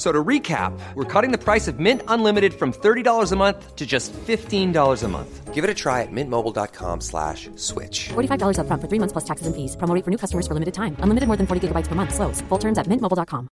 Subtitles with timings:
[0.00, 3.86] So to recap, we're cutting the price of Mint Unlimited from $30 a month to
[3.86, 5.52] just $15 a month.
[5.52, 8.08] Give it a try at mintmobile.com slash switch.
[8.08, 9.76] $45 upfront for three months plus taxes and fees.
[9.76, 10.96] Promo rate for new customers for limited time.
[11.04, 12.14] Unlimited more than 40 gigabytes per month.
[12.14, 12.40] Slows.
[12.48, 13.50] Full terms at mintmobile.com.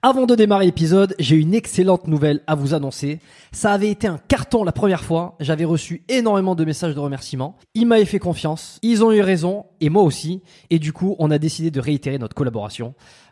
[0.00, 3.18] Avant de démarrer l'épisode, j'ai une excellente nouvelle à vous annoncer.
[3.50, 5.34] Ça avait été un carton la première fois.
[5.40, 7.56] J'avais reçu énormément de messages de remerciements.
[7.74, 8.78] Ils m'avaient fait confiance.
[8.82, 9.66] Ils ont eu raison.
[9.80, 10.40] Et moi aussi.
[10.70, 12.94] Et du coup, on a décidé de réitérer notre collaboration.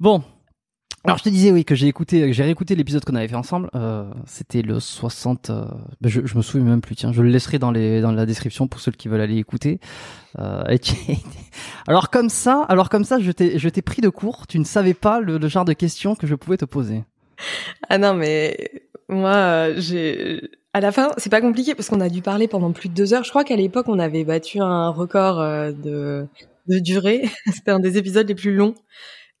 [0.00, 0.22] bon,
[1.04, 3.36] alors je te disais oui que j'ai écouté, que j'ai réécouté l'épisode qu'on avait fait
[3.36, 3.70] ensemble.
[3.76, 5.50] Euh, C'était le 60.
[5.50, 5.64] euh,
[6.00, 6.96] ben, je, je me souviens même plus.
[6.96, 9.80] Tiens, je le laisserai dans les dans la description pour ceux qui veulent aller écouter.
[10.38, 10.80] Euh, et
[11.86, 14.46] alors comme ça, alors comme ça, je t'ai je t'ai pris de court.
[14.46, 17.04] Tu ne savais pas le, le genre de questions que je pouvais te poser.
[17.88, 18.56] Ah non, mais
[19.08, 20.42] moi, euh, j'ai.
[20.72, 23.14] À la fin, c'est pas compliqué parce qu'on a dû parler pendant plus de deux
[23.14, 23.24] heures.
[23.24, 26.26] Je crois qu'à l'époque, on avait battu un record euh, de,
[26.68, 27.22] de durée.
[27.52, 28.74] C'était un des épisodes les plus longs.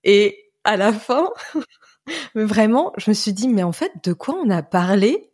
[0.04, 1.30] Et à la fin,
[2.34, 5.30] mais vraiment, je me suis dit, mais en fait, de quoi on a parlé?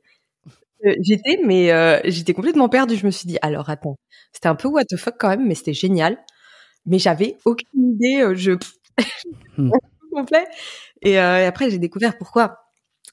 [0.87, 2.97] Euh, J'étais, mais euh, j'étais complètement perdue.
[2.97, 3.97] Je me suis dit, alors attends,
[4.33, 6.19] c'était un peu what the fuck quand même, mais c'était génial.
[6.87, 8.23] Mais j'avais aucune idée.
[8.23, 8.53] euh, Je
[9.57, 9.71] Hmm.
[10.13, 10.47] complet.
[11.03, 12.57] Et, euh, et après, j'ai découvert pourquoi.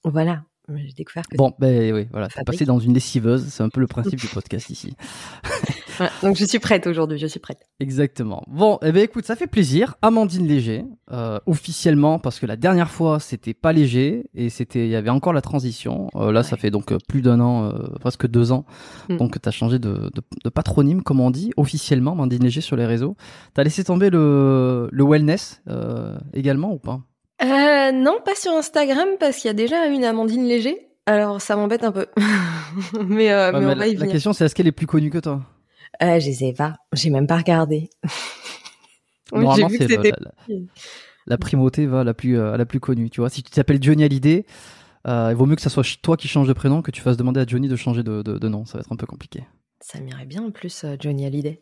[0.04, 1.38] Voilà, j'ai découvert que.
[1.38, 2.46] Bon, ben oui, voilà, Fabrique.
[2.60, 3.48] passé dans une lessiveuse.
[3.50, 4.96] C'est un peu le principe du podcast ici.
[6.00, 7.20] Voilà, donc je suis prête aujourd'hui.
[7.20, 7.60] Je suis prête.
[7.80, 8.42] Exactement.
[8.48, 9.96] Bon, eh ben écoute, ça fait plaisir.
[10.02, 14.90] Amandine Léger, euh, officiellement, parce que la dernière fois c'était pas léger et c'était, il
[14.90, 16.08] y avait encore la transition.
[16.16, 18.66] Euh, là, ça fait donc euh, plus d'un an, euh, presque deux ans.
[19.10, 19.18] Mm.
[19.18, 22.86] Donc t'as changé de, de, de patronyme, comme on dit, officiellement, Amandine Léger sur les
[22.86, 23.16] réseaux.
[23.54, 27.02] T'as laissé tomber le, le wellness euh, également ou pas?
[27.44, 30.78] Euh, non, pas sur Instagram parce qu'il y a déjà une Amandine Léger.
[31.06, 32.06] Alors ça m'embête un peu.
[33.08, 34.12] mais euh, Ouais, mais mais on va la, y la venir.
[34.12, 35.42] question c'est est-ce qu'elle est plus connue que toi?
[36.02, 36.76] Euh, je sais pas.
[36.94, 37.90] J'ai même pas regardé.
[39.32, 40.12] Normalement, vu c'est que la,
[41.28, 43.10] la primauté va à la plus euh, à la plus connue.
[43.10, 44.46] Tu vois, si tu t'appelles Johnny Hallyday,
[45.08, 47.18] euh, il vaut mieux que ça soit toi qui change de prénom que tu fasses
[47.18, 48.66] demander à Johnny de changer de, de, de nom.
[48.66, 49.44] Ça va être un peu compliqué.
[49.82, 51.62] Ça m'irait bien en plus, euh, Johnny Hallyday.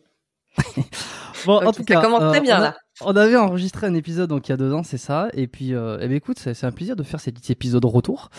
[1.45, 2.75] Bon, en tout ça cas, commence très euh, bien, là.
[3.01, 5.27] On avait enregistré un épisode donc il y a deux ans, c'est ça.
[5.33, 8.29] Et puis, euh, eh ben, écoute, c'est un plaisir de faire ces petits épisodes retour.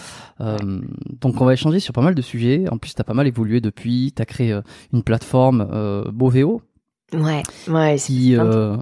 [0.41, 0.57] Euh,
[1.21, 2.65] donc on va échanger sur pas mal de sujets.
[2.71, 4.13] En plus, t'as pas mal évolué depuis.
[4.15, 4.63] T'as créé euh,
[4.93, 6.63] une plateforme euh, Boveo
[7.13, 8.77] Ouais, ouais, c'est qui, euh,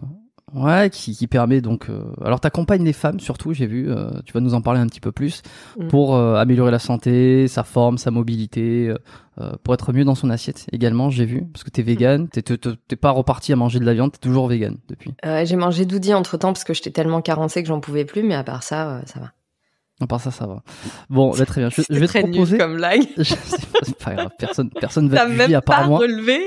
[0.54, 1.88] ouais, qui, qui permet donc.
[1.90, 3.90] euh, alors t'accompagnes les femmes surtout, j'ai vu.
[3.90, 5.43] euh, tu vas nous en parler un petit peu plus
[5.78, 5.88] Mm.
[5.88, 8.98] pour euh, améliorer la santé, sa forme, sa mobilité, euh,
[9.40, 11.10] euh, pour être mieux dans son assiette également.
[11.10, 13.94] J'ai vu parce que t'es vegan, t'es t'es- t'es pas reparti à manger de la
[13.94, 15.14] viande, t'es toujours vegan depuis.
[15.25, 18.22] Euh, j'ai mangé doudi entre temps parce que j'étais tellement carencée que j'en pouvais plus,
[18.22, 19.32] mais à part ça, euh, ça va.
[20.00, 20.62] À part ça, ça va.
[21.08, 21.70] Bon, bah, très bien.
[21.70, 22.58] Je, je vais te très nul proposer.
[22.58, 23.06] comme blague.
[23.16, 23.37] Je sais
[23.72, 24.31] pas, c'est pas grave.
[24.38, 25.99] Personne, personne va te même juger à part pas moi.
[26.00, 26.38] relevé.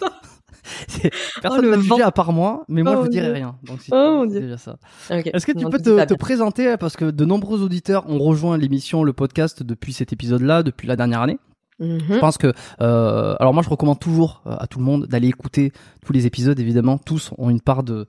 [1.42, 3.34] Personne le va te juger à part moi, mais moi Oh je vous dirai Dieu.
[3.34, 3.56] rien.
[3.64, 4.76] Donc c'est Oh c'est déjà ça.
[5.10, 6.76] Est-ce que tu Non, peux te, présenter?
[6.78, 10.96] Parce que de nombreux auditeurs ont rejoint l'émission, le podcast depuis cet épisode-là, depuis la
[10.96, 11.38] dernière année.
[11.80, 12.20] Je Mhm.
[12.20, 15.72] pense que, euh, alors moi je recommande toujours euh, à tout le monde d'aller écouter
[16.06, 16.58] tous les épisodes.
[16.60, 18.06] Évidemment, tous ont une part de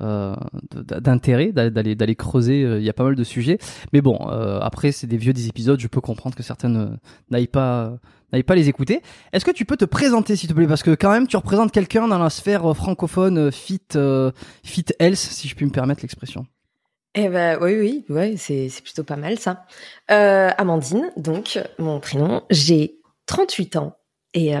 [0.00, 0.36] euh,
[0.72, 2.60] d'intérêt d'aller creuser.
[2.60, 3.58] Il y a pas mal de sujets,
[3.92, 5.80] mais bon, euh, après c'est des vieux des épisodes.
[5.80, 6.98] Je peux comprendre que certaines
[7.30, 7.94] n'aillent pas
[8.32, 9.02] n'aillent pas les écouter.
[9.32, 10.66] Est-ce que tu peux te présenter s'il te plaît?
[10.66, 14.30] Parce que quand même tu représentes quelqu'un dans la sphère euh, francophone euh, fit euh,
[14.62, 16.46] fit health si je puis me permettre l'expression.
[17.14, 19.64] Eh ben oui, oui, ouais, c'est c'est plutôt pas mal ça.
[20.08, 22.42] Amandine, donc mon prénom.
[22.50, 23.96] J'ai 38 ans
[24.34, 24.52] et,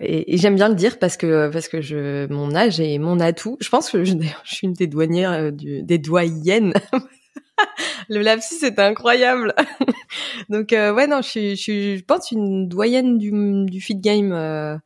[0.00, 3.56] et, j'aime bien le dire parce que parce que je mon âge est mon atout.
[3.60, 4.14] Je pense que je,
[4.44, 6.74] suis une des douanières des doyennes.
[8.08, 9.54] le lapsus est incroyable.
[10.48, 13.32] donc euh, ouais non, je suis je je pense une doyenne du
[13.66, 14.76] du fit game euh,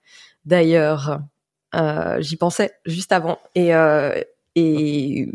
[0.44, 1.20] d'ailleurs.
[1.74, 4.20] Euh, J'y pensais juste avant et euh,
[4.56, 5.28] et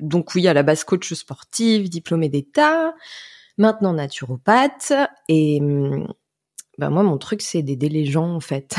[0.00, 2.94] donc oui, à la base coach sportive, diplômée d'État,
[3.56, 4.92] maintenant naturopathe.
[5.28, 5.60] Et
[6.78, 8.76] bah moi, mon truc, c'est d'aider les gens en fait.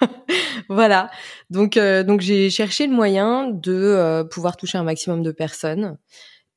[0.68, 1.10] voilà.
[1.50, 5.96] Donc euh, donc j'ai cherché le moyen de euh, pouvoir toucher un maximum de personnes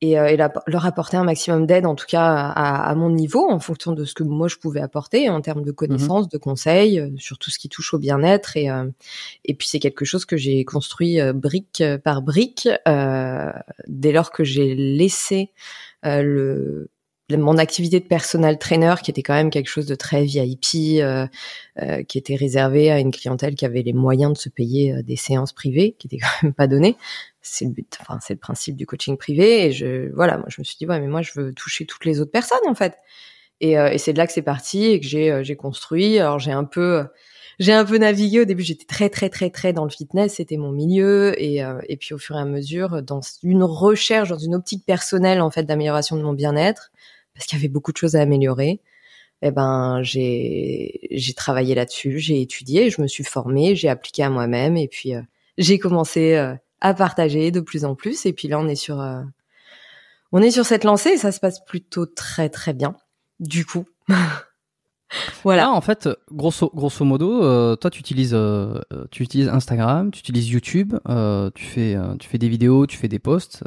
[0.01, 3.09] et, euh, et la- leur apporter un maximum d'aide, en tout cas à, à mon
[3.09, 6.37] niveau, en fonction de ce que moi je pouvais apporter en termes de connaissances, de
[6.37, 8.57] conseils, euh, sur tout ce qui touche au bien-être.
[8.57, 8.85] Et, euh,
[9.45, 13.51] et puis c'est quelque chose que j'ai construit euh, brique par brique euh,
[13.87, 15.51] dès lors que j'ai laissé
[16.05, 16.89] euh, le
[17.37, 21.25] mon activité de personal trainer qui était quand même quelque chose de très VIP euh,
[21.81, 25.01] euh, qui était réservé à une clientèle qui avait les moyens de se payer euh,
[25.01, 26.97] des séances privées qui étaient quand même pas données
[27.41, 30.61] c'est le but enfin c'est le principe du coaching privé et je voilà moi je
[30.61, 32.97] me suis dit ouais mais moi je veux toucher toutes les autres personnes en fait.
[33.61, 36.19] Et, euh, et c'est de là que c'est parti et que j'ai euh, j'ai construit.
[36.19, 37.05] Alors j'ai un peu
[37.59, 38.41] j'ai un peu navigué.
[38.41, 40.35] Au début j'étais très très très très dans le fitness.
[40.35, 44.29] C'était mon milieu et euh, et puis au fur et à mesure dans une recherche
[44.29, 46.91] dans une optique personnelle en fait d'amélioration de mon bien-être
[47.33, 48.81] parce qu'il y avait beaucoup de choses à améliorer
[49.41, 54.29] eh ben j'ai j'ai travaillé là-dessus j'ai étudié je me suis formée j'ai appliqué à
[54.29, 55.21] moi-même et puis euh,
[55.57, 58.99] j'ai commencé euh, à partager de plus en plus et puis là on est sur
[58.99, 59.21] euh,
[60.31, 62.95] on est sur cette lancée et ça se passe plutôt très très bien
[63.39, 63.85] du coup
[65.43, 68.79] voilà Là, en fait, grosso, grosso modo, euh, toi, tu utilises, euh,
[69.11, 70.93] tu utilises Instagram, tu utilises YouTube,
[71.53, 73.61] tu fais, tu fais des vidéos, tu fais des posts.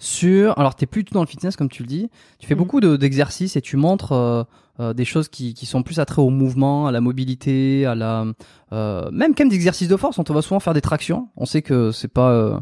[0.00, 2.08] Sur, alors, t'es plus tout dans le fitness comme tu le dis.
[2.38, 2.58] Tu fais Mhm.
[2.58, 4.46] beaucoup de- d'exercices et tu montres
[4.80, 8.24] euh, des choses qui, qui sont plus attrait au mouvement, à la mobilité, à la,
[8.72, 10.18] euh, même quand même des exercices de force.
[10.18, 11.28] On te voit souvent faire des tractions.
[11.36, 12.56] On sait que c'est pas euh,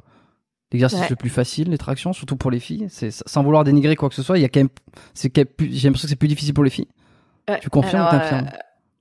[0.72, 1.06] l'exercice Ouais.
[1.10, 2.86] le plus facile, les tractions, surtout pour les filles.
[2.88, 4.38] C'est sans vouloir dénigrer quoi que ce soit.
[4.38, 4.68] Il y a quand même,
[5.14, 5.42] c'est j'ai
[5.88, 6.88] l'impression que c'est plus difficile pour les filles.
[7.48, 8.50] Ouais, Tu confirmes ou t'infirmes?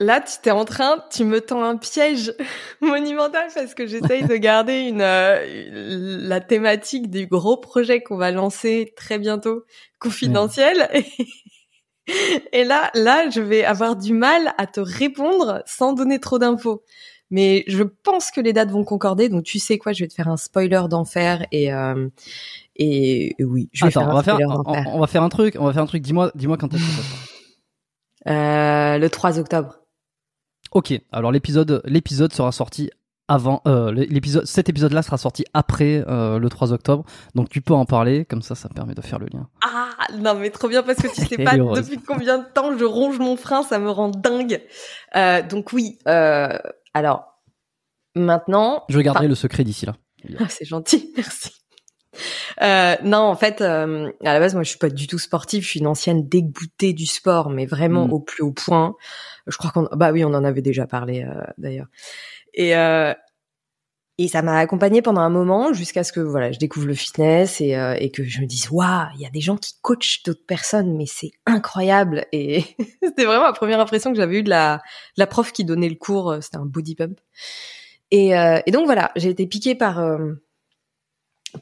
[0.02, 2.34] Là, tu t'es en train, tu me tends un piège
[2.82, 8.32] monumental parce que j'essaye de garder une, euh, la thématique du gros projet qu'on va
[8.32, 9.64] lancer très bientôt
[10.00, 10.90] confidentiel.
[12.54, 16.84] Et là, là, je vais avoir du mal à te répondre sans donner trop d'infos.
[17.32, 20.14] Mais je pense que les dates vont concorder, donc tu sais quoi, je vais te
[20.14, 22.08] faire un spoiler d'enfer et euh,
[22.76, 24.38] et oui, je vais Attends, faire on un va faire,
[24.94, 26.04] on, va faire un truc, on va faire un truc.
[26.04, 27.20] Dis-moi, dis-moi quand est-ce que ça sort.
[28.28, 29.80] Euh, le 3 octobre.
[30.72, 32.90] Ok, alors l'épisode, l'épisode sera sorti
[33.28, 37.04] avant, euh, l'épisode, cet épisode-là sera sorti après euh, le 3 octobre,
[37.34, 39.48] donc tu peux en parler, comme ça, ça permet de faire le lien.
[39.64, 39.90] Ah
[40.20, 41.90] non mais trop bien parce que tu sais pas heureuse.
[41.90, 44.62] depuis combien de temps je ronge mon frein, ça me rend dingue.
[45.16, 46.58] Euh, donc oui, euh,
[46.94, 47.26] alors
[48.16, 49.96] maintenant, Je garderai le secret d'ici là.
[50.40, 51.52] Ah, c'est gentil, merci.
[52.62, 55.64] Euh, non, en fait, euh, à la base, moi, je suis pas du tout sportive.
[55.64, 58.14] Je suis une ancienne dégoûtée du sport, mais vraiment Mm.
[58.14, 58.96] au plus haut point.
[59.48, 61.88] Je crois qu'on, bah oui, on en avait déjà parlé euh, d'ailleurs.
[62.56, 63.14] Et euh,
[64.18, 67.60] Et ça m'a accompagnée pendant un moment jusqu'à ce que voilà, je découvre le fitness
[67.60, 70.24] et, euh, et que je me dise waouh, il y a des gens qui coachent
[70.24, 72.26] d'autres personnes, mais c'est incroyable.
[72.32, 72.64] Et
[73.04, 75.90] c'était vraiment la première impression que j'avais eue de la, de la prof qui donnait
[75.90, 76.32] le cours.
[76.32, 77.20] euh, C'était un body pump.
[78.12, 80.34] Et, euh, et donc voilà, j'ai été piquée par euh,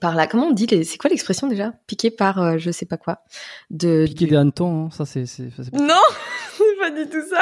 [0.02, 1.74] par la comment on dit les- c'est quoi l'expression déjà?
[1.88, 3.24] Piquée par je sais pas quoi
[3.72, 5.26] de Piquer du- des hannetons, hein, ça c'est.
[5.26, 6.02] c'est- c'est pas- non,
[6.58, 7.42] c'est pas du tout ça.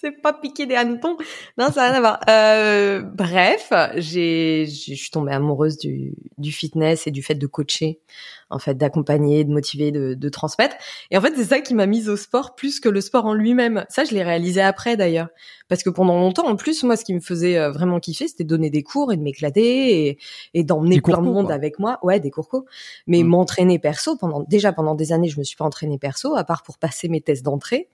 [0.00, 1.16] C'est pas piquer des hannetons.
[1.58, 2.20] Non, ça n'a rien à voir.
[2.30, 8.00] Euh, bref, j'ai, je suis tombée amoureuse du, du fitness et du fait de coacher,
[8.48, 10.76] en fait, d'accompagner, de motiver, de, de transmettre.
[11.10, 13.34] Et en fait, c'est ça qui m'a mise au sport plus que le sport en
[13.34, 13.84] lui-même.
[13.90, 15.28] Ça, je l'ai réalisé après d'ailleurs,
[15.68, 18.44] parce que pendant longtemps, en plus, moi, ce qui me faisait euh, vraiment kiffer, c'était
[18.44, 20.18] de donner des cours et de m'éclater et,
[20.54, 21.54] et d'emmener plein de monde quoi.
[21.54, 21.98] avec moi.
[22.02, 22.64] Ouais, des cours co.
[23.06, 23.26] Mais Mm.
[23.26, 26.62] m'entraîner perso pendant déjà pendant des années, je me suis pas entraînée perso, à part
[26.62, 27.88] pour passer mes tests d'entrée.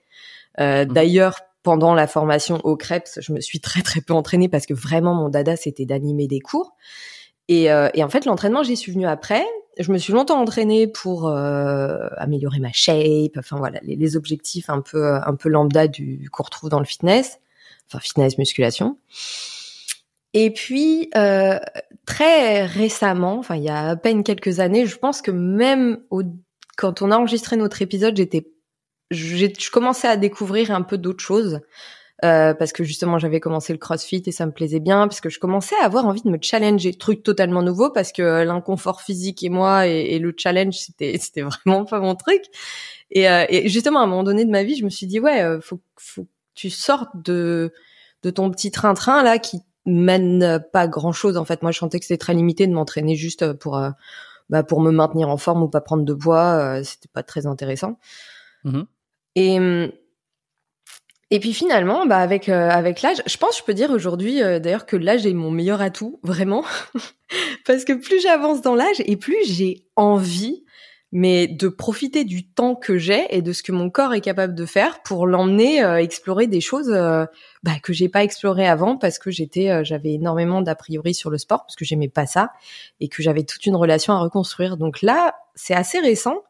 [0.59, 0.93] Euh, Mhm.
[0.93, 4.73] D'ailleurs, pendant la formation au Krebs, je me suis très très peu entraînée parce que
[4.73, 6.77] vraiment mon dada c'était d'animer des cours.
[7.49, 9.45] Et, euh, et en fait, l'entraînement, j'y suis venue après.
[9.77, 14.79] Je me suis longtemps entraînée pour euh, améliorer ma shape, enfin voilà, les, objectifs un
[14.79, 17.41] peu un peu lambda du qu'on retrouve dans le fitness,
[17.87, 18.97] enfin fitness musculation.
[20.33, 21.59] Et puis euh,
[22.05, 25.99] très récemment, enfin il y a à peine quelques années, je pense que même
[26.77, 28.47] quand on a enregistré notre épisode, j'étais
[29.11, 31.61] je commençais à découvrir un peu d'autres choses
[32.25, 35.29] euh, parce que justement j'avais commencé le CrossFit et ça me plaisait bien parce que
[35.29, 39.01] je commençais à avoir envie de me challenger, truc totalement nouveau parce que euh, l'inconfort
[39.01, 42.41] physique et moi et, le challenge c'était c'était vraiment pas mon truc.
[43.11, 45.19] Et, euh, et justement à un moment donné de ma vie je me suis dit
[45.19, 47.71] ouais euh, faut faut que tu sortes de
[48.23, 51.61] de ton petit train-train là qui mène pas grand chose en fait.
[51.61, 53.91] Moi je sentais que c'était très limité de m'entraîner juste pour euh,
[54.49, 57.99] bah, pour me maintenir en forme ou pas prendre de poids c'était pas très intéressant.
[58.63, 58.87] Mhm.
[59.37, 59.91] Et hum,
[61.29, 64.59] et puis finalement, bah avec euh, avec l'âge, je pense, je peux dire aujourd'hui, euh,
[64.59, 66.63] d'ailleurs que l'âge est mon meilleur atout, vraiment,
[67.65, 70.63] parce que plus j'avance dans l'âge et plus j'ai envie,
[71.11, 74.53] mais de profiter du temps que j'ai et de ce que mon corps est capable
[74.55, 77.25] de faire pour l'emmener euh, explorer des choses euh,
[77.63, 81.29] bah, que j'ai pas explorées avant parce que j'étais, euh, j'avais énormément d'a priori sur
[81.29, 82.51] le sport parce que j'aimais pas ça
[82.99, 84.75] et que j'avais toute une relation à reconstruire.
[84.75, 86.43] Donc là, c'est assez récent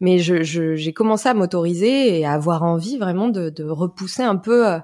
[0.00, 4.22] mais je, je- j'ai commencé à m'autoriser et à avoir envie vraiment de, de repousser
[4.22, 4.78] un peu euh,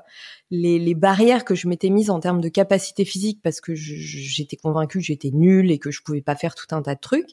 [0.50, 3.94] les, les barrières que je m'étais mises en termes de capacité physique parce que je-
[3.96, 6.94] je- j'étais convaincue que j'étais nulle et que je pouvais pas faire tout un tas
[6.94, 7.30] de trucs.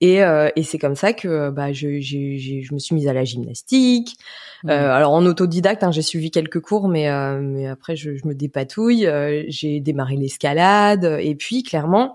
[0.00, 2.94] Et, euh, et c'est comme ça que euh, bah, je, j'ai- j'ai- je me suis
[2.94, 4.16] mise à la gymnastique.
[4.64, 4.70] Mhm.
[4.70, 8.26] Euh, alors en autodidacte, hein, j'ai suivi quelques cours, mais, euh, mais après je, je
[8.26, 9.06] me dépatouille.
[9.06, 12.14] Euh, j'ai démarré l'escalade et puis clairement,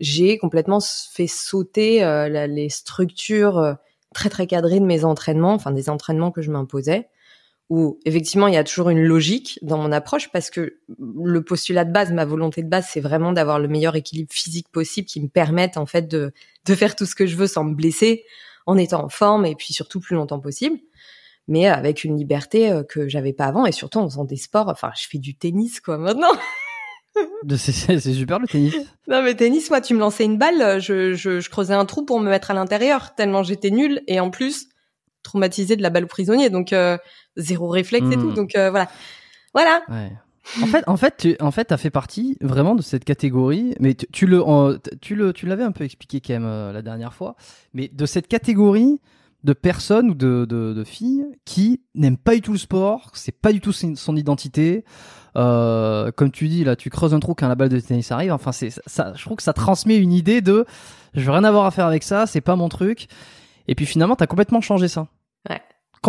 [0.00, 3.76] j'ai complètement fait sauter euh, la- les structures
[4.14, 7.08] très très cadrées de mes entraînements, enfin des entraînements que je m'imposais.
[7.68, 11.84] Où effectivement il y a toujours une logique dans mon approche parce que le postulat
[11.84, 15.20] de base, ma volonté de base, c'est vraiment d'avoir le meilleur équilibre physique possible qui
[15.20, 16.32] me permette en fait de
[16.66, 18.24] de faire tout ce que je veux sans me blesser,
[18.66, 20.78] en étant en forme et puis surtout plus longtemps possible
[21.50, 24.68] mais avec une liberté euh, que j'avais pas avant et surtout en faisant des sports.
[24.68, 26.32] Enfin, je fais du tennis quoi maintenant.
[27.56, 28.74] C'est super le tennis.
[29.08, 32.04] Non mais tennis, moi tu me lançais une balle, je, je, je creusais un trou
[32.04, 34.68] pour me mettre à l'intérieur tellement j'étais nulle et en plus
[35.22, 36.96] traumatisée de la balle au prisonnier, donc euh,
[37.36, 38.20] zéro réflexe et Mm.
[38.22, 38.32] tout.
[38.32, 38.88] Donc euh, voilà,
[39.54, 39.82] voilà.
[39.88, 40.12] Ouais.
[40.62, 43.94] En fait, en fait, tu, en fait, t'as fait partie vraiment de cette catégorie, mais
[43.94, 44.42] tu, tu le,
[45.00, 47.36] tu le, tu l'avais un peu expliqué quand même euh, la dernière fois,
[47.74, 49.00] mais de cette catégorie
[49.44, 53.38] de personnes ou de, de, de filles qui n'aiment pas du tout le sport, c'est
[53.38, 54.84] pas du tout son, identité.
[55.36, 58.32] Euh, comme tu dis là, tu creuses un trou quand la balle de tennis arrive.
[58.32, 59.12] Enfin, c'est ça.
[59.16, 60.66] Je trouve que ça transmet une idée de,
[61.14, 63.08] je veux rien avoir à faire avec ça, c'est pas mon truc.
[63.68, 65.06] Et puis finalement, t'as complètement changé ça.
[65.48, 65.60] Ouais.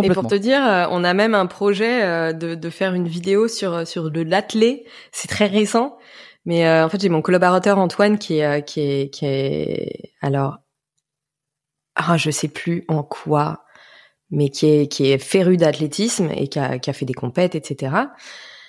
[0.02, 3.06] Et pour te dire, euh, on a même un projet euh, de, de faire une
[3.06, 4.86] vidéo sur sur de l'athlé.
[5.12, 5.98] C'est très récent,
[6.44, 10.12] mais euh, en fait j'ai mon collaborateur Antoine qui est euh, qui est qui est
[10.20, 10.58] alors
[11.96, 13.64] ah je sais plus en quoi,
[14.30, 17.54] mais qui est qui est féru d'athlétisme et qui a qui a fait des compètes
[17.54, 17.92] etc.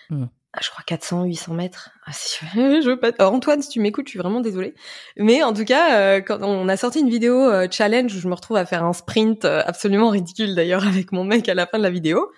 [0.10, 0.26] Hmm.
[0.56, 1.90] Ah, Je crois 400, 800 mètres.
[2.06, 3.12] Ah, si, je veux pas.
[3.18, 4.76] Alors, Antoine, si tu m'écoutes, je suis vraiment désolée.
[5.18, 8.28] Mais en tout cas, euh, quand on a sorti une vidéo euh, challenge où je
[8.28, 11.66] me retrouve à faire un sprint euh, absolument ridicule d'ailleurs avec mon mec à la
[11.66, 12.32] fin de la vidéo,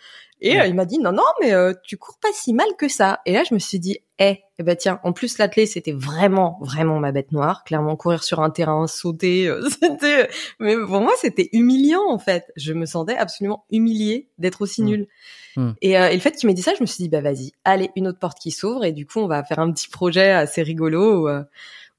[0.46, 0.62] et Ouais.
[0.62, 3.20] euh, il m'a dit non non mais euh, tu cours pas si mal que ça.
[3.25, 6.58] Et là je me suis dit eh eh ben tiens en plus l'athlé c'était vraiment
[6.62, 7.64] vraiment ma bête noire.
[7.66, 12.46] Clairement courir sur un terrain sauter euh, c'était mais pour moi c'était humiliant en fait.
[12.56, 14.86] Je me sentais absolument humiliée d'être aussi Mm.
[14.86, 15.08] nulle.
[15.58, 15.72] Mm.
[15.82, 17.52] Et, euh, et le fait qu'il m'ait dit ça je me suis dit bah vas-y
[17.64, 20.32] allez une autre porte qui s'ouvre et du coup on va faire un petit projet
[20.32, 21.44] assez rigolo où, euh,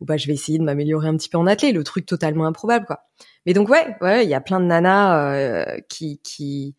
[0.01, 2.47] où, bah je vais essayer de m'améliorer un petit peu en athlé le truc totalement
[2.47, 3.01] improbable quoi.
[3.47, 6.75] Mais donc ouais ouais il y a plein de nanas euh, qui qui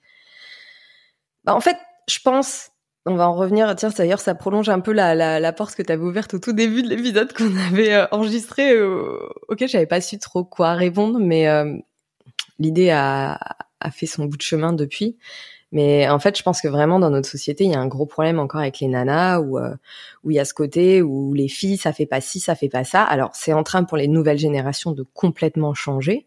[1.48, 1.78] bah, en fait,
[2.08, 2.70] je pense
[3.08, 3.74] on va en revenir.
[3.76, 6.84] Tiens, d'ailleurs, ça prolonge un peu la, porte que tu avais ouverte au tout début
[6.84, 11.48] de l'épisode qu'on avait euh, enregistré, euh, auquel j'avais pas su trop quoi répondre, mais
[11.48, 11.78] euh,
[12.60, 13.40] l'idée a,
[13.92, 15.18] fait son bout de chemin depuis.
[15.72, 18.06] Mais en fait, je pense que vraiment dans notre société, il y a un gros
[18.06, 19.74] problème encore avec les nanas, où euh,
[20.24, 22.70] où il y a ce côté où les filles, ça fait pas ci, ça fait
[22.70, 23.04] pas ça.
[23.04, 26.26] Alors c'est en train pour les nouvelles générations de complètement changer,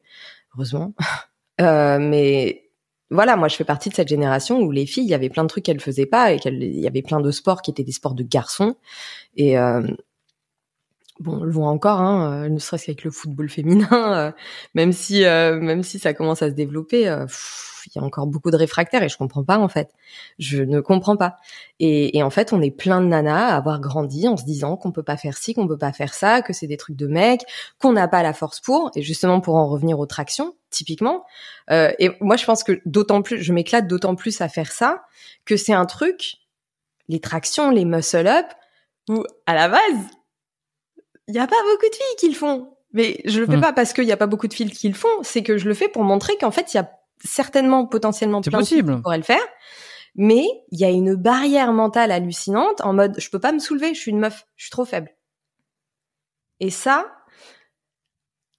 [0.54, 0.94] heureusement.
[1.58, 2.69] Mais
[3.10, 5.42] voilà, moi je fais partie de cette génération où les filles, il y avait plein
[5.42, 7.92] de trucs qu'elles faisaient pas et qu'il y avait plein de sports qui étaient des
[7.92, 8.76] sports de garçons.
[9.36, 9.82] Et euh,
[11.18, 14.32] bon, on le voit encore, hein, euh, ne serait-ce qu'avec le football féminin, euh,
[14.74, 17.08] même si même si ça commence à se développer,
[17.86, 19.90] il y a encore beaucoup de réfractaires et je comprends pas en fait.
[20.38, 21.36] Je ne comprends pas.
[21.78, 24.76] Et, et en fait, on est plein de nanas à avoir grandi en se disant
[24.76, 27.06] qu'on peut pas faire ci, qu'on peut pas faire ça, que c'est des trucs de
[27.06, 27.42] mecs,
[27.78, 28.90] qu'on n'a pas la force pour.
[28.94, 31.24] Et justement, pour en revenir aux tractions, typiquement.
[31.70, 35.02] Euh, et moi, je pense que d'autant plus, je m'éclate d'autant plus à faire ça
[35.44, 36.36] que c'est un truc,
[37.08, 38.46] les tractions, les muscle up,
[39.08, 39.80] où à la base,
[41.28, 42.76] il y a pas beaucoup de filles qui le font.
[42.92, 43.60] Mais je le fais Mm.
[43.60, 45.68] pas parce qu'il y a pas beaucoup de filles qui le font, c'est que je
[45.68, 46.90] le fais pour montrer qu'en fait, il y a
[47.24, 49.00] certainement, potentiellement plein possible.
[49.02, 49.42] pourraient le faire.
[50.16, 53.94] Mais il y a une barrière mentale hallucinante en mode, je peux pas me soulever,
[53.94, 55.10] je suis une meuf, je suis trop faible.
[56.58, 57.06] Et ça,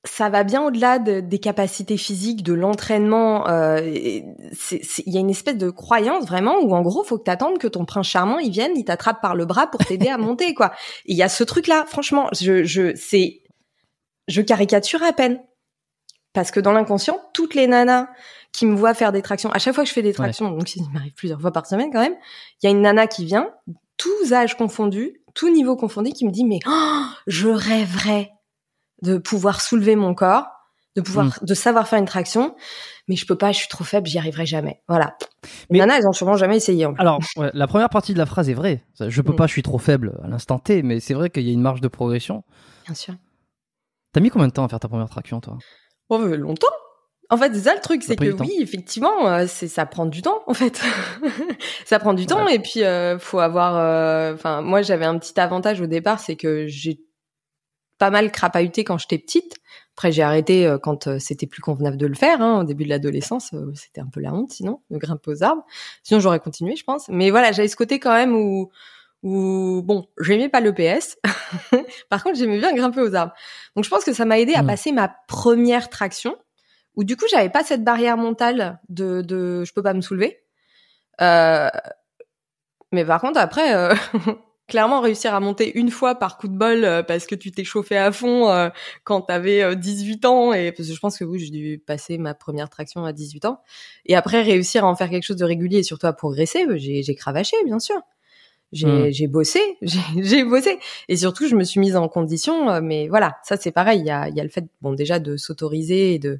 [0.06, 3.48] ça va bien au-delà de- des capacités physiques, de l'entraînement.
[3.50, 7.60] euh, Il y a une espèce de croyance vraiment où en gros, faut que t'attendes
[7.60, 10.53] que ton prince charmant il vienne, il t'attrape par le bras pour t'aider à monter
[10.56, 10.72] quoi.
[11.06, 13.44] Il y a ce truc-là, franchement, je, je, c'est,
[14.27, 15.39] je caricature à peine
[16.34, 18.08] parce que dans l'inconscient, toutes les nanas
[18.51, 20.75] qui me voient faire des tractions, à chaque fois que je fais des tractions, donc
[20.75, 22.15] il m'arrive plusieurs fois par semaine quand même,
[22.62, 23.50] il y a une nana qui vient,
[23.98, 28.31] tous âges confondus, tout niveau confondu, qui me dit mais oh, je rêverais
[29.03, 30.48] de pouvoir soulever mon corps,
[30.98, 31.31] de pouvoir, Mm.
[31.46, 32.53] de savoir faire une traction,
[33.08, 34.81] mais je peux pas, je suis trop faible, j'y arriverai jamais.
[34.89, 35.15] Voilà.
[35.70, 36.86] Mais- Les nanas, elles ont sûrement jamais essayé.
[36.86, 37.01] en plus.
[37.01, 38.84] Alors, ouais, la première partie de la phrase est vraie.
[39.00, 39.36] Je peux Mm.
[39.38, 41.62] pas, je suis trop faible à l'instant T, mais c'est vrai qu'il y a une
[41.62, 42.43] marge de progression.
[42.86, 43.13] Bien sûr.
[44.12, 45.58] T'as mis combien de temps à faire ta première traction, toi?
[46.09, 46.68] Oh, mais longtemps.
[47.31, 50.22] En fait, c'est ça le truc, c'est que oui, effectivement, euh, c'est ça prend du
[50.22, 50.79] temps en fait.
[51.85, 53.77] ça prend du temps et puis euh, faut avoir.
[53.77, 57.00] euh, Enfin, moi j'avais un petit avantage au départ, c'est que j'ai
[57.98, 59.55] pas mal crapahuté quand j'étais petite.
[59.96, 62.41] Après, j'ai arrêté euh, quand c'était plus convenable de le faire.
[62.41, 65.63] Hein, au début de l'adolescence, c'était un peu la honte, sinon, de grimper aux arbres.
[66.03, 67.07] Sinon, j'aurais continué, je pense.
[67.09, 68.72] Mais voilà, j'avais ce côté quand même où,
[69.22, 71.17] où bon, j'aimais pas le PS.
[72.09, 73.33] Par contre, j'aimais bien grimper aux arbres.
[73.75, 74.67] Donc, je pense que ça m'a aidé à Mm.
[74.67, 76.35] passer ma première traction,
[76.96, 80.40] où du coup, j'avais pas cette barrière mentale de, de je peux pas me soulever.
[81.22, 81.70] Euh,
[82.92, 83.94] mais par contre, après, euh,
[84.68, 87.64] clairement, réussir à monter une fois par coup de bol euh, parce que tu t'es
[87.64, 88.70] chauffé à fond euh,
[89.04, 92.18] quand t'avais euh, 18 ans, et parce que je pense que oui, j'ai dû passer
[92.18, 93.62] ma première traction à 18 ans,
[94.06, 96.77] et après réussir à en faire quelque chose de régulier et surtout à progresser, euh,
[96.77, 98.01] j'ai j'ai cravaché, bien sûr.
[98.72, 99.12] J'ai Mm.
[99.12, 100.79] j'ai bossé, j'ai bossé,
[101.10, 102.70] et surtout je me suis mise en condition.
[102.70, 104.00] euh, Mais voilà, ça c'est pareil.
[104.00, 106.40] Il y a, y a le fait, bon déjà de s'autoriser et de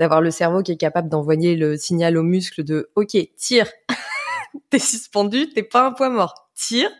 [0.00, 3.68] d'avoir le cerveau qui est capable d'envoyer le signal aux muscles de OK, tire,
[4.70, 6.90] t'es suspendu, t'es pas un poids mort, tire.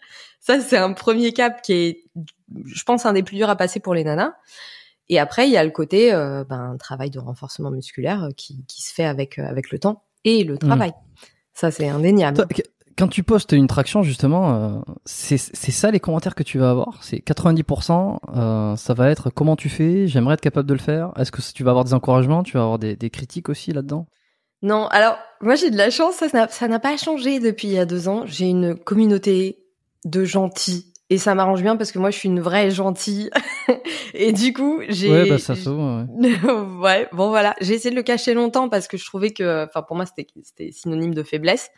[0.41, 2.05] Ça c'est un premier cap qui est,
[2.65, 4.33] je pense, un des plus durs à passer pour les nanas.
[5.09, 8.65] Et après il y a le côté, euh, ben travail de renforcement musculaire euh, qui
[8.69, 10.93] qui se fait avec euh, avec le temps et le travail.
[11.53, 12.37] Ça c'est indéniable.
[12.99, 16.99] Quand tu postes une traction, justement, euh, c'est ça les commentaires que tu vas avoir?
[17.03, 18.19] C'est 90%.
[18.35, 20.09] euh, ça va être comment tu fais.
[20.09, 21.13] J'aimerais être capable de le faire.
[21.17, 22.43] Est-ce que tu vas avoir des encouragements?
[22.43, 24.07] Tu vas avoir des, des critiques aussi là-dedans?
[24.63, 27.87] Non, alors moi j'ai de la chance, ça n'a pas changé depuis il y a
[27.87, 28.25] deux ans.
[28.27, 29.61] J'ai une communauté
[30.05, 33.31] de gentils et ça m'arrange bien parce que moi je suis une vraie gentille
[34.15, 36.05] et du coup j'ai Ouais, bah ça se voit.
[36.19, 36.37] ouais.
[36.83, 39.83] ouais, bon voilà, j'ai essayé de le cacher longtemps parce que je trouvais que, enfin
[39.83, 41.71] pour moi c'était c'était synonyme de faiblesse.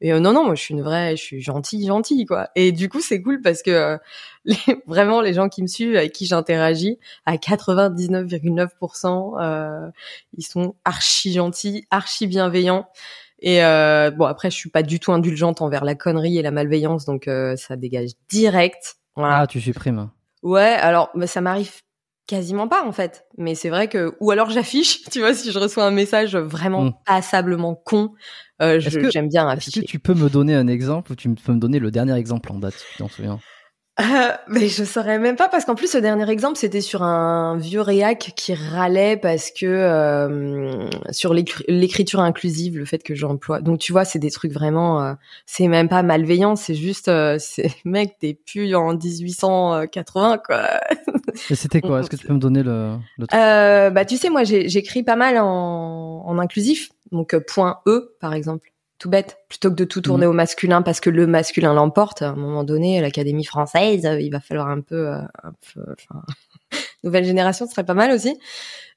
[0.00, 2.48] Et euh, non non, moi je suis une vraie, je suis gentille gentille quoi.
[2.54, 3.98] Et du coup c'est cool parce que euh,
[4.44, 9.90] les- vraiment les gens qui me suivent, avec qui j'interagis, à 99,9%, euh,
[10.36, 12.86] ils sont archi gentils, archi bienveillants.
[13.40, 16.50] Et euh, bon après je suis pas du tout indulgente envers la connerie et la
[16.50, 18.96] malveillance, donc euh, ça dégage direct.
[19.16, 19.40] Voilà.
[19.40, 20.10] Ah, tu supprimes.
[20.42, 21.72] Ouais, alors bah, ça m'arrive
[22.26, 23.26] quasiment pas en fait.
[23.38, 26.84] Mais c'est vrai que ou alors j'affiche, tu vois, si je reçois un message vraiment
[26.84, 26.90] Mm.
[27.06, 28.12] passablement con,
[28.62, 29.80] euh, Est-ce j'aime bien Est-ce afficher.
[29.82, 32.52] que tu peux me donner un exemple ou tu peux me donner le dernier exemple
[32.52, 33.38] en date, si tu t'en souviens?
[34.00, 34.04] Euh,
[34.46, 37.80] mais je saurais même pas parce qu'en plus ce dernier exemple c'était sur un vieux
[37.80, 43.60] réac qui râlait parce que euh, sur l'écri- l'écriture inclusive, le fait que j'emploie.
[43.60, 45.14] Donc tu vois, c'est des trucs vraiment, euh,
[45.46, 50.62] c'est même pas malveillant, c'est juste, euh, c'est mec t'es plus en 1880 quoi.
[51.50, 52.00] Et c'était quoi?
[52.00, 53.40] Est-ce que tu peux me donner le, le truc?
[53.40, 58.14] Euh, bah tu sais moi j'écris pas mal en, en inclusif, donc euh, point E
[58.20, 58.70] par exemple.
[58.98, 59.38] Tout bête.
[59.48, 60.30] Plutôt que de tout tourner Mhm.
[60.32, 64.30] au masculin parce que le masculin l'emporte, à un moment donné, l'Académie française, euh, il
[64.30, 66.22] va falloir un peu, euh, un peu, enfin,
[67.04, 68.38] nouvelle génération ce serait pas mal aussi.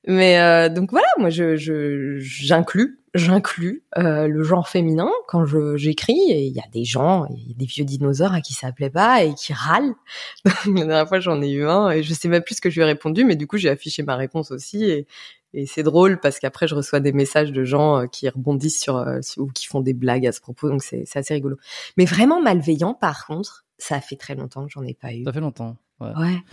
[0.07, 5.75] Mais euh, donc voilà, moi je je- j'inclus j'inclus euh, le genre féminin quand je
[5.77, 8.71] j'écris et il y a des gens, y a des vieux dinosaures à qui ça
[8.71, 9.93] plaît pas et qui râlent.
[10.65, 12.75] La dernière fois j'en ai eu un et je sais même plus ce que je
[12.75, 15.07] lui ai répondu, mais du coup j'ai affiché ma réponse aussi et
[15.53, 18.97] et c'est drôle parce qu'après je reçois des messages de gens euh, qui rebondissent sur,
[18.97, 21.57] euh, ou qui font des blagues à ce propos, donc c'est assez rigolo.
[21.97, 25.23] Mais vraiment malveillant par contre, ça fait très longtemps que j'en ai pas eu.
[25.23, 25.77] Ça fait longtemps.
[25.99, 26.13] ouais.
[26.17, 26.43] Ouais.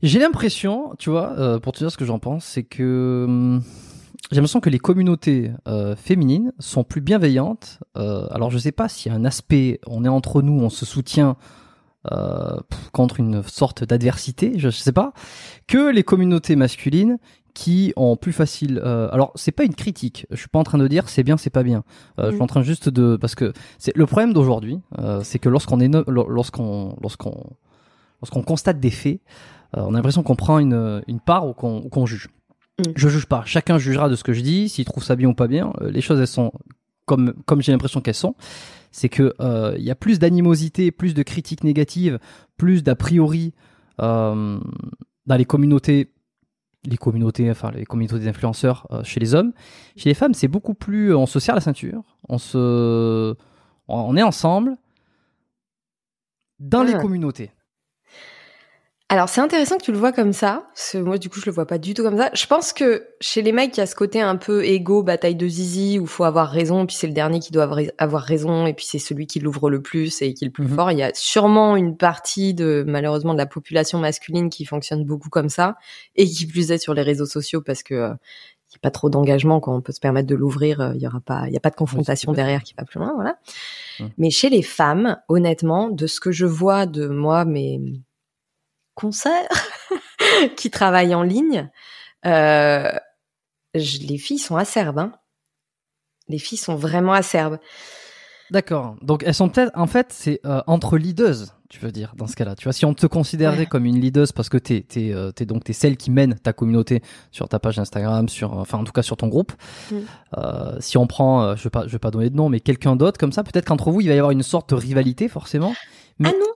[0.00, 3.62] J'ai l'impression, tu vois, euh, pour te dire ce que j'en pense, c'est que hum,
[4.30, 7.78] j'ai l'impression que les communautés euh, féminines sont plus bienveillantes.
[7.96, 10.68] Euh, alors je sais pas s'il y a un aspect, on est entre nous, on
[10.68, 11.36] se soutient
[12.12, 12.58] euh,
[12.92, 15.12] contre une sorte d'adversité, je sais pas,
[15.66, 17.18] que les communautés masculines
[17.58, 18.80] qui ont plus facile.
[18.84, 20.26] euh, alors c'est pas une critique.
[20.30, 21.82] Je suis pas en train de dire c'est bien, c'est pas bien.
[22.20, 25.40] Euh, Je suis en train juste de parce que c'est le problème d'aujourd'hui, euh, c'est
[25.40, 27.56] que lorsqu'on est lorsqu'on lorsqu'on
[28.22, 29.20] lorsqu'on constate des faits,
[29.76, 32.28] euh, on a l'impression qu'on prend une, une part ou qu'on juge.
[32.78, 32.82] Mm.
[32.94, 33.42] Je juge pas.
[33.44, 35.72] Chacun jugera de ce que je dis, s'il trouve ça bien ou pas bien.
[35.80, 36.52] Les choses, elles sont
[37.06, 38.36] comme, comme j'ai l'impression qu'elles sont.
[38.92, 42.20] C'est que euh, il y a plus d'animosité, plus de critiques négatives,
[42.56, 43.52] plus d'a priori
[44.00, 44.60] euh,
[45.26, 46.12] dans les communautés,
[46.84, 49.52] les communautés, enfin les communautés d'influenceurs euh, chez les hommes.
[49.96, 51.14] Chez les femmes, c'est beaucoup plus.
[51.14, 53.34] On se serre la ceinture, on se,
[53.88, 54.76] on est ensemble
[56.60, 57.00] dans les Ah.
[57.00, 57.50] communautés.
[59.10, 61.46] Alors c'est intéressant que tu le vois comme ça, parce que moi du coup je
[61.46, 62.28] le vois pas du tout comme ça.
[62.34, 65.34] Je pense que chez les mecs il y a ce côté un peu égo, bataille
[65.34, 68.74] de zizi, où faut avoir raison, puis c'est le dernier qui doit avoir- raison, et
[68.74, 70.74] puis c'est celui qui l'ouvre le plus et qui est le plus Mhm.
[70.74, 70.92] fort.
[70.92, 75.30] Il y a sûrement une partie de malheureusement de la population masculine qui fonctionne beaucoup
[75.30, 75.76] comme ça,
[76.14, 78.08] et qui plus est sur les réseaux sociaux parce que euh,
[78.70, 81.00] il n'y a pas trop d'engagement quand on peut se permettre de l'ouvrir, euh, il
[81.00, 83.14] y aura pas, il y a pas de confrontation Oui, derrière qui va plus loin,
[83.14, 83.38] voilà.
[84.00, 84.10] Mhm.
[84.18, 87.80] Mais chez les femmes, honnêtement, de ce que je vois de moi, mes
[88.98, 89.48] concerts
[90.56, 91.70] qui travaillent en ligne,
[92.26, 92.90] euh,
[93.74, 94.98] je- les filles sont acerbes.
[94.98, 95.12] Hein.
[96.28, 97.58] Les filles sont vraiment acerbes.
[98.50, 98.96] D'accord.
[99.02, 101.36] Donc elles sont peut-être, en fait, c'est euh, entre leaders,
[101.68, 102.54] tu veux dire, dans ce cas-là.
[102.56, 103.66] Tu vois, si on te considérait Ouais.
[103.66, 106.54] comme une leaduse parce que t'es, t'es, euh, t'es donc t'es celle qui mène ta
[106.54, 109.52] communauté sur ta page Instagram, sur, enfin en tout cas sur ton groupe.
[109.90, 109.96] Mm.
[110.38, 112.60] Euh, si on prend, euh, je vais pas, je vais pas donner de nom, mais
[112.60, 115.28] quelqu'un d'autre comme ça, peut-être qu'entre vous il va y avoir une sorte de rivalité
[115.28, 115.74] forcément.
[116.18, 116.46] Mais- Ah non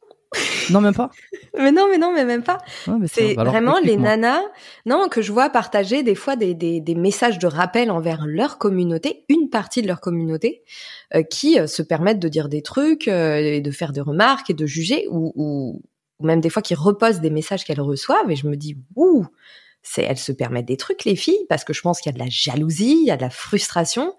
[0.70, 1.10] Non même pas.
[1.58, 2.58] Mais non, mais non, mais même pas.
[2.86, 4.40] Ouais, C'est vraiment les nanas,
[4.86, 8.58] non, que je vois partager des fois des, des, des messages de rappel envers leur
[8.58, 10.62] communauté, une partie de leur communauté,
[11.14, 14.50] euh, qui euh, se permettent de dire des trucs euh, et de faire des remarques
[14.50, 15.82] et de juger, ou, ou,
[16.18, 19.26] ou même des fois qui reposent des messages qu'elles reçoivent, et je me dis, ouh,
[19.82, 22.18] c'est, elles se permettent des trucs, les filles, parce que je pense qu'il y a
[22.18, 24.14] de la jalousie, il y a de la frustration.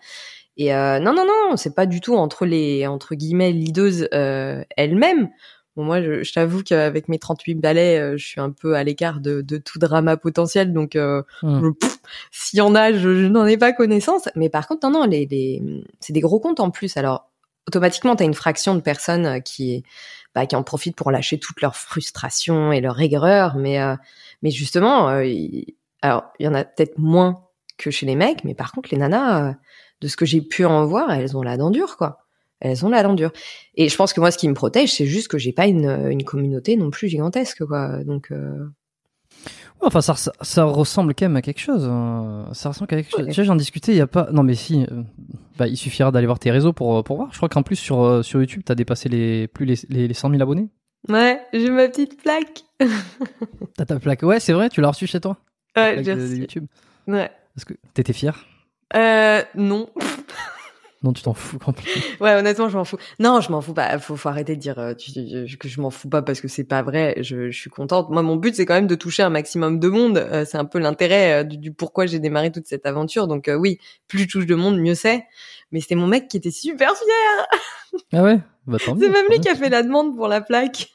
[0.58, 4.64] Et euh, non, non, non, c'est pas du tout entre les entre guillemets leaders euh,
[4.78, 5.30] elles-mêmes.
[5.76, 8.84] Bon, moi, je, je t'avoue qu'avec mes 38 balais, euh, je suis un peu à
[8.84, 10.72] l'écart de, de tout drama potentiel.
[10.74, 11.72] Donc, euh, Hmm.
[12.32, 14.30] s'il y en a, je, je n'en ai pas connaissance.
[14.36, 15.62] Mais par contre, non, non, les, les,
[16.00, 16.96] c'est des gros comptes en plus.
[16.98, 17.30] Alors,
[17.68, 19.84] automatiquement, tu as une fraction de personnes euh, qui,
[20.36, 23.56] bah, qui en profitent pour lâcher toute leur frustration et leur aigreur.
[23.56, 23.96] Mais, euh,
[24.44, 25.26] mais justement, euh,
[26.02, 27.44] alors, il y en a peut-être moins
[27.78, 28.44] que chez les mecs.
[28.44, 29.54] Mais par contre, les nanas, euh,
[30.02, 32.23] de ce que j'ai pu en voir, elles ont la dent dure, quoi.
[32.64, 33.32] Elles ont la dent dure.
[33.76, 36.08] Et je pense que moi, ce qui me protège, c'est juste que j'ai pas une,
[36.10, 38.04] une communauté non plus gigantesque, quoi.
[38.04, 38.66] Donc, euh,
[39.82, 41.86] Ouais, Enfin, ça, ça, ça ressemble quand même à quelque chose.
[41.90, 42.48] hein.
[42.54, 43.20] Ça ressemble à quelque chose.
[43.22, 43.26] Ouais.
[43.28, 44.30] Déjà, j'en discutais, il y a pas.
[44.32, 44.86] Non, mais si.
[44.92, 45.02] euh,
[45.58, 47.30] Bah, il suffira d'aller voir tes réseaux pour, euh, pour voir.
[47.32, 50.14] Je crois qu'en plus, sur, euh, sur YouTube, t'as dépassé les, plus les, les, les
[50.14, 50.70] 100 000 abonnés.
[51.10, 52.64] ouais, j'ai ma petite plaque.
[53.76, 54.22] T'as ta plaque.
[54.24, 55.38] Ouais, c'est vrai, tu l'as reçu chez toi.
[55.76, 56.38] Ouais, j'ai reçu.
[56.38, 56.66] YouTube.
[57.08, 57.30] Ouais.
[57.58, 58.46] Est-ce que t'étais fier
[58.96, 59.90] Euh, non.
[61.04, 62.02] Non, tu t'en fous complètement.
[62.22, 62.98] Ouais, honnêtement, je m'en fous.
[63.20, 64.00] Non, je m'en fous pas.
[64.00, 66.82] Faut, faut arrêter de dire euh, que je m'en fous pas parce que c'est pas
[66.82, 67.16] vrai.
[67.20, 68.10] Je, je suis contente.
[68.10, 70.18] Moi, mon but, c'est quand même de toucher un maximum de monde.
[70.18, 73.28] Euh, c'est un peu l'intérêt euh, du, du pourquoi j'ai démarré toute cette aventure.
[73.28, 75.26] Donc oui, plus je touche de monde, mieux c'est.
[75.74, 77.48] Mais c'était mon mec qui était super fier.
[78.14, 78.40] Ah ouais?
[78.66, 78.78] Bah.
[78.86, 80.88] C'est même lui qui a fait la demande pour la plaque.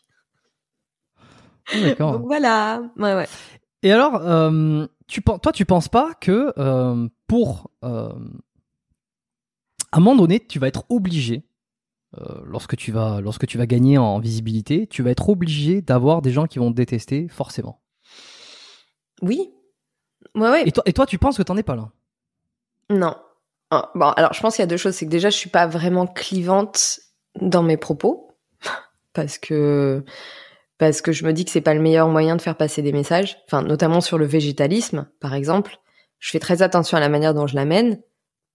[1.71, 2.13] Ah, D'accord.
[2.13, 2.81] Donc voilà.
[2.97, 3.27] Ouais, ouais.
[3.83, 4.23] Et alors,
[5.07, 6.51] tu, toi, tu penses pas que
[7.27, 7.71] pour.
[9.93, 11.45] À un moment donné, tu vas être obligé,
[12.19, 16.23] euh, lorsque, tu vas, lorsque tu vas gagner en visibilité, tu vas être obligé d'avoir
[16.23, 17.81] des gens qui vont te détester, forcément.
[19.23, 19.51] Oui.
[20.35, 20.63] Ouais, ouais.
[20.67, 21.91] Et toi, et toi tu penses que t'en es pas là?
[22.91, 23.17] Non.
[23.71, 24.95] Ah, Bon, alors je pense qu'il y a deux choses.
[24.95, 27.01] C'est que déjà, je suis pas vraiment clivante
[27.41, 28.33] dans mes propos
[29.13, 30.05] parce que
[30.79, 32.93] parce que je me dis que c'est pas le meilleur moyen de faire passer des
[32.93, 33.39] messages.
[33.47, 35.79] Enfin, notamment sur le végétalisme, par exemple.
[36.21, 38.01] Je fais très attention à la manière dont je l'amène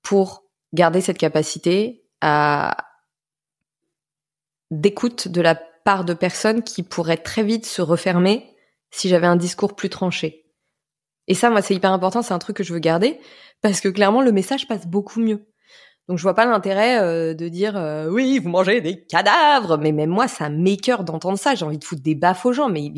[0.02, 0.43] pour
[0.74, 2.78] garder cette capacité à
[4.72, 8.56] d'écoute de la part de personnes qui pourraient très vite se refermer
[8.92, 10.46] si j'avais un discours plus tranché.
[11.28, 13.20] Et ça, moi, c'est hyper important, c'est un truc que je veux garder,
[13.62, 15.53] parce que clairement, le message passe beaucoup mieux.
[16.10, 19.94] Donc je vois pas l'intérêt euh, de dire euh, oui vous mangez des cadavres, mais
[19.94, 21.56] même moi ça m'écœure d'entendre ça.
[21.56, 22.92] J'ai envie de foutre des baffes aux gens, mais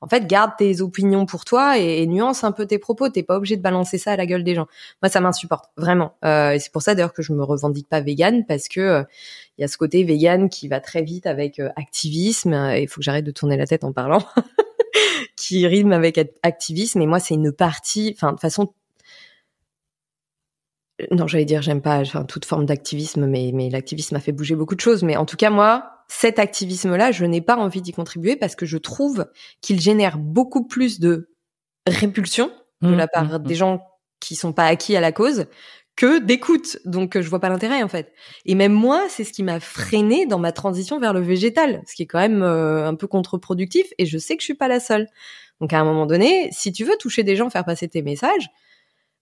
[0.00, 3.08] en fait garde tes opinions pour toi et, nuance un peu tes propos.
[3.08, 4.66] T'es pas obligé de balancer ça à la gueule des gens.
[5.02, 6.14] Moi ça m'insupporte vraiment.
[6.24, 9.04] Euh, et c'est pour ça d'ailleurs que je me revendique pas végane parce que
[9.58, 12.52] il y a ce côté végane qui va très vite avec activisme.
[12.52, 14.22] Et il faut que j'arrête de tourner la tête en parlant.
[15.36, 17.00] qui rime avec activisme.
[17.02, 18.12] Et moi c'est une partie.
[18.16, 18.72] Enfin de façon
[21.10, 24.54] non, j'allais dire, j'aime pas enfin, toute forme d'activisme, mais, mais l'activisme a fait bouger
[24.54, 25.02] beaucoup de choses.
[25.02, 28.66] Mais en tout cas, moi, cet activisme-là, je n'ai pas envie d'y contribuer parce que
[28.66, 29.26] je trouve
[29.60, 31.30] qu'il génère beaucoup plus de
[31.86, 32.52] répulsion
[32.82, 33.58] de mmh, la part mmh, des mmh.
[33.58, 33.86] gens
[34.20, 35.46] qui sont pas acquis à la cause
[35.96, 36.78] que d'écoute.
[36.84, 38.12] Donc, je vois pas l'intérêt, en fait.
[38.46, 41.94] Et même moi, c'est ce qui m'a freiné dans ma transition vers le végétal, ce
[41.94, 43.86] qui est quand même euh, un peu contre-productif.
[43.98, 45.08] Et je sais que je suis pas la seule.
[45.60, 48.50] Donc, à un moment donné, si tu veux toucher des gens, faire passer tes messages,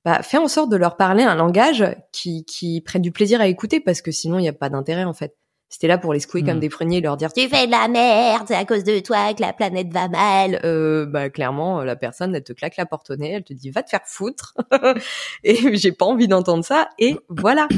[0.04, 3.46] bah, fais en sorte de leur parler un langage qui, qui prenne du plaisir à
[3.46, 5.36] écouter parce que sinon il n'y a pas d'intérêt en fait.
[5.68, 6.60] C'était là pour les secouer comme hmm.
[6.60, 9.32] des pruniers et leur dire tu fais de la merde, c'est à cause de toi
[9.32, 10.60] que la planète va mal.
[10.64, 13.70] Euh, bah clairement la personne elle te claque la porte au nez, elle te dit
[13.70, 14.54] va te faire foutre
[15.44, 17.68] et j'ai pas envie d'entendre ça et voilà.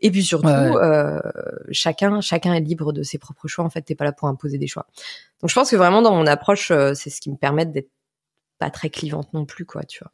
[0.00, 1.20] Et puis surtout euh,
[1.70, 4.56] chacun chacun est libre de ses propres choix en fait t'es pas là pour imposer
[4.56, 4.86] des choix.
[5.42, 7.90] Donc je pense que vraiment dans mon approche euh, c'est ce qui me permet d'être
[8.58, 10.12] pas très clivante non plus quoi tu vois.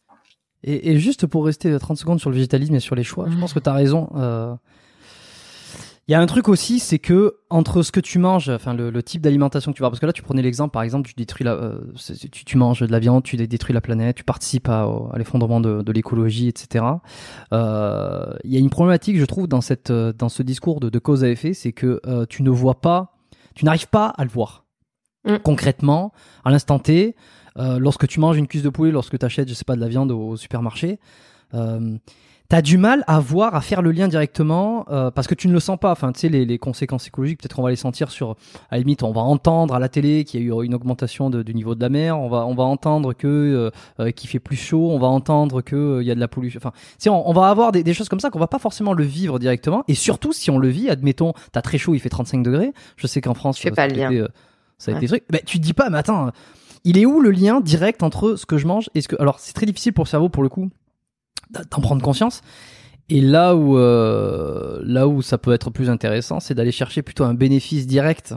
[0.62, 3.36] Et, et, juste pour rester 30 secondes sur le végétalisme et sur les choix, je
[3.38, 4.10] pense que tu as raison.
[4.16, 4.54] Euh,
[6.10, 8.90] il y a un truc aussi, c'est que entre ce que tu manges, enfin le,
[8.90, 11.14] le type d'alimentation que tu vas, parce que là tu prenais l'exemple, par exemple, tu
[11.14, 11.78] détruis la, euh,
[12.32, 15.60] tu, tu, manges de la viande, tu détruis la planète, tu participes à, à l'effondrement
[15.60, 16.84] de, de l'écologie, etc.
[17.52, 20.98] Euh, il y a une problématique, je trouve, dans cette, dans ce discours de, de
[20.98, 23.16] cause à effet, c'est que euh, tu ne vois pas,
[23.54, 24.64] tu n'arrives pas à le voir
[25.26, 25.36] mm.
[25.44, 26.12] concrètement
[26.44, 27.14] à l'instant T.
[27.58, 29.80] Euh, lorsque tu manges une cuisse de poulet, lorsque tu achètes, je sais pas, de
[29.80, 30.98] la viande au, supermarché,
[31.54, 31.98] euh,
[32.50, 35.52] t'as du mal à voir, à faire le lien directement, euh, parce que tu ne
[35.52, 35.92] le sens pas.
[35.92, 38.32] Enfin, tu sais, les, les, conséquences écologiques, peut-être qu'on va les sentir sur,
[38.70, 41.30] à la limite, on va entendre à la télé qu'il y a eu une augmentation
[41.30, 44.28] de, du niveau de la mer, on va, on va entendre que euh, euh qu'il
[44.28, 46.58] fait plus chaud, on va entendre que il y a de la pollution.
[46.58, 48.58] Enfin, tu sais, on, on, va avoir des, des choses comme ça qu'on va pas
[48.58, 49.84] forcément le vivre directement.
[49.86, 52.72] Et surtout, si on le vit, admettons, t'as très chaud, il fait 35 degrés.
[52.96, 54.26] Je sais qu'en France, ça, pas le lien.
[54.76, 55.24] ça a été trucs.
[55.30, 56.32] Ben, tu te dis pas, mais attends
[56.84, 59.38] il est où le lien direct entre ce que je mange et ce que alors
[59.38, 60.70] c'est très difficile pour le cerveau pour le coup
[61.50, 62.42] d'en prendre conscience
[63.08, 67.24] et là où euh, là où ça peut être plus intéressant c'est d'aller chercher plutôt
[67.24, 68.34] un bénéfice direct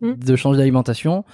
[0.00, 0.14] hmm.
[0.14, 1.24] de changer d'alimentation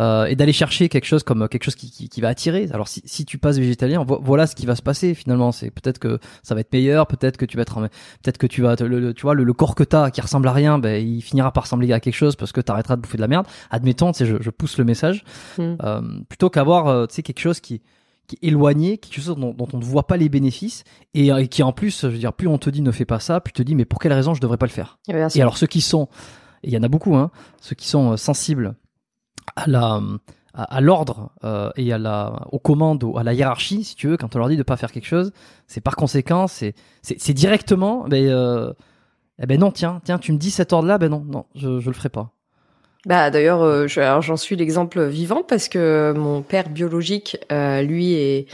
[0.00, 2.68] euh, et d'aller chercher quelque chose comme quelque chose qui, qui, qui va attirer.
[2.72, 5.52] Alors si, si tu passes végétalien, voilà ce qui va se passer finalement.
[5.52, 7.80] C'est peut-être que ça va être meilleur, peut-être que tu vas être,
[8.22, 10.78] peut-être que tu vas, le, tu vois, le, corps que t'as qui ressemble à rien,
[10.78, 13.28] ben il finira par ressembler à quelque chose parce que t'arrêteras de bouffer de la
[13.28, 13.46] merde.
[13.70, 15.24] Admettons, tu sais, je, je pousse le message
[15.58, 15.76] mm.
[15.82, 17.82] euh, plutôt qu'avoir, euh, tu sais, quelque chose qui
[18.28, 20.84] qui est éloigné, quelque chose dont, dont, on ne voit pas les bénéfices
[21.14, 23.20] et, et, qui en plus, je veux dire, plus on te dit ne fais pas
[23.20, 24.98] ça, plus tu te dis mais pour quelle raison je devrais pas le faire?
[25.08, 26.08] Et, alors ceux qui sont,
[26.62, 27.30] il y en a beaucoup, hein,
[27.60, 28.76] ceux qui sont euh, sensibles
[29.54, 34.34] à l'ordre euh, et à la aux commandes à la hiérarchie si tu veux quand
[34.34, 35.32] on leur dit de pas faire quelque chose
[35.66, 38.72] c'est par conséquent c'est c'est directement ben euh,
[39.40, 41.80] eh ben non tiens tiens tu me dis cet ordre là ben non non je
[41.80, 42.32] je le ferai pas.
[43.06, 48.48] Bah d'ailleurs euh, j'en suis l'exemple vivant parce que mon père biologique lui est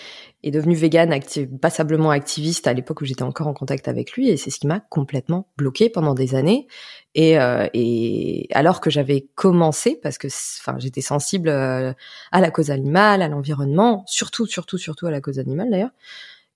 [0.45, 1.19] est devenu vegan,
[1.61, 4.67] passablement activiste à l'époque où j'étais encore en contact avec lui, et c'est ce qui
[4.67, 6.67] m'a complètement bloqué pendant des années.
[7.15, 11.93] Et, euh, et alors que j'avais commencé, parce que enfin j'étais sensible euh,
[12.33, 15.93] à la cause animale, à l'environnement, surtout, surtout, surtout à la cause animale d'ailleurs.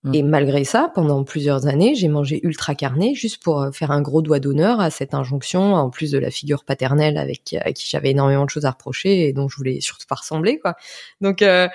[0.04, 0.14] Mmh.
[0.14, 4.00] Et malgré ça, pendant plusieurs années, j'ai mangé ultra carné juste pour euh, faire un
[4.00, 7.88] gros doigt d'honneur à cette injonction, en plus de la figure paternelle avec à qui
[7.88, 10.76] j'avais énormément de choses à reprocher et dont je voulais surtout pas ressembler, quoi.
[11.20, 11.68] Donc, euh,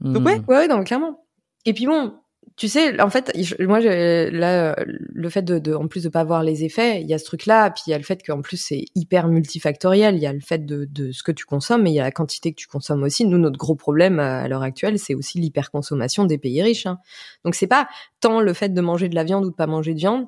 [0.00, 0.44] donc ouais, mmh.
[0.48, 1.22] ouais, donc clairement.
[1.64, 2.14] Et puis bon,
[2.56, 6.42] tu sais, en fait, moi, là, le fait de, de, en plus de pas voir
[6.42, 8.56] les effets, il y a ce truc-là, puis il y a le fait qu'en plus
[8.56, 10.16] c'est hyper multifactoriel.
[10.16, 12.02] Il y a le fait de, de, ce que tu consommes, mais il y a
[12.02, 13.24] la quantité que tu consommes aussi.
[13.24, 16.86] Nous, notre gros problème à l'heure actuelle, c'est aussi l'hyperconsommation des pays riches.
[16.86, 16.98] Hein.
[17.44, 17.88] Donc c'est pas
[18.20, 20.26] tant le fait de manger de la viande ou de pas manger de viande,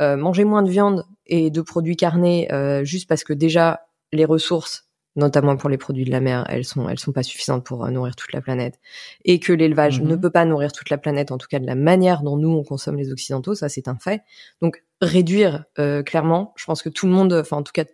[0.00, 4.24] euh, manger moins de viande et de produits carnés, euh, juste parce que déjà les
[4.24, 4.85] ressources
[5.16, 7.90] notamment pour les produits de la mer, elles sont elles sont pas suffisantes pour euh,
[7.90, 8.78] nourrir toute la planète
[9.24, 10.20] et que l'élevage ne mhm.
[10.20, 12.62] peut pas nourrir toute la planète en tout cas de la manière dont nous on
[12.62, 14.22] consomme les occidentaux, ça c'est un fait.
[14.60, 17.84] Donc réduire euh, clairement, je pense que tout le monde enfin en tout cas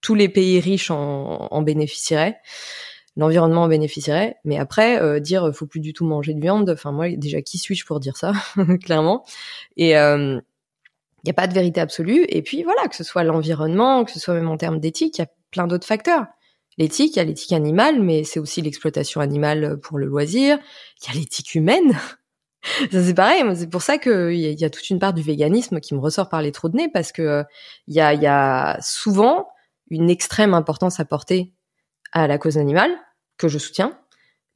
[0.00, 2.38] tous les pays riches en, en bénéficieraient.
[3.14, 6.70] L'environnement en bénéficierait, mais après euh, dire faut plus du tout manger de viande.
[6.70, 8.32] Enfin moi déjà qui suis-je pour dire ça
[8.82, 9.24] clairement?
[9.76, 10.40] Et Il
[11.26, 12.24] n'y a pas de vérité absolue.
[12.28, 15.20] Et puis voilà, que ce soit l'environnement, que ce soit même en termes d'éthique, il
[15.20, 16.24] y a plein d'autres facteurs.
[16.78, 20.58] L'éthique, il y a l'éthique animale, mais c'est aussi l'exploitation animale pour le loisir.
[21.02, 21.92] Il y a l'éthique humaine.
[22.90, 23.42] ça c'est pareil.
[23.54, 26.28] C'est pour ça qu'il y, y a toute une part du véganisme qui me ressort
[26.28, 27.44] par les trous de nez parce que
[27.88, 29.48] il y a, y a souvent
[29.90, 31.52] une extrême importance à porter
[32.12, 32.92] à la cause animale
[33.36, 33.98] que je soutiens,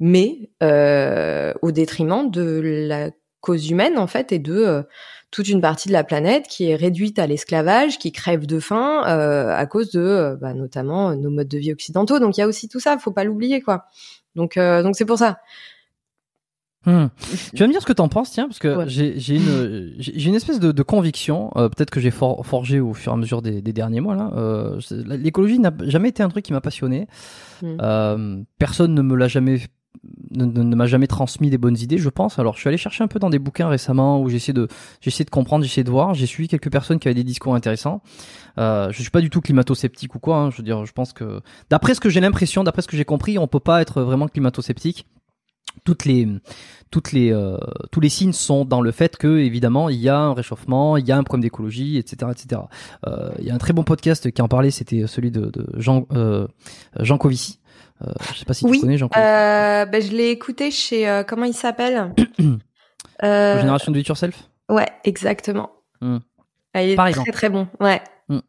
[0.00, 4.82] mais euh, au détriment de la cause humaine en fait et de euh,
[5.30, 9.02] toute une partie de la planète qui est réduite à l'esclavage, qui crève de faim
[9.06, 12.18] euh, à cause de euh, bah, notamment nos modes de vie occidentaux.
[12.18, 13.86] Donc il y a aussi tout ça, faut pas l'oublier quoi.
[14.34, 15.38] Donc donc c'est pour ça.
[16.86, 17.08] Hmm.
[17.52, 18.84] Tu vas me dire ce que t'en penses, tiens, parce que ouais.
[18.88, 22.94] j'ai une j'ai une espèce de, de conviction, euh, peut-être que j'ai for, forgé au
[22.94, 24.30] fur et à mesure des, des derniers mois là.
[24.36, 27.08] Euh, L'écologie n'a jamais été un truc qui m'a passionné.
[27.60, 27.76] Hmm.
[27.80, 29.60] Euh, personne ne me l'a jamais
[30.30, 32.38] ne, ne m'a jamais transmis des bonnes idées, je pense.
[32.38, 34.68] Alors, je suis allé chercher un peu dans des bouquins récemment où j'essaie de,
[35.00, 36.14] j'essaie de comprendre, j'essaie de voir.
[36.14, 38.02] J'ai suivi quelques personnes qui avaient des discours intéressants.
[38.58, 40.36] Euh, je suis pas du tout climato-sceptique ou quoi.
[40.38, 40.50] Hein.
[40.50, 43.04] Je veux dire, je pense que, d'après ce que j'ai l'impression, d'après ce que j'ai
[43.04, 45.06] compris, on peut pas être vraiment climato-sceptique.
[45.84, 46.26] Toutes les,
[46.90, 47.58] toutes les, euh,
[47.90, 51.06] tous les signes sont dans le fait que, évidemment, il y a un réchauffement, il
[51.06, 52.62] y a un problème d'écologie, etc., etc.
[53.06, 55.66] Euh, il y a un très bon podcast qui en parlait, c'était celui de, de
[55.76, 56.46] Jean, euh,
[57.00, 57.58] Jean Covici.
[58.02, 61.08] Euh, je sais pas si oui, tu connais Jean euh, ben, Je l'ai écouté chez...
[61.08, 62.14] Euh, comment il s'appelle
[63.22, 63.58] euh...
[63.58, 64.48] Génération de Yourself?
[64.68, 65.70] Ouais, exactement.
[66.02, 67.32] Ah, il est Par très exemple.
[67.32, 67.68] très bon.
[67.80, 68.02] Ouais.
[68.28, 68.40] Hmm.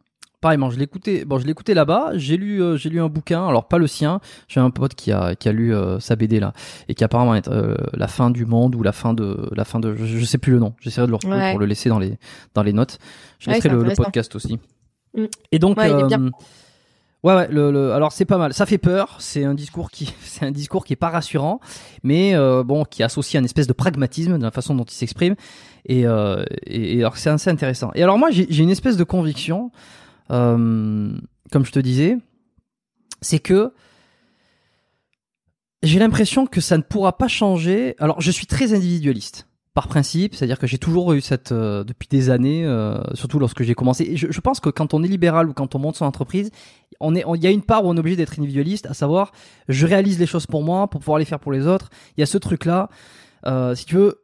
[0.41, 1.23] Pareillement, je l'écoutais.
[1.23, 2.11] Bon, je l'écoutais là-bas.
[2.15, 3.47] J'ai lu, euh, j'ai lu un bouquin.
[3.47, 4.19] Alors pas le sien.
[4.49, 6.51] J'ai un pote qui a qui a lu sa BD là
[6.89, 7.49] et qui apparemment est
[7.93, 9.95] la fin du monde ou la fin de la fin de.
[9.95, 10.73] Je, je sais plus le nom.
[10.81, 11.51] J'essaierai de le retrouver Ouais.
[11.51, 12.17] pour le laisser dans les
[12.53, 12.99] dans les notes.
[13.39, 14.59] Je Ouais, laisserai le, podcast aussi.
[15.15, 15.25] Hmm.
[15.53, 15.77] Et donc.
[15.81, 16.31] Il est bien.
[17.27, 18.53] Ouais, alors c'est pas mal.
[18.53, 19.17] Ça fait peur.
[19.19, 21.59] C'est un discours qui, c'est un discours qui est pas rassurant,
[22.01, 25.35] mais euh, bon, qui associe un espèce de pragmatisme dans la façon dont il s'exprime.
[25.85, 27.91] Et, euh, et, alors c'est assez intéressant.
[27.95, 29.71] Et alors moi, j'ai une espèce de conviction,
[30.31, 31.11] euh,
[31.51, 32.17] comme je te disais,
[33.19, 33.73] c'est que
[35.83, 37.95] j'ai l'impression que ça ne pourra pas changer.
[37.99, 42.31] Alors, je suis très individualiste par principe, c'est-à-dire que j'ai toujours eu cette depuis des
[42.31, 42.65] années,
[43.13, 44.17] surtout lorsque j'ai commencé.
[44.17, 46.49] Je pense que quand on est libéral ou quand on monte son entreprise,
[46.99, 49.31] on est, il y a une part où on est obligé d'être individualiste, à savoir,
[49.67, 51.89] je réalise les choses pour moi, pour pouvoir les faire pour les autres.
[52.17, 52.89] Il y a ce truc-là.
[53.45, 54.23] Euh, si tu veux,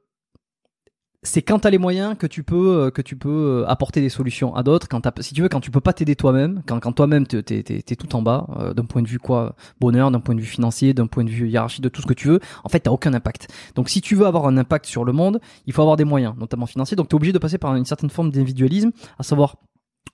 [1.26, 3.30] c'est quand t'as les moyens que tu peux euh, que tu peux
[3.64, 4.90] euh, apporter des solutions à d'autres.
[4.90, 7.64] Quand si tu veux, quand tu peux pas t'aider toi-même, quand, quand toi-même t'es t'es
[7.64, 10.42] t'es- t'es tout en bas, euh, d'un point de vue quoi, bonheur, d'un point de
[10.42, 12.82] vue financier, d'un point de vue hiérarchie, de tout ce que tu veux, en fait
[12.82, 13.48] t'as aucun impact.
[13.76, 16.34] Donc si tu veux avoir un impact sur le monde, il faut avoir des moyens,
[16.38, 16.98] notamment financiers.
[16.98, 19.56] Donc t'es obligé de passer par une certaine forme d'individualisme, à savoir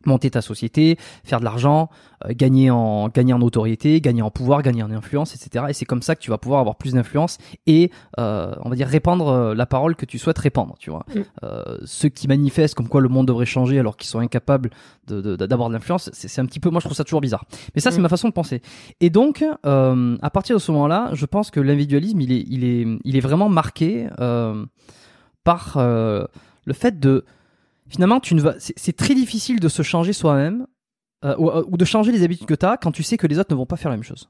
[0.06, 1.90] monter ta société, faire de l'argent,
[2.26, 5.66] euh, gagner en gagner en notoriété, gagner en pouvoir, gagner en influence, etc.
[5.70, 8.76] Et c'est comme ça que tu vas pouvoir avoir plus d'influence et euh, on va
[8.78, 10.76] dire répandre euh, la parole que tu souhaites répandre.
[10.80, 11.20] Tu vois, Mm.
[11.44, 14.70] Euh, ceux qui manifestent comme quoi le monde devrait changer alors qu'ils sont incapables
[15.08, 17.44] de- de- d'avoir de, l'influence, c'est un petit peu, moi je trouve ça toujours bizarre.
[17.76, 18.04] Mais ça c'est Mm.
[18.04, 18.62] ma façon de penser.
[19.02, 22.88] Et donc à partir de ce moment-là, je pense que l'individualisme il est il est
[23.04, 24.08] il est vraiment marqué
[25.44, 27.26] par le fait de
[27.90, 30.68] finalement, tu ne vas, c'est très difficile de se changer soi-même
[31.26, 33.40] euh, ou, ou de changer les habitudes que tu as quand tu sais que les
[33.40, 34.30] autres ne vont pas faire la même chose.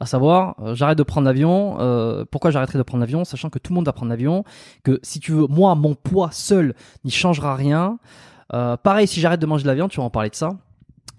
[0.00, 1.76] À savoir, euh, j'arrête de prendre l'avion.
[1.80, 4.44] euh, pourquoi j'arrêterai de prendre l'avion, sachant que tout le monde va prendre l'avion,
[4.82, 7.98] que si tu veux, moi, mon poids seul n'y changera rien.
[8.52, 10.56] Euh, pareil, si j'arrête de manger de la viande, tu vas en parler de ça.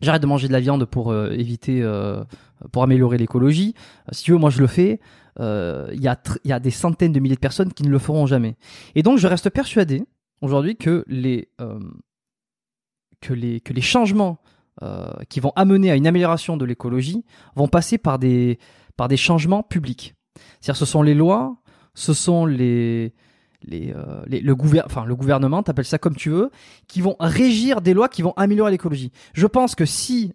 [0.02, 2.24] J'arrête de manger de la viande pour euh, éviter, euh,
[2.74, 3.76] pour améliorer l'écologie.
[3.78, 5.00] Euh, si tu veux, moi je le fais.
[5.40, 8.56] Euh, il y a des centaines de milliers de personnes qui ne le feront jamais.
[8.96, 10.06] Et donc, je reste persuadé
[10.42, 11.80] aujourd'hui que les euh,
[13.82, 14.40] changements
[14.84, 17.24] euh, qui vont amener à une amélioration de l'écologie
[17.56, 18.60] vont passer par des
[18.98, 20.16] par des changements publics.
[20.60, 21.58] C'est-à-dire, ce sont les lois,
[21.94, 23.14] ce sont les
[23.74, 26.52] euh, les- le, gouver enfin, le gouvernement, t'appelles ça comme tu veux,
[26.88, 29.12] qui vont régir des lois qui vont améliorer l'écologie.
[29.34, 30.34] Je pense que si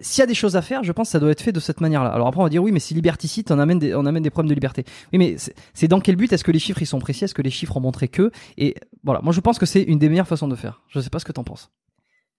[0.00, 1.60] s'il y a des choses à faire, je pense que ça doit être fait de
[1.60, 2.10] cette manière-là.
[2.10, 4.30] Alors après, on va dire oui, mais si liberticide, on amène des, on amène des
[4.30, 4.84] problèmes de liberté.
[5.12, 5.36] Oui, mais
[5.74, 7.24] c'est- dans quel but Est-ce que les chiffres ils sont précis?
[7.24, 8.30] Est-ce que les chiffres ont montré que?
[8.56, 10.82] Et voilà, moi je pense que c'est une des meilleures façons de faire.
[10.88, 11.70] Je sais pas ce que t'en penses.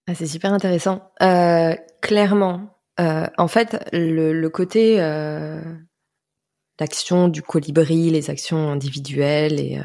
[0.08, 1.10] Ah, c'est super intéressant.
[1.22, 4.96] Euh, clairement, euh, en fait, le, côté
[6.82, 9.84] l'action du colibri, les actions individuelles, et euh,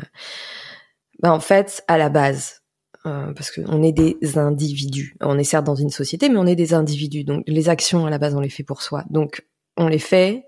[1.20, 2.64] bah, en fait, à la base,
[3.06, 5.16] euh, parce qu'on est des individus.
[5.22, 7.24] On est certes dans une société, mais on est des individus.
[7.24, 9.04] Donc, les actions à la base, on les fait pour soi.
[9.12, 9.46] Donc,
[9.78, 10.46] on les fait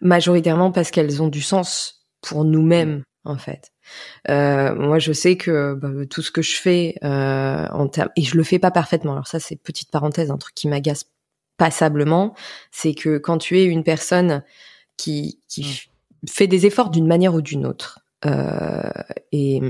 [0.00, 3.72] majoritairement parce qu'elles ont du sens pour nous-mêmes, en fait.
[4.28, 8.36] Euh, moi, je sais que bah, tout ce que je fais en termes et je
[8.36, 9.12] le fais pas parfaitement.
[9.12, 11.04] Alors ça, c'est petite parenthèse, un truc qui m'agace
[11.56, 12.34] passablement,
[12.70, 14.42] c'est que quand tu es une personne
[14.98, 15.88] qui qui f-
[16.28, 18.90] fait des efforts d'une manière ou d'une autre euh,
[19.32, 19.60] et,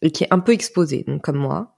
[0.00, 1.76] et qui est un peu exposée, donc comme moi,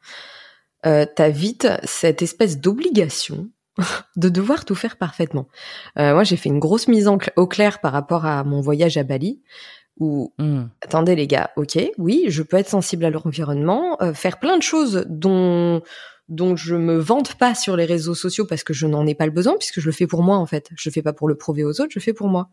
[0.86, 3.48] euh, t'as vite cette espèce d'obligation
[4.16, 5.48] de devoir tout faire parfaitement.
[5.98, 8.60] Euh, moi, j'ai fait une grosse mise en cl- au clair par rapport à mon
[8.60, 9.42] voyage à Bali,
[9.98, 10.64] où Hmm.
[10.82, 14.62] attendez les gars, ok, oui, je peux être sensible à l'environnement, euh, faire plein de
[14.62, 15.82] choses dont
[16.28, 19.26] dont je me vante pas sur les réseaux sociaux parce que je n'en ai pas
[19.26, 20.70] le besoin puisque je le fais pour moi en fait.
[20.74, 22.48] Je le fais pas pour le prouver aux autres, je fais pour moi.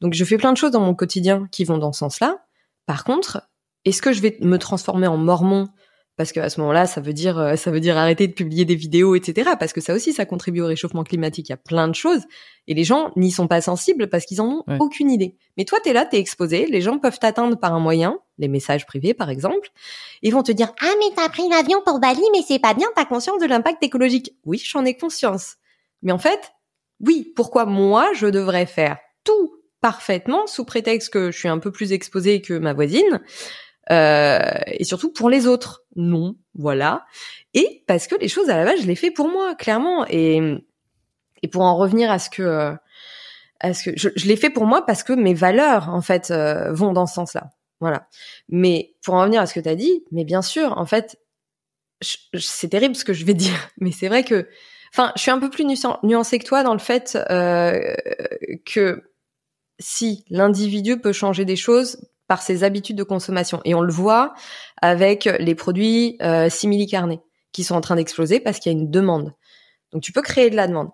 [0.00, 2.44] Donc je fais plein de choses dans mon quotidien qui vont dans ce sens-là.
[2.86, 3.48] Par contre,
[3.84, 5.68] est-ce que je vais me transformer en mormon
[6.16, 8.74] parce qu'à ce moment-là, ça veut dire euh, ça veut dire arrêter de publier des
[8.76, 9.50] vidéos, etc.
[9.58, 11.48] Parce que ça aussi, ça contribue au réchauffement climatique.
[11.48, 12.22] Il y a plein de choses
[12.68, 14.76] et les gens n'y sont pas sensibles parce qu'ils en ont Ouais.
[14.80, 15.36] aucune idée.
[15.56, 16.66] Mais toi, t'es là, t'es exposé.
[16.66, 19.68] Les gens peuvent t'atteindre par un moyen, les messages privés par exemple.
[20.22, 22.86] Ils vont te dire ah mais t'as pris l'avion pour Bali, mais c'est pas bien.
[22.94, 25.56] T'as conscience de l'impact écologique Oui, j'en ai conscience.
[26.02, 26.52] Mais en fait,
[27.00, 27.32] oui.
[27.34, 31.92] Pourquoi moi je devrais faire tout parfaitement sous prétexte que je suis un peu plus
[31.92, 33.20] exposée que ma voisine
[33.90, 35.84] et surtout pour les autres.
[35.96, 37.04] Non, voilà.
[37.52, 40.06] Et parce que les choses à la base, je les fais pour moi, clairement.
[40.08, 40.40] Et
[41.42, 42.72] et pour en revenir à ce que euh,
[43.60, 46.30] à ce que je, je l'ai fait pour moi parce que mes valeurs en fait
[46.30, 47.50] euh, vont dans ce sens-là.
[47.80, 48.08] Voilà.
[48.48, 51.18] Mais pour en revenir à ce que tu as dit, mais bien sûr, en fait,
[52.00, 54.48] c'est terrible ce que je vais dire, mais c'est vrai que,
[54.92, 57.94] enfin, je suis un peu plus nuan- nuancée que toi dans le fait euh,
[58.64, 59.02] que
[59.78, 64.34] si l'individu peut changer des choses par ses habitudes de consommation, et on le voit
[64.80, 67.20] avec les produits euh, simili-carnés
[67.52, 69.32] qui sont en train d'exploser parce qu'il y a une demande.
[69.92, 70.88] Donc tu peux créer de la demande.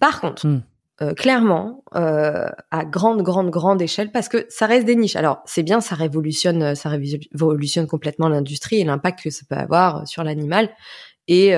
[0.00, 0.62] Par contre, Hmm.
[1.02, 5.16] euh, clairement, euh, à grande, grande, grande échelle, parce que ça reste des niches.
[5.16, 10.06] Alors c'est bien, ça révolutionne, ça révolutionne complètement l'industrie et l'impact que ça peut avoir
[10.08, 10.70] sur l'animal.
[11.28, 11.54] Et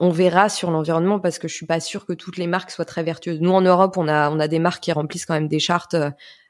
[0.00, 2.84] on verra sur l'environnement parce que je suis pas sûre que toutes les marques soient
[2.84, 3.40] très vertueuses.
[3.40, 5.96] Nous en Europe, on a on a des marques qui remplissent quand même des chartes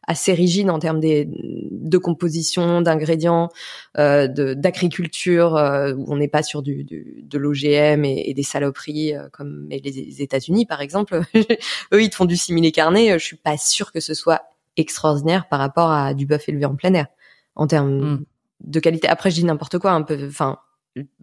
[0.09, 3.51] assez rigides en termes des, de composition, d'ingrédients,
[3.99, 8.43] euh, d'agriculture, euh, où on n'est pas sur du, du- de l'OGM et, et des
[8.43, 11.21] saloperies euh, comme les, les États-Unis par exemple.
[11.93, 13.13] Eux, ils te font du simili carné.
[13.19, 14.43] Je suis pas sûre que ce soit
[14.77, 17.07] extraordinaire par rapport à du bœuf élevé en plein air
[17.55, 18.25] en termes Mm.
[18.65, 19.09] de qualité.
[19.09, 20.19] Après, je dis n'importe quoi un peu.
[20.27, 20.59] Enfin,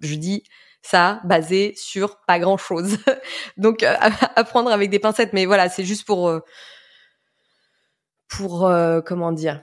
[0.02, 0.44] je dis
[0.82, 2.98] ça basé sur pas grand chose.
[3.58, 5.34] Donc euh, à, à prendre avec des pincettes.
[5.34, 6.42] Mais voilà, c'est juste pour euh,
[8.28, 9.61] pour euh, comment dire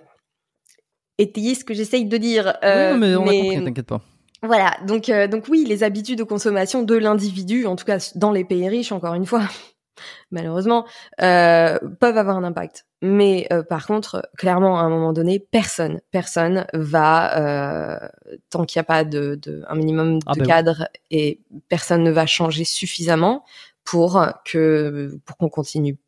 [1.18, 2.54] étayer ce que j'essaye de dire.
[2.64, 4.00] Euh, oui, mais on a compris, t'inquiète pas.
[4.42, 8.32] voilà, donc euh, donc oui, les habitudes de consommation de l'individu, en tout cas dans
[8.32, 9.42] les pays riches, encore une fois,
[10.30, 10.86] malheureusement,
[11.20, 12.86] euh, peuvent avoir un impact.
[13.02, 18.08] Mais euh, par contre, clairement, à un moment donné, personne, personne va euh,
[18.50, 20.46] tant qu'il n'y a pas de, de un minimum de Ah ben oui.
[20.46, 23.44] cadre et personne ne va changer suffisamment
[23.84, 25.98] pour que pour qu'on continue,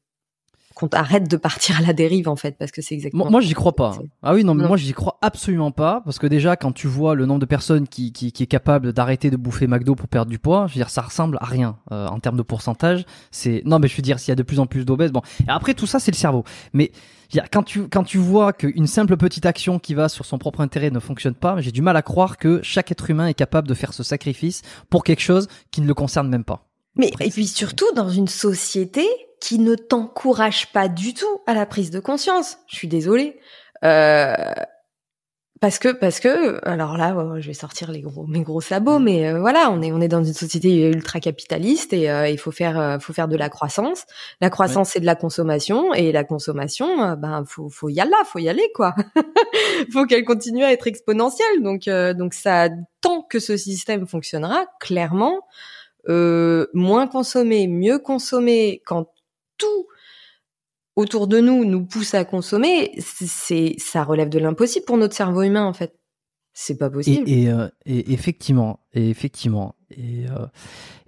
[0.74, 3.24] qu'on arrête de partir à la dérive en fait, parce que c'est exactement.
[3.24, 3.96] Moi, moi, j'y crois pas.
[4.22, 4.68] Ah oui, non, mais Non.
[4.68, 6.02] moi, j'y crois absolument pas.
[6.04, 8.92] Parce que déjà, quand tu vois le nombre de personnes qui, qui, qui est capable
[8.92, 11.76] d'arrêter de bouffer McDo pour perdre du poids, je veux dire, ça ressemble à rien
[11.92, 13.04] euh, en termes de pourcentage.
[13.30, 15.22] C'est non, mais je veux dire, s'il y a de plus en plus d'obèses, bon.
[15.46, 16.44] Et après, tout ça, c'est le cerveau.
[16.72, 16.90] Mais
[17.30, 20.24] je veux dire, quand tu quand tu vois qu'une simple petite action qui va sur
[20.26, 23.26] son propre intérêt ne fonctionne pas, j'ai du mal à croire que chaque être humain
[23.28, 26.66] est capable de faire ce sacrifice pour quelque chose qui ne le concerne même pas.
[26.96, 29.04] Mais et puis surtout dans une société
[29.44, 32.56] qui ne t'encourage pas du tout à la prise de conscience.
[32.66, 33.38] Je suis désolée.
[33.84, 34.34] Euh,
[35.60, 38.98] parce que parce que alors là ouais, je vais sortir les gros mes gros sabots
[38.98, 42.38] mais euh, voilà on est on est dans une société ultra capitaliste et euh, il
[42.38, 44.06] faut faire euh, faut faire de la croissance.
[44.40, 48.12] La croissance c'est de la consommation et la consommation euh, ben faut faut y aller
[48.24, 48.94] faut y aller quoi.
[49.92, 51.62] Faut qu'elle continue à être exponentielle.
[51.62, 52.68] Donc euh, donc ça
[53.02, 55.40] tant que ce système fonctionnera clairement
[56.08, 59.06] euh, moins consommer, mieux consommer, quand
[59.58, 59.86] tout
[60.96, 65.42] autour de nous nous pousse à consommer, c'est- ça relève de l'impossible pour notre cerveau
[65.42, 65.98] humain en fait.
[66.56, 67.28] C'est pas possible.
[67.28, 70.46] Et, et, euh, et effectivement, et effectivement, et, euh,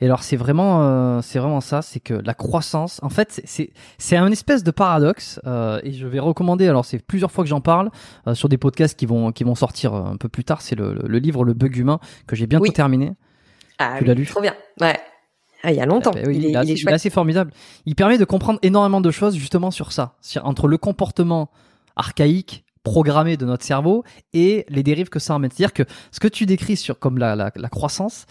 [0.01, 3.71] et alors c'est vraiment, euh, c'est vraiment ça, c'est que la croissance, en fait, c'est-
[3.97, 5.39] c'est un espèce de paradoxe,
[5.85, 6.67] et je vais recommander.
[6.67, 7.93] Alors c'est plusieurs fois que j'en parle
[8.35, 10.63] sur des podcasts qui vont qui vont sortir un peu plus tard.
[10.63, 12.73] C'est le, le, le livre Le Bug Humain que j'ai bientôt Oui.
[12.73, 13.13] terminé.
[13.79, 14.27] ah, tu oui, l'as lu?
[14.27, 14.57] Trop bien.
[14.81, 14.99] Ouais.
[15.63, 16.13] Ah, il y a longtemps.
[16.17, 16.95] Eh ben oui, il, est, il, est assez, il est il est chouette.
[16.95, 17.53] assez formidable.
[17.87, 21.51] Il permet de comprendre énormément de choses justement sur ça, entre le comportement
[21.97, 25.51] archaïque programmé de notre cerveau et les dérives que ça emmène.
[25.51, 25.83] C'est-à-dire que
[26.13, 28.27] ce que tu décris sur comme la, la, la croissance,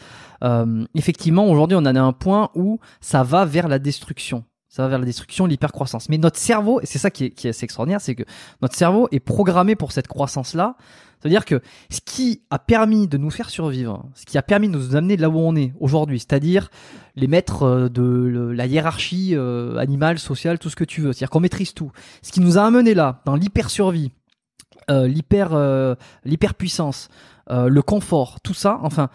[0.46, 4.46] euh, effectivement aujourd'hui on en est à un point où ça va vers la destruction.
[4.70, 6.08] Ça va vers la destruction, l'hypercroissance.
[6.10, 8.24] Mais notre cerveau, et c'est ça qui est, qui est assez extraordinaire, c'est que
[8.62, 10.76] notre cerveau est programmé pour cette croissance-là.
[11.20, 14.74] C'est-à-dire que ce qui a permis de nous faire survivre, ce qui a permis de
[14.74, 16.70] nous amener là où on est aujourd'hui, c'est-à-dire
[17.16, 21.14] les maîtres euh, de la hiérarchie euh, animale, sociale, tout ce que tu veux.
[21.14, 21.92] C'est-à-dire qu'on maîtrise tout.
[22.22, 24.12] Ce qui nous a amené là, dans l'hyper-survie,
[24.92, 25.96] euh, l'hyper, euh,
[26.26, 27.10] l'hyper-puissance,
[27.50, 29.10] euh, le confort, tout ça, enfin,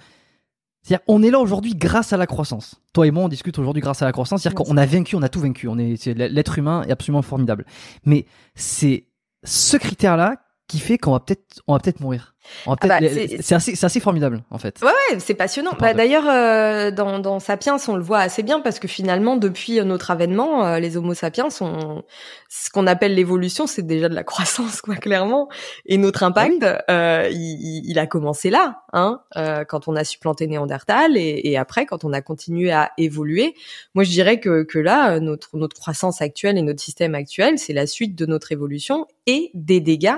[0.82, 2.80] C'est-à-dire, on est là aujourd'hui grâce à la croissance.
[2.92, 4.42] Toi et moi, on discute aujourd'hui grâce à la croissance.
[4.42, 5.68] C'est-à-dire qu'on a vaincu, on a tout vaincu.
[5.68, 7.64] On est, l'être humain est absolument formidable.
[8.04, 9.06] Mais c'est
[9.44, 10.36] ce critère-là
[10.70, 12.34] qui fait qu'on va peut-être, on va peut-être mourir.
[12.66, 14.80] On va Ah bah, c'est- assez, c'est assez formidable, en fait.
[14.82, 15.72] Ouais, ouais, c'est passionnant.
[15.78, 19.84] Bah, D'ailleurs, euh, dans, dans Sapiens, on le voit assez bien parce que finalement, depuis
[19.84, 22.02] notre avènement, euh, les Homo sapiens, ont,
[22.48, 25.48] ce qu'on appelle l'évolution, c'est déjà de la croissance, quoi, clairement.
[25.86, 30.46] Et notre impact, euh, il, il- a commencé là, hein, euh, quand on a supplanté
[30.46, 33.54] Néandertal et, et après, quand on a continué à évoluer.
[33.94, 37.58] Moi, je dirais que, que là, euh, notre, notre croissance actuelle et notre système actuel,
[37.58, 40.16] c'est la suite de notre évolution et des dégâts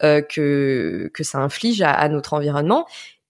[0.00, 2.86] que que ça inflige à, à notre environnement.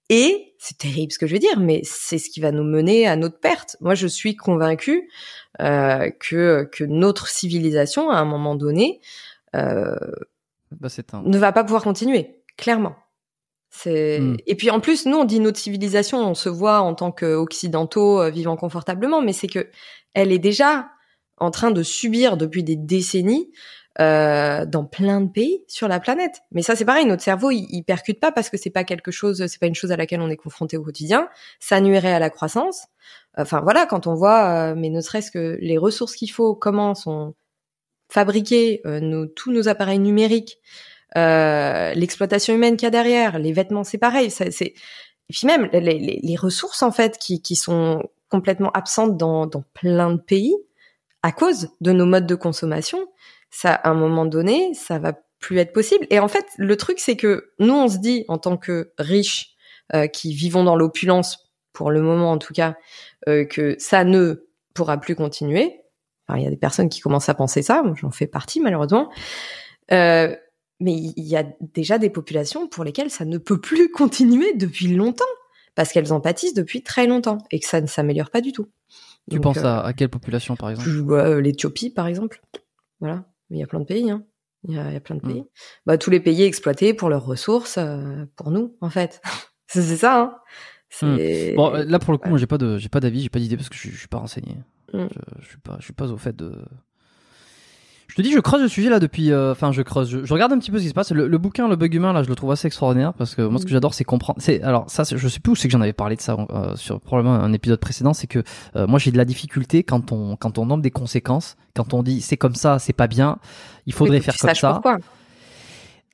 [0.09, 3.07] Et c'est terrible ce que je vais dire, mais c'est ce qui va nous mener
[3.07, 3.77] à notre perte.
[3.81, 5.09] Moi, je suis convaincue
[5.61, 9.01] euh, que que notre civilisation, à un moment donné,
[9.55, 9.97] euh,
[10.71, 11.23] Bah, un.
[11.23, 12.97] ne va pas pouvoir continuer, clairement.
[13.71, 14.37] C'est Hmm.
[14.47, 18.21] et puis en plus, nous on dit notre civilisation, on se voit en tant qu'occidentaux
[18.23, 19.69] euh, vivant confortablement, mais c'est que
[20.15, 20.89] elle est déjà
[21.39, 23.51] en train de subir depuis des décennies
[24.01, 26.43] euh, dans plein de pays sur la planète.
[26.53, 29.11] Mais ça c'est pareil, notre cerveau il, il percute pas parce que c'est pas quelque
[29.11, 31.29] chose, c'est pas une chose à laquelle on est confronté au quotidien.
[31.61, 32.87] Ça nuirait à la croissance.
[33.39, 36.95] Enfin voilà, quand on voit, euh, mais ne serait-ce que les ressources qu'il faut, comment
[36.95, 37.35] sont
[38.11, 40.59] fabriqués euh, nos, tous nos appareils numériques,
[41.17, 44.31] euh, l'exploitation humaine qu'il y a derrière, les vêtements, c'est pareil.
[44.31, 44.75] ça- C'est
[45.29, 49.47] et puis même les, les- les ressources en fait qui, qui sont complètement absentes dans,
[49.47, 50.55] dans plein de pays
[51.23, 52.99] à cause de nos modes de consommation.
[53.57, 56.07] Ça, à un moment donné, ça va plus être possible.
[56.11, 59.55] Et en fait, le truc, c'est que nous, on se dit en tant que riches
[59.95, 62.77] euh, qui vivons dans l'opulence pour le moment en tout cas,
[63.29, 65.81] euh, que ça ne pourra plus continuer.
[66.29, 69.11] Enfin, il y a des personnes qui commencent à penser ça, j'en fais partie malheureusement.
[69.91, 70.37] Euh,
[70.79, 74.89] mais il y a déjà des populations pour lesquelles ça ne peut plus continuer depuis
[74.89, 75.25] longtemps,
[75.75, 78.69] parce qu'elles en pâtissent depuis très longtemps et que ça ne s'améliore pas du tout.
[79.31, 80.87] Tu Donc, penses euh, à, à quelle population, par exemple?
[80.91, 82.43] euh, l'Éthiopie, par exemple.
[83.01, 83.25] Voilà.
[83.51, 84.25] Mais il y a plein de pays, hein.
[84.65, 85.33] Il y a, il y a plein de Mm.
[85.33, 85.45] pays.
[85.87, 89.21] Bah, tous les pays exploités pour leurs ressources, euh, pour nous, en fait.
[89.69, 90.37] c'est ça, hein.
[90.89, 91.55] C'est...
[91.57, 92.31] Bon, là pour le coup, ouais.
[92.31, 94.09] moi j'ai pas de, j'ai pas d'avis, j'ai pas d'idée parce que je, je suis
[94.09, 94.57] pas renseigné.
[94.93, 95.07] Mm.
[95.11, 96.65] Je, je suis pas, je suis pas au fait de.
[98.17, 99.31] Je te dis, je creuse le sujet là depuis.
[99.31, 100.09] euh, Enfin, je creuse.
[100.09, 101.13] Je, je regarde un petit peu ce qui se passe.
[101.13, 103.59] Le, le bouquin, le bug humain, là, je le trouve assez extraordinaire parce que moi,
[103.61, 103.73] ce que Mm.
[103.75, 104.41] j'adore, c'est comprendre.
[104.41, 106.75] C'est alors ça, je sais plus où c'est que j'en avais parlé de ça euh,
[106.77, 108.15] sur probablement un épisode précédent.
[108.15, 108.43] C'est que
[108.75, 112.03] euh, moi, j'ai de la difficulté quand on, quand on nomme des conséquences, quand on
[112.03, 113.37] dit c'est comme ça, c'est pas bien.
[113.85, 114.73] Il faudrait faire comme ça.
[114.73, 114.97] Pourquoi.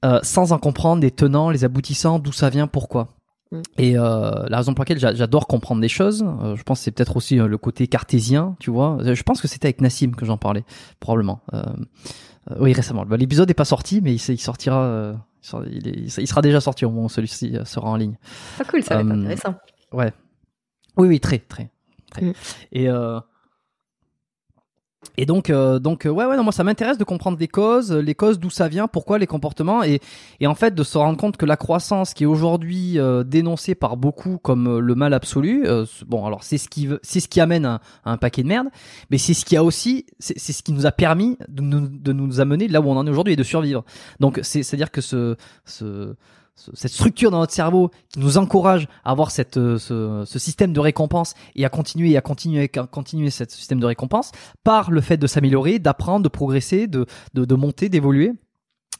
[0.04, 3.06] Euh, sans en comprendre les tenants, les aboutissants, d'où ça vient, pourquoi.
[3.52, 3.62] Mm.
[3.78, 6.84] Et euh, la raison pour laquelle j'a- j'adore comprendre des choses, euh, je pense que
[6.84, 8.96] c'est peut-être aussi euh, le côté cartésien, tu vois.
[9.02, 10.64] Euh, Je pense que c'était avec Nassim que j'en parlais,
[11.00, 11.40] probablement.
[11.54, 11.62] Euh,
[12.50, 13.04] euh, oui, récemment.
[13.06, 15.14] Bah, L'épisode n'est pas sorti, mais il, sortira.
[15.70, 18.16] il est- sera déjà sorti au moment où celui-ci sera en ligne.
[18.58, 19.54] Ah, cool, ça va être intéressant.
[19.92, 20.12] Ouais.
[20.96, 21.70] Oui, oui, très, très,
[22.10, 22.22] très.
[22.26, 22.32] Mm.
[22.72, 23.20] Et euh,
[25.18, 27.92] et donc, euh, donc, euh, ouais, ouais, non, moi, ça m'intéresse de comprendre les causes,
[27.92, 30.00] les causes d'où ça vient, pourquoi les comportements, et
[30.40, 33.74] et en fait de se rendre compte que la croissance qui est aujourd'hui euh, dénoncée
[33.74, 37.28] par beaucoup comme euh, le mal absolu, euh, bon, alors c'est ce qui, c'est ce
[37.28, 38.68] qui amène un, un paquet de merde,
[39.10, 42.12] mais c'est ce qui a aussi, c'est ce qui nous a permis de nous, de
[42.12, 43.84] nous amener là où on en est aujourd'hui et de survivre.
[44.20, 45.36] Donc, c'est, à dire que ce
[45.66, 46.14] ce-
[46.54, 50.72] cette structure dans notre cerveau qui nous encourage à avoir cette, euh, ce, ce système
[50.72, 54.32] de récompense et à continuer et à continuer à continuer ce système de récompense
[54.62, 58.32] par le fait de s'améliorer, d'apprendre, de progresser, de, de, de monter, d'évoluer.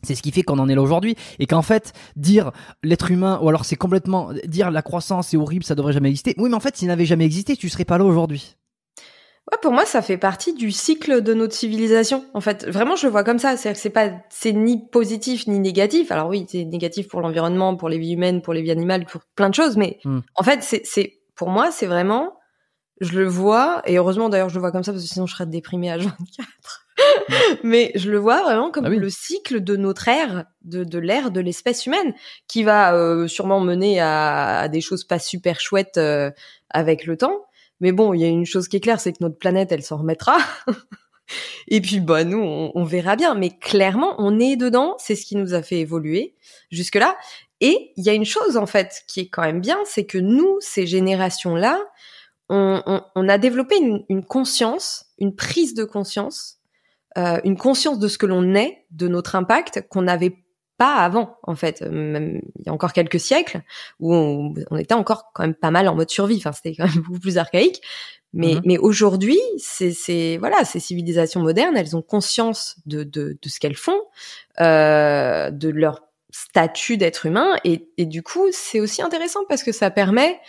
[0.03, 2.51] C'est ce qui fait qu'on en est là aujourd'hui et qu'en fait dire
[2.83, 6.35] l'être humain ou alors c'est complètement dire la croissance c'est horrible ça devrait jamais exister.
[6.39, 8.57] Oui mais en fait s'il n'avait jamais existé tu serais pas là aujourd'hui.
[9.51, 12.25] Ouais, pour moi, ça fait partie du cycle de notre civilisation.
[12.33, 13.57] En fait, vraiment, je le vois comme ça.
[13.57, 16.13] C'est-à-dire que c'est pas, c'est ni positif ni négatif.
[16.13, 19.23] Alors oui, c'est négatif pour l'environnement, pour les vies humaines, pour les vies animales, pour
[19.35, 19.77] plein de choses.
[19.77, 20.21] Mais Hmm.
[20.37, 22.39] en fait, c'est, c'est, pour moi, c'est vraiment,
[23.01, 25.35] je le vois, et heureusement d'ailleurs, je le vois comme ça parce que sinon je
[25.35, 26.87] serais déprimée à 24.
[27.65, 28.99] mais je le vois vraiment comme Ah oui.
[28.99, 32.15] le cycle de notre ère, de, de l'ère de l'espèce humaine,
[32.47, 36.31] qui va euh, sûrement mener à, à des choses pas super chouettes euh,
[36.71, 37.45] avec le temps.
[37.83, 39.83] Mais bon, il y a une chose qui est claire, c'est que notre planète, elle
[39.83, 40.39] s'en remettra.
[41.69, 43.35] Et puis, bah, nous, on, verra bien.
[43.35, 44.95] Mais clairement, on est dedans.
[44.99, 46.37] C'est ce qui nous a fait évoluer
[46.71, 47.17] jusque-là.
[47.61, 50.19] Et il y a une chose, en fait, qui est quand même bien, c'est que
[50.19, 51.81] nous, ces générations-là,
[52.49, 56.59] on, a développé une, une conscience, une prise de conscience,
[57.17, 60.42] euh, une conscience de ce que l'on est, de notre impact, qu'on n'avait
[60.83, 61.81] pas avant, en fait.
[61.83, 63.63] Même il y a encore quelques siècles,
[64.01, 66.39] où on, on était encore quand même pas mal en mode survie.
[66.39, 67.81] Enfin, c'était quand même beaucoup plus archaïque.
[68.35, 68.63] Mais, Mhm.
[68.65, 73.61] mais aujourd'hui, c'est, c'est voilà, ces civilisations modernes, elles ont conscience de, de, de ce
[73.61, 74.01] qu'elles font,
[74.61, 79.71] euh, de leur statut d'être humain, et, et du coup, c'est aussi intéressant parce que
[79.71, 80.41] ça permet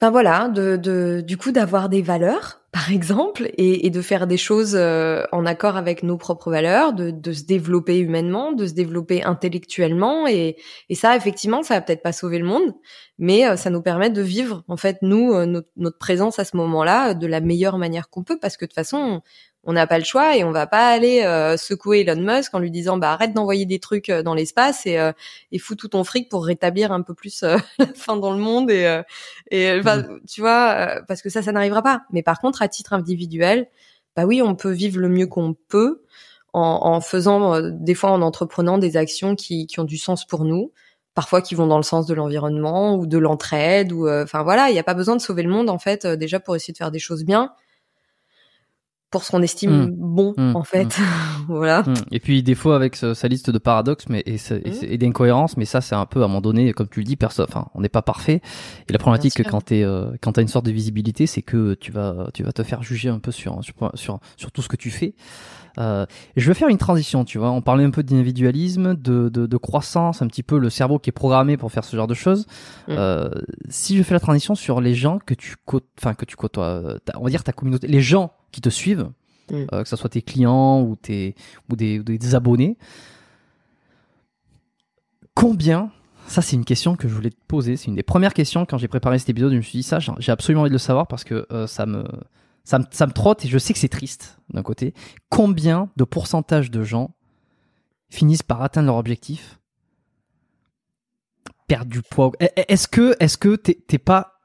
[0.00, 4.26] ben voilà, de, de du coup d'avoir des valeurs, par exemple, et, et de faire
[4.26, 8.66] des choses euh, en accord avec nos propres valeurs, de, de se développer humainement, de
[8.66, 10.58] se développer intellectuellement, et,
[10.90, 12.74] et ça, effectivement, ça va peut-être pas sauver le monde,
[13.18, 16.44] mais euh, ça nous permet de vivre, en fait, nous, euh, notre, notre, présence à
[16.44, 19.22] ce moment-là de la meilleure manière qu'on peut, parce que de toute façon,
[19.66, 22.60] on n'a pas le choix et on va pas aller euh, secouer Elon Musk en
[22.60, 25.12] lui disant bah arrête d'envoyer des trucs euh, dans l'espace et, euh,
[25.50, 27.42] et fous tout ton fric pour rétablir un peu plus
[27.78, 29.02] la fin dans le monde et
[29.50, 30.20] et mmh.
[30.28, 33.68] tu vois parce que ça ça n'arrivera pas mais par contre à titre individuel
[34.14, 36.02] bah oui on peut vivre le mieux qu'on peut
[36.52, 40.44] en, en faisant des fois en entreprenant des actions qui qui ont du sens pour
[40.44, 40.72] nous
[41.14, 44.74] parfois qui vont dans le sens de l'environnement ou de l'entraide ou enfin voilà il
[44.74, 46.92] n'y a pas besoin de sauver le monde en fait déjà pour essayer de faire
[46.92, 47.52] des choses bien
[49.10, 49.90] pour ce qu'on estime mmh.
[49.96, 50.56] bon mmh.
[50.56, 50.98] en fait.
[50.98, 51.02] Mmh.
[51.48, 51.84] voilà.
[52.10, 54.36] Et puis des fois avec sa liste de paradoxes mais et,
[54.82, 57.16] et, d'incohérences, mais ça c'est un peu à un moment donné, comme tu le dis,
[57.16, 58.40] personne, enfin on n'est pas parfait.
[58.88, 61.92] Et la problématique quand t'es euh, quand t'as une sorte de visibilité, c'est que tu
[61.92, 64.76] vas tu vas te faire juger un peu sur sur sur, sur tout ce que
[64.76, 65.14] tu fais.
[65.78, 67.50] Euh, je vais faire une transition, tu vois.
[67.50, 71.10] On parlait un peu d'individualisme, de, de, de, croissance, un petit peu le cerveau qui
[71.10, 72.46] est programmé pour faire ce genre de choses.
[72.88, 73.30] Euh,
[73.68, 76.98] si je fais la transition sur les gens que tu côtoies, enfin que tu côtoies,
[77.14, 79.10] on va dire ta communauté, les gens qui te suivent,
[79.50, 79.54] mm.
[79.72, 81.34] euh, que ce soit tes clients ou, tes,
[81.70, 82.76] ou, des, des, abonnés.
[85.34, 85.90] Combien
[86.28, 87.76] ça, c'est une question que je voulais te poser.
[87.76, 89.52] C'est une des premières questions quand j'ai préparé cet épisode.
[89.52, 91.86] Je me suis dit ça, j'ai absolument envie de le savoir parce que euh, ça,
[91.86, 92.04] me,
[92.64, 94.92] ça, me, ça me trotte et je sais que c'est triste d'un côté.
[95.28, 97.14] Combien de pourcentage de gens
[98.10, 99.60] finissent par atteindre leur objectif,
[101.68, 102.32] perdre du poids?
[102.40, 104.40] Est-ce que, est-ce que t'es pas,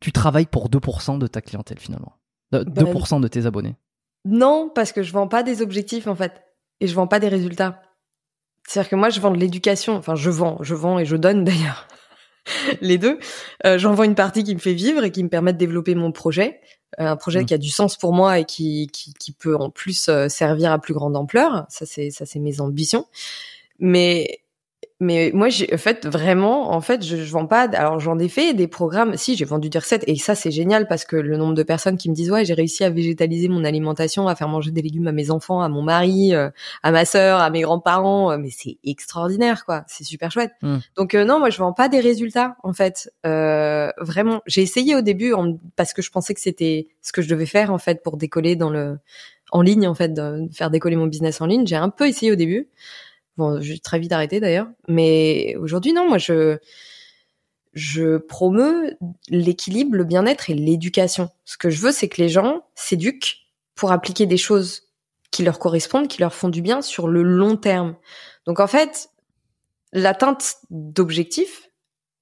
[0.00, 2.14] tu travailles pour 2% de ta clientèle finalement?
[2.52, 3.76] 2% bah, de tes abonnés
[4.24, 6.42] Non, parce que je vends pas des objectifs en fait.
[6.80, 7.82] Et je vends pas des résultats.
[8.66, 9.96] C'est-à-dire que moi, je vends de l'éducation.
[9.96, 11.88] Enfin, je vends, je vends et je donne d'ailleurs.
[12.80, 13.18] Les deux.
[13.66, 15.94] Euh, J'en vends une partie qui me fait vivre et qui me permet de développer
[15.94, 16.60] mon projet.
[16.98, 17.46] Euh, un projet mmh.
[17.46, 20.72] qui a du sens pour moi et qui, qui, qui peut en plus euh, servir
[20.72, 21.66] à plus grande ampleur.
[21.68, 23.06] Ça, c'est, ça, c'est mes ambitions.
[23.78, 24.39] Mais
[25.00, 28.28] mais moi j'ai en fait vraiment en fait je, je vends pas alors j'en ai
[28.28, 29.16] fait des programmes.
[29.16, 31.96] Si j'ai vendu des recettes et ça c'est génial parce que le nombre de personnes
[31.96, 35.06] qui me disent ouais j'ai réussi à végétaliser mon alimentation à faire manger des légumes
[35.08, 36.50] à mes enfants à mon mari euh,
[36.82, 39.84] à ma sœur à mes grands-parents euh, mais c'est extraordinaire quoi.
[39.88, 40.52] C'est super chouette.
[40.60, 40.76] Mmh.
[40.96, 43.10] donc euh, non moi je vends pas des résultats en fait.
[43.24, 45.32] Vraiment j'ai essayé au début
[45.76, 48.54] parce que je pensais que c'était ce que je devais faire en fait pour décoller
[48.54, 48.98] dans le
[49.50, 51.66] en ligne en fait de faire décoller mon business en ligne.
[51.66, 52.68] J'ai un peu essayé au début
[53.36, 54.68] Bon, j'ai très vite arrêté d'ailleurs.
[54.88, 56.58] Mais aujourd'hui, non, moi, je,
[57.72, 58.96] je promeux
[59.28, 61.30] l'équilibre, le bien-être et l'éducation.
[61.44, 64.90] Ce que je veux, c'est que les gens s'éduquent pour appliquer des choses
[65.30, 67.96] qui leur correspondent, qui leur font du bien sur le long terme.
[68.46, 69.10] Donc en fait,
[69.92, 71.70] l'atteinte d'objectifs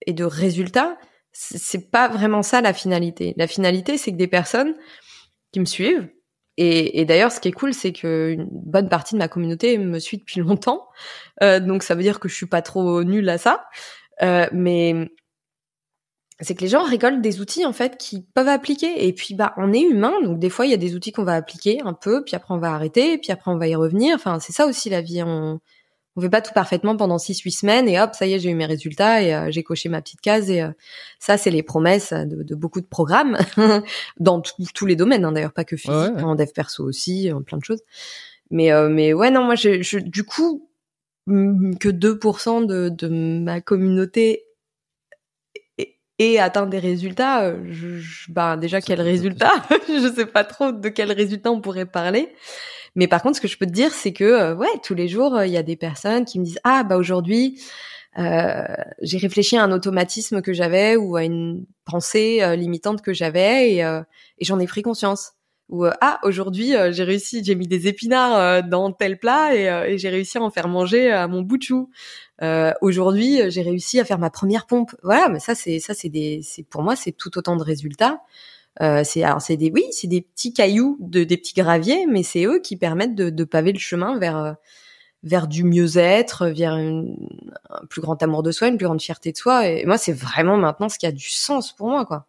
[0.07, 0.99] et de résultats,
[1.33, 3.35] c'est pas vraiment ça la finalité.
[3.37, 4.75] La finalité, c'est que des personnes
[5.53, 6.09] qui me suivent,
[6.61, 10.01] et, et d'ailleurs, ce qui est cool, c'est qu'une bonne partie de ma communauté me
[10.01, 10.89] suit depuis longtemps.
[11.41, 13.65] Euh, donc ça veut dire que je suis pas trop nulle à ça.
[14.23, 15.09] Euh, mais
[16.41, 19.07] c'est que les gens récoltent des outils en fait qui peuvent appliquer.
[19.07, 21.23] Et puis bah on est humain, donc des fois il y a des outils qu'on
[21.23, 24.17] va appliquer un peu, puis après on va arrêter, puis après on va y revenir.
[24.17, 25.23] Enfin c'est ça aussi la vie.
[25.23, 25.61] On
[26.19, 28.55] on fait pas tout parfaitement pendant 6-8 semaines et hop, ça y est, j'ai eu
[28.55, 30.71] mes résultats et euh, j'ai coché ma petite case et euh,
[31.21, 33.39] ça, c'est les promesses de, de, beaucoup de programmes
[34.19, 37.59] dans tous les domaines, hein, d'ailleurs, pas que physique, en dev perso aussi, en plein
[37.59, 37.83] de choses.
[38.51, 40.69] Mais euh, mais ouais, non, moi, je, je du coup
[41.29, 44.45] que 2% de, de ma communauté
[46.19, 49.53] et atteint des résultats, je, bah déjà quel résultat?
[49.89, 52.35] Je sais pas trop de quel résultat on pourrait parler.
[52.99, 55.07] Mais par contre, ce que je peux te dire, c'est que euh, ouais, tous les
[55.07, 57.63] jours, euh, il y a des personnes qui me disent ah bah aujourd'hui,
[58.19, 58.65] euh,
[59.03, 63.85] j'ai réfléchi à un automatisme que j'avais ou à une pensée limitante que j'avais et,
[64.41, 65.35] j'en ai pris conscience.
[65.69, 70.09] Ou ah aujourd'hui j'ai réussi, j'ai mis des épinards dans tel plat et, et j'ai
[70.09, 71.91] réussi à en faire manger à mon bout de chou.
[72.81, 74.97] aujourd'hui j'ai réussi à faire ma première pompe.
[75.05, 78.19] Voilà, mais ça c'est ça c'est des c'est pour moi c'est tout autant de résultats
[78.81, 82.23] euh, c'est alors c'est des oui, c'est des petits cailloux, de, des petits graviers, mais
[82.23, 84.53] c'est eux qui permettent de, de, paver le chemin vers euh,
[85.25, 87.05] vers du mieux-être, vers un
[87.91, 89.67] plus grand amour de soi, une plus grande fierté de soi.
[89.67, 92.27] Et moi, c'est vraiment maintenant ce qui a du sens pour moi, quoi.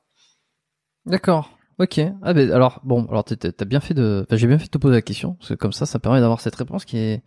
[1.06, 1.52] D'accord.
[1.78, 2.02] Ok.
[2.22, 4.96] Ah ben alors bon, alors t'as bien fait de, j'ai bien fait de te poser
[4.96, 7.24] la question parce que comme ça, ça permet d'avoir cette réponse qui est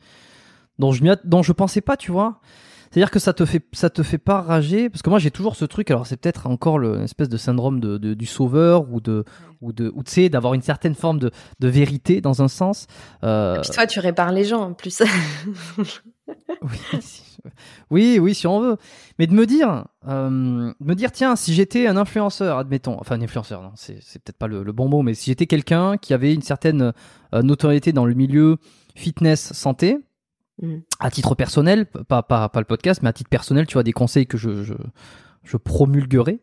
[0.79, 2.41] dont je dont je pensais pas, tu vois.
[2.93, 5.57] C'est-à-dire que ça te fait ça te fait pas rager parce que moi j'ai toujours
[5.57, 5.91] ce truc.
[5.91, 9.25] Alors c'est peut-être encore le, une espèce de syndrome de, de- du sauveur ou de
[9.63, 12.87] ou de ou tu sais d'avoir une certaine forme de, de vérité dans un sens.
[13.25, 15.03] Euh, Puis toi, tu répares les gens en plus.
[16.63, 17.23] oui, si-
[17.91, 18.77] oui, oui, si on veut.
[19.19, 23.17] Mais de me dire, euh, de me dire, tiens, si j'étais un influenceur, admettons, enfin
[23.19, 25.97] un influenceur, non, c'est c'est peut-être pas le, le bon mot, mais si j'étais quelqu'un
[25.97, 26.93] qui avait une certaine
[27.35, 28.59] euh, notoriété dans le milieu
[28.95, 29.99] fitness santé,
[30.61, 30.79] Mm.
[31.01, 33.93] à titre personnel, pas, pas, pas le podcast, mais à titre personnel, tu vois, des
[33.93, 34.75] conseils que je, je,
[35.45, 36.41] je promulguerais.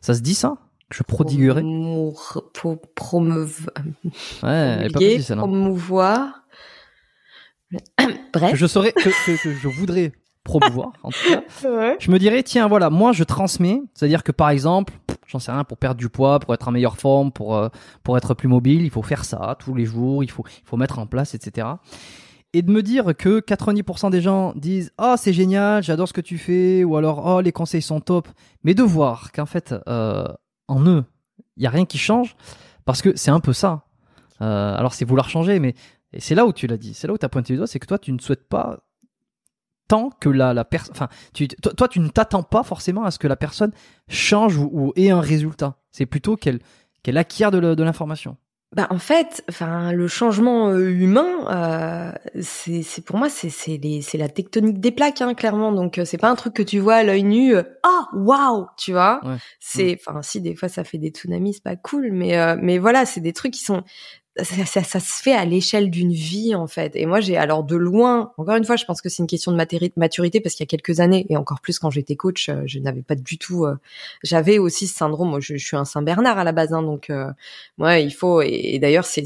[0.00, 0.56] Ça se dit ça?
[0.88, 4.10] Que je prodiguerais Promour- pro- promeuve- Ouais,
[4.42, 5.42] pas promulguer, précise, celle-là.
[5.42, 6.42] promouvoir.
[7.70, 8.54] Que Bref.
[8.56, 10.12] je saurais, que, que, que je voudrais
[10.44, 11.42] promouvoir, en tout cas.
[11.68, 11.96] Ouais.
[12.00, 14.92] je me dirais tiens voilà moi je transmets c'est à dire que par exemple
[15.28, 17.68] j'en sais rien pour perdre du poids pour être en meilleure forme pour euh,
[18.02, 20.76] pour être plus mobile il faut faire ça tous les jours il faut il faut
[20.76, 21.68] mettre en place etc
[22.52, 26.20] et de me dire que 90% des gens disent oh c'est génial j'adore ce que
[26.20, 28.28] tu fais ou alors oh les conseils sont top
[28.62, 30.26] mais de voir qu'en fait euh,
[30.68, 31.04] en eux
[31.56, 32.36] il y a rien qui change
[32.84, 33.84] parce que c'est un peu ça
[34.40, 35.74] Euh, alors c'est vouloir changer mais
[36.18, 37.78] c'est là où tu l'as dit c'est là où tu as pointé le doigt c'est
[37.78, 38.80] que toi tu ne souhaites pas
[39.88, 40.94] tant que la, la personne.
[40.94, 43.72] Enfin, tu, toi, toi, tu ne t'attends pas forcément à ce que la personne
[44.08, 45.76] change ou, ou ait un résultat.
[45.90, 46.60] C'est plutôt qu'elle
[47.02, 48.38] qu'elle acquiert de l'information.
[48.74, 52.10] Bah en fait, enfin le changement euh, humain, euh,
[52.40, 55.72] c'est c'est pour moi c'est c'est la tectonique des plaques hein, clairement.
[55.72, 57.54] Donc euh, c'est pas un truc que tu vois à l'œil nu.
[57.82, 59.20] Ah waouh, tu vois.
[59.24, 59.36] Ouais.
[59.60, 62.78] C'est enfin si des fois ça fait des tsunamis, c'est pas cool, mais euh, mais
[62.78, 63.82] voilà, c'est des trucs qui sont
[64.36, 66.96] ça, ça, ça se fait à l'échelle d'une vie en fait.
[66.96, 69.52] Et moi j'ai alors de loin, encore une fois, je pense que c'est une question
[69.52, 69.56] de
[69.96, 72.78] maturité parce qu'il y a quelques années et encore plus quand j'étais coach, euh, je
[72.78, 73.64] n'avais pas du tout.
[73.66, 73.76] euh,
[74.22, 75.30] J'avais aussi ce syndrome.
[75.30, 77.30] Moi, je, suis un Saint Bernard à la base, hein, donc euh,
[77.78, 78.40] moi il faut.
[78.42, 79.24] Et, d'ailleurs c'est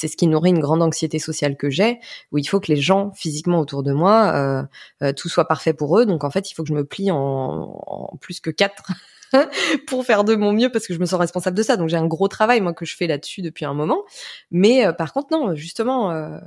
[0.00, 2.00] c'est ce qui nourrit une grande anxiété sociale que j'ai,
[2.32, 4.62] où il faut que les gens physiquement autour de moi, euh,
[5.02, 6.06] euh, tout soit parfait pour eux.
[6.06, 8.92] Donc en fait, il faut que je me plie en plus que quatre
[9.86, 11.76] pour faire de mon mieux parce que je me sens responsable de ça.
[11.76, 14.02] Donc j'ai un gros travail moi que je fais là-dessus depuis un moment.
[14.50, 16.38] Mais euh, par contre non, justement, euh,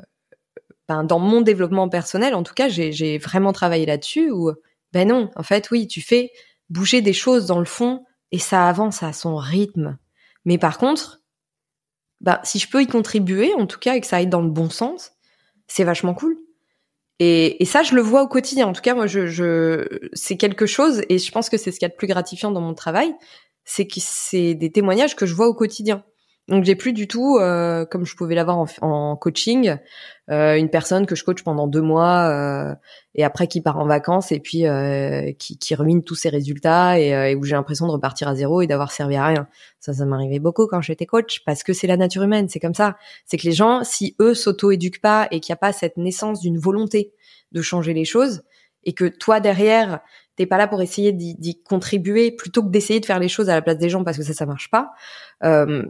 [0.88, 4.32] ben, dans mon développement personnel, en tout cas, j'ai vraiment travaillé là-dessus.
[4.32, 4.52] Où
[4.92, 6.32] ben non, en fait oui, tu fais
[6.70, 9.98] bouger des choses dans le fond et ça avance à son rythme.
[10.46, 11.22] Mais par contre,
[12.22, 14.50] ben si je peux y contribuer, en tout cas, et que ça aille dans le
[14.50, 15.12] bon sens,
[15.68, 16.38] c'est vachement cool.
[17.26, 18.68] Et, et ça, je le vois au quotidien.
[18.68, 21.80] En tout cas, moi, je, je, c'est quelque chose, et je pense que c'est ce
[21.80, 23.16] qu'il y a de plus gratifiant dans mon travail,
[23.64, 26.04] c'est que c'est des témoignages que je vois au quotidien.
[26.50, 29.78] Donc, j'ai plus du tout, euh, comme je pouvais l'avoir en, en coaching,
[30.30, 32.76] euh, une personne que je coach pendant deux mois euh,
[33.16, 37.00] et après qui part en vacances et puis euh, qui, qui ruine tous ses résultats
[37.00, 39.48] et, euh, et où j'ai l'impression de repartir à zéro et d'avoir servi à rien.
[39.80, 42.74] Ça, ça m'arrivait beaucoup quand j'étais coach parce que c'est la nature humaine, c'est comme
[42.74, 42.98] ça.
[43.26, 46.42] C'est que les gens, si eux s'auto-éduquent pas et qu'il n'y a pas cette naissance
[46.42, 47.14] d'une volonté
[47.54, 48.44] de changer les choses
[48.84, 50.02] et que toi derrière
[50.36, 53.56] t'es pas là pour essayer d'y contribuer plutôt que d'essayer de faire les choses à
[53.56, 54.92] la place des gens parce que ça ça marche pas
[55.44, 55.84] euh,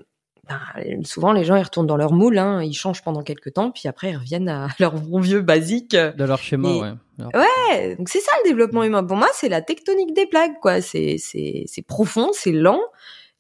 [0.48, 3.72] ben, souvent les gens ils retournent dans leur moule hein, ils changent pendant quelques temps
[3.72, 6.94] puis après ils reviennent à leur bon vieux basique De leur schéma, Et- ouais.
[7.20, 7.32] Alors,
[7.70, 9.04] Ouais, donc c'est ça le développement humain.
[9.04, 10.82] Pour moi, c'est la tectonique des plaques, quoi.
[10.82, 12.82] C'est c'est c'est profond, c'est lent,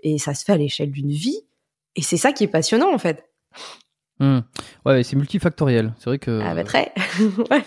[0.01, 1.39] et ça se fait à l'échelle d'une vie.
[1.95, 3.28] Et c'est ça qui est passionnant, en fait.
[4.20, 4.39] hmm.
[4.86, 5.93] Ouais, c'est multifactoriel.
[5.97, 6.39] C'est vrai que.
[6.43, 6.93] Ah bah très.
[7.51, 7.64] ouais.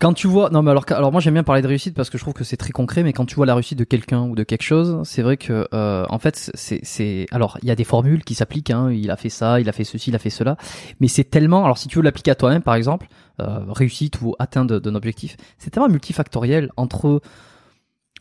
[0.00, 2.18] Quand tu vois, non mais alors, alors moi j'aime bien parler de réussite parce que
[2.18, 4.36] je trouve que c'est très concret, mais quand tu vois la réussite de quelqu'un ou
[4.36, 7.74] de quelque chose, c'est vrai que euh, en fait c'est c'est alors il y a
[7.74, 10.20] des formules qui s'appliquent, hein, il a fait ça, il a fait ceci, il a
[10.20, 10.56] fait cela,
[11.00, 13.08] mais c'est tellement, alors si tu veux l'appliquer à toi-même par exemple,
[13.40, 17.20] euh, réussite ou atteinte d'un objectif, c'est tellement multifactoriel entre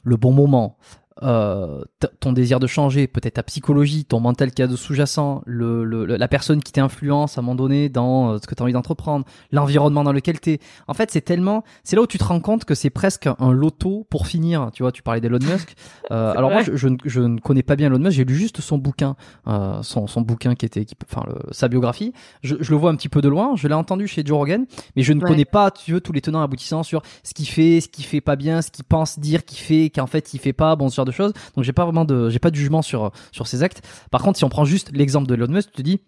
[0.04, 0.78] le bon moment,
[1.24, 1.84] euh,
[2.20, 6.06] ton désir de changer, peut-être ta psychologie, ton mental qui a de sous-jacent, le, le-
[6.06, 8.74] la personne qui t'influence à un moment donné dans euh, ce que tu as envie
[8.74, 10.60] d'entreprendre, l'environnement dans lequel tu es.
[10.88, 13.52] En fait, c'est tellement, c'est là où tu te rends compte que c'est presque un
[13.52, 14.70] loto pour finir.
[14.74, 15.76] Tu vois, tu parlais d'Elon Musk.
[16.12, 18.12] Euh, alors moi, je, je, ne- je ne connais pas bien Elon Musk.
[18.18, 19.16] J'ai lu juste son bouquin,
[19.48, 22.14] euh, son, son bouquin qui était, qui- enfin le- sa biographie.
[22.44, 23.54] Je, je le vois un petit peu de loin.
[23.56, 24.66] Je l'ai entendu chez Joe Rogan,
[24.96, 25.28] mais je ne Ouais.
[25.30, 28.22] connais pas, tu veux, tous les tenants aboutissants sur ce qu'il fait, ce qu'il fait
[28.22, 30.96] pas bien, ce qu'il pense dire qu'il fait, qu'en fait il fait pas, bon ce
[30.96, 31.34] genre de choses.
[31.56, 33.82] Donc j'ai pas vraiment de, j'ai pas de jugement sur sur ses actes.
[34.12, 36.02] Par contre, si on prend juste l'exemple de Elon tu te dis,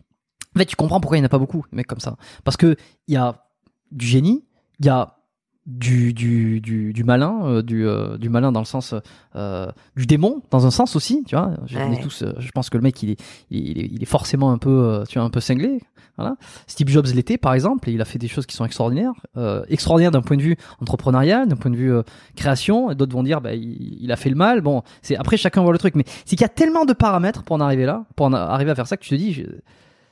[0.55, 2.15] en fait, tu comprends pourquoi il n'y en a pas beaucoup, mecs comme ça.
[2.43, 2.75] Parce que
[3.07, 3.45] il y a
[3.91, 4.45] du génie,
[4.79, 5.18] il y a
[5.65, 8.95] du, du, du, du malin, euh, du, euh, du malin dans le sens
[9.35, 11.51] euh, du démon, dans un sens aussi, tu vois.
[11.67, 11.99] Je, Ouais.
[12.01, 15.03] tous, je pense que le mec, il est, il est, il est forcément un peu,
[15.07, 15.79] tu vois, un peu cinglé.
[16.17, 16.35] Voilà.
[16.67, 19.13] Steve Jobs l'était, par exemple, et il a fait des choses qui sont extraordinaires,
[19.69, 21.93] extraordinaires d'un point de vue entrepreneurial, d'un point de vue
[22.35, 22.91] création.
[22.91, 24.59] Et d'autres vont dire, bah, il, il a fait le mal.
[24.61, 27.43] Bon, c'est après chacun voit le truc, mais c'est qu'il y a tellement de paramètres
[27.43, 29.45] pour en arriver là, pour en arriver à faire ça, que tu te dis,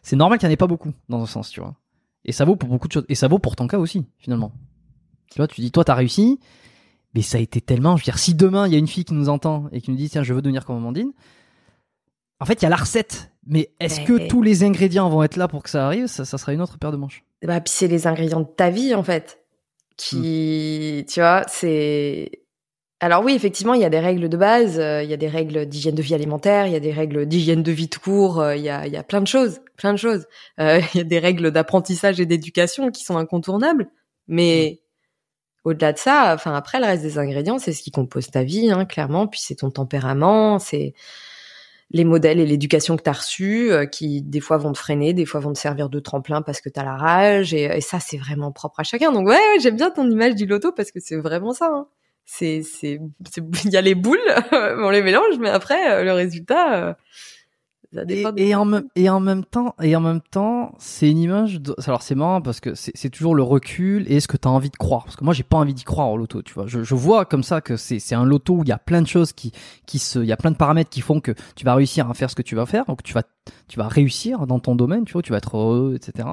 [0.02, 1.76] c'est normal qu'il n'y en ait pas beaucoup dans un sens, tu vois.
[2.24, 3.06] Et ça vaut pour beaucoup de choses.
[3.10, 4.54] Et ça vaut pour ton cas aussi, finalement.
[5.32, 6.40] Tu vois, tu dis, toi, t'as réussi.
[7.14, 7.98] mais ça a été tellement.
[7.98, 9.92] Je veux dire, si demain il y a une fille qui nous entend et qui
[9.92, 11.12] nous dit tiens, je veux devenir comme Amandine,
[12.40, 13.32] en fait, il y a la recette.
[13.46, 16.08] Mais est-ce que tous les ingrédients vont être là pour que ça arrive?
[16.08, 17.24] Ça, ça sera une autre paire de manches.
[17.44, 19.40] Bah, puis c'est les ingrédients de ta vie, en fait.
[19.96, 22.30] Qui, tu vois, c'est.
[23.00, 25.28] Alors oui, effectivement, il y a des règles de base, euh, il y a des
[25.28, 28.42] règles d'hygiène de vie alimentaire, il y a des règles d'hygiène de vie tout court,
[28.42, 30.26] euh, il y a, il y a plein de choses, plein de choses.
[30.60, 33.88] Euh, il y a des règles d'apprentissage et d'éducation qui sont incontournables.
[34.28, 34.82] Mais
[35.68, 38.72] au-delà de ça, enfin après, le reste des ingrédients, c'est ce qui compose ta vie,
[38.72, 39.28] hein, clairement.
[39.28, 40.94] Puis c'est ton tempérament, c'est
[41.92, 45.26] les modèles et l'éducation que tu as euh, qui des fois vont te freiner, des
[45.26, 47.54] fois vont te servir de tremplin parce que tu as la rage.
[47.54, 49.12] Et, ça, c'est vraiment propre à chacun.
[49.12, 51.70] Donc ouais, ouais j'aime bien ton image du loto parce que c'est vraiment ça.
[51.74, 51.88] Hein.
[52.26, 54.20] C'est, c'est, c'est, il y a les boules,
[54.54, 56.94] on les mélange, mais après, euh, le résultat, euh,
[57.94, 58.32] ça Et, dépend.
[58.32, 61.62] des- et en même, et en même temps, et en même temps, c'est une image.
[61.62, 61.76] De...
[61.86, 64.52] Alors c'est marrant parce que c'est c'est toujours le recul et ce que tu as
[64.52, 65.04] envie de croire?
[65.06, 66.42] Parce que moi, j'ai pas envie d'y croire au loto.
[66.42, 68.74] Tu vois, je, je vois comme ça que c'est c'est un loto où il y
[68.74, 69.52] a plein de choses qui
[69.86, 72.14] qui se, il y a plein de paramètres qui font que tu vas réussir à
[72.14, 72.86] faire ce que tu vas faire.
[72.86, 73.24] Donc tu vas
[73.68, 75.06] tu vas réussir dans ton domaine.
[75.06, 76.28] Tu vois, tu vas être heureux, etc.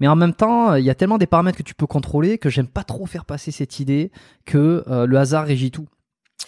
[0.00, 2.48] Mais en même temps, il y a tellement des paramètres que tu peux contrôler que
[2.48, 4.10] j'aime pas trop faire passer cette idée
[4.46, 5.86] que euh, le hasard régit tout.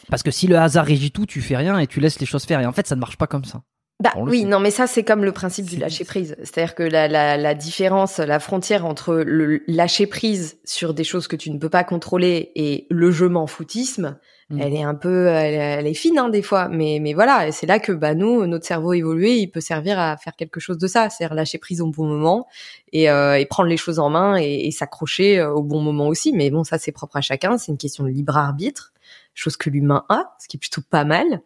[0.09, 2.45] Parce que si le hasard régit tout, tu fais rien et tu laisses les choses
[2.45, 2.61] faire.
[2.61, 3.61] Et en fait, ça ne marche pas comme ça.
[4.03, 4.47] Bah oui, sait.
[4.47, 6.37] non, mais ça c'est comme le principe du lâcher prise.
[6.41, 11.29] C'est-à-dire que la, la, la différence, la frontière entre le lâcher prise sur des choses
[11.29, 14.19] que tu ne peux pas contrôler et le je m'en foutisme,
[14.53, 14.61] Mm.
[14.61, 16.69] elle est un peu, elle, elle est fine hein, des fois.
[16.69, 19.99] Mais mais voilà, et c'est là que bah nous, notre cerveau évolué, il peut servir
[19.99, 22.47] à faire quelque chose de ça, c'est-à-dire lâcher prise au bon moment
[22.93, 26.07] et, euh, et prendre les choses en main et, et s'accrocher euh, au bon moment
[26.09, 26.33] aussi.
[26.33, 28.93] Mais bon, ça c'est propre à chacun, c'est une question de libre arbitre,
[29.35, 31.43] chose que l'humain a, ce qui est plutôt pas mal.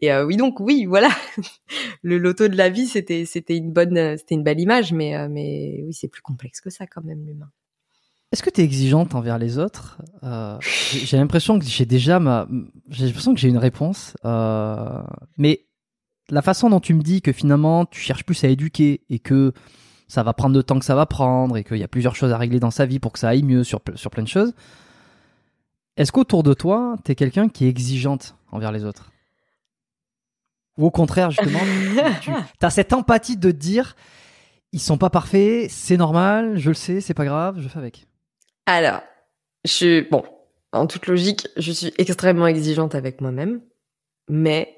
[0.00, 1.10] Et euh, oui, donc oui, voilà
[2.02, 5.16] le loto de la vie, c'était c'était une bonne euh, c'était une belle image, mais
[5.16, 7.50] euh, mais oui, c'est plus complexe que ça quand même l'humain.
[8.32, 10.02] Est-ce que tu es exigeante envers les autres?
[10.60, 12.48] J'ai l'impression que j'ai déjà ma,
[12.90, 14.16] j'ai l'impression que j'ai une réponse,
[15.38, 15.66] mais
[16.28, 19.52] la façon dont tu me dis que finalement tu cherches plus à éduquer et que
[20.08, 22.32] ça va prendre le temps que ça va prendre et qu'il y a plusieurs choses
[22.32, 24.52] à régler dans sa vie pour que ça aille mieux sur sur plein de choses.
[25.96, 29.10] Est-ce qu'autour de toi, t'es quelqu'un qui est exigeante envers les autres?
[30.76, 31.60] Ou au contraire, justement,
[32.20, 32.30] tu
[32.60, 33.96] as cette empathie de te dire,
[34.72, 38.06] ils sont pas parfaits, c'est normal, je le sais, c'est pas grave, je fais avec.
[38.66, 39.00] Alors,
[39.64, 40.22] je suis bon,
[40.72, 43.62] en toute logique, je suis extrêmement exigeante avec moi-même,
[44.28, 44.76] mais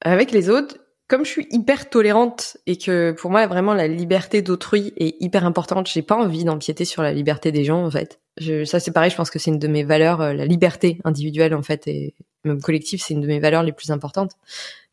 [0.00, 4.40] avec les autres, comme je suis hyper tolérante et que pour moi vraiment la liberté
[4.40, 8.20] d'autrui est hyper importante, j'ai pas envie d'empiéter sur la liberté des gens en fait.
[8.36, 10.98] Je, ça c'est pareil, je pense que c'est une de mes valeurs, euh, la liberté
[11.04, 12.14] individuelle en fait et
[12.44, 14.32] même collective, c'est une de mes valeurs les plus importantes.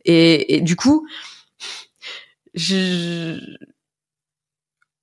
[0.05, 1.07] Et, et du coup,
[2.53, 3.39] je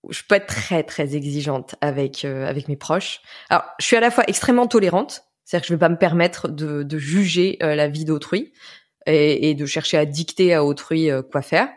[0.09, 3.21] je peux être très très exigeante avec euh, avec mes proches.
[3.51, 6.49] Alors, je suis à la fois extrêmement tolérante, c'est-à-dire que je vais pas me permettre
[6.49, 8.53] de, de juger euh, la vie d'autrui
[9.07, 11.69] et, et de chercher à dicter à autrui quoi faire.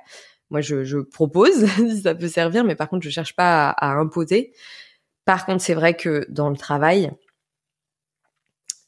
[0.52, 3.92] Moi, je, je propose si ça peut servir, mais par contre, je cherche pas à,
[3.92, 4.54] à imposer.
[5.26, 7.12] Par contre, c'est vrai que dans le travail,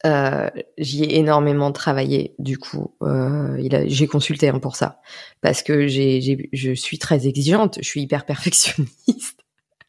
[0.05, 2.35] euh, j'y ai énormément travaillé.
[2.37, 3.57] Du coup, euh,
[3.87, 4.99] j'ai consulté hein, pour ça
[5.41, 7.77] parce que j'ai, je suis très exigeante.
[7.81, 9.45] Je suis hyper perfectionniste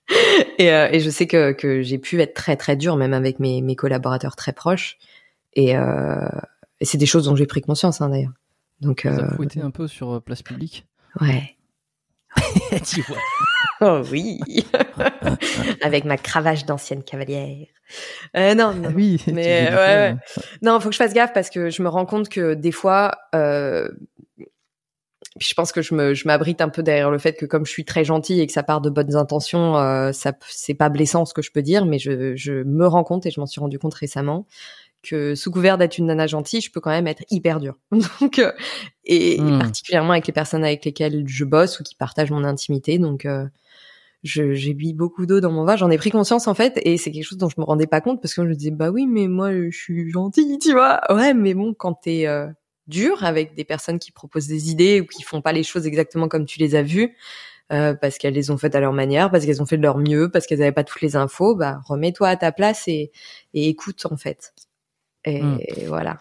[0.58, 3.40] et, euh, et je sais que, que j'ai pu être très très dure même avec
[3.40, 4.98] mes, mes collaborateurs très proches.
[5.56, 8.32] Et, et c'est des choses dont j'ai pris conscience hein, d'ailleurs.
[8.80, 10.86] Donc fouettait un peu sur place publique.
[11.20, 11.56] ouais.
[12.84, 13.18] Tu vois.
[13.80, 14.40] Oh oui,
[15.82, 17.66] avec ma cravache d'ancienne cavalière.
[18.36, 19.20] Euh, non, non, Ah oui.
[19.26, 20.14] Mais, ouais, ouais.
[20.16, 20.18] hein.
[20.62, 23.12] Non, faut que je fasse gaffe parce que je me rends compte que des fois,
[23.34, 23.88] euh,
[25.38, 27.66] puis je pense que je me, je m'abrite un peu derrière le fait que comme
[27.66, 30.88] je suis très gentille et que ça part de bonnes intentions, euh, ça, c'est pas
[30.88, 33.46] blessant ce que je peux dire, mais je, je me rends compte et je m'en
[33.46, 34.46] suis rendu compte récemment
[35.02, 37.74] que sous couvert d'être une nana gentille, je peux quand même être hyper dure.
[38.20, 38.52] Donc, euh,
[39.04, 39.58] et, et Hmm.
[39.58, 42.98] particulièrement avec les personnes avec lesquelles je bosse ou qui partagent mon intimité.
[42.98, 43.44] Donc, euh,
[44.24, 45.76] j'ai bu beaucoup d'eau dans mon vin.
[45.76, 48.00] J'en ai pris conscience en fait, et c'est quelque chose dont je me rendais pas
[48.00, 51.00] compte parce que je me disais bah oui, mais moi je suis gentille, tu vois.
[51.14, 52.48] Ouais, mais bon, quand t'es euh,
[52.88, 56.26] dur avec des personnes qui proposent des idées ou qui font pas les choses exactement
[56.28, 57.14] comme tu les as vues,
[57.72, 59.98] euh, parce qu'elles les ont faites à leur manière, parce qu'elles ont fait de leur
[59.98, 63.12] mieux, parce qu'elles avaient pas toutes les infos, bah remets-toi à ta place et,
[63.52, 64.54] et écoute en fait.
[65.26, 65.58] Et, Mm.
[65.86, 66.18] voilà.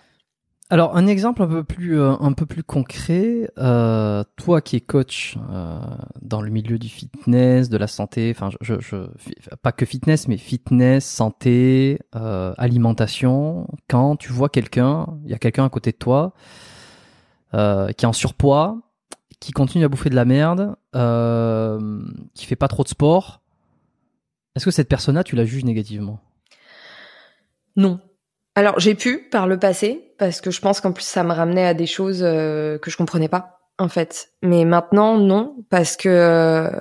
[0.74, 4.82] Alors un exemple un peu plus euh, un peu plus concret, euh, toi qui es
[4.82, 5.80] coach euh,
[6.24, 8.50] dans le milieu du fitness, de la santé, enfin
[9.62, 13.68] pas que fitness mais fitness, santé, euh, alimentation.
[13.88, 16.34] Quand tu vois quelqu'un, il y a quelqu'un à côté de toi
[17.52, 18.82] qui est en surpoids,
[19.40, 20.76] qui continue à bouffer de la merde,
[22.34, 23.44] qui fait pas trop de sport,
[24.56, 26.20] est-ce que cette personne-là tu la juges négativement?
[27.76, 28.00] Non.
[28.56, 31.66] Alors j'ai pu par le passé parce que je pense qu'en plus ça me ramenait
[31.66, 34.30] à des choses euh, que je comprenais pas en fait.
[34.44, 36.80] Mais maintenant non parce que euh,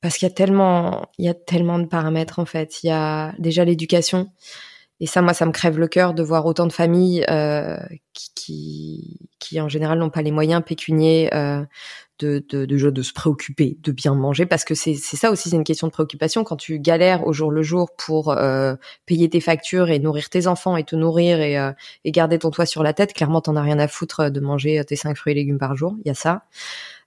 [0.00, 2.82] parce qu'il y a tellement il y a tellement de paramètres en fait.
[2.82, 4.28] Il y a déjà l'éducation
[5.00, 7.78] et ça moi ça me crève le cœur de voir autant de familles euh,
[8.12, 11.64] qui, qui, qui en général n'ont pas les moyens pécuniers euh,
[12.22, 15.56] de, de, de, de, se préoccuper de bien manger parce que c'est ça aussi c'est
[15.56, 16.44] une question de préoccupation.
[16.44, 20.46] Quand tu galères au jour le jour pour euh, payer tes factures et nourrir tes
[20.46, 21.72] enfants et te nourrir et, euh,
[22.04, 24.82] et garder ton toit sur la tête clairement t'en as rien à foutre de manger
[24.84, 25.96] tes cinq fruits et légumes par jour.
[26.04, 26.44] Il y a ça.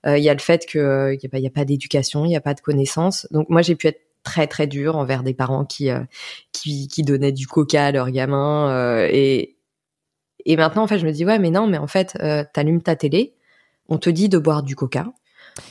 [0.05, 2.53] Il y a le fait que il y a pas, d'éducation il y a pas
[2.53, 3.27] de connaissances.
[3.31, 5.89] Donc moi j'ai pu être très très dur envers des parents qui
[6.51, 9.57] qui, qui donnaient du coca à leurs gamins et
[10.45, 12.17] et maintenant en fait je me dis ouais mais non mais en fait
[12.53, 13.35] t'allumes ta télé
[13.89, 15.07] on te dit de boire du coca.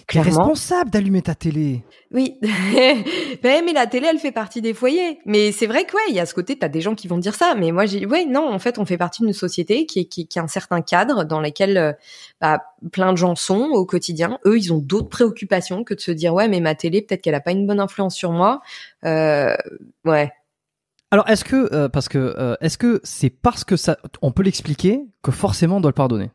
[0.06, 0.30] Clairement.
[0.30, 1.84] responsable d'allumer ta télé.
[2.10, 2.38] Oui,
[3.42, 5.18] mais la télé, elle fait partie des foyers.
[5.26, 7.18] Mais c'est vrai que ouais, il y a ce côté, t'as des gens qui vont
[7.18, 7.54] dire ça.
[7.54, 10.38] Mais moi, j'ai, ouais, non, en fait, on fait partie d'une société qui, qui, qui
[10.38, 11.92] a un certain cadre dans lequel euh,
[12.40, 12.62] bah,
[12.92, 14.38] plein de gens sont au quotidien.
[14.46, 17.34] Eux, ils ont d'autres préoccupations que de se dire ouais, mais ma télé, peut-être qu'elle
[17.34, 18.62] a pas une bonne influence sur moi.
[19.04, 19.54] Euh,
[20.06, 20.32] ouais.
[21.10, 25.02] Alors, est-ce que euh, parce que est-ce que c'est parce que ça, on peut l'expliquer
[25.22, 26.30] que forcément on doit le pardonner?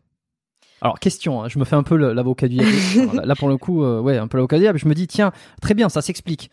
[0.81, 3.21] Alors question, hein, je me fais un peu l'avocat du diable.
[3.23, 4.79] là pour le coup, euh, ouais, un peu l'avocat du diable.
[4.79, 6.51] Je me dis tiens, très bien, ça s'explique.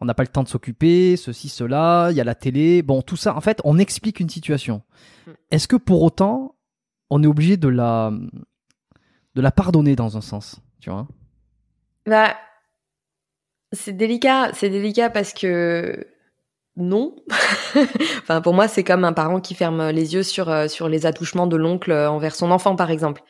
[0.00, 2.08] On n'a pas le temps de s'occuper, ceci, cela.
[2.10, 2.82] Il y a la télé.
[2.82, 3.36] Bon, tout ça.
[3.36, 4.82] En fait, on explique une situation.
[5.26, 5.30] Mm.
[5.52, 6.56] Est-ce que pour autant,
[7.10, 8.12] on est obligé de la
[9.34, 11.06] de la pardonner dans un sens, tu vois?
[12.06, 12.34] Bah,
[13.72, 14.52] c'est délicat.
[14.52, 16.06] C'est délicat parce que
[16.76, 17.14] non.
[18.22, 21.06] enfin, pour moi, c'est comme un parent qui ferme les yeux sur euh, sur les
[21.06, 23.22] attouchements de l'oncle envers son enfant, par exemple.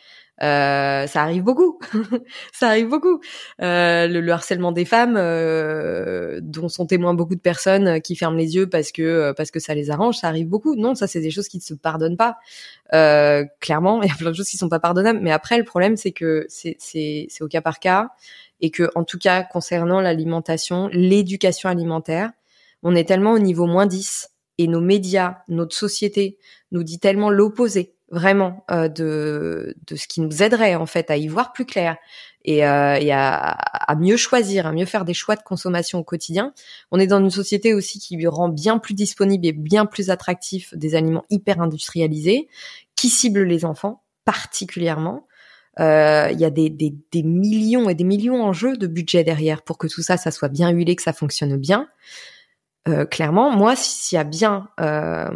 [0.43, 1.79] Euh, ça arrive beaucoup.
[2.53, 3.21] ça arrive beaucoup.
[3.63, 8.57] Euh, le, harcèlement des femmes, euh, dont sont témoins beaucoup de personnes qui ferment les
[8.57, 10.75] yeux parce que parce que ça les arrange, ça arrive beaucoup.
[10.75, 12.37] Non, ça c'est des choses qui ne se pardonnent pas.
[13.61, 15.21] clairement, il y a plein de choses qui sont pas pardonnables.
[15.23, 18.09] Mais après, le problème c'est que c'est c'est c'est au cas par cas
[18.61, 22.31] et que en tout cas concernant l'alimentation, l'éducation alimentaire
[22.85, 24.29] on est tellement au niveau moins 10
[24.59, 26.39] et nos médias, notre société
[26.71, 31.17] nous dit tellement l'opposé vraiment euh, de, de ce qui nous aiderait en fait à
[31.17, 31.97] y voir plus clair
[32.45, 36.05] et, euh, et à, à, mieux choisir, à mieux faire des choix de consommation au
[36.05, 36.53] quotidien.
[36.93, 40.11] On est dans une société aussi qui lui rend bien plus disponible et bien plus
[40.11, 42.49] attractif des aliments hyper industrialisés
[42.95, 45.27] qui ciblent les enfants particulièrement.
[45.81, 49.25] Euh, il y a des, des, des, millions et des millions en jeu de budget
[49.25, 51.89] derrière pour que tout ça, ça soit bien huilé, que ça fonctionne bien.
[52.89, 55.29] Euh, clairement, moi, s'il y a bien euh,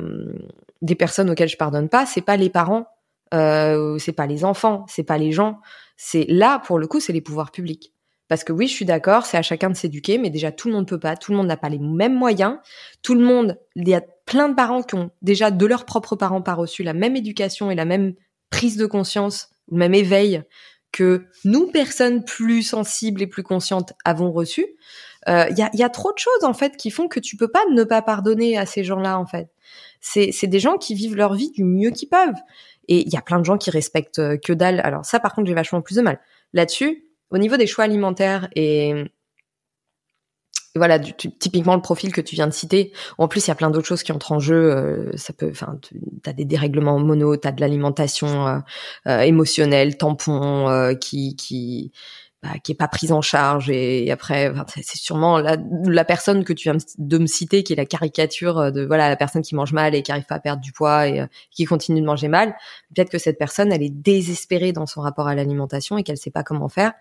[0.82, 2.86] des personnes auxquelles je pardonne pas, c'est pas les parents,
[3.34, 5.60] euh, c'est pas les enfants, c'est pas les gens.
[5.96, 7.92] C'est là, pour le coup, c'est les pouvoirs publics.
[8.28, 10.74] Parce que oui, je suis d'accord, c'est à chacun de s'éduquer, mais déjà tout le
[10.74, 12.58] monde peut pas, tout le monde n'a pas les mêmes moyens,
[13.02, 16.14] tout le monde, il y a plein de parents qui ont déjà de leurs propres
[16.14, 18.12] parents pas reçu la même éducation et la même
[18.50, 20.42] prise de conscience, le même éveil
[20.92, 24.66] que nous, personnes plus sensibles et plus conscientes, avons reçu.
[25.28, 27.36] Il euh, y, a, y, a, trop de choses en fait qui font que tu
[27.36, 29.48] peux pas ne pas pardonner à ces gens-là en fait.
[30.00, 32.40] C'est des gens qui vivent leur vie du mieux qu'ils peuvent.
[32.86, 34.80] Et il y a plein de gens qui respectent euh, que dalle.
[34.84, 36.18] Alors ça par contre j'ai vachement plus de mal.
[36.54, 38.94] Là-dessus, au niveau des choix alimentaires et,
[40.74, 42.92] voilà, typiquement le profil que tu viens de citer.
[43.18, 44.72] En plus, il y a plein d'autres choses qui entrent en jeu.
[44.72, 45.78] Euh, ça peut, enfin,
[46.22, 48.62] t'as des dérèglements mono, t'as de l'alimentation
[49.04, 51.92] émotionnelle, tampon, qui, qui,
[52.40, 56.52] bah, qui est pas prise en charge et, après c'est sûrement la, la, personne que
[56.52, 59.56] tu viens de me citer qui est la caricature euh, de voilà la personne qui
[59.56, 62.06] mange mal et qui arrive pas à perdre du poids et euh, qui continue de
[62.06, 62.54] manger mal.
[62.94, 66.30] Peut-être que cette personne elle est désespérée dans son rapport à l'alimentation et qu'elle sait
[66.30, 66.92] pas comment faire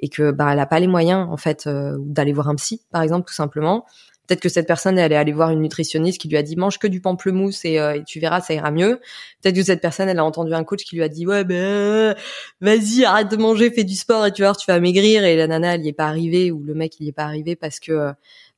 [0.00, 2.82] et que bah elle a pas les moyens en fait euh, d'aller voir un psy
[2.90, 3.86] par exemple tout simplement
[4.30, 6.78] Peut-être que cette personne elle est allée voir une nutritionniste qui lui a dit mange
[6.78, 9.00] que du pamplemousse et, euh, et tu verras ça ira mieux.
[9.42, 12.14] Peut-être que cette personne elle a entendu un coach qui lui a dit ouais ben
[12.60, 15.48] vas-y arrête de manger fais du sport et tu vas tu vas maigrir et la
[15.48, 17.80] nana elle y est pas arrivée ou le mec il y est pas arrivé parce
[17.80, 18.12] que euh,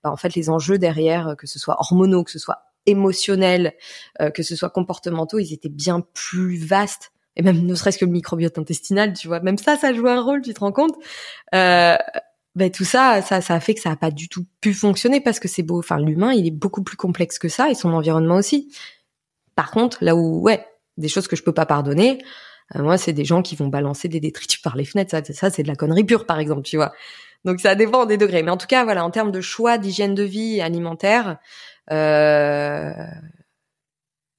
[0.04, 3.72] bah, en fait les enjeux derrière que ce soit hormonaux que ce soit émotionnels
[4.20, 8.04] euh, que ce soit comportementaux ils étaient bien plus vastes et même ne serait-ce que
[8.04, 10.94] le microbiote intestinal, tu vois, même ça, ça joue un rôle, tu te rends compte?
[11.54, 11.96] Euh,
[12.54, 15.20] ben tout ça, ça, ça a fait que ça a pas du tout pu fonctionner
[15.20, 15.78] parce que c'est beau.
[15.78, 18.74] Enfin, l'humain, il est beaucoup plus complexe que ça et son environnement aussi.
[19.54, 20.66] Par contre, là où, ouais,
[20.98, 22.22] des choses que je peux pas pardonner,
[22.76, 25.10] euh, moi, c'est des gens qui vont balancer des détritus par les fenêtres.
[25.10, 26.92] Ça, ça c'est de la connerie pure, par exemple, tu vois.
[27.44, 28.42] Donc ça dépend des degrés.
[28.42, 31.38] Mais en tout cas, voilà, en termes de choix d'hygiène de vie alimentaire,
[31.90, 32.92] euh,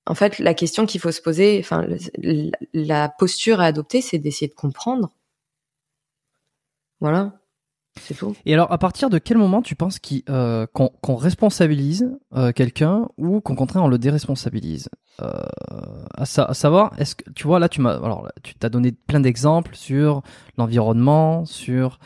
[0.06, 1.88] en fait, la question qu'il faut se poser, enfin,
[2.74, 5.12] la posture à adopter, c'est d'essayer de comprendre.
[7.00, 7.43] Voilà
[8.46, 13.40] Et alors, à partir de quel moment tu penses euh, qu'on, responsabilise euh, quelqu'un ou
[13.40, 14.90] qu'au contraire on le déresponsabilise
[15.22, 15.32] euh,
[16.16, 18.92] à, sa- à savoir, est-ce que tu vois là, tu m'as, alors tu t'as donné
[18.92, 20.24] plein d'exemples sur
[20.58, 22.00] l'environnement, sur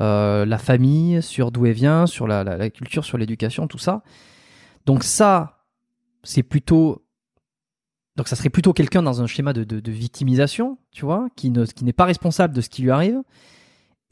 [0.00, 4.02] euh, la famille, sur d'où elle vient, sur la, culture, sur l'éducation, tout ça.
[4.86, 5.66] Donc ça,
[6.22, 7.04] c'est plutôt,
[8.16, 11.92] donc ça serait plutôt quelqu'un dans un schéma de, de, victimisation, tu vois, qui n'est
[11.92, 13.20] pas responsable de ce qui lui arrive.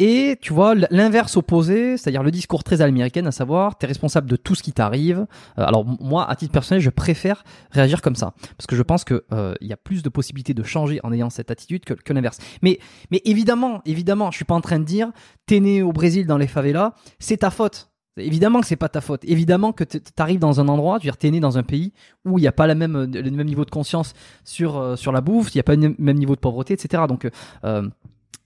[0.04, 4.34] Et tu vois l'inverse opposé, c'est-à-dire le discours très américain, à savoir t'es responsable de
[4.34, 5.28] tout ce qui t'arrive.
[5.60, 9.04] Euh, alors moi, à titre personnel, je préfère réagir comme ça parce que je pense
[9.04, 12.38] que euh, y a plus de possibilités de changer en ayant cette attitude que, l'inverse.
[12.62, 12.80] Mais
[13.12, 15.12] mais évidemment, évidemment, je suis pas en train de dire
[15.46, 17.92] t'es né au Brésil dans les favelas, c'est ta faute.
[18.16, 19.24] Évidemment que c'est pas ta faute.
[19.24, 21.92] Évidemment que t'arrives dans un endroit, tu t'es né dans un pays
[22.24, 25.54] où il n'y a pas le même niveau de conscience sur euh, sur la bouffe,
[25.54, 27.04] il n'y a pas le même niveau de pauvreté, etc.
[27.06, 27.30] Donc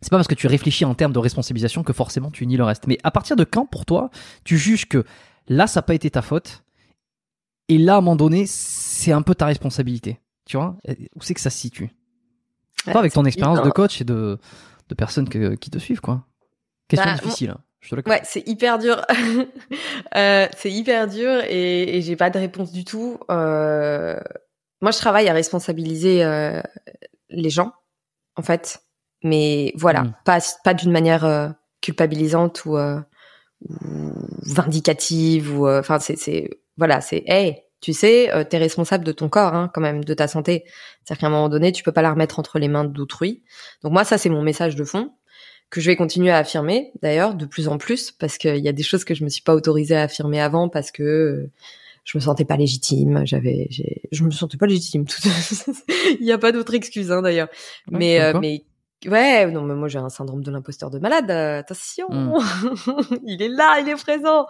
[0.01, 2.65] c'est pas parce que tu réfléchis en termes de responsabilisation que forcément tu nies le
[2.65, 2.87] reste.
[2.87, 4.11] Mais à partir de quand, pour toi,
[4.45, 5.05] tu juges que
[5.49, 6.63] là, ça n'a pas été ta faute,
[7.69, 10.77] et là, à un moment donné, c'est un peu ta responsabilité Tu vois?
[11.17, 11.91] Où c'est que ça se situe?
[12.85, 14.39] Toi, avec ton expérience de coach et de,
[14.89, 16.25] de personnes que- qui te suivent, quoi.
[16.89, 17.51] Question Bah, difficile.
[17.51, 17.59] hein.
[18.07, 19.01] Ouais, c'est hyper dur.
[20.17, 23.19] Euh, c'est hyper dur et, et j'ai pas de réponse du tout.
[23.31, 24.19] Euh,
[24.81, 26.63] moi, je travaille à responsabiliser euh,
[27.29, 27.73] les gens,
[28.37, 28.83] en fait.
[29.27, 30.15] Mais voilà, Mm.
[30.25, 31.49] pas pas d'une manière euh,
[31.81, 33.01] culpabilisante ou, euh,
[33.69, 34.13] ou
[34.43, 39.13] vindicative ou euh, enfin c'est c'est voilà c'est hey tu sais euh, t'es responsable de
[39.13, 40.65] ton corps hein, quand même de ta santé.
[41.05, 43.43] C'est-à-dire qu'à un moment donné tu peux pas la remettre entre les mains d'autrui.
[43.83, 45.11] Donc moi ça c'est mon message de fond
[45.71, 48.73] que je vais continuer à affirmer d'ailleurs de plus en plus parce qu'il y a
[48.73, 51.51] des choses que je me suis pas autorisée à affirmer avant parce que euh,
[52.05, 53.23] je me sentais pas légitime.
[53.25, 55.21] J'avais j'ai je me sentais pas légitime tout
[56.21, 57.49] il y a pas d'autre excuse hein, d'ailleurs.
[57.91, 58.65] Ouais, mais euh, mais
[59.05, 62.09] ouais non mais moi j'ai un syndrome de l'imposteur de malade euh, attention.
[62.11, 62.39] Mm.
[63.25, 64.47] il est là il est présent.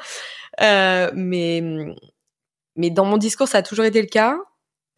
[0.60, 1.62] Euh, mais
[2.76, 4.38] mais dans mon discours ça a toujours été le cas.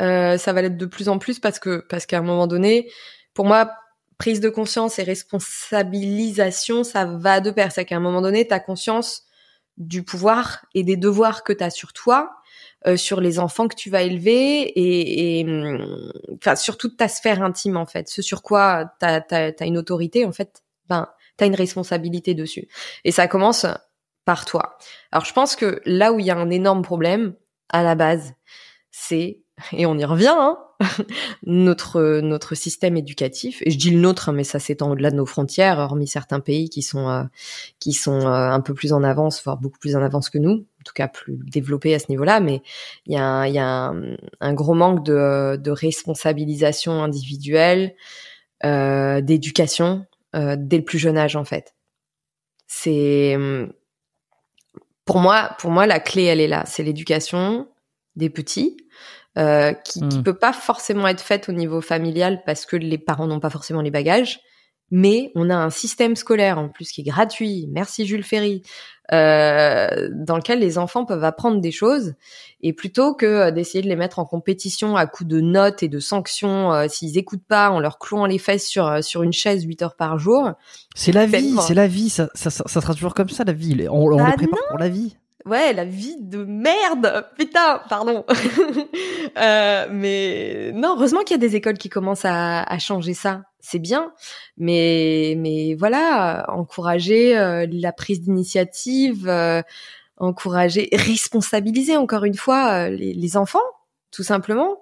[0.00, 2.90] Euh, ça va l'être de plus en plus parce que parce qu'à un moment donné
[3.34, 3.70] pour moi
[4.18, 7.72] prise de conscience et responsabilisation ça va de pair.
[7.72, 9.24] C'est qu'à un moment donné tu as conscience
[9.76, 12.30] du pouvoir et des devoirs que tu as sur toi
[12.86, 17.08] euh, sur les enfants que tu vas élever et, et hum, enfin sur toute ta
[17.08, 18.08] sphère intime en fait.
[18.08, 22.68] Ce sur quoi tu as, une autorité en fait ben tu as une responsabilité dessus.
[23.04, 23.66] Et ça commence
[24.24, 24.78] par toi.
[25.10, 27.34] Alors je pense que là où il y a un énorme problème
[27.68, 28.34] à la base
[28.90, 29.40] c'est
[29.72, 30.58] et on y revient hein,
[31.46, 35.16] notre notre système éducatif et je dis le nôtre hein, mais ça s'étend au-delà de
[35.16, 37.24] nos frontières hormis certains pays qui sont euh,
[37.80, 40.52] qui sont euh, un peu plus en avance voire beaucoup plus en avance que nous
[40.52, 42.62] en tout cas plus développés à ce niveau-là mais
[43.06, 43.92] il y a un, y a
[44.40, 47.94] un, gros manque de, de responsabilisation individuelle
[48.64, 51.74] euh, d'éducation euh, dès le plus jeune âge en fait.
[52.66, 53.36] C'est
[55.04, 56.64] pour moi pour moi la clé elle est là.
[56.66, 57.66] C'est l'éducation
[58.18, 58.76] des petits
[59.38, 60.22] euh, qui, qui Mm.
[60.24, 63.80] peut pas forcément être faite au niveau familial parce que les parents n'ont pas forcément
[63.82, 64.40] les bagages
[64.90, 68.62] mais on a un système scolaire en plus qui est gratuit merci Jules Ferry
[69.12, 72.14] euh, dans lequel les enfants peuvent apprendre des choses
[72.60, 75.88] et plutôt que euh, d'essayer de les mettre en compétition à coup de notes et
[75.88, 79.62] de sanctions euh, s'ils écoutent pas en leur clouant les fesses sur sur une chaise
[79.64, 80.52] 8 heures par jour
[80.94, 82.10] C'est la vie, c'est la vie.
[82.10, 83.86] Ça, ça, ça, sera toujours comme ça, la vie.
[83.90, 85.16] On, on Ah les prépare pour la vie.
[85.46, 88.24] Ouais, la vie de merde, putain, pardon.
[89.36, 93.42] Euh, mais non, heureusement qu'il y a des écoles qui commencent à, à changer ça,
[93.60, 94.12] c'est bien.
[94.56, 99.62] Mais mais voilà, encourager euh, la prise d'initiative, euh,
[100.16, 103.58] encourager, responsabiliser encore une fois euh, les, les enfants,
[104.10, 104.78] tout simplement,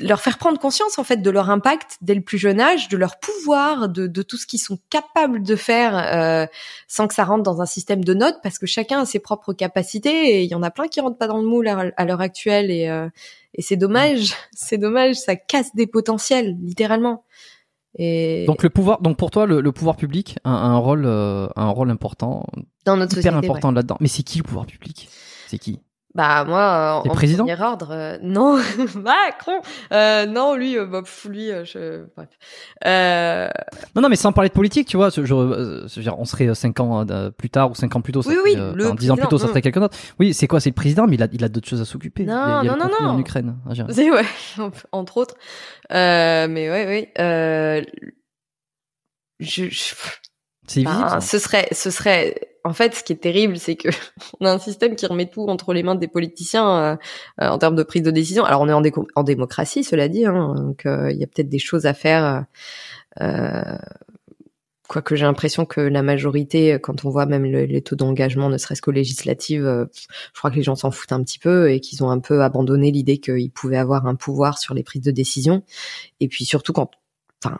[0.00, 2.96] leur faire prendre conscience en fait de leur impact dès le plus jeune âge, de
[2.96, 5.96] leur pouvoir, de, de tout ce qu'ils sont capables de faire.
[5.96, 6.46] euh,
[6.88, 9.52] sans que ça rentre dans un système de notes parce que chacun a ses propres
[9.54, 12.04] capacités et il y en a plein qui rentrent pas dans le moule à à
[12.04, 13.08] l'heure actuelle et, euh,
[13.54, 17.24] et c'est dommage, c'est dommage, ça casse des potentiels littéralement.
[17.98, 21.46] Et Donc le pouvoir, donc pour toi, le, le pouvoir public a, un rôle, euh,
[21.56, 22.46] a un rôle important,
[22.86, 23.98] dans notre hyper société, important là-dedans.
[24.00, 25.10] Mais c'est qui le pouvoir public?
[25.46, 25.80] C'est qui?
[26.14, 28.58] Bah moi, euh, en premier ordre, euh, non,
[28.96, 29.60] Macron,
[29.92, 32.28] euh, non lui, euh, bah, pff, lui, euh, je, bref.
[32.84, 33.48] Euh,
[33.96, 36.26] Non, non, mais sans parler de politique, tu vois, je, je- je veux dire, on
[36.26, 37.06] serait 5 ans
[37.38, 39.16] plus tard ou 5 ans plus tôt, ça Oui, serait, oui, le enfin, 10 ans
[39.16, 39.96] plus tôt, ça serait quelqu'un d'autre.
[40.20, 42.24] Oui, c'est quoi C'est le président, mais il a, il a d'autres choses à s'occuper.
[42.24, 43.08] Non, il y a, non, non, non.
[43.12, 43.56] en Ukraine.
[43.70, 43.90] gérer.
[43.94, 44.24] C'est ouais,
[44.92, 45.34] entre autres.
[45.92, 47.12] Euh, mais ouais, ouais.
[47.20, 47.82] Euh,
[49.40, 49.94] je, je-
[50.66, 51.20] C'est ça.
[51.20, 52.34] ce serait, ce serait.
[52.64, 53.88] En fait, ce qui est terrible, c'est que
[54.40, 56.96] on a un système qui remet tout entre les mains des politiciens euh,
[57.40, 58.44] euh, en termes de prise de décision.
[58.44, 61.58] Alors, on est en, démocratie, cela dit, hein, donc euh, il y a peut-être des
[61.58, 62.44] choses à faire
[63.20, 63.76] euh,
[64.88, 68.58] quoique j'ai l'impression que la majorité, quand on voit même le- les taux d'engagement, ne
[68.58, 69.86] serait-ce qu'aux législatives, euh,
[70.34, 72.42] je crois que les gens s'en foutent un petit peu et qu'ils ont un peu
[72.42, 75.62] abandonné l'idée qu'ils pouvaient avoir un pouvoir sur les prises de décision.
[76.20, 76.90] Et puis surtout quand,
[77.42, 77.58] enfin,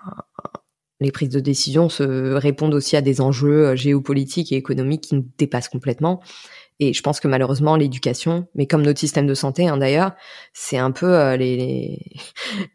[1.02, 5.14] les prises de décision se répondent aussi à des enjeux euh, géopolitiques et économiques qui
[5.14, 6.20] nous dépassent complètement.
[6.80, 10.12] Et je pense que malheureusement, l'éducation, mais comme notre système de santé hein, d'ailleurs,
[10.52, 12.00] c'est un peu euh, les,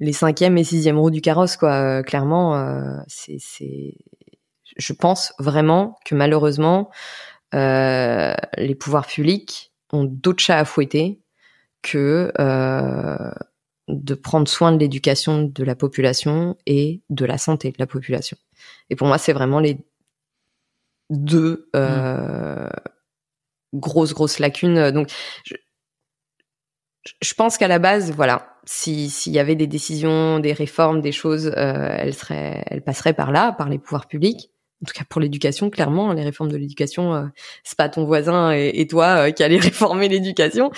[0.11, 1.73] cinquième et sixième roues du carrosse, quoi.
[1.73, 3.37] Euh, clairement, c'est,
[4.77, 6.89] je pense vraiment que malheureusement,
[7.53, 11.19] les pouvoirs publics ont d'autres chats à fouetter
[11.81, 12.31] que
[13.88, 18.38] de prendre soin de l'éducation de la population et de la santé de la population.
[18.89, 19.77] Et pour moi, c'est vraiment les
[21.09, 22.69] deux euh,
[23.73, 24.91] grosses grosses lacunes.
[24.91, 25.09] Donc,
[25.45, 25.55] je,
[27.22, 31.11] je pense qu'à la base, voilà, si s'il y avait des décisions, des réformes, des
[31.11, 34.51] choses, euh, elles seraient, elles passeraient par là, par les pouvoirs publics.
[34.83, 37.25] En tout cas pour l'éducation, clairement, les réformes de l'éducation, euh,
[37.63, 40.69] c'est pas ton voisin et, toi euh, qui allez réformer l'éducation,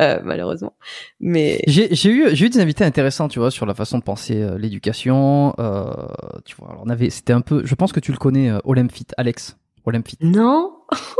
[0.00, 0.74] euh, malheureusement.
[1.20, 4.44] Mais J'ai eu j'ai eu des invités intéressants, tu vois, sur la façon de penser
[4.58, 5.54] l'éducation.
[6.44, 8.58] Tu vois, alors on avait, c'était un peu, je pense que tu le connais, euh,
[8.64, 9.06] Olympfit,
[10.20, 10.72] Non,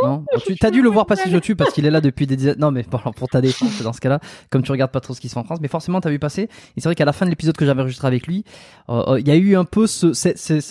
[0.02, 2.26] Non, Bon, tu as dû le voir passer sur YouTube parce qu'il est là depuis
[2.26, 2.58] des dizaines.
[2.58, 4.20] Non, mais pour, pour ta défense, dans ce cas-là,
[4.50, 6.18] comme tu regardes pas trop ce qui se fait en France, mais forcément t'as vu
[6.18, 6.42] passer.
[6.76, 8.44] Et c'est vrai qu'à la fin de l'épisode que j'avais enregistré avec lui,
[8.88, 10.12] euh, euh, il y a eu un peu ce,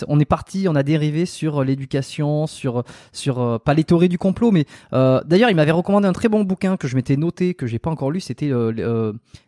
[0.08, 4.08] on est parti, on a dérivé sur euh, l'éducation, sur sur euh, pas les théories
[4.08, 7.16] du complot, mais euh, d'ailleurs il m'avait recommandé un très bon bouquin que je m'étais
[7.16, 8.50] noté que j'ai pas encore lu, c'était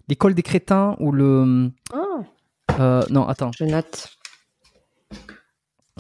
[0.09, 1.71] l'école des crétins ou le
[2.69, 4.09] Ah, non attends, je note.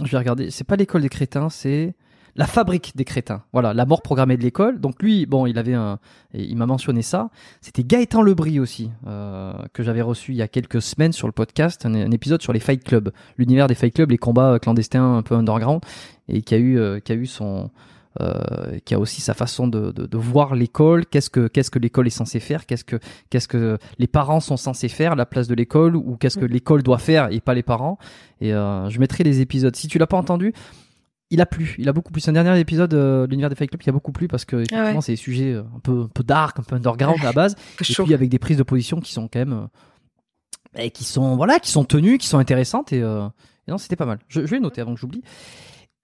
[0.05, 0.51] je vais regarder.
[0.51, 1.95] C'est pas l'école des crétins, c'est
[2.39, 3.43] la fabrique des crétins.
[3.52, 4.81] Voilà, la mort programmée de l'école.
[4.81, 5.98] Donc lui, bon, il avait un,
[6.32, 7.31] il m'a mentionné ça.
[7.60, 11.32] C'était Gaëtan Lebris aussi euh, que j'avais reçu il y a quelques semaines sur le
[11.32, 14.59] podcast, un, un épisode sur les Fight Club, l'univers des Fight Club, les combats euh,
[14.59, 15.82] clandestins un peu underground,
[16.28, 17.70] et qui a eu, euh, qui a eu son,
[18.20, 21.06] euh, qui a aussi sa façon de, de, de voir l'école.
[21.06, 22.66] Qu'est-ce que qu'est-ce que l'école est censée faire?
[22.66, 23.01] Qu'est-ce que
[23.31, 25.97] qu'est-ce que les parents sont censés faire à la place de l'école?
[25.97, 27.98] Ou qu'est-ce que l'école doit faire et pas les parents?
[28.40, 29.74] Et euh, je mettrai les épisodes.
[29.74, 30.55] Si tu l'as pas entendu,
[31.31, 32.21] il a plu, il a beaucoup plu.
[32.21, 34.45] C'est un dernier épisode euh, de l'univers des Fight Club qui a beaucoup plu parce
[34.45, 35.01] que effectivement ouais.
[35.03, 37.55] c'est des sujets euh, un peu un peu dark, un peu underground à la base,
[37.81, 38.05] et chaud.
[38.05, 41.61] puis avec des prises de position qui sont quand même euh, et qui sont voilà,
[41.61, 43.27] qui sont tenues, qui sont intéressantes et, euh,
[43.67, 44.19] et non c'était pas mal.
[44.29, 45.23] Je, je vais noter avant que j'oublie.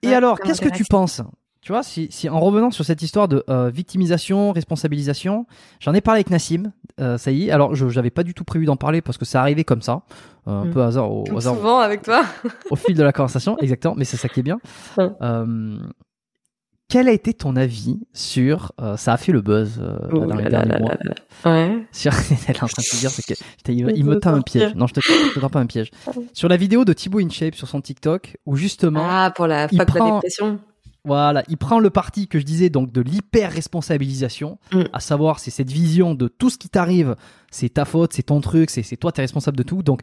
[0.03, 1.23] Et Ouais, alors, qu'est-ce que tu penses
[1.65, 5.47] Tu vois, si, si en revenant sur cette histoire de euh, victimisation, responsabilisation,
[5.81, 7.51] j'en ai parlé avec Nassim, euh, ça y est.
[7.51, 10.03] Alors, je j'avais pas du tout prévu d'en parler parce que ça arrivait comme ça,
[10.47, 10.71] euh, un Mm.
[10.73, 12.23] peu hasard au, Comme hasard souvent avec toi.
[12.71, 14.59] au fil de la conversation, exactement, mais c'est ça qui est bien.
[14.99, 15.09] Ouais.
[15.23, 15.79] Euh,
[16.91, 20.37] quel a été ton avis sur euh, ça a fait le buzz euh, Ouh dans
[20.37, 20.91] les derniers là mois?
[21.03, 21.15] là
[21.45, 21.51] là.
[21.51, 21.87] Ouais.
[21.93, 22.13] sur
[22.47, 24.87] elle est en train de te dire c'est que il, me tend un piège non
[24.87, 25.91] je te, je te tends pas un piège
[26.35, 29.79] sur la vidéo de Thibaut InShape sur son TikTok où justement Ah, pour la il
[29.79, 30.61] la prend- dépression.
[31.05, 34.83] Voilà il prend le parti que je disais donc de l'hyper responsabilisation Mm.
[34.93, 37.17] à savoir c'est cette vision de tout ce qui t'arrive
[37.51, 40.01] c'est ta faute c'est ton truc c'est c'est toi t'es responsable de tout donc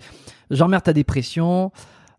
[0.51, 1.71] j'emmerde ta dépression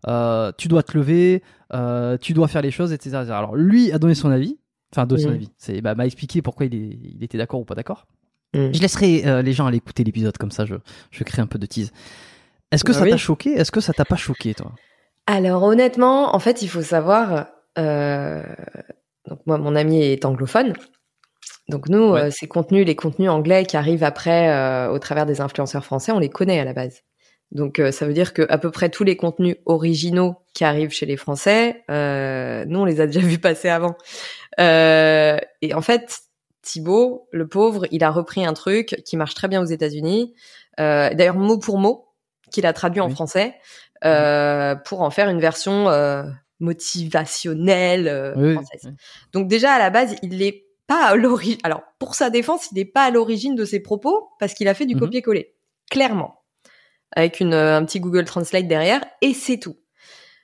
[0.07, 1.41] euh, tu dois te lever
[1.73, 3.31] euh, tu dois faire les choses etc etc.
[3.33, 4.57] alors lui a donné son avis
[4.93, 5.33] enfin donné son Mm.
[5.33, 8.05] avis c'est bah, m'a expliqué pourquoi il, est, il était d'accord ou pas d'accord
[8.55, 8.71] Mm.
[8.71, 10.75] je laisserai euh, les gens aller écouter l'épisode comme ça je,
[11.09, 11.91] je crée un peu de tease
[12.71, 13.09] est-ce que Bah ça oui.
[13.11, 13.53] t'a choqué?
[13.53, 14.71] Est-ce que ça t'a pas choqué toi?
[15.27, 17.45] Alors honnêtement, en fait, il faut savoir.
[17.77, 18.43] Euh,
[19.27, 20.73] donc moi, mon ami est anglophone.
[21.69, 22.21] Donc nous, Ouais.
[22.23, 26.11] euh, ces contenus, les contenus anglais qui arrivent après euh, au travers des influenceurs français,
[26.11, 27.01] on les connaît à la base.
[27.51, 30.89] Donc euh, ça veut dire que à peu près tous les contenus originaux qui arrivent
[30.91, 33.95] chez les Français, euh, nous on les a déjà vus passer avant.
[34.59, 36.19] Euh, et en fait,
[36.63, 40.33] Thibaut, le pauvre, il a repris un truc qui marche très bien aux États-Unis.
[40.79, 42.07] Euh, D'ailleurs mot pour mot,
[42.51, 43.13] qu'il a traduit en Oui.
[43.13, 43.55] français
[44.05, 46.23] euh, pour en faire une version euh,
[46.63, 48.81] motivationnelle euh, Oui, française.
[48.85, 48.91] oui.
[49.33, 51.57] Donc déjà à la base, il est pas à l'origine.
[51.63, 54.73] Alors pour sa défense, il n'est pas à l'origine de ses propos parce qu'il a
[54.73, 54.99] fait du Mhm.
[55.01, 55.55] copier-coller,
[55.89, 56.41] clairement,
[57.15, 59.75] avec une, euh, un petit Google Translate derrière et c'est tout.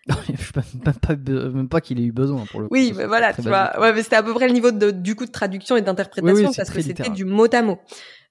[0.08, 0.14] je
[0.56, 1.16] même pas,
[1.54, 2.74] même pas qu'il ait eu besoin pour le coup.
[2.74, 3.80] Oui, mais voilà, tu vois.
[3.80, 6.34] Ouais, mais c'était à peu près le niveau de, du coup de traduction et d'interprétation
[6.36, 7.78] Oui, oui, c'est parce que c'était du mot à mot.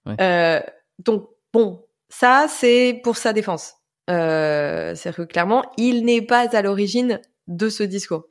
[0.06, 0.16] Ouais.
[0.20, 0.60] Euh,
[1.05, 3.74] donc bon, ça c'est pour sa défense.
[4.10, 8.25] Euh, C'est-à-dire que clairement, il n'est pas à l'origine de ce discours.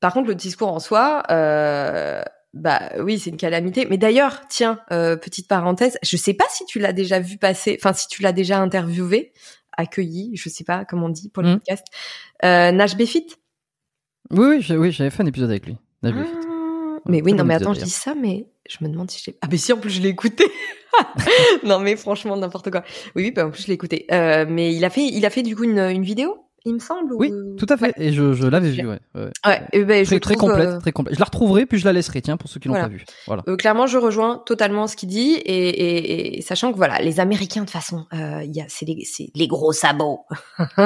[0.00, 2.22] Par contre, le discours en soi, euh,
[2.54, 3.86] bah oui, c'est une calamité.
[3.88, 7.78] Mais d'ailleurs, tiens, euh, petite parenthèse, je sais pas si tu l'as déjà vu passer,
[7.80, 9.32] enfin si tu l'as déjà interviewé,
[9.76, 11.54] accueilli, je sais pas comment on dit pour le Mhm.
[11.58, 11.84] podcast.
[12.44, 13.26] Euh, Nash Befit?
[14.30, 15.76] Oui, oui, j'avais fait un épisode avec lui.
[16.02, 16.30] Je l'ai fait.
[16.34, 19.36] Ah, mais oui, non, mais attends, je dis ça, mais je me demande si j'ai.
[19.42, 20.44] Ah, mais si, en plus, je l'ai écouté.
[21.64, 22.82] non, mais franchement, n'importe quoi.
[23.16, 24.06] Oui, oui, bah, en plus, je l'ai écouté.
[24.12, 26.36] Euh, mais il a fait, il a fait du coup une, une vidéo?
[26.64, 27.14] Il me semble.
[27.14, 27.86] Oui, ou- tout à fait.
[27.98, 28.06] Ouais.
[28.06, 28.98] Et je, je l'avais vu, ouais.
[29.14, 29.30] ouais.
[29.46, 31.14] Ouais, et ben, je Très, très trouve, complète, euh, très complète.
[31.14, 32.88] Je la retrouverai, puis je la laisserai, tiens, pour ceux qui l'ont Voilà.
[32.88, 33.04] pas vue.
[33.26, 33.42] Voilà.
[33.48, 37.20] Euh, clairement, je rejoins totalement ce qu'il dit et, et, et sachant que voilà, les
[37.20, 40.20] Américains de toute façon, euh, il y a c'est les, c'est les gros sabots.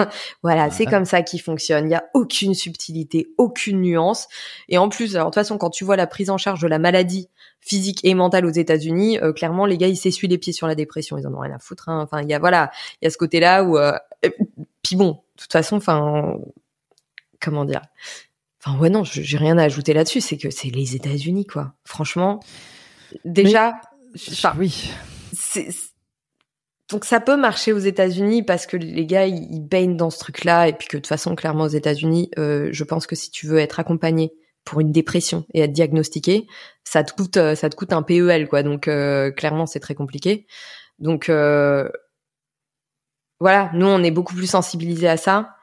[0.42, 1.88] voilà, c'est comme ça qu'ils fonctionnent.
[1.88, 4.28] Il y a aucune subtilité, aucune nuance.
[4.68, 6.68] Et en plus, alors de toute façon, quand tu vois la prise en charge de
[6.68, 7.28] la maladie
[7.60, 10.74] physique et mentale aux États-Unis, euh, clairement, les gars, ils s'essuient les pieds sur la
[10.74, 11.16] dépression.
[11.18, 11.88] Ils en ont rien à foutre.
[11.88, 12.00] hein.
[12.02, 12.70] Enfin, il y a voilà,
[13.00, 13.92] il y a ce côté-là où, euh,
[14.82, 16.38] puis bon, toute façon, enfin,
[17.40, 17.82] comment dire?
[18.64, 20.20] Enfin ouais non, j'ai rien à ajouter là-dessus.
[20.20, 21.74] C'est que c'est les États-Unis quoi.
[21.84, 22.40] Franchement,
[23.24, 23.74] déjà,
[24.16, 24.90] enfin, oui.
[25.32, 25.68] c'est-
[26.90, 30.18] donc ça peut marcher aux États-Unis parce que les gars ils, ils baignent dans ce
[30.18, 33.30] truc-là et puis que de toute façon clairement aux États-Unis, euh, je pense que si
[33.30, 34.32] tu veux être accompagné
[34.64, 36.46] pour une dépression et être diagnostiqué,
[36.84, 38.62] ça te coûte euh, ça te coûte un PEL quoi.
[38.62, 40.46] Donc euh, clairement c'est très compliqué.
[40.98, 41.88] Donc euh,
[43.44, 45.56] voilà, nous on est beaucoup plus sensibilisés à ça.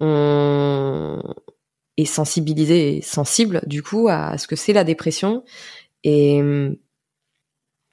[0.00, 1.22] On
[1.98, 5.44] est sensibilisé et sensible du coup à ce que c'est la dépression
[6.02, 6.76] et hum,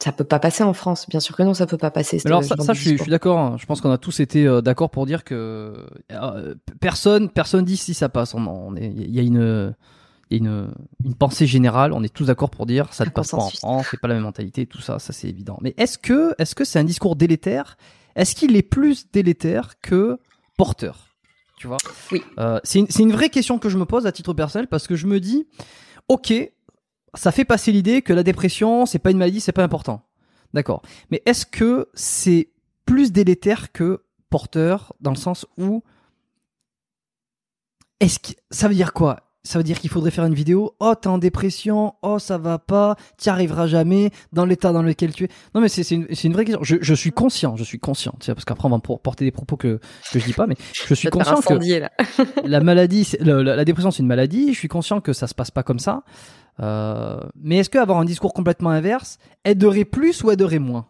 [0.01, 1.07] ça peut pas passer en France.
[1.09, 2.21] Bien sûr que non, ça peut pas passer.
[2.23, 3.37] Mais alors ça, je suis, d'accord.
[3.39, 3.55] hein.
[3.59, 7.77] Je pense qu'on a tous été euh, d'accord pour dire que euh, personne, personne dit
[7.77, 8.33] si ça passe.
[8.33, 9.73] On, on est- il y a une,
[10.29, 10.69] y a une,
[11.05, 11.91] une pensée générale.
[11.93, 13.49] On est tous d'accord pour dire ça ne passe pas en.
[13.49, 13.87] France.
[13.91, 15.57] C'est pas la même mentalité, tout ça, ça c'est évident.
[15.61, 17.77] Mais est-ce que, est-ce que c'est un discours délétère
[18.15, 20.19] Est-ce qu'il est plus délétère que
[20.57, 21.15] porteur?
[21.57, 21.77] Tu vois?
[22.11, 22.21] Oui.
[22.39, 25.07] Euh, c'est une, vraie question que je me pose à titre personnel parce que je
[25.07, 25.47] me dis,
[26.09, 26.33] ok,
[27.13, 30.05] ça fait passer l'idée que la dépression, c'est pas une maladie, c'est pas important.
[30.53, 30.81] D'accord.
[31.09, 32.49] Mais est-ce que c'est
[32.85, 35.83] plus délétère que porteur dans le sens où
[37.99, 39.32] est-ce que ça veut dire quoi?
[39.45, 40.73] Ça veut dire qu'il faudrait faire une vidéo.
[40.79, 41.95] Oh, t'es en dépression.
[42.01, 42.95] Oh, ça va pas.
[43.17, 45.29] T'y arriveras jamais dans l'état dans lequel tu es.
[45.53, 46.63] Non, mais c'est une, une vraie question.
[46.63, 47.57] Je, je suis conscient.
[47.57, 48.13] Je suis conscient.
[48.19, 49.79] Tu sais, parce qu'après on va porter des propos que
[50.11, 50.55] que je dis pas, mais
[50.87, 51.91] je suis conscient que là.
[52.45, 54.53] la maladie, la, la dépression, c'est une maladie.
[54.53, 56.03] Je suis conscient que ça se passe pas comme ça.
[56.61, 60.87] Euh, mais est-ce que avoir un discours complètement inverse aiderait plus ou aiderait moins?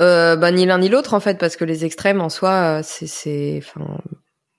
[0.00, 2.80] Euh, bah, ni l'un ni l'autre en fait, parce que les extrêmes en soi, euh,
[2.82, 3.98] c'est, c'est, enfin,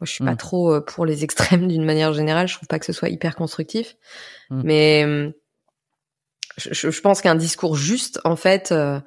[0.05, 0.37] moi je suis pas Mm.
[0.37, 2.47] trop euh, pour les extrêmes d'une manière générale.
[2.47, 3.95] Je trouve pas que ce soit hyper constructif,
[4.51, 4.61] Mm.
[4.63, 5.31] mais euh,
[6.57, 8.99] je, je- pense qu'un discours juste en fait, euh,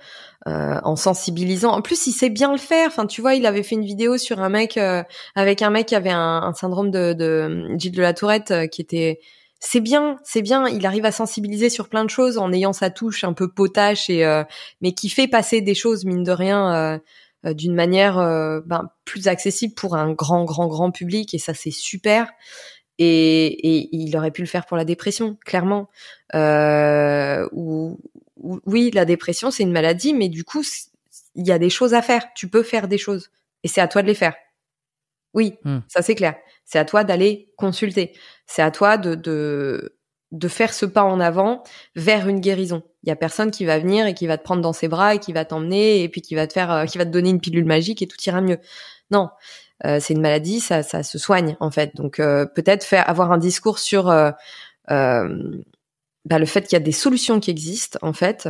[0.49, 1.71] euh, en sensibilisant.
[1.73, 2.89] En plus, il sait bien le faire.
[2.89, 5.03] Enfin, tu vois, il avait fait une vidéo sur un mec euh,
[5.35, 8.67] avec un mec qui avait un, un syndrome de, de Gilles de la Tourette euh,
[8.67, 9.21] qui était
[9.61, 10.69] c'est bien, c'est bien.
[10.69, 14.09] Il arrive à sensibiliser sur plein de choses en ayant sa touche un peu potache
[14.11, 14.45] et euh,
[14.81, 16.99] mais qui fait passer des choses mine de rien euh,
[17.45, 21.71] d'une manière euh, ben, plus accessible pour un grand, grand, grand public et ça c'est
[21.71, 22.31] super.
[22.99, 25.89] Et, et il aurait pu le faire pour la dépression, clairement.
[26.35, 28.01] Euh, ou,
[28.37, 30.63] ou- oui, la dépression c'est une maladie, mais du coup
[31.37, 32.25] il y a des choses à faire.
[32.35, 33.31] Tu peux faire des choses
[33.65, 34.35] et c'est à toi de les faire.
[35.35, 35.81] Oui, Hmm.
[35.89, 36.35] ça c'est clair.
[36.65, 38.13] C'est à toi d'aller consulter.
[38.47, 39.97] C'est à toi de, de
[40.33, 41.63] de faire ce pas en avant
[41.97, 42.83] vers une guérison.
[43.03, 45.15] Il y a personne qui va venir et qui va te prendre dans ses bras
[45.15, 47.31] et qui va t'emmener et puis qui va te faire, euh, qui va te donner
[47.31, 48.59] une pilule magique et tout ira mieux.
[49.11, 49.31] Non,
[49.87, 51.95] Euh, c'est une maladie, ça, ça se soigne en fait.
[51.95, 54.33] Donc euh, peut-être faire avoir un discours sur euh,
[54.89, 58.49] bah, le fait qu'il y a des solutions qui existent en fait.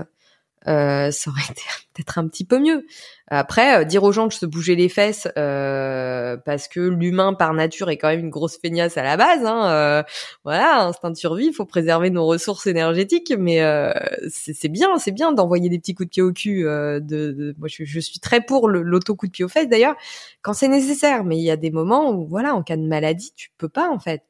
[0.68, 1.62] Euh, ça aurait été
[1.94, 2.86] peut-être un petit peu mieux.
[3.28, 7.54] Après, euh, dire aux gens de se bouger les fesses euh, parce que l'humain par
[7.54, 9.44] nature est quand même une grosse feignasse à la base.
[9.44, 10.02] Hein, euh,
[10.44, 13.92] voilà, instinct de survie, faut préserver nos ressources énergétiques, mais euh,
[14.28, 16.66] c'est bien, c'est bien d'envoyer des petits coups de pied au cul.
[16.66, 19.68] euh, de, de- moi, je, je suis très pour l'auto coup de pied aux fesses
[19.68, 19.96] d'ailleurs,
[20.42, 21.24] quand c'est nécessaire.
[21.24, 23.88] Mais il y a des moments où, voilà, en cas de maladie, tu peux pas
[23.90, 24.22] en fait.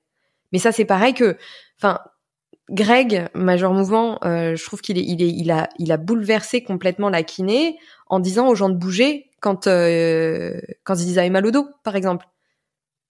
[0.52, 1.36] Mais ça, c'est pareil que,
[1.78, 2.00] enfin,
[2.70, 6.62] Greg, Major Mouvement, euh, je trouve qu'il est, il est, il a, il a bouleversé
[6.62, 7.78] complètement la kiné
[8.08, 11.96] en disant aux gens de bouger quand, euh, quand ils avaient mal au dos, par
[11.96, 12.26] exemple.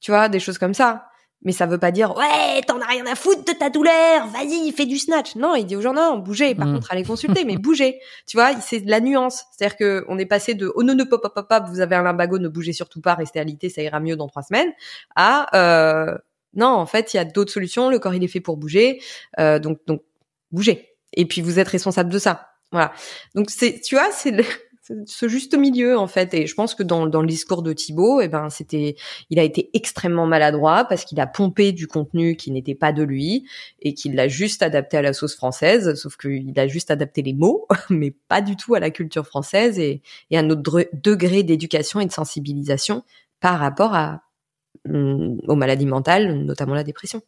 [0.01, 1.05] Tu vois, des choses comme ça.
[1.43, 4.73] Mais ça veut pas dire ouais, t'en as rien à foutre de ta douleur, vas-y,
[4.73, 5.37] fais du snatch.
[5.37, 6.57] Non, il dit aux gens non, bougez.
[6.57, 6.75] Par Mm.
[6.75, 8.01] contre, allez consulter, mais bougez.
[8.27, 9.45] Tu vois, c'est de la nuance.
[9.53, 12.03] C'est-à-dire que on est passé de oh non, non, pop, pop, pop, vous avez un
[12.03, 14.73] lumbago, ne bougez surtout pas, restez alité, ça ira mieux dans trois semaines.
[15.15, 16.19] À euh,
[16.55, 17.91] non, en fait, il y a d'autres solutions.
[17.91, 19.01] Le corps, il est fait pour bouger.
[19.39, 20.03] Euh, donc, donc,
[20.51, 20.89] bougez.
[21.15, 22.49] Et puis, vous êtes responsable de ça.
[22.73, 22.93] Voilà.
[23.35, 24.35] Donc, c'est, tu vois, c'est
[25.05, 26.33] ce juste milieu, en fait.
[26.33, 28.97] Et je pense que dans, dans le discours de Thibaut, eh ben, c'était,
[29.29, 33.03] il a été extrêmement maladroit parce qu'il a pompé du contenu qui n'était pas de
[33.03, 33.47] lui
[33.81, 35.95] et qu'il l'a juste adapté à la sauce française.
[35.95, 39.79] Sauf qu'il a juste adapté les mots, mais pas du tout à la culture française
[39.79, 40.01] et,
[40.31, 43.05] et à notre degré d'éducation et de sensibilisation
[43.41, 44.23] par rapport à,
[44.87, 47.21] aux maladies mentales, notamment la dépression.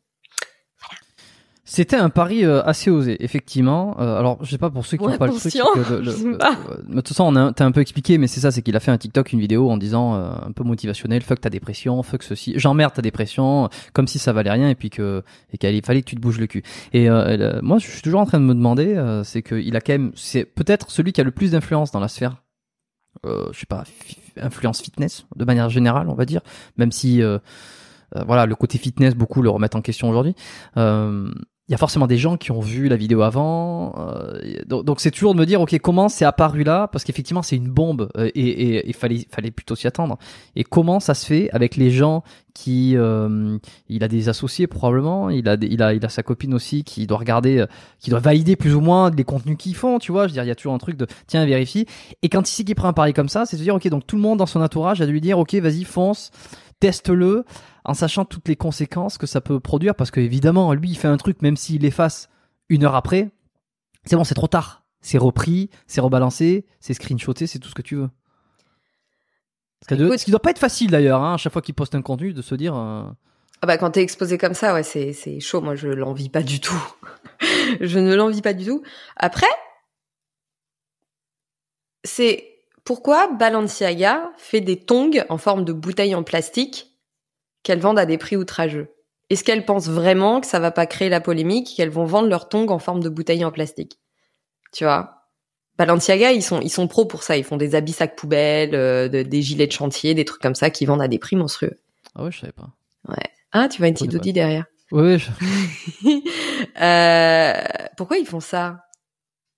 [1.72, 3.94] C'était un pari euh, assez osé, effectivement.
[4.00, 5.52] Euh, alors, je sais pas pour ceux qui Ouais, n'ont pas le truc.
[5.52, 6.00] que le-
[6.32, 6.58] le- pas.
[6.68, 8.74] euh, de toute façon, on a, t'as un peu expliqué, mais c'est ça, c'est qu'il
[8.74, 12.02] a fait un TikTok, une vidéo en disant euh, un peu motivationnel, fuck ta dépression,
[12.02, 15.22] fuck ceci, j'emmerde ta dépression, comme si ça valait rien et puis que
[15.52, 16.64] et qu'il fallait que tu te bouges le cul.
[16.92, 19.80] Et euh, moi, je suis toujours en train de me demander, euh, c'est qu'il a
[19.80, 22.42] quand même, c'est peut-être celui qui a le plus d'influence dans la sphère.
[23.26, 23.84] Euh, je sais pas,
[24.40, 26.40] influence fitness de manière générale, on va dire,
[26.78, 27.38] même si euh,
[28.16, 30.34] euh, voilà le côté fitness beaucoup le remettent en question aujourd'hui.
[30.78, 31.30] Euh,
[31.70, 35.12] il y a forcément des gens qui ont vu la vidéo avant, euh, donc c'est
[35.12, 36.88] toujours de me dire ok comment c'est apparu là?
[36.88, 40.18] Parce qu'effectivement c'est une bombe euh, et il fallait fallait plutôt s'y attendre.
[40.56, 42.24] Et comment ça se fait avec les gens
[42.54, 43.56] qui euh,
[43.88, 47.06] il a des associés probablement il a il a il a sa copine aussi qui
[47.06, 47.66] doit regarder euh,
[48.00, 50.26] qui doit valider plus ou moins les contenus qu'ils font tu vois?
[50.26, 51.86] Je veux dire il y a toujours un truc de tiens vérifie.
[52.22, 54.16] Et quand il qu'il prend un pari comme ça c'est de dire ok donc tout
[54.16, 56.32] le monde dans son entourage a dû lui dire ok vas-y fonce
[56.80, 57.44] teste-le
[57.84, 61.08] en sachant toutes les conséquences que ça peut produire parce que évidemment lui il fait
[61.08, 62.28] un truc même s'il l'efface
[62.68, 63.30] une heure après
[64.04, 67.82] c'est bon c'est trop tard c'est repris c'est rebalancé c'est screenshoté c'est tout ce que
[67.82, 68.10] tu veux
[69.82, 70.18] ce qui doit, Écoute.
[70.18, 72.32] ce qui doit pas être facile d'ailleurs hein, à chaque fois qu'il poste un contenu
[72.32, 73.02] de se dire euh,
[73.62, 75.60] Ah bah quand t'es exposé comme ça, ouais, c'est chaud.
[75.60, 76.82] Moi, je l'envie pas du tout.
[77.80, 78.82] je ne l'envie pas du tout.
[79.16, 79.46] Après,
[82.04, 82.46] c'est
[82.84, 86.89] pourquoi Balenciaga fait des tongs en forme de bouteilles en plastique
[87.62, 88.88] qu'elles vendent à des prix outrageux.
[89.30, 92.48] Est-ce qu'elles pensent vraiment que ça va pas créer la polémique, qu'elles vont vendre leurs
[92.48, 93.98] tongs en forme de bouteilles en plastique?
[94.72, 95.16] Tu vois?
[95.78, 97.36] Balenciaga, ils sont ils sont pros pour ça.
[97.36, 100.54] Ils font des habits sacs poubelles, euh, de- des gilets de chantier, des trucs comme
[100.54, 101.80] ça qui vendent à des prix monstrueux.
[102.14, 102.68] ah ouais je savais pas
[103.52, 104.16] Ah, tu vois une Ouais, petite ouais.
[104.20, 104.66] Audi derrière.
[104.92, 105.30] ouais, ouais, je-
[106.80, 107.54] Euh,
[107.96, 108.84] pourquoi ils font ça?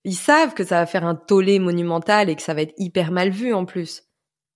[0.03, 3.11] Ils savent que ça va faire un tollé monumental et que ça va être hyper
[3.11, 4.03] mal vu en plus.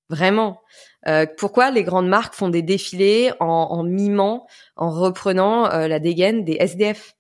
[0.10, 0.62] Vraiment.
[1.08, 6.00] Euh, pourquoi les grandes marques font des défilés en, en mimant, en reprenant euh, la
[6.00, 7.16] dégaine des SDF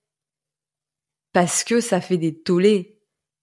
[1.32, 3.00] Parce que ça fait des tollés.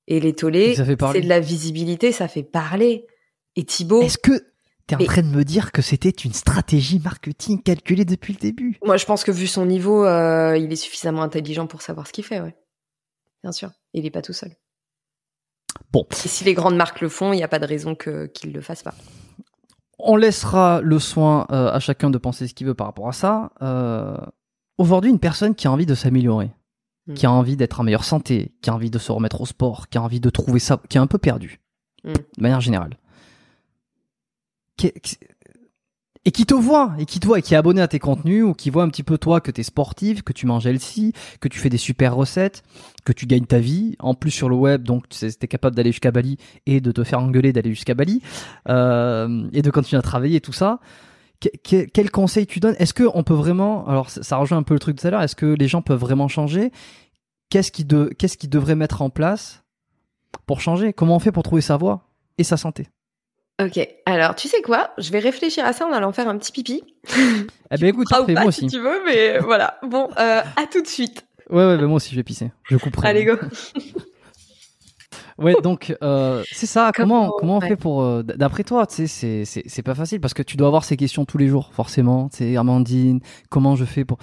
[0.06, 3.06] Et les tollés, c'est de la visibilité, ça fait parler.
[3.56, 4.38] Et Thibaut, est-ce que
[4.86, 8.78] t'es en train de me dire que c'était une stratégie marketing calculée depuis le début?
[8.84, 12.12] Moi je pense que vu son niveau, euh, il est suffisamment intelligent pour savoir ce
[12.12, 12.54] qu'il fait, ouais.
[13.42, 13.70] Bien sûr.
[13.94, 14.54] Il est pas tout seul.
[15.90, 16.06] Bon.
[16.10, 18.60] Et si les grandes marques le font, il n'y a pas de raison qu'ils le
[18.60, 18.94] fassent pas.
[19.98, 23.12] On laissera le soin euh, à chacun de penser ce qu'il veut par rapport à
[23.12, 23.50] ça.
[23.62, 24.16] Euh,
[24.76, 26.50] Aujourd'hui, une personne qui a envie de s'améliorer,
[27.06, 27.14] Mm.
[27.14, 29.88] qui a envie d'être en meilleure santé, qui a envie de se remettre au sport,
[29.90, 31.60] qui a envie de trouver ça, qui est un peu perdu,
[32.02, 32.12] Mm.
[32.14, 32.96] de manière générale,
[36.26, 38.44] et qui te voit, et qui te voit, et qui est abonné à tes contenus,
[38.44, 41.48] ou qui voit un petit peu toi que t'es sportive, que tu manges healthy, que
[41.48, 42.62] tu fais des super recettes,
[43.04, 45.92] que tu gagnes ta vie, en plus sur le web, donc tu es capable d'aller
[45.92, 48.22] jusqu'à Bali et de te faire engueuler d'aller jusqu'à Bali,
[48.68, 50.80] euh, et de continuer à travailler tout ça.
[51.40, 52.76] Que- que- quel conseil tu donnes?
[52.78, 55.10] Est-ce que on peut vraiment Alors ça, rejoint un peu le truc de tout à
[55.10, 55.22] l'heure.
[55.22, 56.70] Est-ce que les gens peuvent vraiment changer?
[57.50, 59.62] Qu'est-ce qui de qu'ils devraient mettre en place
[60.46, 60.94] pour changer?
[60.94, 62.86] Comment on fait pour trouver sa voie et sa santé?
[63.62, 63.78] Ok.
[64.06, 64.90] Alors, tu sais quoi?
[64.98, 66.82] Je vais réfléchir à ça en allant faire un petit pipi.
[67.80, 68.76] Écoute, Ah, ou parfait, pas, moi si aussi.
[68.76, 69.78] tu veux, mais voilà.
[69.82, 71.24] Bon, euh, à tout de suite.
[71.50, 72.50] Ouais ouais, ben moi aussi je vais pisser.
[72.64, 73.08] Je couperai.
[73.08, 73.34] Allez, go.
[75.38, 76.92] Ouais, donc euh, c'est ça.
[76.94, 77.68] Comment Comment- on ouais.
[77.68, 80.56] fait pour euh, d'après toi, tu sais, c'est c'est c'est pas facile parce que tu
[80.56, 82.28] dois avoir ces questions tous les jours, forcément.
[82.28, 83.20] Tu sais, Amandine,
[83.50, 84.18] comment je fais pour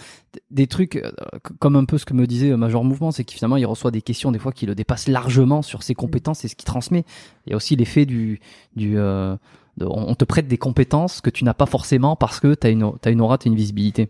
[0.49, 1.11] des trucs euh,
[1.59, 3.91] comme un peu ce que me disait euh, Major Mouvement, c'est qu'il finalement il reçoit
[3.91, 7.03] des questions des fois qui le dépassent largement sur ses compétences et ce qu'il transmet.
[7.45, 8.39] Il y a aussi l'effet du
[8.77, 9.35] du euh,
[9.77, 12.89] de- on te prête des compétences que tu n'as pas forcément parce que t'as une
[13.01, 14.09] t'as une aura, t'as une visibilité.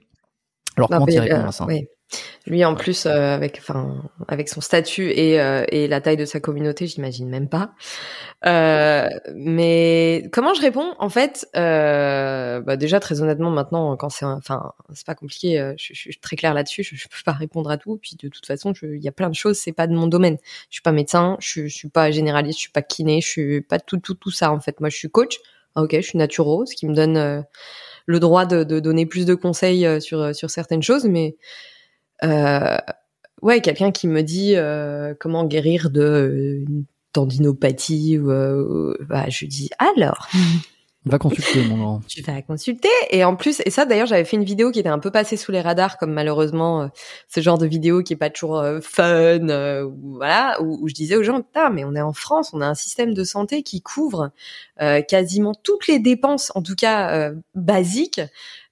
[0.78, 1.65] Alors Non, comment tu réponds à ça?
[1.65, 1.88] oui.
[2.48, 6.26] Lui, en plus, euh, avec, enfin, avec son statut et, euh, et la taille de
[6.26, 7.72] sa communauté, j'imagine même pas.
[8.46, 10.94] Euh, mais comment je réponds?
[11.00, 15.60] En fait, euh, bah déjà très honnêtement, maintenant, quand c'est, un- enfin, c'est pas compliqué.
[15.60, 16.84] euh, Je, je suis très claire là-dessus.
[16.84, 17.98] Je, je peux pas répondre à tout.
[18.02, 19.58] Puis de toute façon, il y a plein de choses.
[19.58, 20.38] C'est pas de mon domaine.
[20.70, 21.38] Je suis pas médecin.
[21.40, 22.58] Je, je suis pas généraliste.
[22.60, 23.22] Je suis pas kiné.
[23.22, 24.52] Je suis pas tout, tout, tout ça.
[24.52, 25.38] En fait, moi, je suis coach.
[25.76, 27.42] Ah, ok, je suis naturo, ce qui me donne euh,
[28.06, 31.36] le droit de, de donner plus de conseils euh, sur sur certaines choses, mais
[32.23, 39.41] ouais, quelqu'un qui me dit euh, comment guérir de euh, une tendinopathie euh, bah, je
[39.41, 40.30] lui dis alors
[41.03, 42.02] Va consulter mon grand.
[42.07, 44.88] tu vas consulter et en plus et ça d'ailleurs j'avais fait une vidéo qui était
[44.88, 46.88] un peu passée sous les radars comme malheureusement euh,
[47.27, 50.88] ce genre de vidéo qui est pas toujours euh, fun euh, ou voilà où, où
[50.88, 53.23] je disais aux gens putain mais on est en France on a un système de
[53.23, 54.30] santé qui couvre
[54.80, 58.22] euh, quasiment toutes les dépenses en tout cas euh, basiques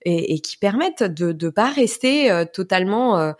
[0.03, 3.31] et, et qui permettent de de pas rester euh, totalement euh,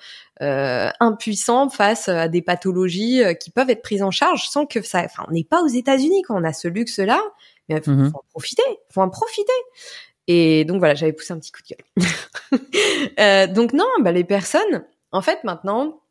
[0.42, 4.82] euh, impuissant face à des pathologies euh, qui peuvent être prises en charge sans que
[4.82, 7.22] ça enfin on n'est pas aux États-Unis quand on a ce luxe là
[7.70, 9.54] mais faut, faut en profiter, faut en profiter.
[10.28, 12.08] Et donc voilà, j'avais poussé un petit coup de gueule.
[13.20, 16.02] Euh, donc non, bah les personnes, en fait maintenant,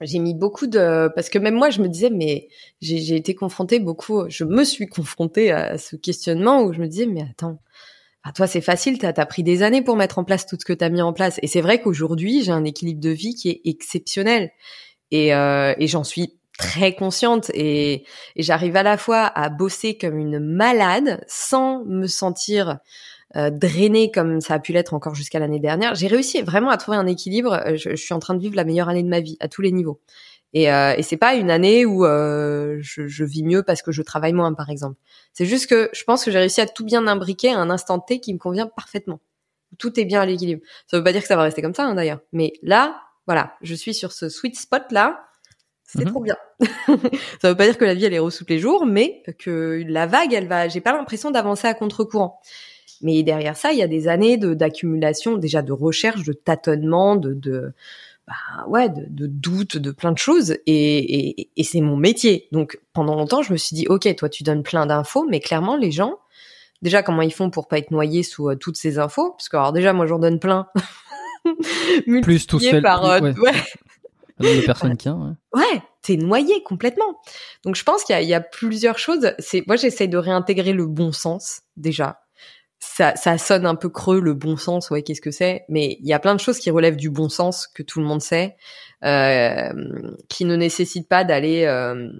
[0.00, 2.48] j'ai mis beaucoup de parce que même moi je me disais mais
[2.80, 6.86] j'ai j'ai été confrontée beaucoup je me suis confrontée à ce questionnement où je me
[6.86, 7.60] disais mais attends
[8.26, 10.64] enfin, toi c'est facile t'as as pris des années pour mettre en place tout ce
[10.64, 13.48] que t'as mis en place et c'est vrai qu'aujourd'hui j'ai un équilibre de vie qui
[13.48, 14.50] est exceptionnel
[15.12, 18.04] et euh, et j'en suis très consciente et,
[18.34, 22.78] et j'arrive à la fois à bosser comme une malade sans me sentir
[23.36, 25.94] euh, drainé comme ça a pu l'être encore jusqu'à l'année dernière.
[25.94, 27.52] J'ai réussi vraiment à trouver un équilibre.
[27.52, 29.48] Euh, je, je, suis en train de vivre la meilleure année de ma vie à
[29.48, 30.00] tous les niveaux.
[30.52, 33.92] Et, euh, et c'est pas une année où euh, je, je, vis mieux parce que
[33.92, 34.96] je travaille moins, par exemple.
[35.32, 37.98] C'est juste que je pense que j'ai réussi à tout bien imbriquer à un instant
[37.98, 39.20] T qui me convient parfaitement.
[39.78, 40.62] Tout est bien à l'équilibre.
[40.86, 42.20] Ça veut pas dire que ça va rester comme ça, hein, d'ailleurs.
[42.32, 45.26] Mais là, voilà, je suis sur ce sweet spot là.
[45.84, 46.10] C'est Mhm.
[46.10, 46.36] trop bien.
[47.40, 49.84] ça veut pas dire que la vie elle est rose tous les jours, mais que
[49.86, 50.68] la vague, elle va.
[50.68, 52.40] J'ai pas l'impression d'avancer à contre-courant.
[53.02, 57.16] Mais derrière ça, il y a des années de d'accumulation, déjà de recherche, de tâtonnement,
[57.16, 57.72] de, de
[58.26, 60.52] bah ouais, de, de doute, de plein de choses.
[60.66, 62.48] Et, et, et c'est mon métier.
[62.52, 65.76] Donc pendant longtemps, je me suis dit, ok, toi tu donnes plein d'infos, mais clairement
[65.76, 66.18] les gens,
[66.82, 69.32] déjà comment ils font pour pas être noyés sous euh, toutes ces infos?
[69.32, 70.66] Parce que alors déjà moi j'en donne plein.
[72.22, 73.52] Plus tout seul, par plus- euh, ouais.
[74.40, 75.32] ouais, Le qu'il y a, ouais.
[75.54, 77.20] ouais, t'es noyé complètement.
[77.64, 79.32] Donc je pense qu'il y y a plusieurs choses.
[79.38, 82.20] C'est moi j'essaye de réintégrer le bon sens déjà.
[82.78, 86.06] Ça, ça sonne un peu creux le bon sens, ouais, qu'est-ce que c'est Mais il
[86.06, 88.56] y a plein de choses qui relèvent du bon sens que tout le monde sait,
[89.04, 89.72] euh,
[90.28, 92.10] qui ne nécessitent pas d'aller euh,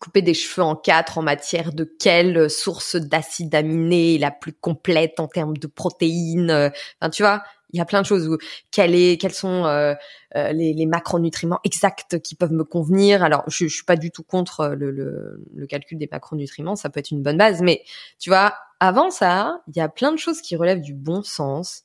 [0.00, 4.52] couper des cheveux en quatre en matière de quelle source d'acide aminé est la plus
[4.52, 6.50] complète en termes de protéines.
[6.50, 6.68] euh,
[7.00, 8.36] Enfin, tu vois, il y a plein de choses où
[8.70, 9.94] quelle est, quels sont euh,
[10.36, 13.22] euh, les, les macronutriments exacts qui peuvent me convenir.
[13.22, 16.90] Alors, je, je suis pas du tout contre le, le, le calcul des macronutriments, ça
[16.90, 17.82] peut être une bonne base, mais
[18.18, 21.84] tu vois, avant ça, il y a plein de choses qui relèvent du bon sens,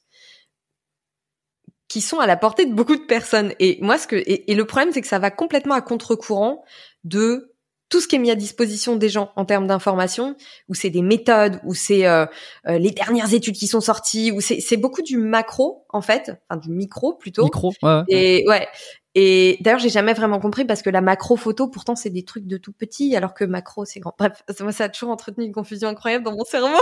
[1.87, 3.53] qui sont à la portée de beaucoup de personnes.
[3.59, 6.63] Et moi, ce que et, le problème, c'est que ça va complètement à contre-courant
[7.03, 7.52] de
[7.93, 10.35] tout ce qui est mis à disposition des gens en termes d'information,
[10.67, 12.25] où c'est des méthodes, où c'est euh,
[12.67, 16.31] euh, les dernières études qui sont sorties, où c'est c'est beaucoup du macro en fait,
[16.49, 17.43] enfin du micro plutôt.
[17.43, 18.01] Micro, ouais.
[18.07, 18.67] Et ouais.
[19.13, 22.47] Et d'ailleurs, j'ai jamais vraiment compris parce que la macro photo, pourtant, c'est des trucs
[22.47, 24.15] de tout petit, alors que macro, c'est grand.
[24.17, 26.81] Bref, ça- moi, ça a toujours entretenu une confusion incroyable dans mon cerveau.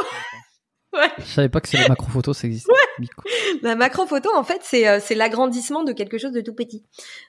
[0.93, 1.09] Ouais.
[1.19, 2.67] Je savais pas que c'est la macro photo, ça existe.
[2.99, 3.21] Micro.
[3.61, 6.83] La macro photo, en fait, c'est euh, c'est l'agrandissement de quelque chose de tout petit.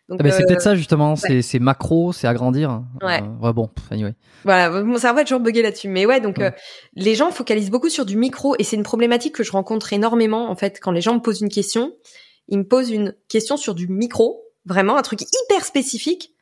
[0.09, 2.83] Donc, Ah, mais c'est euh, peut-être ça justement, c'est c'est macro, c'est agrandir.
[3.03, 3.23] Ouais.
[3.23, 4.15] Euh, ouais bon, anyway.
[4.45, 5.89] Voilà, mon cerveau est toujours bugué là-dessus.
[5.89, 6.47] Mais ouais, donc Ouais.
[6.47, 6.51] euh,
[6.95, 10.51] les gens focalisent beaucoup sur du micro et c'est une problématique que je rencontre énormément
[10.51, 11.93] en fait quand les gens me posent une question.
[12.49, 16.35] Ils me posent une question sur du micro, vraiment un truc hyper spécifique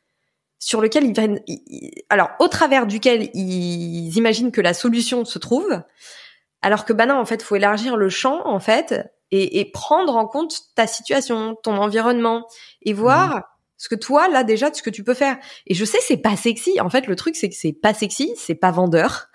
[0.58, 5.38] sur lequel ils viennent, ils- alors au travers duquel ils imaginent que la solution se
[5.38, 5.82] trouve,
[6.62, 10.16] alors que bah non, en fait, faut élargir le champ en fait et, et prendre
[10.16, 12.46] en compte ta situation, ton environnement
[12.82, 13.44] et voir
[13.76, 15.38] ce que toi là déjà ce que tu peux faire.
[15.66, 16.80] Et je sais c'est pas sexy.
[16.80, 19.28] En fait, le truc c'est que c'est pas sexy, c'est pas vendeur.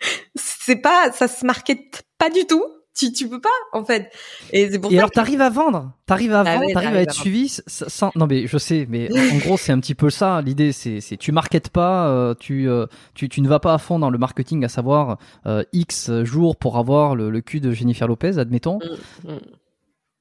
[0.34, 2.64] c'est pas ça se market pas du tout.
[2.96, 4.10] Tu tu peux pas en fait.
[4.52, 6.96] Et c'est pour Et ça alors t'arrives à vendre, t'arrives à Ah vendre, ouais, t'arrives
[6.96, 8.10] à être suivi sans.
[8.16, 10.42] Non mais je sais, mais en gros c'est un petit peu ça.
[10.42, 13.78] L'idée c'est c'est tu marketes pas, euh, tu euh, tu tu ne vas pas à
[13.78, 17.70] fond dans le marketing, à savoir euh, X jours pour avoir le, le cul de
[17.70, 18.80] Jennifer Lopez, admettons.
[19.24, 19.38] Mm, mm.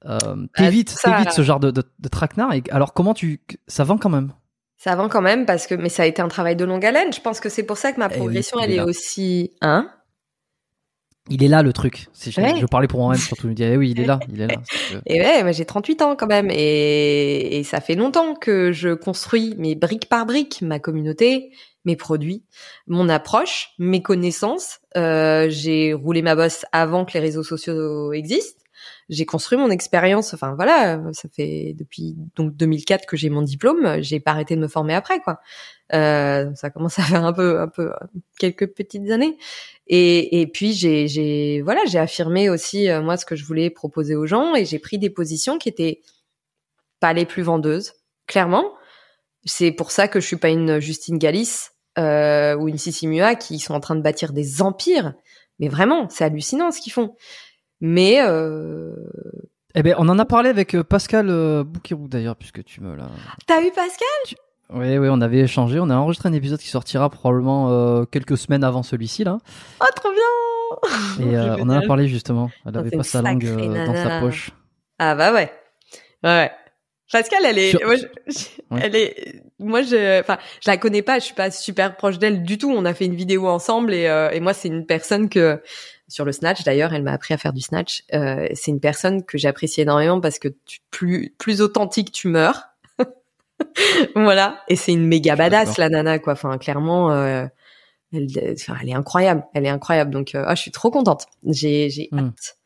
[0.05, 0.17] Euh,
[0.55, 0.89] Ah, t'évites
[1.31, 2.53] ce genre de, de, de traquenard.
[2.53, 4.31] Et alors comment tu ça vend quand même?
[4.77, 7.11] Ça avance quand même parce que mais ça a été un travail de longue haleine.
[7.11, 8.85] Je pense que c'est pour ça que ma Eh oui, progression elle est est là.
[8.85, 9.89] aussi hein
[11.29, 12.07] Il est là le truc.
[12.13, 12.55] C'est je, Ouais.
[12.59, 13.43] je parlais pour moi-même surtout.
[13.43, 14.55] Je me dis eh oui il est là, il est là.
[14.65, 18.71] C'est que- Et ouais, j'ai 38 ans quand même et, et ça fait longtemps que
[18.71, 21.51] je construis mes briques par briques ma communauté,
[21.85, 22.43] mes produits,
[22.87, 24.79] mon approche, mes connaissances.
[24.97, 28.55] Euh, j'ai roulé ma bosse avant que les réseaux sociaux existent.
[29.09, 30.33] J'ai construit mon expérience.
[30.35, 34.01] Enfin voilà, ça fait depuis donc 2004 que j'ai mon diplôme.
[34.01, 35.39] J'ai pas arrêté de me former après quoi.
[35.93, 37.91] Euh, ça commence à faire un peu, un peu
[38.37, 39.35] quelques petites années.
[39.91, 44.15] Et, et puis j'ai, voilà, j'ai affirmé aussi euh, moi ce que je voulais proposer
[44.15, 46.01] aux gens et j'ai pris des positions qui étaient
[46.99, 47.93] pas les plus vendeuses,
[48.27, 48.73] clairement.
[49.45, 53.33] C'est pour ça que je suis pas une Justine Galis euh, ou une Sissi Mua
[53.33, 55.13] qui sont en train de bâtir des empires.
[55.57, 57.15] Mais vraiment, c'est hallucinant ce qu'ils font.
[57.81, 58.93] Mais euh...
[59.73, 63.09] Eh ben on en a parlé avec euh, Pascal Boukirou d'ailleurs puisque tu me l'as.
[63.47, 64.37] t'as eu Pascal?
[64.71, 65.79] Oui, oui, on avait échangé.
[65.79, 69.39] On a enregistré un épisode qui sortira probablement euh, quelques semaines avant celui-ci là.
[69.81, 72.51] Oh, trop bien Et euh, on en a parlé justement.
[72.65, 74.51] Elle Ça, avait c'est pas sa langue euh, dans sa poche.
[74.99, 75.51] Ah bah ouais.
[76.23, 76.51] Ouais.
[77.11, 78.81] Pascal, elle est, Sur- moi, je- je- Ouais.
[78.83, 82.43] elle est, moi je, enfin, je la connais pas, je suis pas super proche d'elle
[82.43, 82.69] du tout.
[82.71, 85.59] On a fait une vidéo ensemble et, euh, et moi c'est une personne que
[86.07, 88.03] sur le snatch d'ailleurs, elle m'a appris à faire du snatch.
[88.13, 92.68] Euh, c'est une personne que j'apprécie énormément parce que tu- plus plus authentique tu meurs,
[94.15, 94.61] voilà.
[94.67, 96.33] Et c'est une méga badass la nana quoi.
[96.33, 97.45] Enfin clairement, euh,
[98.13, 99.43] elle, enfin, elle est incroyable.
[99.53, 100.11] Elle est incroyable.
[100.11, 101.25] Donc euh, ah, je suis trop contente.
[101.45, 102.19] J'ai j'ai Hmm.
[102.19, 102.57] hâte.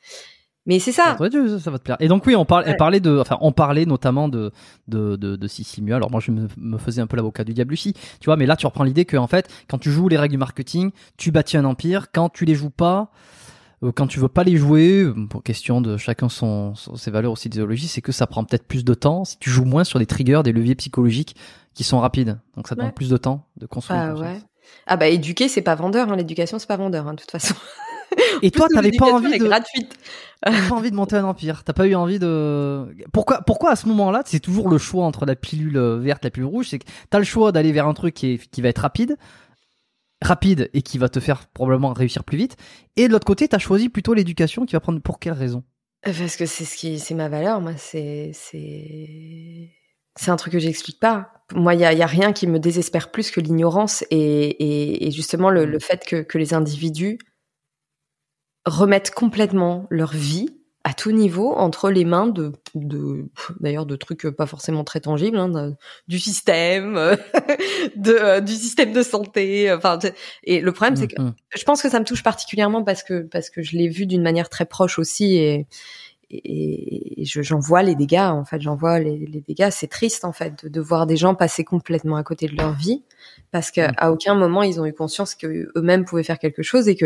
[0.65, 1.17] Mais c'est ça.
[1.19, 1.97] Ça, ça va te plaire.
[1.99, 4.51] Et donc oui, on parle, elle parlait de, enfin, on parlait notamment de
[4.87, 5.97] de de, de Sissi Mua.
[5.97, 8.37] Alors moi, je me, me faisais un peu l'avocat du diable aussi, tu vois.
[8.37, 10.91] Mais là, tu reprends l'idée que en fait, quand tu joues les règles du marketing,
[11.17, 12.07] tu bâtis un empire.
[12.13, 13.11] Quand tu les joues pas,
[13.91, 17.31] quand tu veux pas les jouer, euh, pour question de chacun son, son- ses valeurs
[17.31, 19.25] aussi d'idéologie, c'est que ça prend peut-être plus de temps.
[19.25, 21.35] Si tu joues moins sur des triggers, des leviers psychologiques
[21.73, 22.93] qui sont rapides, donc ça demande Ouais.
[22.95, 23.99] plus de temps de construire.
[23.99, 24.37] Ah ouais.
[24.87, 26.09] Ah bah éduquer c'est pas vendeur.
[26.11, 26.15] Hein.
[26.15, 27.55] L'éducation c'est pas vendeur hein, de toute façon.
[28.41, 29.91] Et toi, t'avais pas envie de, gratuite.
[30.41, 31.63] T'as pas envie de monter un empire.
[31.63, 32.85] T'as pas eu envie de.
[33.11, 36.29] Pourquoi, pourquoi à ce moment-là, c'est toujours le choix entre la pilule euh, verte, la
[36.29, 36.67] pilule rouge.
[36.69, 39.17] C'est que t'as le choix d'aller vers un truc qui, est, qui va être rapide,
[40.23, 42.57] rapide et qui va te faire probablement réussir plus vite.
[42.95, 45.63] Et de l'autre côté, t'as choisi plutôt l'éducation qui va prendre pour quelle raison?
[46.01, 47.73] Parce que c'est ce qui, c'est ma valeur, moi.
[47.77, 49.69] C'est, c'est,
[50.15, 51.31] c'est un truc que j'explique pas.
[51.53, 55.07] Moi, il y a, y a rien qui me désespère plus que l'ignorance et, et,
[55.07, 57.19] et justement le, le fait que, que les individus
[58.65, 63.25] remettent complètement leur vie à tout niveau entre les mains de, de
[63.61, 65.73] d'ailleurs de trucs pas forcément très tangibles, hein, de-
[66.09, 66.95] du système,
[67.95, 69.71] de, euh, du système de santé.
[69.71, 70.07] Enfin, tu-
[70.43, 71.33] et le problème c'est que Mhm.
[71.55, 74.23] je pense que ça me touche particulièrement parce que parce que je l'ai vu d'une
[74.23, 75.67] manière très proche aussi et
[76.35, 79.87] et, et je- j'en vois les dégâts en fait j'en vois les, les dégâts c'est
[79.87, 83.03] triste en fait de, de voir des gens passer complètement à côté de leur vie
[83.51, 84.09] parce que Mm.
[84.11, 87.05] aucun moment ils ont eu conscience que eux-mêmes pouvaient faire quelque chose et que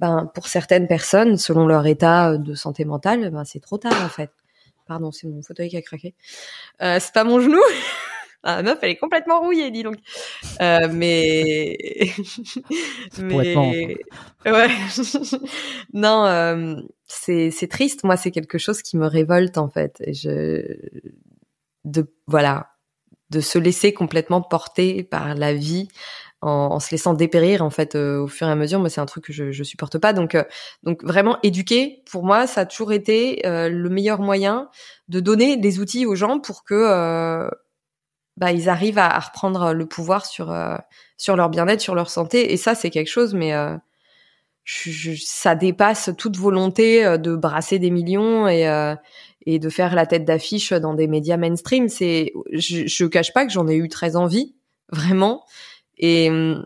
[0.00, 4.08] ben pour certaines personnes selon leur état de santé mentale ben c'est trop tard en
[4.08, 4.30] fait
[4.86, 6.14] pardon c'est mon fauteuil qui a craqué
[6.82, 7.60] euh, c'est pas mon genou
[8.44, 9.96] ah, meuf, elle est complètement rouillée, dis donc.
[10.60, 11.76] Euh, mais,
[13.18, 13.96] marrant, ouais.
[15.94, 16.76] non, euh,
[17.06, 18.04] c'est c'est triste.
[18.04, 20.02] Moi, c'est quelque chose qui me révolte en fait.
[20.04, 20.76] Et je,
[21.84, 22.68] de voilà,
[23.30, 25.88] de se laisser complètement porter par la vie
[26.44, 28.80] en, en se laissant dépérir en fait euh, au fur et à mesure.
[28.80, 30.12] Moi, c'est un truc que je, je supporte pas.
[30.12, 30.44] Donc, euh,
[30.82, 34.68] donc vraiment éduquer, pour moi, ça a toujours été euh, le meilleur moyen
[35.08, 37.48] de donner des outils aux gens pour que euh,
[38.36, 40.76] bah, ils arrivent à, à reprendre le pouvoir sur euh,
[41.16, 42.52] sur leur bien-être, sur leur santé.
[42.52, 43.52] Et ça, c'est quelque chose, mais
[44.64, 48.94] je, je- ça dépasse toute volonté de brasser des millions et euh,
[49.46, 51.88] et de faire la tête d'affiche dans des médias mainstream.
[51.88, 54.54] C'est, je, je cache pas que j'en ai eu très envie,
[54.90, 55.44] vraiment.
[55.98, 56.64] Et hum,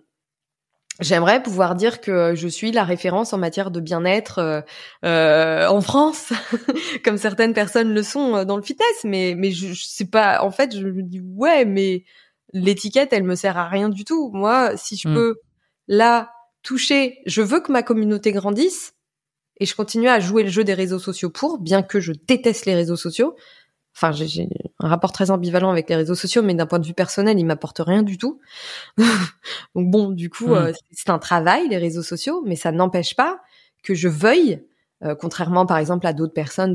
[1.01, 4.61] J'aimerais pouvoir dire que je suis la référence en matière de bien-être euh,
[5.05, 6.33] euh, en France,
[7.05, 10.43] comme certaines personnes le sont euh, dans le fitness, mais mais je, je sais pas.
[10.43, 12.03] En fait, je me dis ouais, mais
[12.53, 14.31] l'étiquette, elle me sert à rien du tout.
[14.33, 15.15] Moi, si je Mm.
[15.15, 15.37] peux
[15.87, 16.33] là
[16.65, 18.95] toucher, je veux que ma communauté grandisse
[19.61, 22.67] et je continue à jouer le jeu des réseaux sociaux pour, bien que je déteste
[22.67, 23.37] les réseaux sociaux.
[24.01, 24.49] Enfin, j'ai-
[24.79, 27.45] un rapport très ambivalent avec les réseaux sociaux, mais d'un point de vue personnel, ils
[27.45, 28.39] m'apportent rien du tout.
[29.75, 30.55] Donc bon, du coup, Mm.
[30.55, 33.41] euh, c'est un travail, les réseaux sociaux, mais ça n'empêche pas
[33.83, 34.63] que je veuille,
[35.05, 36.73] euh, contrairement par exemple à d'autres personnes,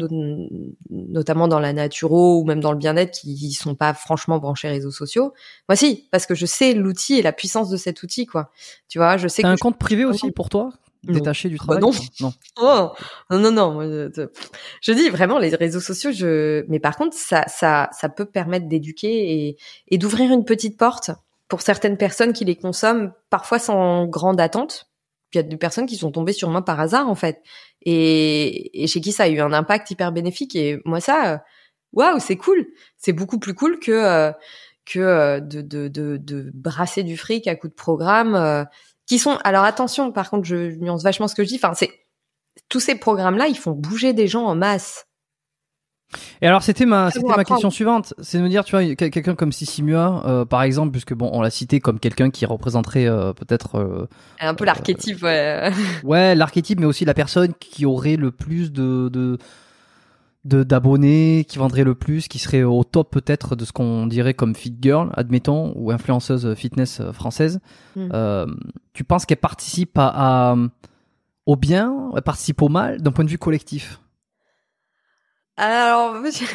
[0.90, 4.92] notamment dans la naturo ou même dans le bien-être, qui, sont pas franchement branchés réseaux
[4.92, 5.34] sociaux.
[5.70, 8.52] Moi, si, parce que je sais l'outil et la puissance de cet outil, quoi.
[8.90, 10.72] Tu vois, je sais T'as que un je- compte privé aussi pour toi?
[11.04, 11.92] Détaché du Bah travail non.
[12.22, 12.34] non.
[12.62, 12.92] Oh
[13.30, 13.82] non non non,
[14.82, 16.12] je, dis vraiment les réseaux sociaux.
[16.12, 19.58] Je mais par contre ça ça ça peut permettre d'éduquer et
[19.90, 21.12] et d'ouvrir une petite porte
[21.50, 24.90] pour certaines personnes qui les consomment parfois sans grande attente.
[25.34, 27.42] Il y a des personnes qui sont tombées sur moi par hasard en fait
[27.82, 31.38] et et chez qui ça a eu un impact hyper bénéfique et moi ça euh,
[31.92, 32.66] waouh c'est cool
[32.98, 34.32] c'est beaucoup plus cool que euh,
[34.86, 38.64] que euh, de, de de de brasser du fric à coup de programme euh,
[39.08, 41.92] qui sont alors attention par contre je nuance vachement ce que je dis enfin c'est
[42.70, 45.06] tous ces programmes là ils font bouger des gens en masse.
[46.44, 49.10] Et alors c'était ma c'était ma question suivante, c'est de me dire tu vois quel-
[49.10, 52.46] quelqu'un comme Sissi Mua euh, par exemple puisque bon on l'a cité comme quelqu'un qui
[52.46, 54.08] représenterait euh, peut-être euh,
[54.40, 55.72] un peu l'archétype ouais.
[56.04, 59.40] ouais l'archétype mais aussi la personne qui aurait le plus de de-
[60.46, 64.56] d'abonnés, qui vendrait le plus, qui serait au top peut-être de ce qu'on dirait comme
[64.56, 67.60] fit girl, admettons, ou influenceuse fitness française.
[67.96, 68.10] Mm.
[68.14, 68.46] Euh,
[68.94, 70.56] tu penses qu'elle participe à, à-
[71.46, 74.00] au bien, elle participe au mal d'un point de vue collectif?
[75.58, 76.48] Alors monsieur-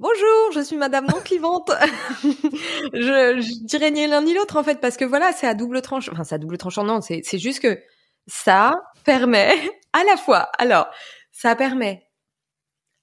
[0.00, 1.70] bonjour je suis madame non clivante
[2.22, 5.80] je, je dirais ni l'un ni l'autre en fait parce que voilà c'est à double
[5.80, 7.78] tranche enfin c'est à double tranchant non c'est c'est juste que
[8.26, 8.74] ça
[9.04, 9.50] permet
[9.92, 10.88] à la fois alors
[11.30, 12.05] ça permet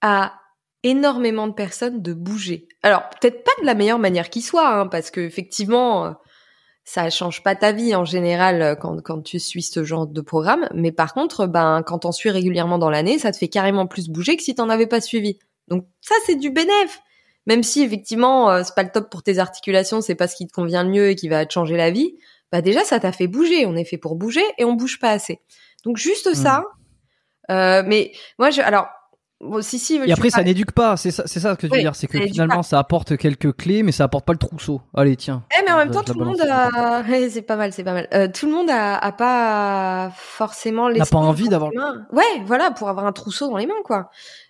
[0.04, 0.34] à
[0.84, 2.68] énormément de personnes de bouger.
[2.84, 6.12] Alors peut-être pas de la meilleure manière qui soit, hein, parce que effectivement, euh,
[6.84, 10.22] ça change pas ta vie en général euh, quand, quand tu suis ce genre de
[10.22, 10.68] programme.
[10.76, 14.10] Mais par contre, ben quand t'en suis régulièrement dans l'année, ça te fait carrément plus
[14.10, 15.40] bouger que si t'en avais pas suivi.
[15.70, 17.02] Donc ça c'est du bénéf.
[17.46, 20.46] même si effectivement euh, c'est pas le top pour tes articulations, c'est pas ce qui
[20.48, 22.16] te convient le mieux et qui va te changer la vie,
[22.52, 23.66] bah déjà ça t'a fait bouger.
[23.66, 25.40] On est fait pour bouger et on bouge pas assez.
[25.86, 26.36] Donc juste Mm.
[26.36, 26.66] ça.
[27.52, 28.88] Euh, mais moi, je, alors,
[29.44, 29.96] bon, si si.
[30.06, 30.98] Et après, ça n'éduque pas.
[30.98, 31.96] C'est ça, ça que tu veux dire.
[31.96, 32.64] C'est que finalement, pas.
[32.64, 34.82] ça apporte quelques clés, mais ça apporte pas le trousseau.
[34.96, 35.44] Allez, tiens.
[35.58, 37.94] Eh, mais en même Je- temps, tout le monde a, c'est pas mal, c'est pas
[37.94, 38.08] mal.
[38.14, 41.00] Euh, tout le monde a, a pas forcément les.
[41.00, 41.72] N'a pas envie d'avoir-
[42.12, 44.10] Ouais, voilà, pour avoir un trousseau dans les mains, quoi.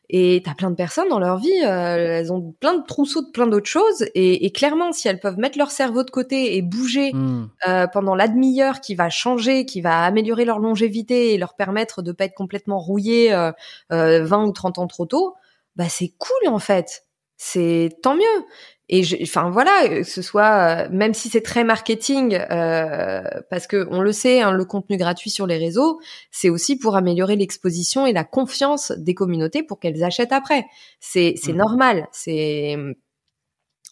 [0.09, 3.31] Et t'as plein de personnes dans leur vie, euh, elles ont plein de trousseaux de
[3.31, 6.61] plein d'autres choses, et, et clairement, si elles peuvent mettre leur cerveau de côté et
[6.61, 7.45] bouger Hmm.
[7.67, 12.01] euh, pendant la demi-heure qui va changer, qui va améliorer leur longévité et leur permettre
[12.01, 13.51] de pas être complètement rouillés euh,
[13.91, 15.35] euh, 20 ou 30 ans trop tôt,
[15.75, 17.05] bah c'est cool en fait.
[17.37, 18.45] C'est tant mieux.
[18.89, 23.65] Et je, enfin voilà, que ce soit euh, même si c'est très marketing, euh, parce
[23.67, 25.99] que on le sait, hein, le contenu gratuit sur les réseaux,
[26.31, 30.65] c'est aussi pour améliorer l'exposition et la confiance des communautés pour qu'elles achètent après.
[30.99, 31.57] C'est c'est Mhm.
[31.59, 32.07] normal.
[32.11, 32.75] C'est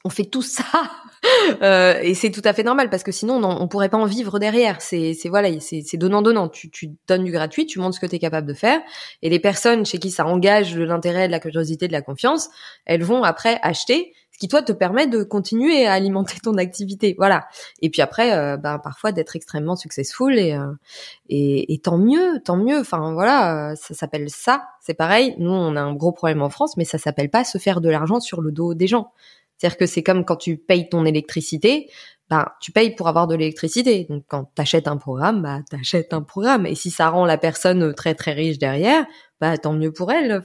[0.04, 0.64] on fait tout ça
[1.62, 3.98] Euh, et c'est tout à fait normal parce que sinon on, en- on pourrait pas
[3.98, 4.82] en vivre derrière.
[4.82, 6.50] C'est c'est voilà, c'est c'est donnant donnant.
[6.50, 8.80] Tu tu donnes du gratuit, tu montres ce que tu es capable de faire
[9.22, 12.50] et les personnes chez qui ça engage de l'intérêt, de la curiosité, de la confiance,
[12.86, 17.14] elles vont après acheter qui toi te permet de continuer à alimenter ton activité.
[17.16, 17.48] Voilà.
[17.84, 20.74] Et puis après euh, ben parfois d'être extrêmement successful et euh,
[21.30, 22.80] et, et tant mieux, tant mieux.
[22.80, 24.64] Enfin voilà, euh, ça s'appelle ça.
[24.82, 25.36] C'est pareil.
[25.38, 27.90] Nous on a un gros problème en France, mais ça s'appelle pas se faire de
[27.90, 29.12] l'argent sur le dos des gens.
[29.58, 31.92] C'est-à-dire que c'est comme quand tu payes ton électricité,
[32.32, 34.08] ben, tu payes pour avoir de l'électricité.
[34.10, 36.66] Donc quand t'achètes un programme, bah t'achètes un programme.
[36.66, 39.06] Et si ça rend la personne très très riche derrière,
[39.40, 40.44] bah tant mieux pour elle.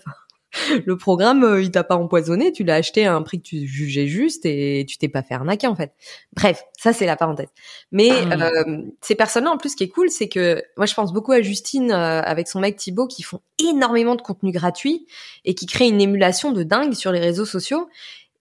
[0.87, 3.67] Le programme, euh, il t'a pas empoisonné, tu l'as acheté à un prix que tu
[3.67, 5.93] jugeais juste et tu t'es pas fait arnaquer en fait.
[6.35, 7.49] Bref, ça c'est la parenthèse.
[7.93, 11.13] Mais euh, ces personnes-là, en plus, ce qui est cool, c'est que moi je pense
[11.13, 15.07] beaucoup à Justine euh, avec son mec Thibaut qui font énormément de contenu gratuit
[15.45, 17.89] et qui créent une émulation de dingue sur les réseaux sociaux.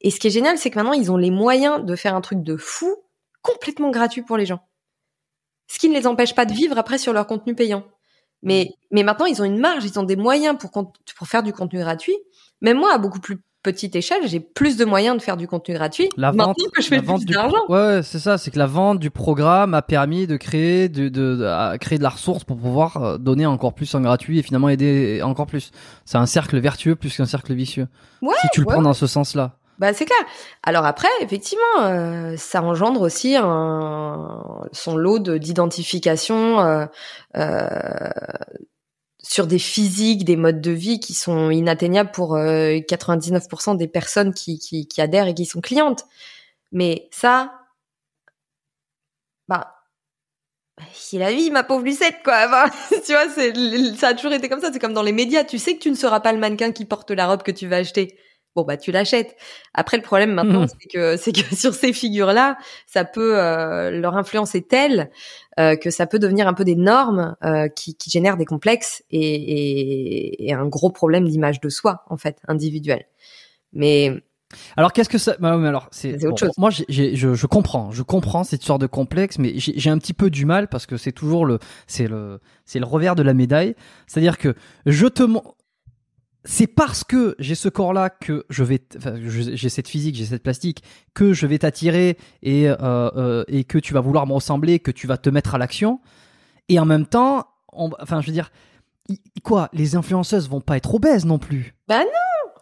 [0.02, 2.22] Et ce qui est génial, c'est que maintenant, ils ont les moyens de faire un
[2.22, 2.96] truc de fou,
[3.42, 4.60] complètement gratuit pour les gens.
[5.68, 7.84] Ce qui ne les empêche pas de vivre après sur leur contenu payant.
[8.46, 11.52] Mais, mais maintenant, ils ont une marge, ils ont des moyens pour, pour faire du
[11.52, 12.16] contenu gratuit.
[12.62, 15.74] Même moi, à beaucoup plus petite échelle, j'ai plus de moyens de faire du contenu
[15.74, 16.10] gratuit.
[16.18, 17.58] La maintenant vente, que je fais la vente plus d'argent.
[17.68, 18.38] Ouais, ouais, c'est ça.
[18.38, 22.10] C'est que la vente du programme a permis de créer, de, de, créer de la
[22.10, 25.72] ressource pour pouvoir euh, donner encore plus en gratuit et finalement aider encore plus.
[26.06, 27.88] C'est un cercle vertueux plus qu'un cercle vicieux.
[28.22, 29.58] Ouais, si tu le ouais, prends dans ce sens-là.
[29.78, 30.18] Bah c'est clair.
[30.64, 34.42] Alors après, effectivement, euh, ça engendre aussi un,
[34.72, 36.86] son lot de- d'identification euh,
[37.36, 38.10] euh,
[39.22, 44.34] sur des physiques, des modes de vie qui sont inatteignables pour euh, 99% des personnes
[44.34, 46.06] qui, qui, qui adhèrent et qui sont clientes.
[46.72, 47.54] Mais ça,
[49.48, 49.76] bah
[50.94, 52.48] c'est la vie, ma pauvre Lucette, quoi.
[53.06, 53.54] Tu vois, c'est,
[53.96, 54.72] ça a toujours été comme ça.
[54.74, 55.44] C'est comme dans les médias.
[55.44, 57.68] Tu sais que tu ne seras pas le mannequin qui porte la robe que tu
[57.68, 58.18] vas acheter.
[58.56, 59.36] Bon, bah, tu l'achètes.
[59.74, 60.68] Après, le problème maintenant, Mhm.
[60.68, 62.58] c'est que, c'est que sur ces figures-là,
[62.88, 65.10] ça peut, euh, leur influence est telle,
[65.60, 69.04] euh, que ça peut devenir un peu des normes, euh, qui, qui génèrent des complexes
[69.12, 73.06] et, et, et un gros problème d'image de soi, en fait, individuel.
[73.74, 74.14] Mais,
[74.78, 76.52] Alors qu'est-ce que ça bah, mais alors c'est autre chose.
[76.58, 76.84] Moi je,
[77.34, 80.46] je comprends, je comprends cette sorte de complexe, mais j'ai j'ai un petit peu du
[80.46, 83.76] mal parce que c'est toujours le c'est le c'est le revers de la médaille.
[84.08, 84.56] C'est-à-dire que
[84.86, 85.24] je te
[86.46, 90.44] c'est parce que j'ai ce corps-là que je vais, enfin, j'ai cette physique, j'ai cette
[90.44, 94.80] plastique, que je vais t'attirer et euh, euh, et que tu vas vouloir me ressembler,
[94.80, 96.00] que tu vas te mettre à l'action.
[96.70, 98.52] Et en même temps, on- enfin, je veux dire,
[99.44, 101.76] quoi, les influenceuses vont pas être obèses non plus.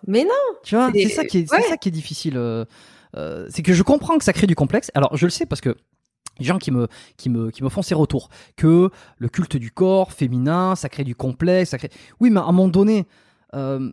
[0.07, 0.29] mais non.
[0.63, 1.63] Tu vois, C'est- ça qui est, c'est ouais.
[1.69, 2.35] ça qui est difficile.
[2.37, 2.65] euh,
[3.49, 4.89] c'est que je comprends que ça crée du complexe.
[4.95, 5.75] Alors, je le sais parce que
[6.39, 9.69] les gens qui me, qui me, qui me font ces retours, que le culte du
[9.71, 11.91] corps féminin, ça crée du complexe, ça crée.
[12.19, 13.05] Oui, mais à un moment donné,
[13.53, 13.91] euh,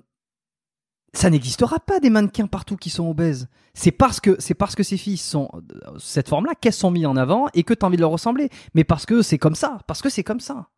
[1.13, 3.49] ça n'existera pas des mannequins partout qui sont obèses.
[3.75, 5.49] C'est parce que c'est parce que ces filles sont
[5.99, 8.49] cette forme-là qu'elles sont mises en avant et que tu as envie de leur ressembler.
[8.75, 10.69] Mais parce que c'est comme ça, parce que c'est comme ça.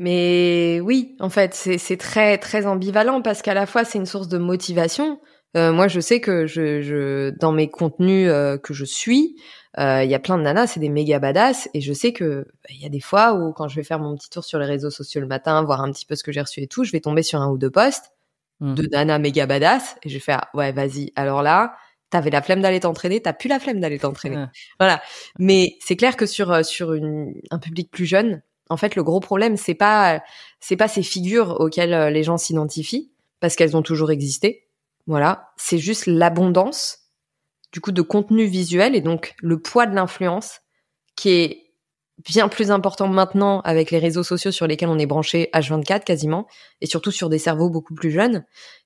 [0.00, 4.28] Mais oui, en fait, c'est très très ambivalent parce qu'à la fois c'est une source
[4.28, 5.20] de motivation.
[5.56, 9.36] Euh, moi, je sais que je, dans mes contenus euh, que je suis,
[9.78, 12.70] il y a plein de nanas, c'est des méga badass, et je sais que bah,
[12.70, 14.66] il y a des fois où quand je vais faire mon petit tour sur les
[14.66, 16.92] réseaux sociaux le matin, voir un petit peu ce que j'ai reçu et tout, je
[16.92, 18.12] vais tomber sur un ou deux posts
[18.60, 18.74] Mm.
[18.74, 21.12] de nanas méga badass, et je vais faire ouais vas-y.
[21.16, 21.74] Alors là,
[22.10, 24.36] t'avais la flemme d'aller t'entraîner, t'as plus la flemme d'aller t'entraîner.
[24.36, 24.46] Ouais.
[24.80, 25.02] Voilà.
[25.38, 29.02] Mais c'est clair que sur euh, sur une, un public plus jeune, en fait, le
[29.02, 30.22] gros problème c'est pas
[30.60, 33.10] c'est pas ces figures auxquelles euh, les gens s'identifient
[33.40, 34.68] parce qu'elles ont toujours existé.
[35.06, 37.00] Voilà, c'est juste l'abondance
[37.74, 40.60] du coup de contenu visuel et donc le poids de l'influence
[41.16, 41.64] qui est
[42.24, 46.46] bien plus important maintenant avec les réseaux sociaux sur lesquels on est branché H24 quasiment
[46.80, 48.44] et surtout sur des cerveaux beaucoup plus jeunes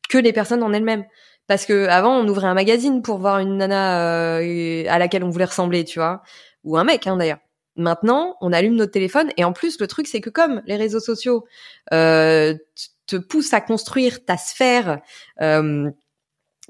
[0.08, 1.04] que les personnes en elles-mêmes
[1.48, 5.28] Parce que avant, on ouvrait un magazine pour voir une nana euh, à laquelle on
[5.28, 6.22] voulait ressembler, tu vois,
[6.64, 7.40] ou un mec, hein, d'ailleurs.
[7.76, 11.00] Maintenant, on allume notre téléphone et en plus, le truc, c'est que comme les réseaux
[11.00, 11.44] sociaux
[11.92, 12.54] euh,
[13.06, 15.02] te poussent à construire ta sphère,
[15.42, 15.90] euh,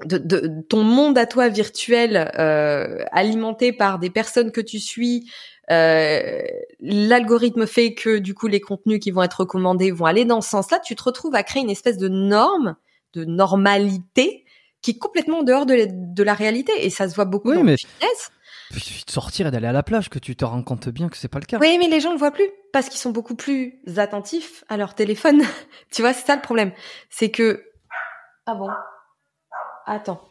[0.05, 5.29] de, de, ton monde à toi virtuel, euh, alimenté par des personnes que tu suis,
[5.71, 6.41] euh,
[6.79, 10.49] l'algorithme fait que du coup les contenus qui vont être recommandés vont aller dans ce
[10.49, 10.79] sens-là.
[10.79, 12.75] Tu te retrouves à créer une espèce de norme,
[13.13, 14.45] de normalité
[14.81, 17.49] qui est complètement en dehors de la, de la réalité et ça se voit beaucoup
[17.49, 18.31] Oui, dans mais- le fitness.
[18.71, 21.09] Il suffit de sortir et d'aller à la plage que tu te rends compte bien
[21.09, 21.57] que c'est pas le cas.
[21.59, 24.93] Oui, mais les gens le voient plus parce qu'ils sont beaucoup plus attentifs à leur
[24.93, 25.41] téléphone.
[25.91, 26.71] tu vois, c'est ça le problème.
[27.09, 27.63] C'est que
[28.45, 28.69] ah bon?
[29.89, 30.21] Attends.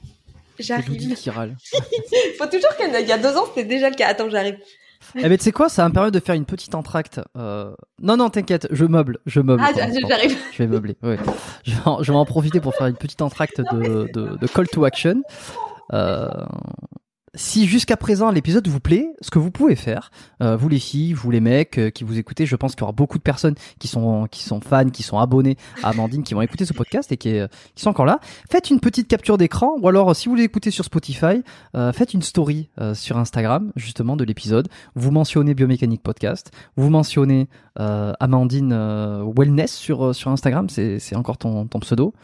[0.59, 1.15] J'arrive.
[1.15, 1.57] qui râle.
[2.39, 4.09] Faut toujours qu'il y a- il y a deux ans, c'était déjà le cas.
[4.09, 4.57] Attends, j'arrive.
[5.15, 7.21] Eh ben tu sais quoi, ça va me permettre de faire une petite entracte.
[7.37, 7.73] Euh...
[8.03, 9.63] Non non, t'inquiète, je meuble, je meuble.
[9.65, 10.37] Ah, j'arrive.
[10.53, 10.97] Je vais meubler.
[11.05, 11.17] ouais.
[11.65, 14.47] Je, vais en, je vais en profiter pour faire une petite entracte de, de, de
[14.49, 15.23] call to action.
[15.93, 16.29] Euh,
[17.35, 20.11] si jusqu'à présent l'épisode vous plaît, ce que vous pouvez faire,
[20.43, 22.85] euh, vous les filles, vous les mecs euh, qui vous écoutez, je pense qu'il y
[22.85, 26.35] aura beaucoup de personnes qui sont qui sont fans, qui sont abonnés à Amandine, qui
[26.35, 28.21] vont écouter ce podcast et qui, est- qui sont encore là.
[28.51, 31.43] Faites une petite capture d'écran ou alors si vous l'écoutez sur Spotify,
[31.77, 34.69] euh, faites une story euh, sur Instagram justement de l'épisode.
[34.95, 37.49] Vous mentionnez Biomécanique Podcast, vous mentionnez
[37.81, 42.15] euh, Amandine euh, Wellness sur euh, sur Instagram, c'est c'est encore ton ton pseudo.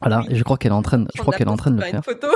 [0.00, 1.76] Voilà, et je crois qu'elle est en train, je crois qu'elle est en train de
[1.76, 1.94] le faire.
[1.96, 2.28] Une photo.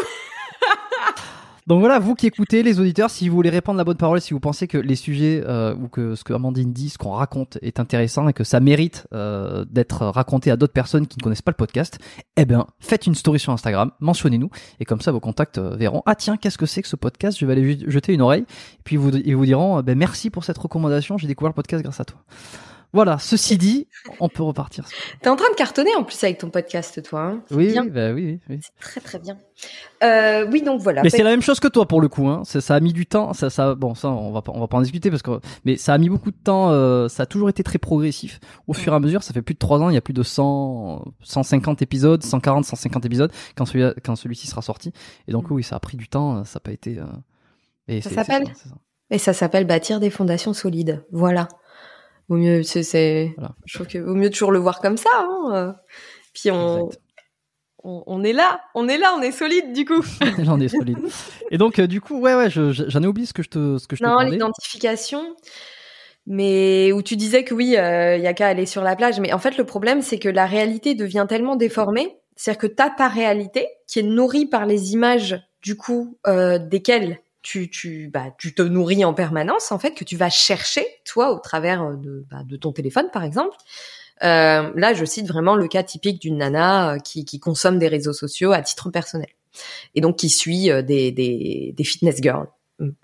[1.68, 4.34] Donc voilà, vous qui écoutez, les auditeurs, si vous voulez répandre la bonne parole, si
[4.34, 7.56] vous pensez que les sujets euh, ou que ce que Amandine dit, ce qu'on raconte
[7.62, 11.42] est intéressant et que ça mérite euh, d'être raconté à d'autres personnes qui ne connaissent
[11.42, 12.00] pas le podcast,
[12.36, 16.02] eh bien, faites une story sur Instagram, mentionnez-nous et comme ça vos contacts euh, verront
[16.04, 18.82] ah tiens qu'est-ce que c'est que ce podcast, je vais aller jeter une oreille et
[18.82, 22.04] puis ils vous diront ben merci pour cette recommandation, j'ai découvert le podcast grâce à
[22.04, 22.18] toi.
[22.94, 23.88] Voilà, ceci dit,
[24.20, 24.86] on peut repartir.
[25.22, 27.22] T'es en train de cartonner en plus avec ton podcast, toi.
[27.22, 27.42] Hein.
[27.48, 27.84] C'est Oui, bien.
[27.84, 28.60] oui, bah oui, oui, oui.
[28.62, 29.38] C'est très très bien.
[30.04, 31.02] Euh, oui, donc voilà.
[31.02, 32.28] Mais c'est la même chose que toi pour le coup.
[32.28, 32.42] Hein.
[32.44, 33.32] Ça, ça a mis du temps.
[33.32, 35.76] Ça, ça, bon, ça, on va pas, on va pas en discuter parce que, mais
[35.78, 36.70] ça a mis beaucoup de temps.
[36.70, 38.40] euh, ça a toujours été très progressif.
[38.66, 39.88] Au fur et à mesure, ça fait plus de trois ans.
[39.88, 44.48] Il y a plus de 100, 150 épisodes, 140, 150 épisodes quand celui, quand celui-ci
[44.48, 44.92] sera sorti.
[45.28, 45.54] Et donc Mm.
[45.54, 46.44] oui, ça a pris du temps.
[46.44, 46.98] Ça n'a pas été.
[46.98, 47.04] euh,
[47.88, 48.44] et Ça s'appelle.
[49.10, 51.04] Et ça s'appelle bâtir des fondations solides.
[51.12, 51.48] Voilà.
[52.28, 53.54] Vaut mieux, c'est, c'est, Voilà.
[53.66, 55.10] je trouve que vaut mieux toujours le voir comme ça.
[55.14, 55.50] Hein.
[55.52, 55.72] euh.
[56.32, 57.02] Puis on, Exact.
[57.84, 60.02] on, on est là, on est là, on est solide du coup.
[60.42, 60.98] J'en ai solide.
[61.50, 63.48] Et donc euh, du coup, ouais, ouais, je- je- j'en ai oublié ce que je
[63.50, 65.36] te, ce que je Non, l'identification.
[66.26, 69.18] Mais où tu disais que oui, euh, il y a qu'à aller sur la plage.
[69.18, 72.16] Mais en fait, le problème, c'est que la réalité devient tellement déformée.
[72.36, 77.18] C'est-à-dire que t'as ta réalité qui est nourrie par les images, du coup, euh, desquelles
[77.42, 81.32] tu, tu, bah, tu te nourris en permanence, en fait, que tu vas chercher, toi,
[81.32, 83.56] au travers de, bah, de ton téléphone, par exemple.
[84.22, 87.88] Euh, là, je cite vraiment le cas typique d'une nana euh, qui, qui consomme des
[87.88, 89.28] réseaux sociaux à titre personnel.
[89.94, 92.46] Et donc, qui suit euh, des, des, des fitness girls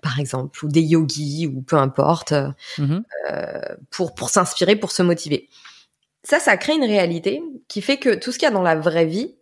[0.01, 2.49] par exemple, ou des yogis, ou peu importe, euh,
[2.79, 3.03] Mhm.
[3.91, 5.47] pour, pour s'inspirer, pour se motiver.
[6.23, 8.75] Ça, ça crée une réalité qui fait que tout ce qu'il y a dans la
[8.75, 9.35] vraie vie,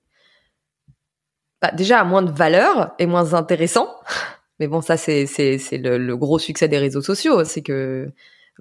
[1.60, 3.90] bah, déjà a moins de valeur et moins intéressant.
[4.60, 5.26] Mais bon, ça, c'est,
[5.72, 7.44] le, le gros succès des réseaux sociaux.
[7.44, 8.10] C'est que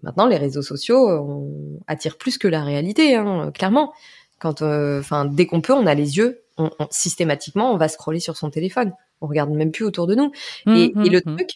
[0.02, 3.92] maintenant, les réseaux sociaux on attirent plus que la réalité, hein, clairement.
[4.38, 7.88] Quand, euh, enfin, dès qu'on peut, on a les yeux, on, on- systématiquement, on va
[7.88, 8.92] scroller sur son téléphone.
[9.22, 10.30] On regarde même plus autour de nous.
[10.66, 11.36] Et, Mhm, et le mhm.
[11.36, 11.50] truc,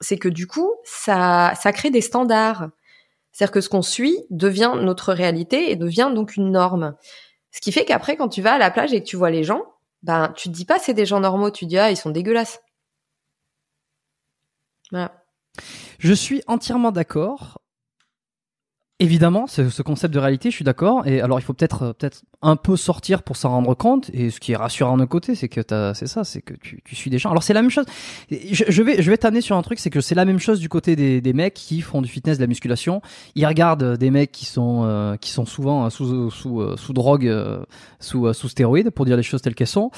[0.00, 2.68] c'est que du coup, ça, ça crée des standards.
[3.32, 6.94] C'est-à-dire que ce qu'on suit devient notre réalité et devient donc une norme.
[7.52, 9.44] Ce qui fait qu'après, quand tu vas à la plage et que tu vois les
[9.44, 9.62] gens,
[10.02, 12.10] ben, tu te dis pas c'est des gens normaux, tu te dis ah, ils sont
[12.10, 12.60] dégueulasses.
[14.90, 15.24] Voilà.
[15.98, 17.59] Je suis entièrement d'accord.
[19.02, 21.06] Évidemment, c'est ce concept de réalité, je suis d'accord.
[21.06, 24.10] Et alors, il faut peut-être euh, peut-être un peu sortir pour s'en rendre compte.
[24.12, 25.62] Et ce qui est rassurant d'un côté, c'est que
[25.94, 27.30] c'est ça, c'est que tu, tu suis des gens.
[27.30, 27.84] Alors, c'est la même chose.
[28.30, 30.60] Je, je vais je vais t'amener sur un truc, c'est que c'est la même chose
[30.60, 33.02] du côté des, des mecs qui font du fitness, de la musculation.
[33.34, 36.92] Ils regardent euh, des mecs qui sont euh, qui sont souvent euh, sous sous sous
[36.92, 37.30] drogue,
[38.00, 39.90] sous sous stéroïdes, pour dire les choses telles qu'elles sont,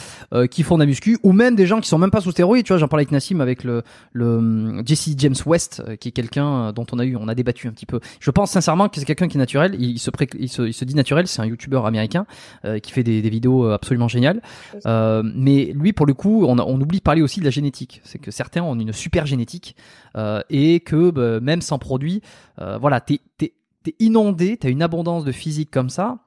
[0.51, 2.65] qui font de la muscu, ou même des gens qui sont même pas sous stéroïdes.
[2.65, 6.73] Tu vois, j'en parlais avec Nassim, avec le le Jesse James West, qui est quelqu'un
[6.73, 8.01] dont on a eu, on a débattu un petit peu.
[8.21, 9.75] Je pense sincèrement que c'est quelqu'un qui est naturel.
[9.81, 11.27] Il, se, pré- il, se, il se dit naturel.
[11.27, 12.27] C'est un youtubeur américain
[12.65, 14.41] euh, qui fait des, des vidéos euh, absolument géniales.
[14.87, 17.51] Euh, mais lui, pour le coup, on, a- on oublie de parler aussi de la
[17.51, 18.01] génétique.
[18.05, 19.75] C'est que certains ont une super génétique
[20.17, 22.23] euh, et que bah, même sans produit,
[22.59, 26.19] voilà, t'es t'es t'es inondé, t'as une abondance de physique comme ça.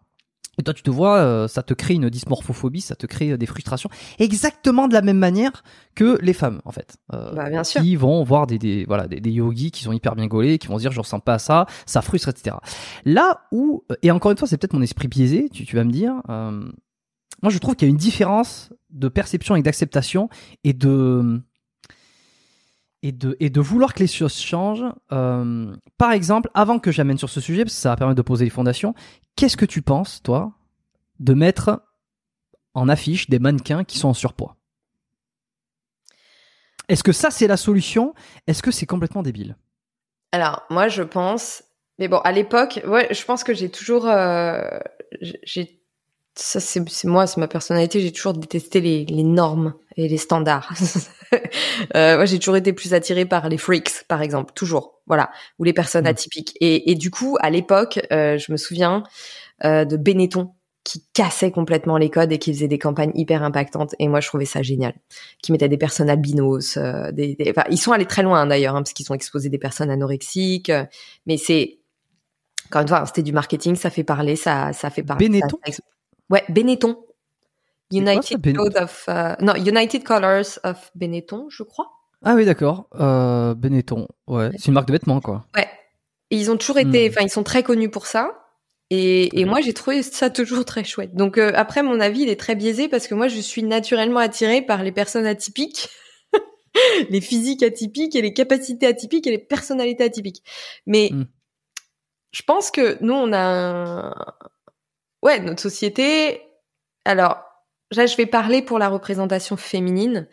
[0.57, 3.37] Et toi, tu te vois, euh, ça te crée une dysmorphophobie, ça te crée euh,
[3.37, 5.63] des frustrations, exactement de la même manière
[5.95, 6.97] que les femmes, en fait.
[7.13, 7.81] Euh, Bah, bien sûr.
[7.81, 10.67] Qui vont voir des, des voilà des, des yogis qui sont hyper bien gaulés, qui
[10.67, 12.55] vont se dire je ressens pas à ça, ça frustre, etc.
[13.05, 15.91] Là où et encore une fois, c'est peut-être mon esprit biaisé, tu, tu vas me
[15.91, 16.13] dire.
[16.29, 16.69] euh,
[17.43, 20.29] moi, je trouve qu'il y a une différence de perception et d'acceptation
[20.63, 21.41] et de
[23.05, 24.85] et de, vouloir que les choses changent.
[25.11, 28.23] Euh, par exemple, avant que j'amène sur ce sujet, parce que ça va permettre de
[28.23, 28.95] poser les fondations,
[29.35, 30.53] qu'est-ce que tu penses, toi,
[31.19, 31.83] de mettre
[32.73, 34.55] en affiche des mannequins qui sont en surpoids?
[36.87, 38.15] Est-ce que ça, c'est la solution?
[38.47, 39.55] Est-ce que c'est complètement débile?
[40.31, 41.63] Alors, moi, je pense...
[41.99, 44.07] Mais bon, à l'époque, ouais, je pense que j'ai toujours...
[44.07, 44.79] Euh,
[46.35, 48.01] ça c'est moi, c'est ma personnalité.
[48.01, 50.73] J'ai toujours détesté les, les, normes et les standards.
[51.95, 55.29] euh, moi, j'ai toujours été plus attirée par les freaks, par exemple, toujours, voilà,
[55.59, 56.07] ou les personnes mmh.
[56.07, 56.57] atypiques.
[56.59, 59.03] Et, et, du coup, à l'époque, euh, je me souviens
[59.63, 60.51] euh, de Benetton
[60.85, 63.95] qui cassait complètement les codes et qui faisait des campagnes hyper impactantes.
[63.97, 64.93] Et moi, je trouvais ça génial.
[65.41, 66.77] Qui mettait des personnes albinos.
[66.77, 67.49] Euh, des, des...
[67.49, 69.89] Enfin, ils sont allés très loin hein, d'ailleurs, hein, parce qu'ils ont exposé des personnes
[69.89, 70.69] anorexiques.
[70.69, 70.85] Euh,
[71.25, 71.79] mais c'est
[72.67, 75.27] encore une fois, c'était du marketing, ça fait parler, ça, ça fait parler.
[75.27, 75.57] Benetton.
[75.67, 75.81] Ça,
[76.29, 76.97] Ouais, Benetton.
[77.91, 81.91] United Code of uh, non United Colors of Benetton, je crois.
[82.23, 82.87] Ah oui, d'accord.
[82.95, 85.45] Euh, Benetton, ouais, c'est une marque de vêtements, quoi.
[85.55, 85.69] Ouais.
[86.31, 87.11] Et ils ont toujours été, hmm.
[87.11, 88.41] enfin, ils sont très connus pour ça.
[88.89, 91.15] Et, et moi, j'ai trouvé ça toujours très chouette.
[91.15, 94.19] Donc euh, après, mon avis, il est très biaisé parce que moi, je suis naturellement
[94.19, 95.89] attirée par les personnes atypiques,
[97.09, 100.43] les physiques atypiques et les capacités atypiques et les personnalités atypiques.
[100.87, 101.25] Mais hmm.
[102.31, 104.15] je pense que nous, on a un,
[105.25, 106.41] ouais, notre société.
[107.03, 107.43] Alors,
[107.91, 110.27] là, je vais parler pour la représentation féminine.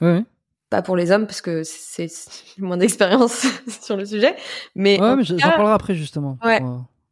[0.00, 0.24] Oui.
[0.70, 2.08] Pas pour les hommes, parce que c'est
[2.58, 3.46] moins d'expérience
[3.82, 4.34] sur le sujet.
[4.74, 6.38] Mais, ouais, mais j'en parlerai après, justement.
[6.42, 6.62] Ouais.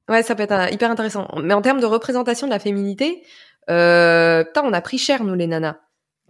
[0.09, 1.29] Ouais, ça peut être hyper intéressant.
[1.43, 3.23] Mais en termes de représentation de la féminité,
[3.69, 5.77] euh, putain, on a pris cher, nous, les nanas.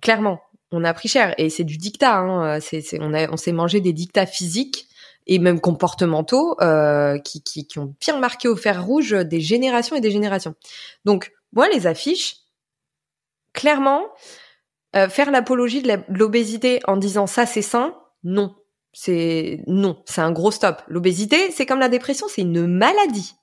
[0.02, 0.40] Clairement.
[0.73, 1.35] On a pris cher.
[1.39, 2.61] Et c'est du dictat, hein.
[2.61, 4.86] C'est, on, a, on s'est mangé des dictats physiques
[5.31, 9.94] et même comportementaux euh, qui, qui, qui, ont bien marqué au fer rouge des générations
[9.94, 10.55] et des générations.
[11.05, 12.39] Donc moi les affiches,
[13.52, 14.02] clairement,
[14.97, 17.94] euh, faire l'apologie de l'obésité en disant ça c'est sain,
[18.24, 18.55] non.
[18.93, 20.82] C'est non, c'est un gros stop.
[20.89, 23.35] L'obésité, c'est comme la dépression, c'est une maladie.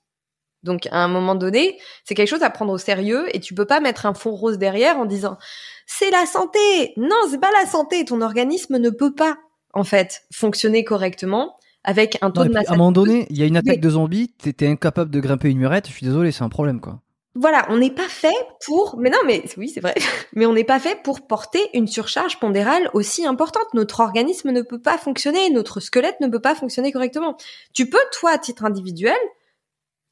[0.62, 3.64] Donc à un moment donné, c'est quelque chose à prendre au sérieux et tu peux
[3.64, 5.38] pas mettre un fond rose derrière en disant
[5.86, 6.92] c'est la santé.
[6.98, 9.38] Non, c'est pas la santé, ton organisme ne peut pas
[9.72, 12.68] en fait fonctionner correctement avec un taux de masse.
[12.68, 15.48] À un moment donné, il y a une attaque de zombies, t'es incapable de grimper
[15.50, 17.00] une murette, je suis désolé, c'est un problème quoi.
[17.34, 18.34] Voilà, on n'est pas fait
[18.66, 19.94] pour, mais non, mais oui, c'est vrai,
[20.34, 23.72] mais on n'est pas fait pour porter une surcharge pondérale aussi importante.
[23.74, 27.36] Notre organisme ne peut pas fonctionner, notre squelette ne peut pas fonctionner correctement.
[27.74, 29.16] Tu peux, toi, à titre individuel,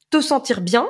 [0.09, 0.89] te sentir bien,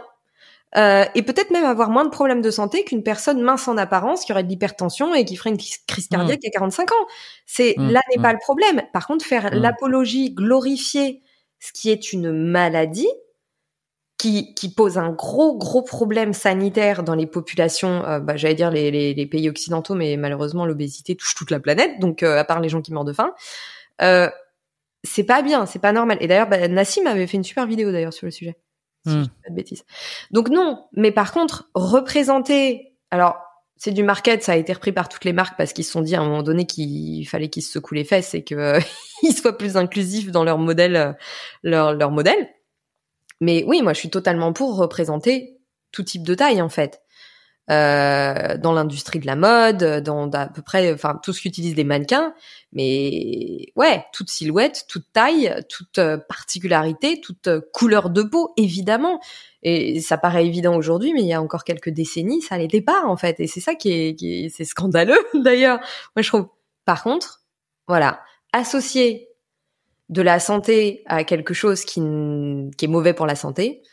[0.76, 4.26] euh, et peut-être même avoir moins de problèmes de santé qu'une personne mince en apparence
[4.26, 6.48] qui aurait de l'hypertension et qui ferait une crise cardiaque mmh.
[6.48, 7.06] à 45 ans.
[7.46, 8.22] C'est mmh, là n'est mmh.
[8.22, 8.82] pas le problème.
[8.92, 11.22] Par contre, faire l'apologie, glorifier
[11.60, 13.08] ce qui est une maladie
[14.18, 18.72] qui, qui pose un gros gros problème sanitaire dans les populations, euh, bah, j'allais dire
[18.72, 22.44] les, les, les, pays occidentaux, mais malheureusement l'obésité touche toute la planète, donc euh, à
[22.44, 23.34] part les gens qui meurent de faim.
[24.02, 24.30] Euh,
[25.04, 26.18] c'est pas bien, c'est pas normal.
[26.22, 28.58] Et d'ailleurs, bah, Nassim avait fait une super vidéo d'ailleurs sur le sujet
[29.08, 29.28] si hmm.
[29.44, 29.84] pas de bêtises.
[30.32, 33.38] Donc non, mais par contre, représenter, alors
[33.78, 36.02] c'est du market, ça a été repris par toutes les marques parce qu'ils se sont
[36.02, 38.58] dit à un moment donné qu'il fallait qu'ils se secouent les fesses et qu'ils
[39.36, 41.16] soient plus inclusifs dans leur modèle,
[41.64, 42.50] leur, leur modèle.
[43.40, 45.60] Mais oui, moi je suis totalement pour représenter
[45.92, 47.02] tout type de taille en fait.
[47.70, 51.84] Euh, dans l'industrie de la mode, dans à peu près, enfin tout ce qu'utilisent les
[51.84, 52.34] mannequins.
[52.72, 59.20] Mais ouais, toute silhouette, toute taille, toute euh, particularité, toute euh, couleur de peau, évidemment.
[59.64, 63.04] Et ça paraît évident aujourd'hui, mais il y a encore quelques décennies, ça l'était pas
[63.06, 63.38] en fait.
[63.42, 65.80] Et c'est ça qui est, qui est c'est scandaleux d'ailleurs.
[66.16, 66.48] Moi je trouve.
[66.86, 67.42] Par contre,
[67.86, 68.22] voilà,
[68.54, 69.28] associer
[70.08, 72.00] de la santé à quelque chose qui,
[72.78, 73.84] qui est mauvais pour la santé,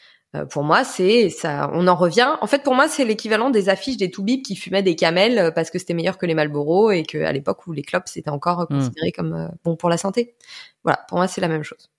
[0.50, 1.70] pour moi, c'est ça.
[1.74, 2.36] On en revient.
[2.40, 5.50] En fait, pour moi, c'est l'équivalent des affiches des Toubib qui fumaient des camels euh,
[5.50, 8.62] parce que c'était meilleur que les Marlboro et qu'à l'époque où les clopes c'était encore
[8.62, 8.66] hmm.
[8.66, 10.34] considéré comme euh, bon pour la santé.
[10.82, 11.90] Voilà, pour moi, c'est la même chose.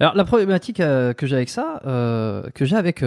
[0.00, 3.04] Alors la problématique que j'ai avec ça, que j'ai avec,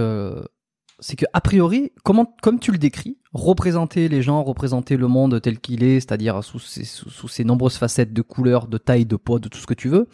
[0.99, 5.41] c'est que a priori, comment, comme tu le décris, représenter les gens, représenter le monde
[5.41, 9.17] tel qu'il est, c'est-à-dire sous ses, sous ses nombreuses facettes de couleurs, de taille, de
[9.17, 10.07] poids, de tout ce que tu veux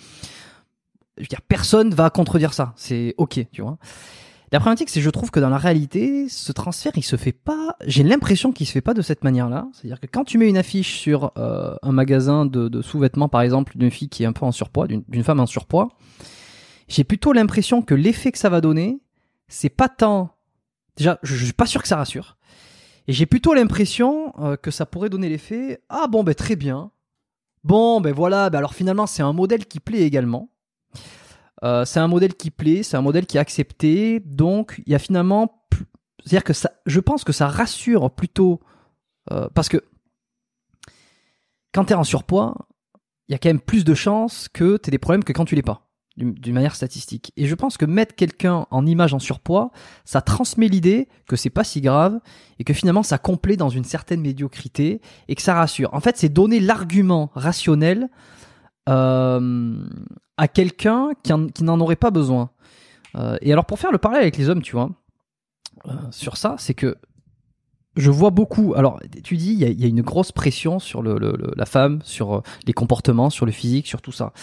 [1.17, 2.73] je veux dire, personne va contredire ça.
[2.75, 3.77] C'est ok, tu vois.
[4.51, 7.75] La problématique, c'est je trouve que dans la réalité, ce transfert, il se fait pas.
[7.87, 9.67] J'ai l'impression qu'il se fait pas de cette manière-là.
[9.73, 13.41] C'est-à-dire que quand tu mets une affiche sur euh, un magasin de, de sous-vêtements, par
[13.41, 15.89] exemple, d'une fille qui est un peu en surpoids, d'une femme en surpoids,
[16.87, 19.01] j'ai plutôt l'impression que l'effet que ça va donner,
[19.47, 20.35] c'est pas tant.
[20.97, 22.37] Déjà, je, je suis pas sûr que ça rassure.
[23.07, 26.91] Et j'ai plutôt l'impression euh, que ça pourrait donner l'effet ah bon ben très bien.
[27.63, 30.49] Bon ben voilà, ben alors finalement c'est un modèle qui plaît également.
[31.63, 34.95] Euh, c'est un modèle qui plaît, c'est un modèle qui est accepté, donc il y
[34.95, 35.65] a finalement,
[36.19, 36.53] c'est-à-dire que
[36.85, 38.59] je pense que ça rassure plutôt
[39.31, 39.77] Euh, parce que
[41.73, 42.55] quand tu es en surpoids,
[43.27, 45.45] il y a quand même plus de chances que tu aies des problèmes que quand
[45.45, 45.87] tu l'es pas,
[46.17, 47.31] d'une manière statistique.
[47.37, 49.71] Et je pense que mettre quelqu'un en image en surpoids,
[50.05, 52.19] ça transmet l'idée que c'est pas si grave
[52.59, 55.93] et que finalement ça complète dans une certaine médiocrité et que ça rassure.
[55.93, 58.09] En fait, c'est donner l'argument rationnel
[58.89, 59.85] euh,
[60.37, 62.49] à quelqu'un qui, qui n'en aurait pas besoin.
[63.15, 64.89] Euh, et alors pour faire le parallèle avec les hommes, tu vois,
[65.87, 66.97] euh, sur ça, c'est que
[67.95, 68.73] je vois beaucoup.
[68.75, 71.17] Alors, tu dis, il y a, une grosse pression sur le,
[71.55, 74.33] la femme, sur euh, les comportements, sur le physique, sur tout ça.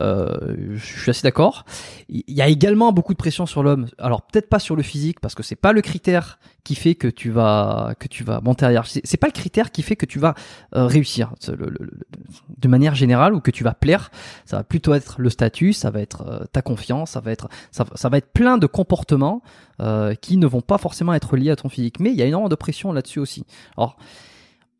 [0.00, 1.64] Euh, je suis assez d'accord.
[2.08, 3.86] Il y a également beaucoup de pression sur l'homme.
[3.98, 7.08] Alors, peut-être pas sur le physique, parce que c'est pas le critère qui fait que
[7.08, 10.18] tu vas que tu vas monter à C'est pas le critère qui fait que tu
[10.18, 10.34] vas
[10.76, 14.10] euh, réussir de manière générale ou que tu vas plaire.
[14.44, 17.48] Ça va plutôt être le statut, ça va être euh, ta confiance, ça va être
[17.70, 19.42] ça va être plein de comportements
[19.80, 22.00] euh, qui ne vont pas forcément être liés à ton physique.
[22.00, 23.44] Mais il y a énormément de pression là-dessus aussi.
[23.76, 23.96] Alors,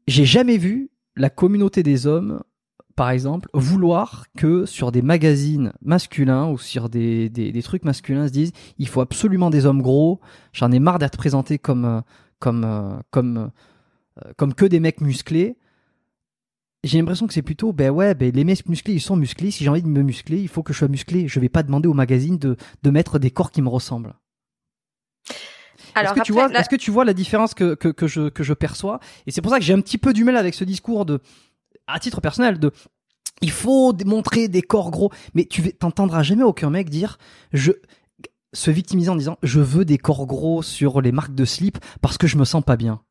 [0.07, 2.43] j'ai jamais vu la communauté des hommes,
[2.97, 8.27] par exemple, vouloir que sur des magazines masculins ou sur des, des, des trucs masculins
[8.27, 10.21] se disent il faut absolument des hommes gros.
[10.53, 12.01] J'en ai marre d'être présenté comme euh,
[12.39, 13.51] comme euh, comme
[14.37, 15.57] comme que des mecs musclés
[16.85, 19.51] j'ai l'impression que c'est plutôt, ben ouais, ben les mecs musclés, ils sont musclés.
[19.51, 21.27] Si j'ai envie de me muscler, il faut que je sois musclé.
[21.29, 24.15] Je vais pas demander au magazine de, de mettre des corps qui me ressemblent.
[25.97, 28.43] Est-ce que, tu vois, est-ce que tu vois la différence que, que, que, je, que
[28.43, 29.01] je perçois?
[29.27, 31.21] Et c'est pour ça que j'ai un petit peu du mal avec ce discours de,
[31.87, 32.73] à titre personnel, de
[33.41, 35.11] il faut montrer des corps gros.
[35.35, 37.19] Mais tu t'entendras jamais aucun mec dire
[37.53, 37.73] je
[38.55, 42.19] se victimiser en disant je veux des corps gros sur les marques de slip parce
[42.19, 43.03] que je me sens pas bien.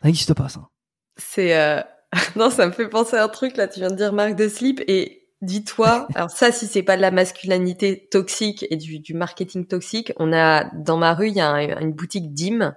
[0.00, 0.68] Ça n'existe pas ça.
[1.16, 1.80] C'est euh...
[2.36, 3.68] non, ça me fait penser à un truc là.
[3.68, 7.02] Tu viens de dire marque de slip et dis-toi, alors ça, si c'est pas de
[7.02, 11.40] la masculinité toxique et du, du, marketing toxique, on a dans ma rue, il y
[11.40, 12.74] a une boutique Dim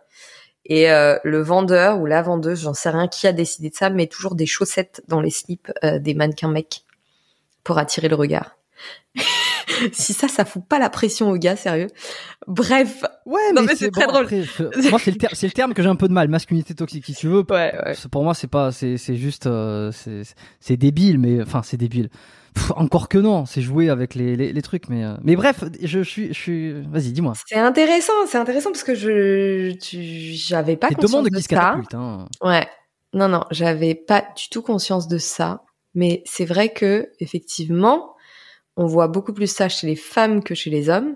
[0.66, 3.90] et euh, le vendeur ou la vendeuse, j'en sais rien qui a décidé de ça,
[3.92, 6.84] met toujours des chaussettes dans les slips euh, des mannequins mecs
[7.64, 8.58] pour attirer le regard.
[9.94, 11.88] si ça, ça fout pas la pression aux gars, sérieux.
[12.48, 13.04] Bref.
[13.28, 14.28] Ouais, mais, c'est très drôle.
[14.90, 17.28] moi, c'est le, le, terme que j'ai un peu de mal, masculinité toxique, si tu
[17.28, 17.46] veux.
[17.48, 17.94] Ouais, ouais.
[18.12, 19.92] Pour moi, c'est pas, c'est, juste, euh,
[20.60, 22.10] c'est débile, mais enfin, c'est débile
[22.76, 26.02] encore que non, c'est jouer avec les, les, les, trucs, mais euh, mais bref, je,
[26.02, 26.72] suis je suis.
[26.84, 27.34] Vas-y, dis-moi.
[27.48, 31.78] C'est intéressant, c'est intéressant parce que je j'avais pas conscience de, de ça.
[31.94, 32.28] Hein.
[32.42, 32.68] Ouais,
[33.14, 35.64] non non, j'avais pas du tout conscience de ça,
[35.94, 38.16] mais c'est vrai que effectivement,
[38.78, 41.16] on voit beaucoup plus ça chez les femmes que chez les hommes.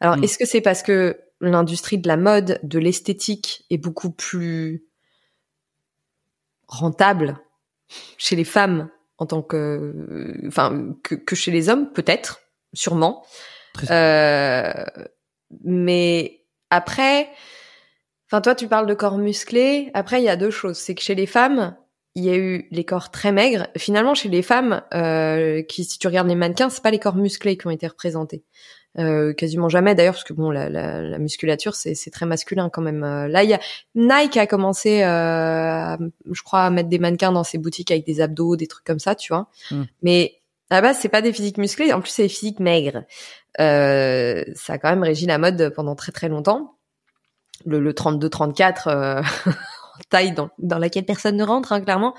[0.00, 0.24] Alors, hmm.
[0.24, 4.84] est-ce que c'est parce que l'industrie de la mode, de l'esthétique est beaucoup plus
[6.68, 7.38] rentable
[8.18, 8.88] chez les femmes
[9.20, 12.40] en tant que, enfin, que, chez les hommes, peut-être,
[12.72, 13.24] sûrement.
[13.90, 14.72] Euh,
[15.62, 17.28] mais après,
[18.26, 19.90] enfin, toi, tu parles de corps musclés.
[19.92, 20.78] Après, il y a deux choses.
[20.78, 21.76] C'est que chez les femmes,
[22.14, 23.66] il y a eu les corps très maigres.
[23.76, 27.16] Finalement, chez les femmes, euh, qui, si tu regardes les mannequins, c'est pas les corps
[27.16, 28.42] musclés qui ont été représentés.
[28.98, 32.82] Euh, quasiment jamais d'ailleurs parce que bon la, la, la musculature c'est très masculin quand
[32.82, 33.04] même.
[33.04, 33.60] Euh, là il y a
[33.94, 35.96] Nike a commencé euh,
[36.28, 38.98] je crois à mettre des mannequins dans ses boutiques avec des abdos des trucs comme
[38.98, 39.48] ça tu vois.
[39.70, 39.84] Hmm.
[40.02, 40.40] mais
[40.70, 43.04] à la base c'est pas des physiques musclés en plus c'est des physiques maigres.
[43.60, 46.74] Euh, ça a quand même régi la mode pendant très très longtemps.
[47.66, 49.22] Le, le 32 34 euh,
[50.10, 52.14] taille dans, dans laquelle personne ne rentre hein, clairement.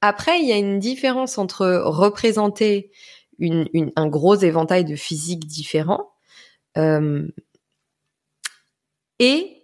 [0.00, 2.90] Après il y a une différence entre représenter
[3.40, 6.10] un gros éventail de physiques différents.
[6.76, 7.26] Euh,
[9.18, 9.62] et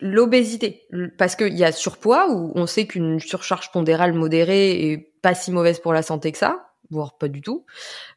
[0.00, 0.86] l'obésité,
[1.16, 5.50] parce qu'il y a surpoids où on sait qu'une surcharge pondérale modérée est pas si
[5.50, 7.64] mauvaise pour la santé que ça, voire pas du tout.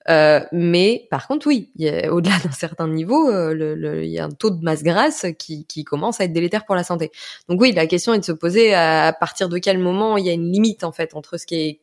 [0.09, 1.71] Euh, mais par contre, oui,
[2.09, 5.83] au-delà d'un certain niveau, euh, il y a un taux de masse grasse qui, qui,
[5.83, 7.11] commence à être délétère pour la santé.
[7.47, 10.29] Donc oui, la question est de se poser à partir de quel moment il y
[10.29, 11.81] a une limite en fait entre ce qui est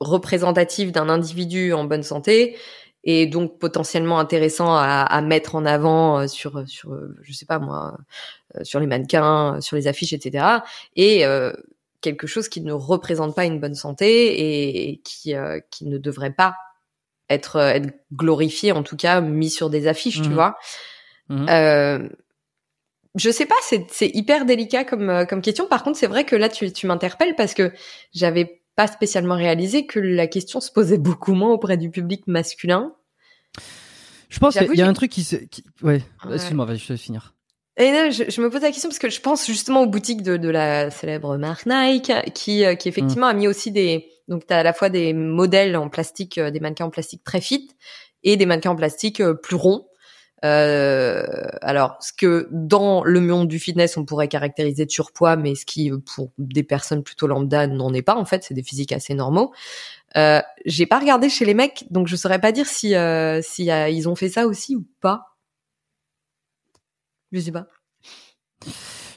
[0.00, 2.56] représentatif d'un individu en bonne santé
[3.04, 7.58] et donc potentiellement intéressant à, à mettre en avant euh, sur sur je sais pas
[7.58, 7.96] moi
[8.56, 10.44] euh, sur les mannequins sur les affiches etc
[10.96, 11.52] et euh,
[12.00, 15.34] quelque chose qui ne représente pas une bonne santé et, qui
[15.70, 16.56] qui ne devrait pas
[17.30, 20.34] être être glorifié en tout cas mis sur des affiches tu mmh.
[20.34, 20.56] vois
[21.28, 21.46] mmh.
[21.48, 22.08] Euh,
[23.18, 25.66] je sais pas, c'est, c'est hyper délicat comme, comme question.
[25.66, 27.72] Par contre, c'est vrai que là, tu, tu m'interpelles parce que
[28.12, 32.94] j'avais pas spécialement réalisé que la question se posait beaucoup moins auprès du public masculin.
[34.28, 35.36] Je pense qu'il y a un truc qui se...
[35.36, 35.64] Qui...
[35.82, 37.34] Ouais, excuse-moi, je vais finir.
[37.78, 40.48] Et je, me pose la question parce que je pense justement aux boutiques de, de
[40.48, 44.08] la célèbre marque Nike qui, euh, qui effectivement a mis aussi des...
[44.28, 47.22] Donc, tu as à la fois des modèles en plastique, euh, des mannequins en plastique
[47.22, 47.68] très fit
[48.22, 49.86] et des mannequins en plastique euh, plus ronds.
[50.44, 51.24] Euh,
[51.62, 55.64] alors, ce que dans le monde du fitness on pourrait caractériser de surpoids, mais ce
[55.64, 59.14] qui pour des personnes plutôt lambda n'en est pas en fait, c'est des physiques assez
[59.14, 59.52] normaux.
[60.16, 63.70] Euh, j'ai pas regardé chez les mecs, donc je saurais pas dire si euh, si
[63.70, 65.36] euh, ils ont fait ça aussi ou pas.
[67.32, 67.66] Je sais pas.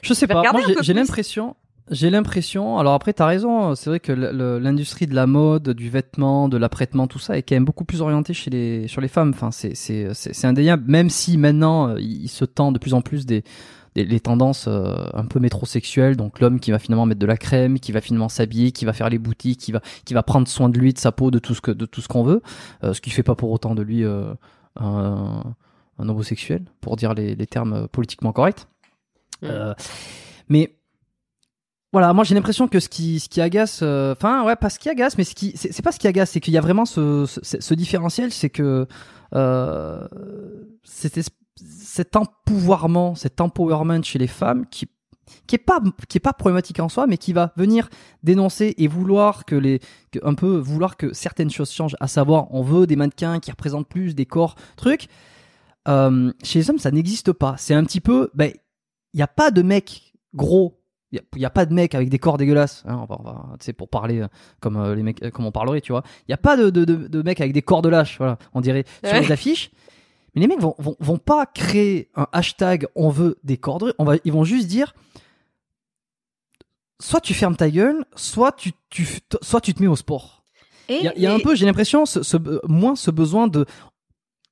[0.02, 0.34] Je sais pas.
[0.52, 1.56] Moi, j'ai- l'impression.
[1.90, 2.78] J'ai l'impression.
[2.78, 3.74] Alors après, t'as raison.
[3.74, 7.56] C'est vrai que l'industrie de la mode, du vêtement, de l'apprêtement, tout ça est quand
[7.56, 9.32] même beaucoup plus orienté chez les sur les femmes.
[9.34, 10.84] Enfin, c'est c'est c'est c'est indéniable.
[10.86, 13.42] Même si maintenant, euh, il se tend de plus en plus des
[13.96, 16.16] des les tendances euh, un peu métrosexuelles.
[16.16, 18.92] Donc l'homme qui va finalement mettre de la crème, qui va finalement s'habiller, qui va
[18.92, 21.40] faire les boutiques, qui va qui va prendre soin de lui, de sa peau, de
[21.40, 22.40] tout ce que de tout ce qu'on veut.
[22.84, 24.32] Euh, ce qui fait pas pour autant de lui euh,
[24.78, 25.42] un,
[25.98, 28.68] un homosexuel, pour dire les, les termes politiquement corrects.
[29.42, 29.74] Euh,
[30.48, 30.76] mais
[31.92, 34.78] voilà, moi j'ai l'impression que ce qui, ce qui agace, euh, enfin ouais, pas ce
[34.78, 36.84] qui agace, mais ce qui, c'est pas ce qui agace, c'est qu'il y a vraiment
[36.84, 38.86] ce, ce, ce différentiel, c'est que
[39.34, 40.06] euh,
[40.84, 41.18] cet,
[41.56, 44.86] cet empouvoirment, cet empowerment chez les femmes qui
[45.46, 47.88] qui est pas qui est pas problématique en soi, mais qui va venir
[48.22, 49.80] dénoncer et vouloir que les
[50.10, 53.50] que, un peu vouloir que certaines choses changent, à savoir on veut des mannequins qui
[53.50, 55.08] représentent plus des corps, trucs.
[55.88, 57.54] Euh, chez les hommes, ça n'existe pas.
[57.58, 58.52] C'est un petit peu, ben,
[59.14, 60.79] il n'y a pas de mec gros.
[61.12, 62.84] Il n'y a, pas de mec avec des corps dégueulasses.
[62.86, 64.28] Hein, on va, on va- pour parler euh,
[64.60, 66.04] comme euh, les mecs, euh, comme on parlerait, tu vois.
[66.20, 68.38] Il n'y a pas de, de, de, de mecs avec des corps de lâche, voilà.
[68.54, 69.70] On dirait sur les affiches.
[70.34, 73.92] Mais les mecs vont, vont, vont pas créer un hashtag on veut des corps de
[73.98, 74.94] on va, Ils vont juste dire
[77.00, 79.08] soit tu fermes ta gueule, soit tu, tu,
[79.42, 80.44] soit tu te mets au sport.
[80.88, 83.46] Il y a, il y a un peu, j'ai l'impression, ce, ce- moins ce besoin
[83.48, 83.64] de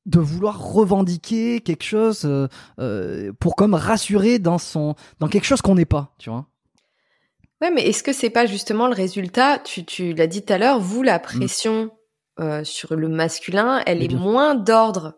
[0.08, 2.48] de vouloir revendiquer quelque chose euh,
[2.80, 6.46] euh, pour comme rassurer dans son dans quelque chose qu'on n'est pas, tu vois.
[7.60, 10.58] Ouais, mais est-ce que c'est pas justement le résultat Tu, tu l'as dit tout à
[10.58, 11.90] l'heure, vous, la pression
[12.40, 14.18] euh, sur le masculin, elle Mais est bien.
[14.18, 15.14] moins d'ordre,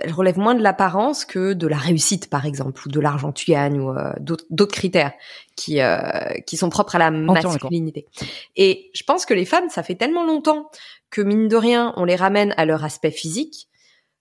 [0.00, 3.50] elle relève moins de l'apparence que de la réussite, par exemple, ou de l'argent tu
[3.50, 5.12] gagnes, ou euh, d'autres critères
[5.56, 5.98] qui euh,
[6.46, 8.06] qui sont propres à la masculinité.
[8.54, 10.70] Et je pense que les femmes, ça fait tellement longtemps
[11.10, 13.68] que mine de rien, on les ramène à leur aspect physique,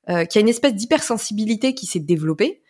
[0.10, 2.62] euh, qu'il y a une espèce d'hypersensibilité qui s'est développée.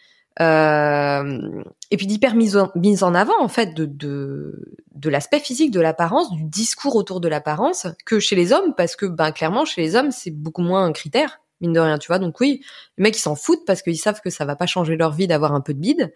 [0.41, 5.39] Euh, et puis d'hyper mise en, mise en avant en fait de de, de l'aspect
[5.39, 9.31] physique, de l'apparence, du discours autour de l'apparence que chez les hommes parce que ben
[9.33, 12.39] clairement chez les hommes c'est beaucoup moins un critère mine de rien tu vois donc
[12.39, 12.61] oui
[12.97, 15.27] les mecs ils s'en foutent parce qu'ils savent que ça va pas changer leur vie
[15.27, 16.13] d'avoir un peu de bide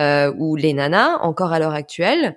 [0.00, 2.36] euh, ou les nanas encore à l'heure actuelle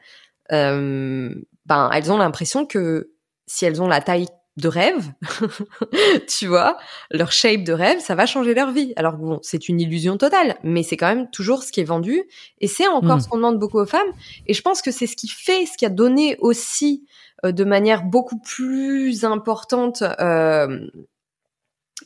[0.53, 1.33] euh,
[1.65, 3.11] ben elles ont l'impression que
[3.45, 5.11] si elles ont la taille de rêve,
[6.27, 6.77] tu vois,
[7.11, 8.93] leur shape de rêve, ça va changer leur vie.
[8.95, 12.23] Alors bon, c'est une illusion totale, mais c'est quand même toujours ce qui est vendu,
[12.61, 13.19] et c'est encore Mm.
[13.21, 14.07] ce qu'on demande beaucoup aux femmes.
[14.47, 17.05] Et je pense que c'est ce qui fait, ce qui a donné aussi
[17.45, 20.03] euh, de manière beaucoup plus importante.
[20.19, 20.79] Euh,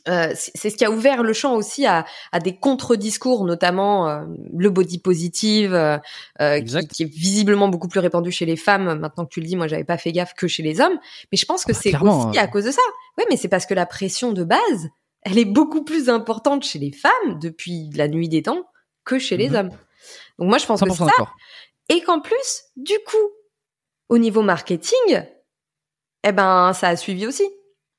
[0.08, 4.24] euh, c'est ce qui a ouvert le champ aussi à, à des contre-discours, notamment euh,
[4.56, 5.98] le body positive, euh,
[6.40, 8.98] euh, qui, qui est visiblement beaucoup plus répandu chez les femmes.
[8.98, 10.98] Maintenant que tu le dis, moi j'avais pas fait gaffe que chez les hommes,
[11.30, 12.42] mais je pense que Ah c'est aussi euh.
[12.42, 12.82] à cause de ça.
[13.18, 14.88] Ouais, mais c'est parce que la pression de base,
[15.22, 18.64] elle est beaucoup plus importante chez les femmes depuis la nuit des temps
[19.04, 19.56] que chez les Mhm.
[19.56, 19.70] hommes.
[20.38, 21.12] Donc moi je pense que 100% ça,
[21.90, 23.16] et qu'en plus, du coup,
[24.08, 25.24] au niveau marketing,
[26.24, 27.44] eh ben, ça a suivi aussi.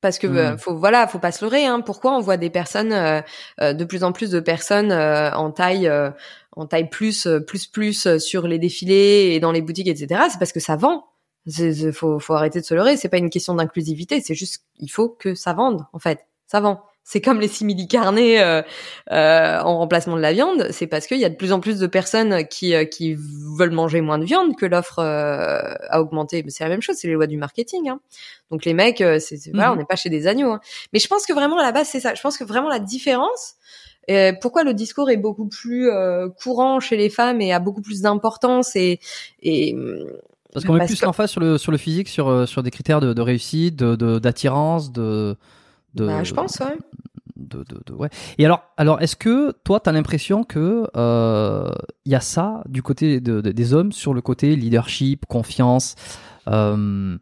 [0.01, 0.37] Parce que Mm.
[0.37, 1.65] euh, faut voilà, faut pas se leurrer.
[1.65, 1.81] Hein.
[1.81, 3.21] Pourquoi on voit des personnes, euh,
[3.61, 6.09] euh, de plus en plus de personnes euh, en taille, euh,
[6.55, 10.21] en taille plus, euh, plus, plus sur les défilés et dans les boutiques, etc.
[10.31, 11.05] C'est parce que ça vend.
[11.47, 12.97] C'est- faut, faut arrêter de se leurrer.
[12.97, 14.21] C'est pas une question d'inclusivité.
[14.21, 15.85] C'est juste, il faut que ça vende.
[15.93, 16.81] En fait, ça vend.
[17.03, 18.61] C'est comme les simili carnés euh,
[19.11, 20.67] euh, en remplacement de la viande.
[20.71, 23.15] C'est parce qu'il y a de plus en plus de personnes qui euh, qui
[23.57, 26.41] veulent manger moins de viande que l'offre euh, a augmenté.
[26.43, 26.95] Mais c'est la même chose.
[26.97, 27.89] C'est les lois du marketing.
[27.89, 27.99] Hein.
[28.51, 29.73] Donc les mecs, euh, c'est, c'est- voilà, Mhm.
[29.73, 30.51] on n'est pas chez des agneaux.
[30.51, 30.61] hein.
[30.93, 32.13] Mais je pense que vraiment à la base c'est ça.
[32.13, 33.55] Je pense que vraiment la différence.
[34.09, 37.81] euh, pourquoi le discours est beaucoup plus euh, courant chez les femmes et a beaucoup
[37.81, 38.99] plus d'importance et
[39.43, 39.75] et
[40.53, 42.99] Parce qu'on met plus que- l'emphase sur le sur le physique, sur sur des critères
[42.99, 45.35] de, de réussite, de de- d'attirance, de,
[45.95, 46.77] de bah, je pense ouais.
[47.35, 48.09] de, de, de- ouais.
[48.37, 51.71] Et alors, alors est-ce que toi, tu as l'impression que euh,
[52.05, 55.95] il y a ça du côté de, de- des hommes sur le côté leadership, confiance
[56.47, 57.17] euh, euh,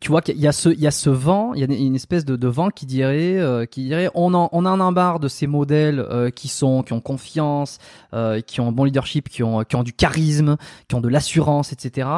[0.00, 1.94] tu vois qu'il y a ce il y a ce vent, il y a une
[1.94, 5.20] espèce de, de vent qui dirait euh, qui dirait on en on en a marre
[5.20, 7.78] de ces modèles euh, qui sont qui ont confiance,
[8.14, 10.56] euh, qui ont un bon leadership, qui ont qui ont du charisme,
[10.88, 12.08] qui ont de l'assurance, etc.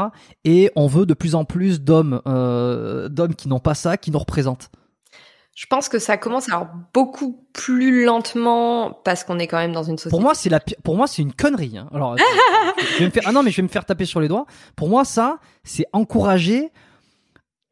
[0.45, 4.11] Et on veut de plus en plus d'hommes euh, d'hommes qui n'ont pas ça, qui
[4.11, 4.71] nous représentent.
[5.57, 9.85] Je pense que ça commence alors beaucoup plus lentement parce qu'on est quand même dans
[9.85, 10.11] une société.
[10.11, 11.79] Pour moi, c'est la pour moi c'est une connerie.
[11.79, 11.89] hein.
[11.95, 14.27] Alors, je vais me faire ah non mais je vais me faire taper sur les
[14.27, 14.47] doigts.
[14.75, 16.73] Pour moi, ça c'est encourager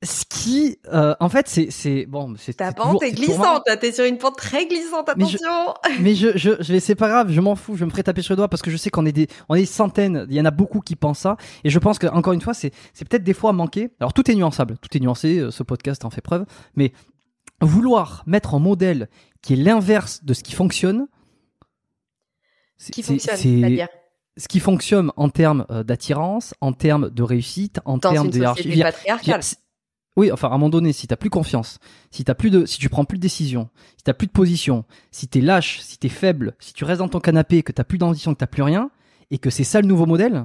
[0.02, 2.54] ce qui, euh, en fait, c'est, c'est bon, c'est.
[2.54, 5.74] Ta pente est glissante, là, t'es sur une pente très glissante, Mais je- attention.
[6.00, 8.32] mais je, je, je c'est pas grave, je m'en fous, je me ferai taper sur
[8.34, 10.40] les doigts parce que je sais qu'on est des, on est des centaines, il y
[10.40, 13.06] en a beaucoup qui pensent ça, et je pense que encore une fois, c'est, c'est
[13.08, 13.90] peut-être des fois manqué.
[14.00, 16.92] Alors tout est nuançable, tout est nuancé, euh, ce podcast en fait preuve, mais
[17.60, 19.08] vouloir mettre un modèle
[19.40, 21.06] qui est l'inverse de ce qui fonctionne,
[22.76, 23.88] Ce qui fonctionne, c'est- c'est-à-dire
[24.36, 28.68] ce qui fonctionne en termes euh, d'attirance, en termes de réussite, en termes de hiérarchie.
[30.16, 31.78] Oui, enfin, à un moment donné, si t'as plus confiance,
[32.10, 34.84] si t'as plus de, si tu prends plus de décisions, si t'as plus de position,
[35.10, 37.96] si t'es lâche, si t'es faible, si tu restes dans ton canapé, que t'as plus
[37.98, 38.90] d'ambition, que t'as plus rien,
[39.30, 40.44] et que c'est ça le nouveau modèle.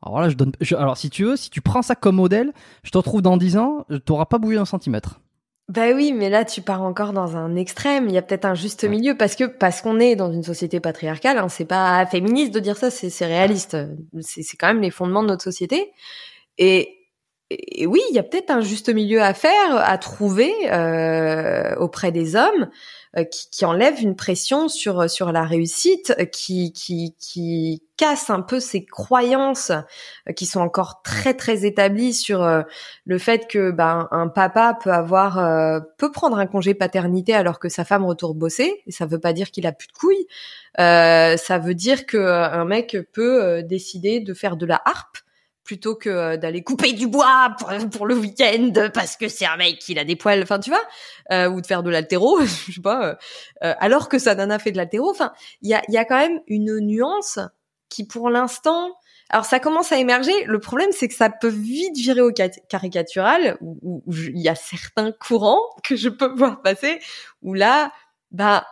[0.00, 2.52] Alors là, je donne, je- alors si tu veux, si tu prends ça comme modèle,
[2.84, 5.20] je te retrouve dans 10 ans, t'auras pas bougé un centimètre.
[5.68, 8.06] Bah oui, mais là tu pars encore dans un extrême.
[8.08, 10.78] Il y a peut-être un juste milieu parce que parce qu'on est dans une société
[10.78, 11.38] patriarcale.
[11.38, 13.76] Hein, c'est pas féministe de dire ça, c'est réaliste.
[14.20, 15.90] C'est c'est quand même les fondements de notre société.
[16.58, 16.93] Et,
[17.58, 22.12] et oui, il y a peut-être un juste milieu à faire, à trouver euh, auprès
[22.12, 22.68] des hommes
[23.16, 28.40] euh, qui, qui enlève une pression sur sur la réussite, qui qui qui casse un
[28.40, 32.62] peu ces croyances euh, qui sont encore très très établies sur euh,
[33.04, 37.58] le fait que ben un papa peut avoir euh, peut prendre un congé paternité alors
[37.58, 38.82] que sa femme retourne bosser.
[38.88, 40.26] Ça veut pas dire qu'il a plus de couilles.
[40.80, 45.18] Euh, ça veut dire que un mec peut décider de faire de la harpe
[45.64, 49.56] plutôt que euh, d'aller couper du bois pour, pour le week-end parce que c'est un
[49.56, 50.82] mec qui a des poils enfin tu vois
[51.32, 53.14] euh, ou de faire de l'altéro je sais pas euh,
[53.64, 55.32] euh, alors que sa nana fait de l'altéro enfin
[55.62, 57.38] il y a y a quand même une nuance
[57.88, 58.92] qui pour l'instant
[59.30, 60.44] alors ça commence à émerger.
[60.44, 64.54] Le problème, c'est que ça peut vite virer au cat- caricatural, où il y a
[64.54, 67.00] certains courants que je peux voir passer,
[67.42, 67.90] où là,
[68.30, 68.66] bah,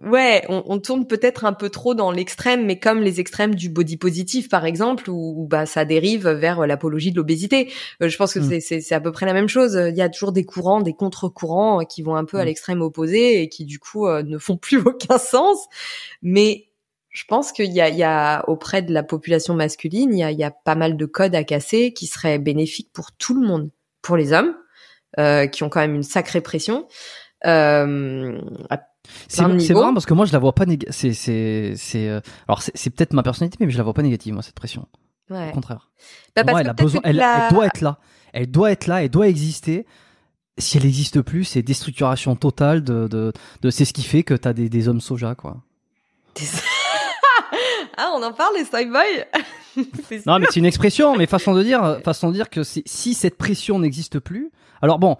[0.00, 3.68] ouais, on, on tourne peut-être un peu trop dans l'extrême, mais comme les extrêmes du
[3.68, 7.70] body positif, par exemple, où, où, bah ça dérive vers l'apologie de l'obésité.
[8.02, 8.60] Euh, je pense que Mm.
[8.60, 9.74] c'est- à peu près la même chose.
[9.90, 12.46] Il y a toujours des courants, des contre-courants euh, qui vont un peu à Mm.
[12.46, 15.58] l'extrême opposé et qui du coup euh, ne font plus aucun sens.
[16.22, 16.66] Mais
[17.10, 20.22] je pense qu'il y a, il y a auprès de la population masculine, il y
[20.22, 23.34] a, il y a pas mal de codes à casser qui seraient bénéfiques pour tout
[23.40, 23.70] le monde,
[24.00, 24.54] pour les hommes
[25.18, 26.86] euh, qui ont quand même une sacrée pression.
[27.46, 28.38] Euh,
[29.28, 29.42] C'est
[29.74, 30.92] marrant parce que moi je la vois pas négative.
[30.96, 34.34] C'est, c'est, c'est, euh, alors c'est, peut-être ma personnalité, mais je la vois pas négative,
[34.34, 34.86] moi, cette pression.
[35.30, 35.48] ouais.
[35.50, 35.90] Au contraire.
[36.36, 37.98] Bah, moi, elle que a peut-être besoin, que elle, la- elle doit être là.
[38.32, 39.86] Elle doit être là, elle doit exister.
[40.58, 43.32] Si elle n'existe plus, c'est déstructuration totale de, de,
[43.62, 45.56] de c'est ce qui fait que t'as des, des hommes soja, quoi.
[47.96, 49.42] ah, on en parle les soy boys.
[50.08, 53.14] C'est Non, mais c'est une expression, mais façon de dire, façon de dire que si
[53.14, 54.50] cette pression n'existe plus,
[54.82, 55.16] alors bon,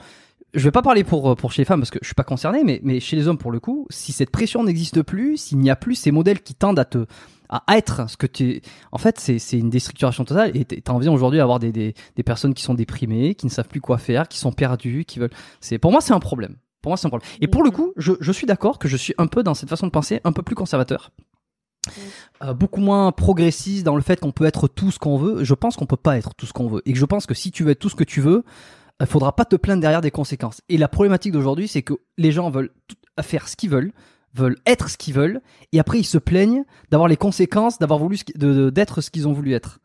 [0.55, 2.65] je vais pas parler pour, pour chez les femmes parce que je suis pas concerné,
[2.65, 5.71] mais, mais chez les hommes pour le coup, si cette pression n'existe plus, s'il n'y
[5.71, 7.07] a plus ces modèles qui tendent à te,
[7.49, 8.61] à être ce que tu
[8.93, 12.23] en fait, c'est, c'est une déstructuration totale et t'as envie aujourd'hui d'avoir des, des, des
[12.23, 15.31] personnes qui sont déprimées, qui ne savent plus quoi faire, qui sont perdues, qui veulent,
[15.61, 16.57] c'est, pour moi, c'est un problème.
[16.83, 17.29] Pour moi, c'est un problème.
[17.41, 19.69] Et pour le coup, je, je suis d'accord que je suis un peu dans cette
[19.69, 21.11] façon de penser un peu plus conservateur.
[22.43, 25.45] Euh, beaucoup moins progressiste dans le fait qu'on peut être tout ce qu'on veut.
[25.45, 26.83] Je pense qu'on peut pas être tout ce qu'on veut.
[26.87, 28.45] Et que je pense que si tu veux être tout ce que tu veux,
[29.01, 30.61] il faudra pas te plaindre derrière des conséquences.
[30.69, 32.71] Et la problématique d'aujourd'hui, c'est que les gens veulent
[33.23, 33.93] faire ce qu'ils veulent,
[34.35, 35.41] veulent être ce qu'ils veulent,
[35.73, 39.55] et après ils se plaignent d'avoir les conséquences, d'avoir voulu d'être ce qu'ils ont voulu
[39.55, 39.81] être.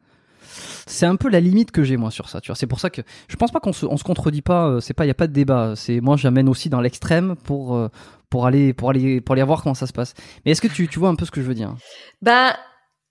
[0.87, 2.39] C'est un peu la limite que j'ai moi sur ça.
[2.39, 4.67] Tu vois, c'est pour ça que je pense pas qu'on se, on se contredit pas.
[4.67, 5.73] euh, C'est pas, il y a pas de débat.
[5.75, 7.89] C'est moi j'amène aussi dans l'extrême pour euh,
[8.29, 10.13] pour aller pour aller pour aller voir comment ça se passe.
[10.45, 11.75] Mais est-ce que tu, tu vois un peu ce que je veux dire?
[12.21, 12.53] Ben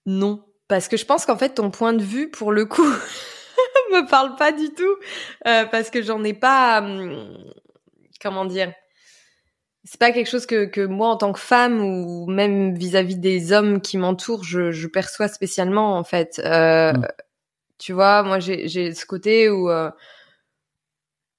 [0.05, 2.87] non, parce que je pense qu'en fait ton point de vue, pour le coup,
[3.91, 4.95] me parle pas du tout,
[5.47, 7.37] euh, parce que j'en ai pas, hum,
[8.21, 8.73] comment dire,
[9.83, 13.53] c'est pas quelque chose que, que moi en tant que femme ou même vis-à-vis des
[13.53, 16.41] hommes qui m'entourent, je, je perçois spécialement en fait.
[16.43, 17.07] Euh, Mm.
[17.77, 19.91] Tu vois, moi j'ai j'ai ce côté où euh,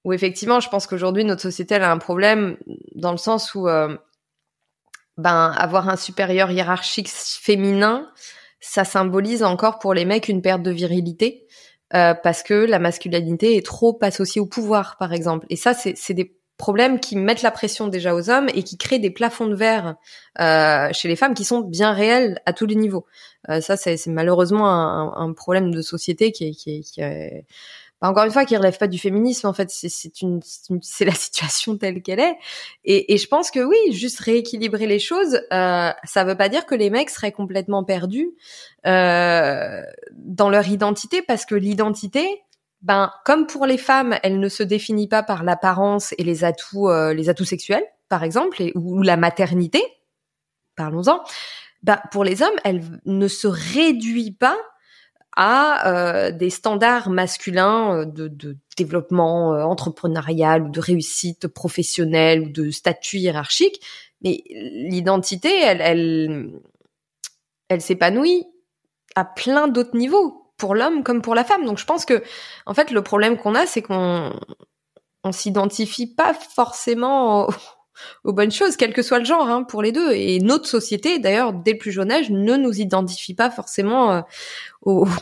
[0.03, 2.57] où effectivement, je pense qu'aujourd'hui notre société elle a un problème
[2.95, 3.97] dans le sens où euh,
[5.17, 8.11] ben avoir un supérieur hiérarchique féminin,
[8.59, 11.47] ça symbolise encore pour les mecs une perte de virilité
[11.93, 15.45] euh, parce que la masculinité est trop associée au pouvoir, par exemple.
[15.49, 18.97] Et ça, c'est des problèmes qui mettent la pression déjà aux hommes et qui créent
[18.99, 19.95] des plafonds de verre
[20.39, 23.05] euh, chez les femmes qui sont bien réels à tous les niveaux.
[23.49, 27.45] Euh, ça, c'est malheureusement un, un problème de société qui est, qui est, qui est-
[28.01, 29.47] bah, encore une fois, qui relève pas du féminisme.
[29.47, 32.37] En fait, c'est la situation telle qu'elle est.
[32.85, 36.65] Et, et je pense que oui, juste rééquilibrer les choses, euh, ça veut pas dire
[36.65, 38.29] que les mecs seraient complètement perdus
[38.85, 39.81] euh,
[40.13, 42.27] dans leur identité, parce que l'identité,
[42.81, 46.89] ben comme pour les femmes, elle ne se définit pas par l'apparence et les atouts,
[46.89, 49.83] euh, les atouts sexuels, par exemple, ou, ou la maternité.
[50.75, 51.23] Parlons-en.
[51.81, 54.57] Ben, pour les hommes, elle ne se réduit pas
[55.37, 62.41] à euh, des standards masculins euh, de, de développement euh, entrepreneurial ou de réussite professionnelle
[62.41, 63.79] ou de statut hiérarchique.
[64.23, 66.49] Mais l'identité, elle, elle,
[67.69, 68.47] elle s'épanouit
[69.15, 71.65] à plein d'autres niveaux pour l'homme comme pour la femme.
[71.65, 72.23] Donc je pense que
[72.65, 74.33] en fait le problème qu'on a c'est qu'on
[75.23, 77.47] on s'identifie pas forcément
[78.23, 80.11] aux, aux, bonnes choses, quel que soit le genre hein, pour les deux.
[80.13, 84.21] Et notre société d'ailleurs dès le plus jeune âge ne nous identifie pas forcément euh,
[84.81, 85.07] aux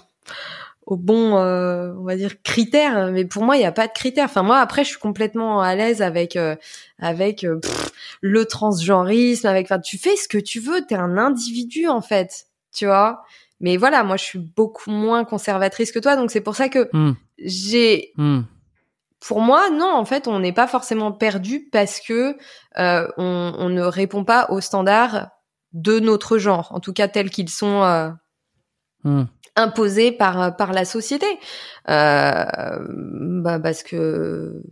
[0.86, 3.12] au bon, euh, on va dire critères.
[3.12, 4.26] Mais pour moi, il n'y a pas de critères.
[4.26, 6.56] Enfin moi, après, je suis complètement à l'aise avec euh,
[7.00, 7.92] avec euh, pff,
[8.22, 9.48] le transgenrisme.
[9.48, 10.86] Avec, enfin, tu fais ce que tu veux.
[10.86, 13.24] T'es un individu en fait, tu vois.
[13.62, 16.90] Mais voilà, moi, je suis beaucoup moins conservatrice que toi, donc c'est pour ça que
[16.94, 17.14] Hmm.
[17.40, 18.42] j'ai Hmm.
[19.28, 22.38] Pour moi, non, en fait, on n'est pas forcément perdu parce que
[22.78, 25.30] euh, on, on ne répond pas aux standards
[25.74, 28.10] de notre genre, en tout cas tels qu'ils sont euh,
[29.06, 29.26] Hmm.
[29.56, 31.28] imposés par par la société.
[31.90, 32.46] Euh,
[33.44, 34.64] bah parce que parce que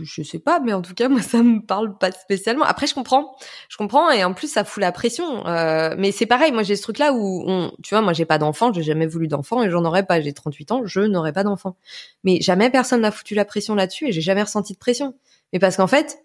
[0.00, 2.64] je sais pas, mais en tout cas moi ça me parle pas spécialement.
[2.64, 3.36] Après je comprends,
[3.68, 5.46] je comprends et en plus ça fout la pression.
[5.46, 8.24] Euh, mais c'est pareil, moi j'ai ce truc là où on, tu vois, moi j'ai
[8.24, 10.20] pas d'enfant, j'ai jamais voulu d'enfant et j'en aurais pas.
[10.20, 11.76] J'ai 38 ans, je n'aurais pas d'enfant.
[12.24, 15.14] Mais jamais personne m'a foutu la pression là-dessus et j'ai jamais ressenti de pression.
[15.52, 16.24] Mais parce qu'en fait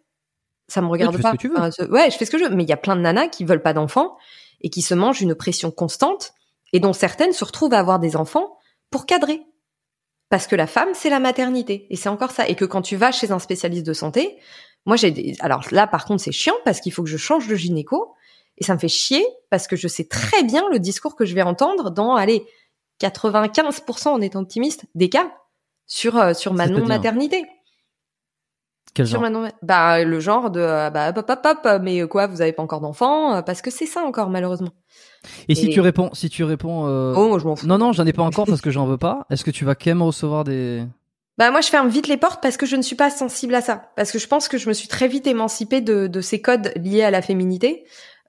[0.67, 1.31] ça me regarde tu fais pas.
[1.31, 1.57] ce que tu veux.
[1.57, 2.55] Enfin, ouais, je fais ce que je veux.
[2.55, 4.17] Mais il y a plein de nanas qui veulent pas d'enfants
[4.61, 6.33] et qui se mangent une pression constante
[6.73, 8.57] et dont certaines se retrouvent à avoir des enfants
[8.91, 9.41] pour cadrer.
[10.29, 11.87] Parce que la femme, c'est la maternité.
[11.89, 12.47] Et c'est encore ça.
[12.47, 14.37] Et que quand tu vas chez un spécialiste de santé,
[14.85, 15.35] moi j'ai des...
[15.39, 18.13] Alors là, par contre, c'est chiant parce qu'il faut que je change de gynéco.
[18.57, 21.33] Et ça me fait chier parce que je sais très bien le discours que je
[21.33, 22.45] vais entendre dans, allez,
[23.01, 25.31] 95% en étant optimiste des cas
[25.87, 27.45] sur, euh, sur ma non-maternité.
[28.93, 32.07] Quel Sur genre ma non- bah, le genre de, euh, bah, hop, hop, hop, mais
[32.07, 33.35] quoi, vous avez pas encore d'enfant?
[33.35, 34.71] Euh, Parce que c'est ça encore, malheureusement.
[35.47, 37.67] Et si tu réponds, si tu réponds, euh, Oh, moi, je m'en fous.
[37.67, 39.25] non non, j'en ai pas encore parce que j'en veux pas.
[39.29, 40.83] Est-ce que tu vas quand même recevoir des
[41.37, 43.61] Bah moi je ferme vite les portes parce que je ne suis pas sensible à
[43.61, 43.91] ça.
[43.95, 46.71] Parce que je pense que je me suis très vite émancipée de, de ces codes
[46.75, 47.83] liés à la féminité.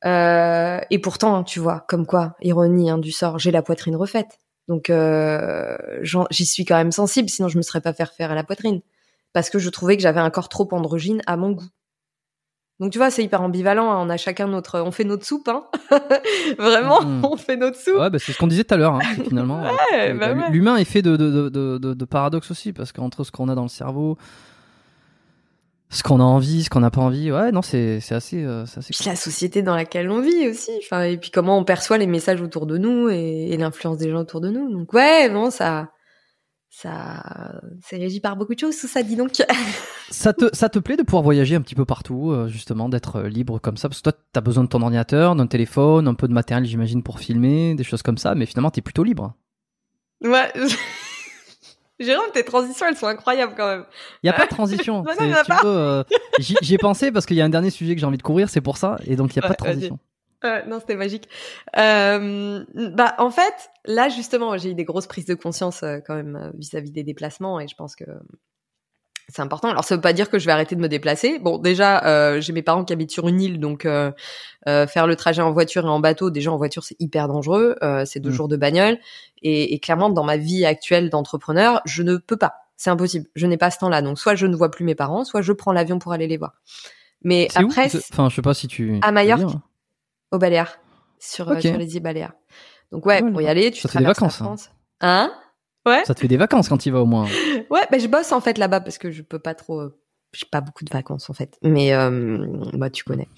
[0.04, 4.38] Euh, et pourtant, tu vois, comme quoi, ironie hein, du sort, j'ai la poitrine refaite.
[4.68, 5.76] Donc euh,
[6.30, 8.80] j'y suis quand même sensible, sinon je me serais pas faire faire à la poitrine.
[9.32, 11.68] Parce que je trouvais que j'avais un corps trop androgyne à mon goût.
[12.80, 13.90] Donc tu vois, c'est hyper ambivalent.
[13.92, 13.98] hein.
[14.04, 15.64] On a chacun notre, on fait notre soupe, hein.
[16.58, 17.24] Vraiment, Mhm.
[17.24, 17.98] on fait notre soupe.
[17.98, 18.94] Ouais, bah, c'est ce qu'on disait tout à l'heure.
[18.94, 19.60] Hein, finalement,
[19.92, 20.50] Ouais, euh, bah ouais.
[20.50, 23.48] l'humain est fait de, de, de, de, de- de paradoxes aussi parce qu'entre ce qu'on
[23.48, 24.16] a dans le cerveau,
[25.92, 28.62] ce qu'on a envie, ce qu'on n'a pas envie, ouais, non, c'est c'est assez, euh,
[28.62, 31.98] assez puis la société dans laquelle on vit aussi enfin et puis comment on perçoit
[31.98, 35.28] les messages autour de nous et, et l'influence des gens autour de nous donc ouais
[35.28, 35.88] non ça
[36.70, 39.32] ça c'est régi par beaucoup de choses tout ça dis donc
[40.10, 43.16] Ça te, ça te plaît de pouvoir voyager un petit peu partout, euh, justement, d'être
[43.16, 43.88] euh, libre comme ça?
[43.88, 47.04] Parce que toi, t'as besoin de ton ordinateur, d'un téléphone, un peu de matériel, j'imagine,
[47.04, 49.34] pour filmer, des choses comme ça, mais finalement, t'es plutôt libre.
[50.22, 50.52] ouais
[52.00, 53.84] Jérôme tes transitions elles sont incroyables quand même
[54.22, 55.04] Il n'y a pas de transition.
[55.10, 56.02] Si tu euh,
[56.38, 58.22] j'y j'y ai pensé parce qu'il y a un dernier sujet que j'ai envie de
[58.22, 59.98] couvrir, c'est pour ça, et donc il n'y a Ouais, pas de transition.
[60.42, 61.28] Ouais, non, c'était magique.
[61.76, 62.64] Euh,
[62.94, 66.36] bah, en fait, là, justement, j'ai eu des grosses prises de conscience euh, quand même
[66.36, 68.04] euh, vis-à-vis des déplacements et je pense que
[69.28, 69.68] c'est important.
[69.68, 71.38] Alors, ça veut pas dire que je vais arrêter de me déplacer.
[71.38, 74.10] Bon, déjà, euh, j'ai mes parents qui habitent sur une île, donc euh,
[74.66, 77.76] euh, faire le trajet en voiture et en bateau, déjà en voiture, c'est hyper dangereux.
[77.82, 78.34] Euh, c'est deux Mm.
[78.34, 78.98] jours de bagnole
[79.42, 82.54] et, et clairement, dans ma vie actuelle d'entrepreneur, je ne peux pas.
[82.76, 83.26] C'est impossible.
[83.34, 84.00] Je n'ai pas ce temps-là.
[84.02, 86.38] Donc, soit je ne vois plus mes parents, soit je prends l'avion pour aller les
[86.38, 86.54] voir.
[87.22, 88.98] Mais après, Enfin, je sais pas si tu.
[89.02, 89.56] À tu
[90.30, 90.36] peux Majorque.
[90.36, 90.36] dire.
[90.36, 90.78] au Baléares,
[91.18, 91.62] sur, euh, Ok.
[91.62, 92.32] sur les îles Baléares.
[92.92, 94.56] Donc ouais, Ouais, pour y aller, tu Ça te fait des la vacances, hein.
[95.00, 95.32] Hein?
[95.86, 97.24] Ouais, Ça te fait des vacances quand il vas au moins.
[97.70, 99.80] ouais, bah, je bosse en fait là-bas parce que je peux pas trop.
[99.80, 99.96] euh,
[100.32, 102.44] J'ai pas beaucoup de vacances en fait, mais euh,
[102.74, 103.28] bah tu connais.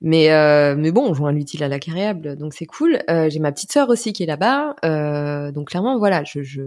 [0.00, 3.00] Mais euh, mais bon, on joint l'utile à l'agréable, donc c'est cool.
[3.10, 6.62] Euh, J'ai ma petite sœur aussi qui est là-bas, euh, donc clairement voilà, je, je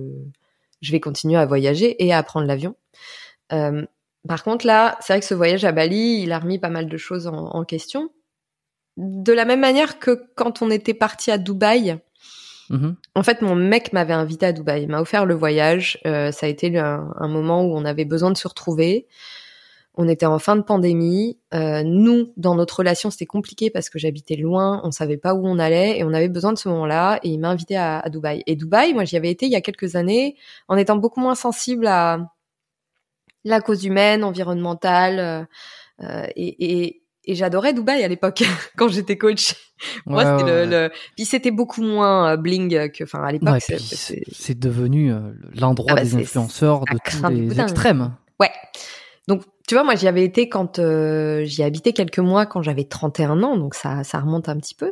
[0.82, 2.76] je vais continuer à voyager et à prendre l'avion.
[3.52, 3.86] Euh,
[4.28, 6.88] par contre là, c'est vrai que ce voyage à Bali, il a remis pas mal
[6.88, 8.10] de choses en, en question.
[8.98, 12.00] De la même manière que quand on était parti à Dubaï,
[12.70, 12.96] Mhm.
[13.16, 16.00] en fait, mon mec m'avait invité à Dubaï, il m'a offert le voyage.
[16.06, 19.06] Euh, ça a été un, un moment où on avait besoin de se retrouver.
[19.96, 21.38] On était en fin de pandémie.
[21.54, 25.46] Euh, nous, dans notre relation, c'était compliqué parce que j'habitais loin, on savait pas où
[25.46, 27.20] on allait et on avait besoin de ce moment-là.
[27.24, 28.42] Et il m'a invité à, à Dubaï.
[28.48, 30.36] Et Dubaï, moi, j'y avais été il y a quelques années
[30.68, 32.32] en étant beaucoup moins sensible à
[33.44, 35.20] la cause humaine, environnementale.
[35.20, 35.44] euh,
[36.02, 38.44] euh, et, et, et j'adorais Dubaï à l'époque
[38.78, 39.56] quand j'étais coach.
[40.06, 43.32] Moi, Ouais, c'était ouais, le, le- Puis c'était beaucoup moins euh, bling que, enfin, à
[43.32, 43.50] l'époque.
[43.50, 43.80] Ouais, c'est-
[44.60, 45.20] devenu euh,
[45.56, 47.64] l'endroit Ah bah, des influenceurs de tous les boudin.
[47.64, 48.16] extrêmes.
[48.40, 48.52] Ouais.
[49.28, 52.62] Donc, tu vois, moi, j'y avais été quand euh, j'y ai habité quelques mois quand
[52.62, 54.92] j'avais 31 ans, donc ça, ça remonte un petit peu.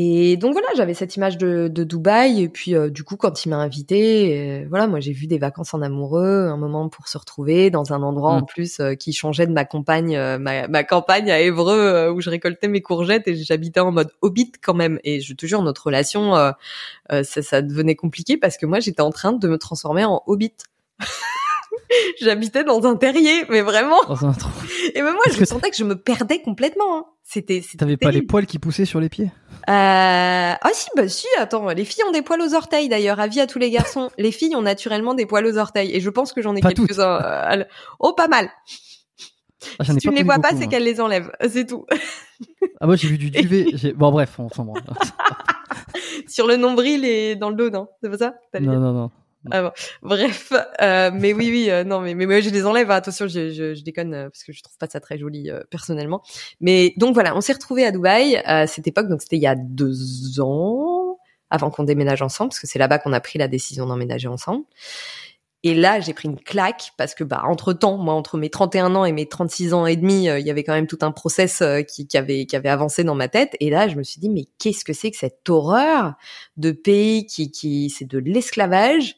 [0.00, 2.42] Et donc voilà, j'avais cette image de, de Dubaï.
[2.42, 5.82] Et puis du coup, quand il m'a invité, voilà, moi j'ai vu des vacances en
[5.82, 8.46] amoureux, un moment pour se retrouver dans un endroit en Mm.
[8.46, 12.80] plus qui changeait de ma campagne, ma, ma campagne à Évreux où je récoltais mes
[12.80, 15.00] courgettes et j'habitais en mode hobbit quand même.
[15.02, 16.52] Et je te jure, notre relation, euh,
[17.12, 20.22] euh, ça, ça devenait compliqué parce que moi j'étais en train de me transformer en
[20.26, 20.54] hobbit.
[22.20, 24.02] J'habitais dans un terrier, mais vraiment.
[24.06, 24.50] Dans un trou.
[24.94, 26.98] Et même moi, je que sentais que je me perdais complètement.
[26.98, 27.04] hein.
[27.22, 29.30] C'était, T'avais pas les poils qui poussaient sur les pieds?
[29.68, 30.54] Euh...
[30.60, 33.46] Ah si, bah si, attends, les filles ont des poils aux orteils d'ailleurs, avis à
[33.46, 34.10] tous les garçons.
[34.18, 37.20] Les filles ont naturellement des poils aux orteils et je pense que j'en ai quelques-uns.
[37.22, 37.64] euh,
[38.00, 38.48] Oh, pas mal.
[39.78, 40.66] Ah, Si tu ne les vois pas, c'est moi.
[40.68, 41.84] qu'elles les enlèvent, c'est tout.
[42.80, 43.66] Ah moi j'ai vu du duvet.
[43.96, 44.82] Bon bref, on s'en branle.
[46.28, 47.88] Sur le nombril et dans le dos, non?
[48.02, 48.34] C'est pas ça?
[48.60, 49.10] Non non non.
[49.50, 49.70] Ah bon.
[50.02, 50.52] Bref,
[50.82, 52.90] euh, mais oui, oui, euh, non, mais, mais moi je les enlève.
[52.90, 52.96] hein.
[52.96, 55.62] Attention, je, je, je déconne euh, parce que je trouve pas ça très joli euh,
[55.70, 56.22] personnellement.
[56.60, 59.46] Mais donc voilà, on s'est retrouvés à Dubaï à cette époque, donc c'était il y
[59.46, 61.18] a deux ans
[61.50, 64.64] avant qu'on déménage ensemble, parce que c'est là-bas qu'on a pris la décision d'emménager ensemble.
[65.64, 68.94] Et là, j'ai pris une claque parce que bah entre temps, moi entre mes 31
[68.94, 71.10] ans et mes 36 ans et demi, euh, il y avait quand même tout un
[71.10, 73.56] process euh, qui, qui avait qui avait avancé dans ma tête.
[73.58, 76.14] Et là, je me suis dit mais qu'est-ce que c'est que cette horreur
[76.56, 79.16] de pays qui qui c'est de l'esclavage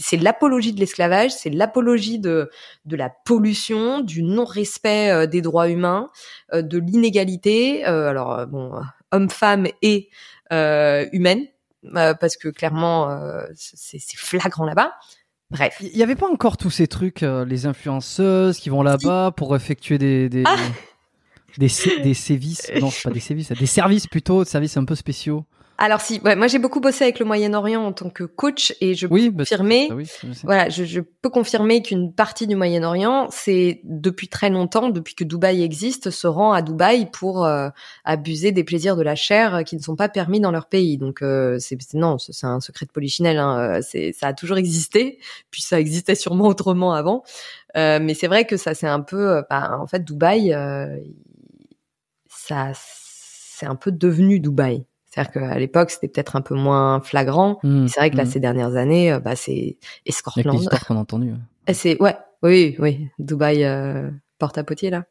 [0.00, 2.50] c'est l'apologie de l'esclavage, c'est l'apologie de
[2.84, 6.10] de la pollution, du non-respect euh, des droits humains,
[6.54, 7.86] euh, de l'inégalité.
[7.86, 8.72] euh, alors bon,
[9.10, 10.08] homme-femme et
[10.50, 11.46] humaine,
[11.92, 13.08] parce que clairement
[13.54, 14.92] c'est flagrant là-bas.
[15.50, 15.76] Bref.
[15.80, 19.98] Il y avait pas encore tous ces trucs, les influenceuses qui vont là-bas pour effectuer
[19.98, 20.56] des des Ah
[21.58, 22.70] des, sé- des sévices?
[22.80, 25.44] Non, pas des sévices, des services plutôt, des services un peu spéciaux.
[25.84, 28.94] Alors si, ouais, moi j'ai beaucoup bossé avec le Moyen-Orient en tant que coach et
[28.94, 29.88] je Oui, peux bah, confirmer.
[29.92, 30.08] Oui.
[30.44, 35.24] Voilà, je, je peux confirmer qu'une partie du Moyen-Orient, c'est depuis très longtemps, depuis que
[35.24, 37.68] Dubaï existe, se rend à Dubaï pour euh,
[38.04, 40.98] abuser des plaisirs de la chair euh, qui ne sont pas permis dans leur pays.
[40.98, 43.38] Donc euh, c'est non, c'est un secret de polichinelle.
[43.38, 45.18] Hein, euh, c'est ça a toujours existé,
[45.50, 47.24] puis ça existait sûrement autrement avant.
[47.76, 50.96] Euh, mais c'est vrai que ça c'est un peu, bah, en fait, Dubaï, euh,
[52.28, 54.84] ça c'est un peu devenu Dubaï.
[55.14, 57.58] C'est-à-dire qu'à l'époque, c'était peut-être un peu moins flagrant.
[57.62, 58.30] Mmh, C'est vrai que là, mmh.
[58.30, 59.76] ces dernières années, euh, bah, c'est
[60.06, 60.56] Escortland.
[60.56, 61.04] l'histoire qu'on a.
[61.68, 64.08] Et C'est ouais, oui, oui, Dubaï euh,
[64.38, 65.04] porte à potier là.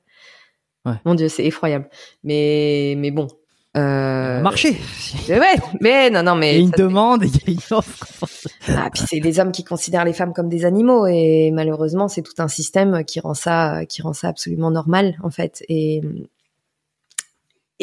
[0.85, 0.93] Ouais.
[1.05, 1.87] Mon Dieu, c'est effroyable.
[2.23, 3.27] Mais mais bon.
[3.77, 4.41] Euh...
[4.41, 4.75] Marché.
[5.29, 7.51] mais Ouais, mais non, non, Il y mais a une c'est- demande et il y
[7.51, 8.25] a une offre.
[8.69, 12.21] ah, puis c'est des hommes qui considèrent les femmes comme des animaux et malheureusement c'est
[12.23, 16.01] tout un système qui rend ça qui rend ça absolument normal en fait et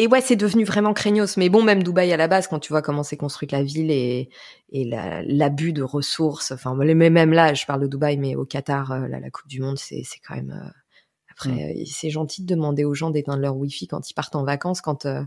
[0.00, 2.72] et ouais c'est devenu vraiment craignos mais bon même Dubaï à la base quand tu
[2.72, 4.30] vois comment c'est construite la ville et
[4.70, 8.44] et la- l'abus de ressources enfin mais même là je parle de Dubaï mais au
[8.46, 10.68] Qatar euh, là, la Coupe du Monde c'est quand même euh,
[11.30, 11.58] après Mm.
[11.80, 14.80] euh, c'est gentil de demander aux gens d'éteindre leur wifi quand ils partent en vacances
[14.80, 15.22] quand euh,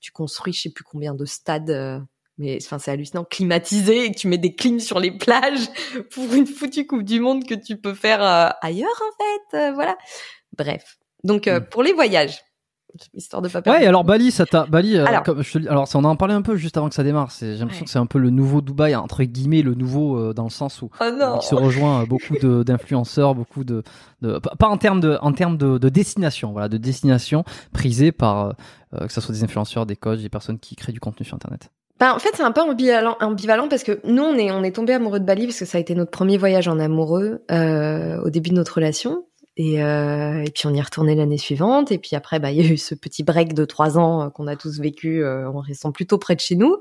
[0.00, 1.98] tu construis je sais plus combien de stades euh,
[2.38, 5.68] mais enfin c'est hallucinant climatisé et que tu mets des clims sur les plages
[6.12, 9.72] pour une foutue coupe du monde que tu peux faire euh, ailleurs en fait euh,
[9.72, 9.96] voilà
[10.56, 11.64] bref donc euh, Mm.
[11.70, 12.40] pour les voyages
[13.14, 14.96] histoire de pas perdre Ouais, alors Bali, ça t'a Bali.
[14.96, 15.22] euh, Alors.
[15.22, 17.30] comme je te alors ça, on en parlait un peu juste avant que ça démarre.
[17.30, 17.84] C'est, j'ai l'impression Ouais.
[17.84, 20.80] que c'est un peu le nouveau Dubaï entre guillemets, le nouveau euh, dans le sens
[20.82, 23.82] où oh il se rejoint euh, beaucoup de, d'influenceurs, beaucoup de,
[24.22, 28.46] de pas en termes de, en termes de, de destination, voilà, de destination prisée par
[28.46, 28.52] euh,
[28.94, 31.34] euh, que ce soit des influenceurs, des coachs, des personnes qui créent du contenu sur
[31.34, 31.70] Internet.
[31.98, 34.72] Ben, en fait, c'est un peu ambivalent, ambivalent parce que nous, on est, on est
[34.76, 38.20] tombé amoureux de Bali parce que ça a été notre premier voyage en amoureux euh,
[38.22, 39.24] au début de notre relation.
[39.58, 41.90] Et, euh, et puis on y est retourné l'année suivante.
[41.90, 44.28] Et puis après, bah, il y a eu ce petit break de trois ans euh,
[44.28, 46.76] qu'on a tous vécu euh, en restant plutôt près de chez nous.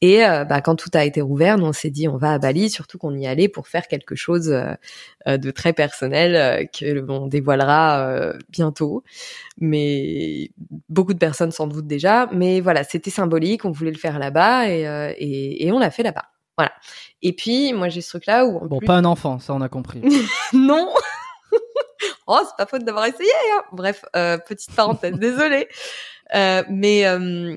[0.00, 2.38] Et euh, bah, quand tout a été rouvert, nous on s'est dit on va à
[2.38, 7.04] Bali, surtout qu'on y allait pour faire quelque chose euh, de très personnel euh, que
[7.08, 9.04] on dévoilera euh, bientôt.
[9.60, 10.50] Mais
[10.88, 12.28] beaucoup de personnes s'en doutent déjà.
[12.32, 13.64] Mais voilà, c'était symbolique.
[13.64, 16.26] On voulait le faire là-bas et, euh, et, et on l'a fait là-bas.
[16.56, 16.72] Voilà.
[17.22, 19.68] Et puis moi j'ai ce truc-là où Bon, plus pas un enfant, ça on a
[19.68, 20.02] compris.
[20.52, 20.88] non.
[22.26, 23.30] oh, c'est pas faute d'avoir essayé.
[23.54, 23.62] Hein.
[23.72, 25.68] Bref, euh, petite parenthèse, désolée.
[26.34, 27.56] Euh, mais euh,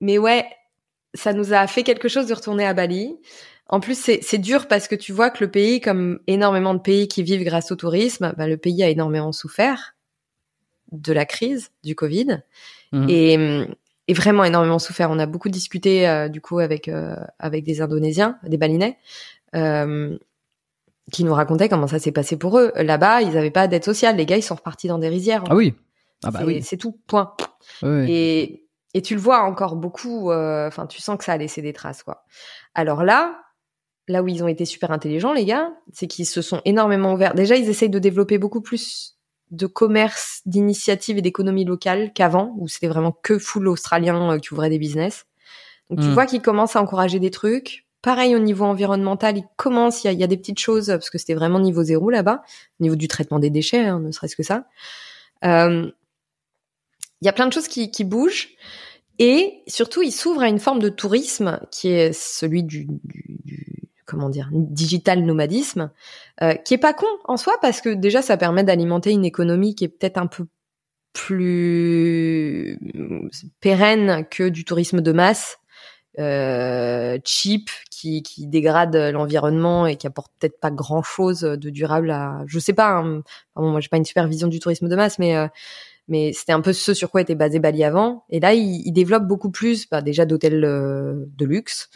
[0.00, 0.44] mais ouais,
[1.14, 3.16] ça nous a fait quelque chose de retourner à Bali.
[3.68, 7.08] En plus, c'est dur parce que tu vois que le pays, comme énormément de pays
[7.08, 9.96] qui vivent grâce au tourisme, bah, le pays a énormément souffert
[10.92, 12.42] de la crise du Covid
[12.92, 13.06] Mhm.
[13.10, 13.66] et,
[14.06, 15.10] et vraiment énormément souffert.
[15.10, 16.88] On a beaucoup discuté du coup avec
[17.40, 18.98] avec des Indonésiens, des Balinais,
[21.12, 22.72] qui nous racontaient comment ça s'est passé pour eux.
[22.76, 24.16] Là-bas, ils n'avaient pas d'aide sociale.
[24.16, 25.44] Les gars, ils sont repartis dans des rizières.
[25.48, 25.74] Ah oui.
[26.24, 26.62] Ah bah C'est- oui.
[26.62, 26.98] C'est tout.
[27.06, 27.32] Point.
[27.82, 28.10] Oui.
[28.10, 30.30] Et, et tu le vois encore beaucoup.
[30.30, 32.24] euh, Enfin, tu sens que ça a laissé des traces, quoi.
[32.74, 33.38] Alors là,
[34.08, 37.34] là où ils ont été super intelligents, les gars, c'est qu'ils se sont énormément ouverts.
[37.34, 39.16] Déjà, ils essayent de développer beaucoup plus
[39.52, 44.52] de commerce, d'initiative et d'économie locale qu'avant, où c'était vraiment que full australien euh, qui
[44.52, 45.26] ouvrait des business.
[45.88, 46.14] Donc tu Mm.
[46.14, 47.85] vois qu'ils commencent à encourager des trucs.
[48.02, 49.40] Pareil au niveau environnemental, il
[50.04, 52.42] y a, il y a des petites choses, parce que c'était vraiment niveau zéro là-bas,
[52.78, 54.66] au niveau du traitement des déchets, hein, ne serait-ce que ça.
[55.44, 55.90] Euh,
[57.20, 58.50] Il y a plein de choses qui, bougent.
[59.18, 62.86] Et surtout, il s'ouvre à une forme de tourisme qui est celui du,
[64.04, 65.90] comment dire, digital nomadisme,
[66.42, 69.74] euh, qui est pas con en soi parce que déjà ça permet d'alimenter une économie
[69.74, 70.46] qui est peut-être un peu
[71.12, 72.78] plus
[73.60, 75.58] pérenne que du tourisme de masse,
[76.18, 82.10] euh, cheap, qui, qui dégrade l'environnement et qui apporte peut-être pas grand chose de durable
[82.10, 83.22] à, je sais pas, hein,
[83.54, 85.46] bon, moi j'ai pas une supervision du tourisme de masse, mais euh,
[86.08, 88.24] mais c'était un peu ce sur quoi était basé Bali avant.
[88.30, 91.90] Et là, il, il développe beaucoup plus, bah, déjà d'hôtels euh, de luxe,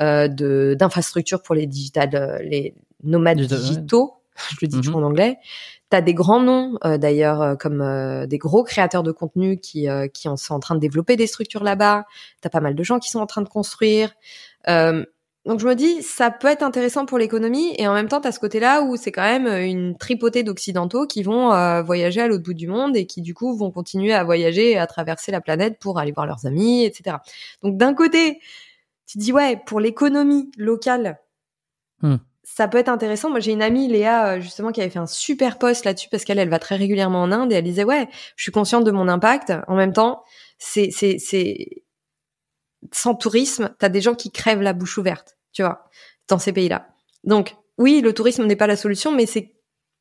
[0.00, 2.74] euh, de d'infrastructures pour les digital, euh, les
[3.04, 4.14] nomades digitaux.
[4.50, 4.82] Je le dis Mhm.
[4.82, 5.36] toujours en anglais.
[5.92, 9.88] T'as des grands noms euh, d'ailleurs euh, comme euh, des gros créateurs de contenu qui
[10.14, 12.06] sont en train de développer des structures là-bas.
[12.40, 14.14] T'as pas mal de gens qui sont en train de construire.
[14.66, 18.32] Donc je me dis ça peut être intéressant pour l'économie et en même temps t'as
[18.32, 21.50] ce côté-là où c'est quand même une tripotée d'occidentaux qui vont
[21.82, 24.78] voyager à l'autre bout du monde et qui du coup vont continuer à voyager et
[24.78, 27.18] à traverser la planète pour aller voir leurs amis, etc.
[27.62, 28.40] Donc d'un côté
[29.06, 31.18] tu dis ouais pour l'économie locale
[32.02, 32.16] Hmm.
[32.44, 33.30] Ça peut être intéressant.
[33.30, 36.24] Moi, j'ai une amie, Léa, euh, justement, qui avait fait un super post là-dessus parce
[36.24, 38.90] qu'elle, elle va très régulièrement en Inde et elle disait, ouais, je suis consciente de
[38.90, 39.52] mon impact.
[39.68, 40.22] En même temps,
[40.58, 41.84] c'est, c'est, c'est,
[42.92, 45.84] sans tourisme, t'as des gens qui crèvent la bouche ouverte, tu vois,
[46.28, 46.88] dans ces pays-là.
[47.24, 49.54] Donc, oui, le tourisme n'est pas la solution, mais c'est,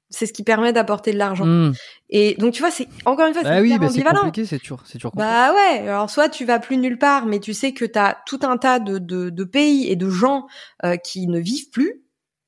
[0.10, 1.46] c'est ce qui permet d'apporter de l'argent.
[1.46, 1.74] Hmm.
[2.10, 4.22] Et donc, tu vois, c'est, encore une fois, Bah c'est oui, bah c'est ambivalent.
[4.24, 5.32] compliqué, c'est toujours, c'est toujours compliqué.
[5.32, 8.18] Bah ouais, alors soit tu vas plus nulle part, mais tu sais que tu as
[8.26, 10.48] tout un tas de, de, de pays et de gens
[10.84, 12.02] euh, qui ne vivent plus.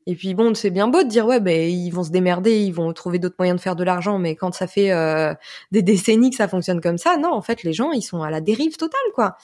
[0.06, 2.74] Et puis bon, c'est bien beau de dire ouais, ben ils vont se démerder, ils
[2.74, 5.34] vont trouver d'autres moyens de faire de l'argent, mais quand ça fait euh,
[5.72, 8.30] des décennies que ça fonctionne comme ça, non, en fait les gens ils sont à
[8.30, 9.38] la dérive totale quoi.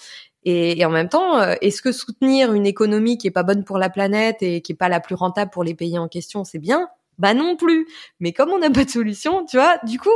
[0.44, 3.64] Et, et en même temps, euh, est-ce que soutenir une économie qui est pas bonne
[3.64, 6.44] pour la planète et qui est pas la plus rentable pour les pays en question,
[6.44, 6.90] c'est bien?
[7.18, 7.88] Bah non plus.
[8.20, 10.10] Mais comme on n'a pas de solution, tu vois, du coup,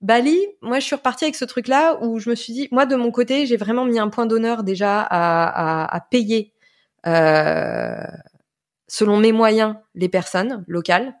[0.00, 2.96] Bali, moi je suis repartie avec ce truc-là où je me suis dit, moi de
[2.96, 6.52] mon côté, j'ai vraiment mis un point d'honneur déjà à, à, à payer
[7.06, 7.96] euh,
[8.88, 11.14] selon mes moyens les personnes locales.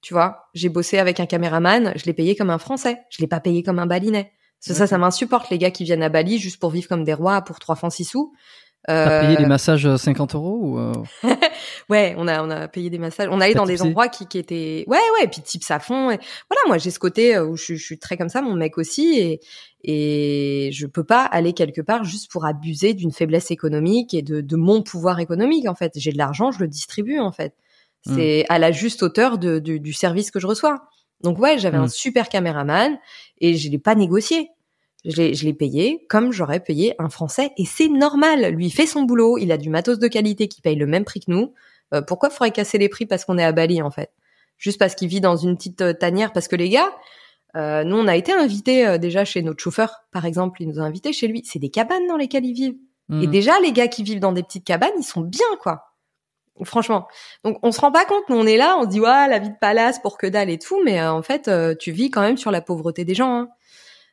[0.00, 3.28] Tu vois, j'ai bossé avec un caméraman, je l'ai payé comme un Français, je l'ai
[3.28, 4.32] pas payé comme un Balinais.
[4.66, 7.14] Que ça, ça m'insupporte les gars qui viennent à Bali juste pour vivre comme des
[7.14, 8.32] rois pour trois francs six sous.
[8.86, 10.92] T'as Euh, payé les massages euh, 50 euros ou euh,
[11.88, 13.28] Ouais, on a on a payé des massages.
[13.30, 16.10] On allait dans des endroits qui, qui étaient ouais ouais, et puis tips à fond.
[16.10, 16.16] Et...
[16.50, 18.54] Voilà, moi j'ai ce côté euh, où je, suis- je suis très comme ça, mon
[18.54, 19.40] mec aussi, et
[19.84, 24.40] et je peux pas aller quelque part juste pour abuser d'une faiblesse économique et de
[24.40, 25.92] de mon pouvoir économique en fait.
[25.96, 27.54] J'ai de l'argent, je le distribue en fait.
[28.06, 28.16] Hmm.
[28.16, 30.82] C'est à la juste hauteur de, de- du service que je reçois.
[31.22, 31.82] Donc ouais, j'avais Mm.
[31.82, 32.98] un super caméraman
[33.40, 34.48] et je l'ai pas négocié.
[35.04, 38.54] Je l'ai, payé comme j'aurais payé un Français et c'est normal.
[38.54, 41.04] Lui il fait son boulot, il a du matos de qualité qui paye le même
[41.04, 41.52] prix que nous.
[41.92, 44.12] Euh, pourquoi faudrait casser les prix parce qu'on est à Bali en fait?
[44.58, 46.92] Juste parce qu'il vit dans une petite euh, tanière Parce que les gars,
[47.56, 50.78] euh, nous on a été invités euh, déjà chez notre chauffeur par exemple, il nous
[50.78, 51.42] a invités chez lui.
[51.44, 52.78] C'est des cabanes dans lesquelles ils vivent.
[53.10, 53.30] Et hmm.
[53.30, 55.92] déjà les gars qui vivent dans des petites cabanes, ils sont bien quoi.
[56.64, 57.08] Franchement.
[57.44, 59.38] Donc on se rend pas compte, nous on est là, on se dit ouais la
[59.38, 62.10] vie de palace pour que dalle et tout, mais euh, en fait euh, tu vis
[62.10, 63.34] quand même sur la pauvreté des gens.
[63.34, 63.48] Hein.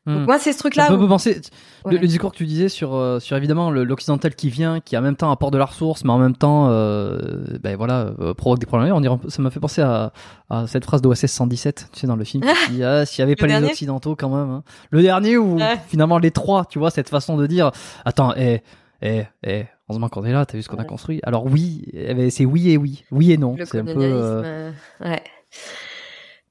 [0.05, 0.25] Donc Hmm.
[0.25, 0.87] moi c'est ce truc-là.
[0.87, 1.41] peut où- penser
[1.85, 1.97] le, Ouais.
[1.99, 5.01] le discours que tu disais sur euh, sur évidemment le- l'occidental qui vient, qui en
[5.01, 8.59] même temps apporte de la ressource, mais en même temps, euh, ben voilà, euh, provoque
[8.59, 8.93] des problèmes.
[8.93, 10.13] On dirait, peu- ça m'a fait penser à,
[10.49, 12.43] à cette phrase d'OSS 117, tu sais dans le film.
[12.47, 14.49] ah, s'il y avait Le pas les dernier occidentaux quand même.
[14.49, 14.63] hein.
[14.89, 15.75] Le dernier où Ouais.
[15.89, 17.71] finalement les trois, tu vois cette façon de dire,
[18.05, 18.61] attends, eh,
[19.01, 20.85] eh, eh, heureusement qu'on est là, t'as vu ce qu'on a Ouais.
[20.87, 21.19] construit.
[21.23, 23.55] Alors oui, eh ben, c'est oui et oui, oui et non.
[23.57, 23.93] le C'est un peu.
[23.93, 24.21] colonialisme.
[24.45, 24.71] euh,
[25.01, 25.23] euh, ouais.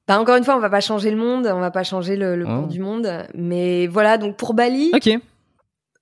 [0.09, 2.35] Bah encore une fois, on va pas changer le monde, on va pas changer le,
[2.35, 4.17] le cours du monde, mais voilà.
[4.17, 5.07] Donc pour Bali, Ok.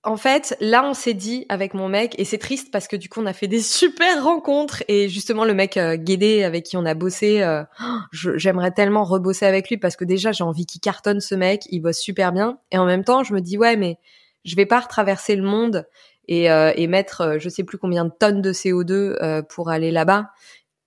[0.02, 3.10] en fait, là, on s'est dit avec mon mec, et c'est triste parce que du
[3.10, 6.78] coup, on a fait des super rencontres, et justement, le mec euh, Guédé avec qui
[6.78, 7.62] on a bossé, euh,
[8.12, 11.80] j'aimerais tellement rebosser avec lui parce que déjà, j'ai envie qu'il cartonne ce mec, il
[11.80, 13.98] bosse super bien, et en même temps, je me dis ouais, mais
[14.42, 15.86] je vais pas retraverser le monde
[16.28, 19.90] et, euh, et mettre, je sais plus combien de tonnes de CO2 euh, pour aller
[19.90, 20.28] là-bas.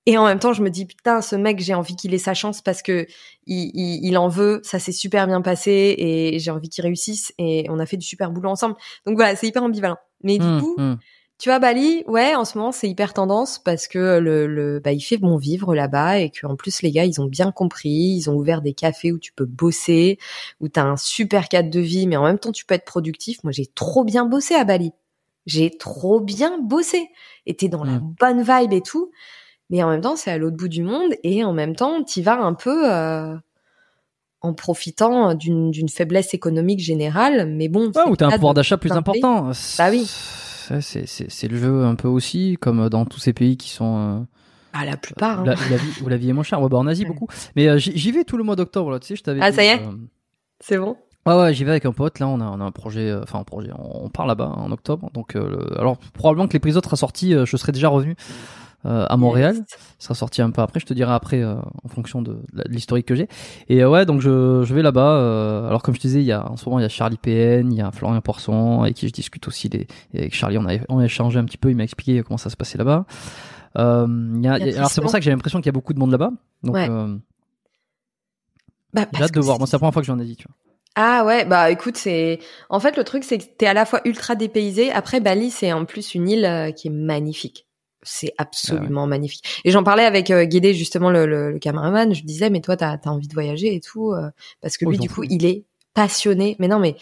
[0.07, 2.33] Et en même temps, je me dis putain, ce mec, j'ai envie qu'il ait sa
[2.33, 3.05] chance parce que
[3.45, 4.59] il, il, il en veut.
[4.63, 7.33] Ça s'est super bien passé et j'ai envie qu'il réussisse.
[7.37, 8.75] Et on a fait du super boulot ensemble.
[9.05, 9.97] Donc voilà, c'est hyper ambivalent.
[10.23, 10.95] Mais du Hmm, coup, hmm.
[11.37, 14.91] tu vois, Bali, ouais, en ce moment, c'est hyper tendance parce que le, le, bah,
[14.91, 17.89] il fait bon vivre là-bas et qu'en plus, les gars, ils ont bien compris.
[17.91, 20.17] Ils ont ouvert des cafés où tu peux bosser,
[20.59, 23.43] où t'as un super cadre de vie, mais en même temps, tu peux être productif.
[23.43, 24.91] Moi, j'ai trop bien bossé à Bali.
[25.47, 27.07] J'ai trop bien bossé.
[27.47, 28.15] Et t'es dans la Mm.
[28.19, 29.11] bonne vibe et tout.
[29.71, 32.21] Mais en même temps, c'est à l'autre bout du monde et en même temps, t'y
[32.21, 33.35] vas un peu, euh,
[34.41, 37.47] en profitant d'une faiblesse économique générale.
[37.47, 39.51] Mais bon, Ouais, ou t'as un pouvoir d'achat plus important.
[39.77, 40.05] Bah oui.
[40.81, 44.19] C'est- le jeu un peu aussi, comme dans tous ces pays qui sont euh,
[44.73, 45.39] Ah, la plupart.
[45.39, 45.45] où, hein.
[45.45, 46.61] la, où la vie, où la vie est moins chère.
[46.61, 47.09] Ouais, bah en Asie Ouais.
[47.09, 47.27] beaucoup.
[47.55, 48.99] Mais euh, j'y vais tout le mois d'octobre là.
[48.99, 49.39] Tu sais, je t'avais.
[49.41, 49.91] Ah, dit, ça y est euh,
[50.59, 50.95] C'est bon?
[51.27, 52.17] Ouais, ouais, j'y vais avec un pote.
[52.19, 53.69] Là, on a, on a un projet, euh, enfin un projet.
[53.77, 55.09] On, on part là-bas en octobre.
[55.13, 57.33] Donc, euh, le- alors probablement que l'épisode sera sorti.
[57.33, 58.15] je serai déjà revenu
[58.85, 59.55] euh, à Montréal.
[59.55, 59.65] Yes.
[59.99, 60.79] Il sera sorti un peu après.
[60.79, 63.27] Je te dirai après euh, en fonction de, l'historique que j'ai.
[63.69, 65.17] Et euh, ouais, donc je, je vais là-bas.
[65.17, 66.89] euh, alors comme je te disais, il y a en ce moment il y a
[66.89, 69.69] Charlie PN, il y a Florian Poisson avec qui je discute aussi.
[69.69, 71.69] Les, et avec Charlie, on a, on a échangé un petit peu.
[71.69, 73.05] Il m'a expliqué comment ça se passait là-bas.
[73.77, 74.07] Euh,
[74.43, 76.31] alors c'est pour ça que j'ai l'impression qu'il y a beaucoup de monde là-bas.
[76.63, 76.87] Donc Ouais.
[78.93, 79.55] Bah, j'ai hâte de voir.
[79.55, 80.35] c'est- Moi, c'est la première fois que j'en ai dit.
[80.35, 80.55] Tu vois.
[80.95, 84.01] Ah ouais, bah écoute, c'est en fait le truc c'est que t'es à la fois
[84.03, 84.91] ultra dépaysé.
[84.91, 87.65] Après Bali, c'est en plus une île qui est magnifique.
[88.03, 89.61] C'est absolument magnifique.
[89.63, 92.13] Et j'en parlais avec euh, Guédé justement le, le, le caméraman.
[92.15, 94.29] Je disais mais toi t'as as envie de voyager et tout euh,
[94.61, 96.55] parce que Oh, lui du coup il est passionné.
[96.59, 96.95] Mais non mais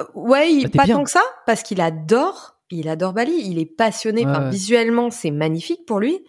[0.00, 0.96] euh, ouais, il, Bah, pas bien.
[0.96, 3.32] tant que ça parce qu'il adore, il adore Bali.
[3.44, 4.24] Il est passionné.
[4.24, 4.50] Ouais, Enfin, ouais.
[4.50, 6.20] visuellement c'est magnifique pour lui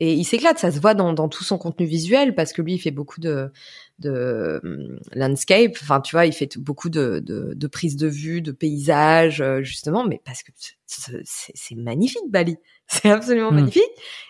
[0.00, 0.58] et il s'éclate.
[0.58, 3.20] Ça se voit dans, dans tout son contenu visuel parce que lui il fait beaucoup
[3.20, 3.50] de
[3.98, 5.72] de hum, landscape.
[5.82, 9.62] Enfin, tu vois, il fait beaucoup de, de, de prises de vue, de paysages, euh,
[9.62, 10.52] justement, mais parce que
[10.86, 12.56] c'est magnifique, Bali.
[12.88, 13.56] C'est absolument Mm.
[13.56, 13.82] magnifique.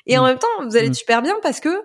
[0.06, 0.26] Et en Mm.
[0.26, 0.90] même temps, vous allez Mm.
[0.90, 1.82] être super bien parce que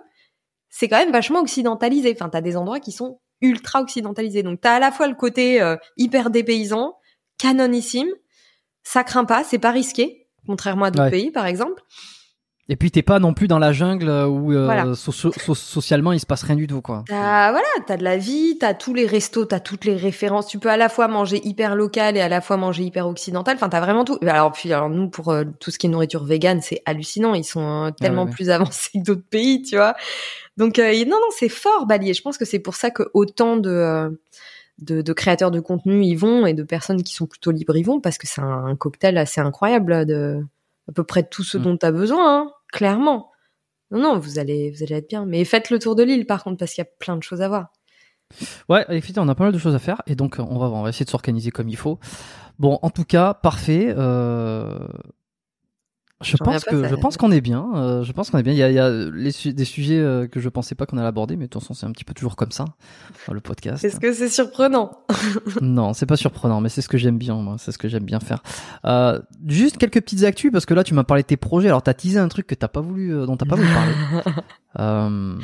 [0.70, 2.12] c'est quand même vachement occidentalisé.
[2.16, 4.42] Enfin, t'as des endroits qui sont ultra occidentalisés.
[4.42, 6.96] Donc, t'as à la fois le côté euh, hyper dépaysant,
[7.38, 8.08] canonissime,
[8.82, 11.10] ça craint pas, c'est pas risqué, contrairement à d'autres Ouais.
[11.10, 11.80] pays, par exemple.
[12.70, 14.94] Et puis t'es pas non plus dans la jungle où euh, Voilà.
[14.94, 17.04] socio- so- socialement il se passe rien du tout quoi.
[17.06, 20.46] T'as voilà, t'as de la vie, t'as tous les restos, t'as toutes les références.
[20.46, 23.56] Tu peux à la fois manger hyper local et à la fois manger hyper occidental.
[23.56, 24.18] Enfin, t'as vraiment tout.
[24.22, 27.34] Alors puis alors nous pour euh, tout ce qui est nourriture végane, c'est hallucinant.
[27.34, 28.34] Ils sont euh, tellement ouais, ouais.
[28.34, 29.94] plus avancés que d'autres pays, tu vois.
[30.56, 32.10] Donc euh, non non, c'est fort Bali.
[32.10, 34.08] Et je pense que c'est pour ça que autant de euh,
[34.78, 37.82] de, de créateurs de contenu y vont et de personnes qui sont plutôt libres y
[37.82, 40.40] vont parce que c'est un, un cocktail assez incroyable de
[40.88, 41.62] à peu près tout ce Mm.
[41.62, 43.30] dont t'as besoin, hein, clairement.
[43.90, 45.24] Non, non, vous allez, vous allez être bien.
[45.26, 47.42] Mais faites le tour de l'île, par contre, parce qu'il y a plein de choses
[47.42, 47.68] à voir.
[48.68, 50.82] Ouais, effectivement, on a pas mal de choses à faire et donc on va on
[50.82, 51.98] va essayer de s'organiser comme il faut.
[52.58, 53.94] Bon, en tout cas, parfait.
[53.96, 54.78] Euh...
[56.22, 57.66] Je pense que ça- je pense qu'on est bien.
[57.74, 58.52] euh, je pense qu'on est bien.
[58.52, 60.86] Il y a, il y a les su- des sujets euh, que je pensais pas
[60.86, 62.64] qu'on allait aborder, mais de toute façon c'est un petit peu toujours comme ça
[63.28, 63.84] dans le podcast.
[63.84, 64.90] Est-ce que c'est surprenant?
[65.60, 67.56] Non, c'est pas surprenant, mais c'est ce que j'aime bien, moi.
[67.58, 68.42] C'est ce que j'aime bien faire.
[68.86, 71.68] Euh, juste quelques petites actus, parce que là, tu m'as parlé de tes projets.
[71.68, 73.92] Alors, t'as teasé un truc que t'as pas voulu, euh, dont t'as pas voulu parler.
[74.78, 75.36] euh,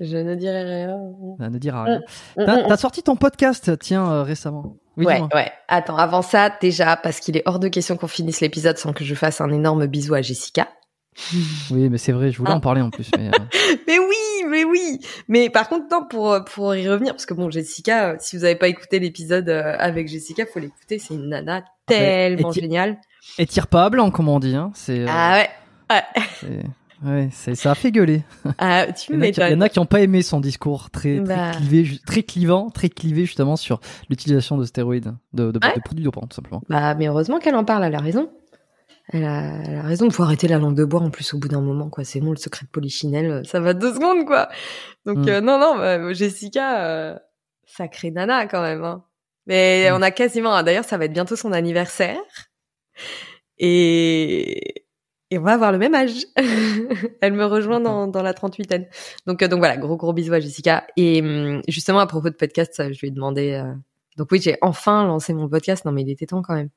[0.00, 0.96] Je ne dirai rien.
[1.38, 2.00] à ne dire à rien.
[2.36, 4.76] T'as sorti ton podcast, tiens, euh, récemment.
[4.98, 5.50] Oui, ouais, ouais.
[5.68, 9.04] Attends, avant ça, déjà, parce qu'il est hors de question qu'on finisse l'épisode sans que
[9.04, 10.68] je fasse un énorme bisou à Jessica.
[11.70, 12.56] Oui, mais c'est vrai, je voulais Ah.
[12.56, 13.10] en parler en plus.
[13.18, 13.30] Mais, euh,
[13.88, 15.00] Mais oui, mais oui.
[15.28, 18.36] Mais par contre, non, pour euh, pour y revenir, parce que bon, Jessica, euh, si
[18.36, 20.98] vous n'avez pas écouté l'épisode avec Jessica, faut l'écouter.
[20.98, 22.98] C'est une nana tellement Et ti- géniale.
[23.38, 24.54] et tire pas à blanc, comme on dit.
[24.54, 24.70] Hein.
[24.74, 25.50] C'est, euh, Ah ouais.
[25.90, 26.62] Ouais.
[27.04, 28.22] Ouais, ça a fait gueuler.
[28.58, 30.22] Ah, tu Il y en a qui- il y en a qui ont pas aimé
[30.22, 31.52] son discours très, très Bah.
[31.52, 35.74] clivé, très clivant, très clivé justement sur l'utilisation de stéroïdes, de, de, Ouais.
[35.76, 36.62] de produits dopants, tout simplement.
[36.68, 38.30] Bah, mais heureusement qu'elle en parle, elle a raison.
[39.10, 41.38] Elle a, elle a raison, il faut arrêter la langue de bois en plus au
[41.38, 42.04] bout d'un moment, quoi.
[42.04, 44.48] C'est bon, le secret de Polichinelle, euh, ça va deux secondes, quoi.
[45.06, 45.28] Donc, Mm.
[45.28, 47.16] euh, non, non, bah, Jessica, euh,
[47.64, 48.84] sacrée nana quand même.
[48.84, 49.02] Hein.
[49.46, 49.94] Mais Mm.
[49.94, 52.18] on a quasiment, d'ailleurs, ça va être bientôt son anniversaire.
[53.58, 54.84] Et,
[55.30, 56.26] et on va avoir le même âge.
[57.20, 58.86] elle me rejoint dans, dans la 38e.
[59.26, 60.86] Donc, euh, donc voilà, gros gros bisous à Jessica.
[60.96, 63.52] Et hum, justement, à propos de podcast, ça, je lui ai demandé...
[63.52, 63.72] euh,
[64.16, 65.84] Donc oui, j'ai enfin lancé mon podcast.
[65.84, 66.70] Non, mais il était temps quand même.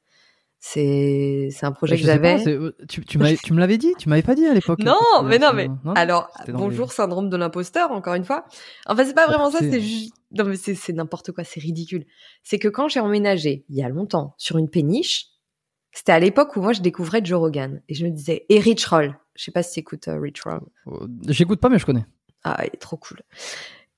[0.64, 2.48] C'est c'est un projet Je que j'avais.
[2.48, 4.78] euh, tu, tu, tu me l'avais dit, tu m'avais pas dit à l'époque.
[4.84, 8.46] Non, euh, mais non, euh, mais non alors bonjour syndrome de l'imposteur encore une fois.
[8.86, 12.06] Enfin c'est pas vraiment ça, c'est juste non mais c'est c'est n'importe quoi, c'est ridicule.
[12.44, 15.30] C'est que quand j'ai emménagé il y a longtemps sur une péniche,
[15.92, 18.86] c'était à l'époque où moi je découvrais Joe Rogan et je me disais et Rich
[18.86, 19.18] Roll.
[19.36, 20.62] Je sais pas si tu écoutes Rich Roll.
[20.88, 22.06] Euh, J'écoute pas, mais je connais.
[22.44, 23.20] Ah, il est trop cool.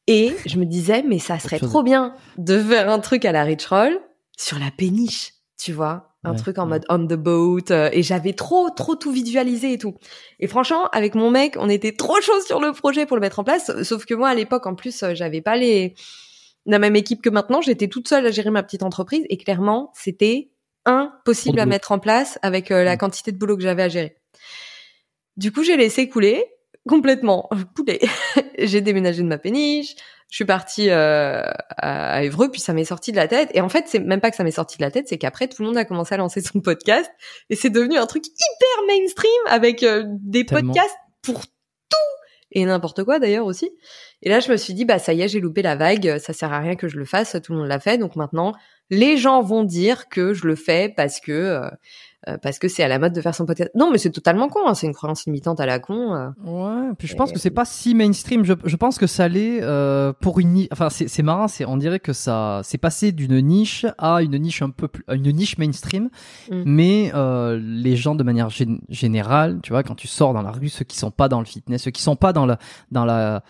[0.07, 3.43] Et je me disais, mais ça serait trop bien de faire un truc à la
[3.43, 3.99] Rich Roll
[4.37, 6.09] sur la péniche, tu vois.
[6.25, 6.69] Un Ouais, truc en ouais.
[6.69, 7.71] mode on the boat.
[7.71, 9.95] euh, et j'avais trop, trop tout visualisé et tout.
[10.39, 13.39] Et franchement, avec mon mec, on était trop chaud sur le projet pour le mettre
[13.39, 13.83] en place.
[13.83, 15.95] Sauf que moi, à l'époque, en plus, euh, j'avais pas les,
[16.65, 17.59] la même équipe que maintenant.
[17.61, 19.25] J'étais toute seule à gérer ma petite entreprise.
[19.29, 20.49] Et clairement, c'était
[20.85, 22.97] impossible à mettre en place avec euh, la Mm.
[22.97, 24.15] quantité de boulot que j'avais à gérer.
[25.37, 26.45] Du coup, j'ai laissé couler
[26.87, 27.99] complètement couler.
[28.59, 29.95] j'ai déménagé de ma péniche,
[30.29, 31.41] je suis partie euh,
[31.77, 33.49] à Évreux, puis ça m'est sorti de la tête.
[33.53, 35.47] Et en fait, c'est même pas que ça m'est sorti de la tête, c'est qu'après
[35.47, 37.09] tout le monde a commencé à lancer son podcast
[37.49, 40.73] et c'est devenu un truc hyper mainstream avec euh, des Tellement.
[40.73, 41.49] podcasts pour tout.
[42.51, 43.71] et n'importe quoi d'ailleurs aussi.
[44.21, 46.33] Et là, je me suis dit, bah ça y est, j'ai loupé la vague, ça
[46.33, 48.53] sert à rien que je le fasse, tout le monde l'a fait, donc maintenant,
[48.93, 51.69] les gens vont dire que je le fais parce que euh,
[52.29, 53.69] euh, parce que c'est à la mode de faire son podcast.
[53.75, 56.15] Non, mais c'est totalement con, hein, c'est une croyance limitante à la con.
[56.15, 56.29] euh.
[56.45, 58.45] Ouais, puis je pense que c'est pas si mainstream.
[58.45, 60.67] Je, je pense que ça l'est euh, pour une niche.
[60.71, 61.49] Enfin, c'est marrant.
[61.49, 65.03] C'est on dirait que ça c'est passé d'une niche à une niche un peu plus,
[65.09, 66.09] à une niche mainstream.
[66.49, 66.63] Mm.
[66.65, 70.51] Mais euh, les gens de manière gén- générale, tu vois, quand tu sors dans la
[70.51, 72.57] rue, ceux qui sont pas dans le fitness, ceux qui sont pas dans la
[72.89, 73.43] dans la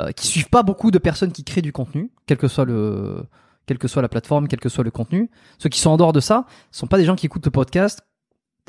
[0.00, 3.22] euh, qui suivent pas beaucoup de personnes qui créent du contenu, quel que soit le
[3.66, 5.30] quelle que soit la plateforme, quel que soit le contenu.
[5.58, 8.02] Ceux qui sont en dehors de ça, sont pas des gens qui écoutent le podcast.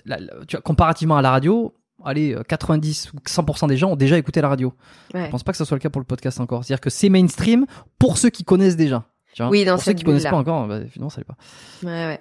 [0.06, 3.92] La- la- tu vois, comparativement à la radio, allez, euh, 90 ou 100% des gens
[3.92, 4.74] ont déjà écouté la radio.
[5.14, 5.26] Ouais.
[5.26, 6.64] Je pense pas que ce soit le cas pour le podcast encore.
[6.64, 7.66] C'est-à-dire que c'est mainstream
[8.00, 9.06] pour ceux qui connaissent déjà.
[9.34, 10.32] Tu vois Oui, dans pour ceux qui connaissent bulle-là.
[10.32, 11.38] pas encore, bah, finalement, ça l'est pas.
[11.84, 12.20] Ouais, ouais.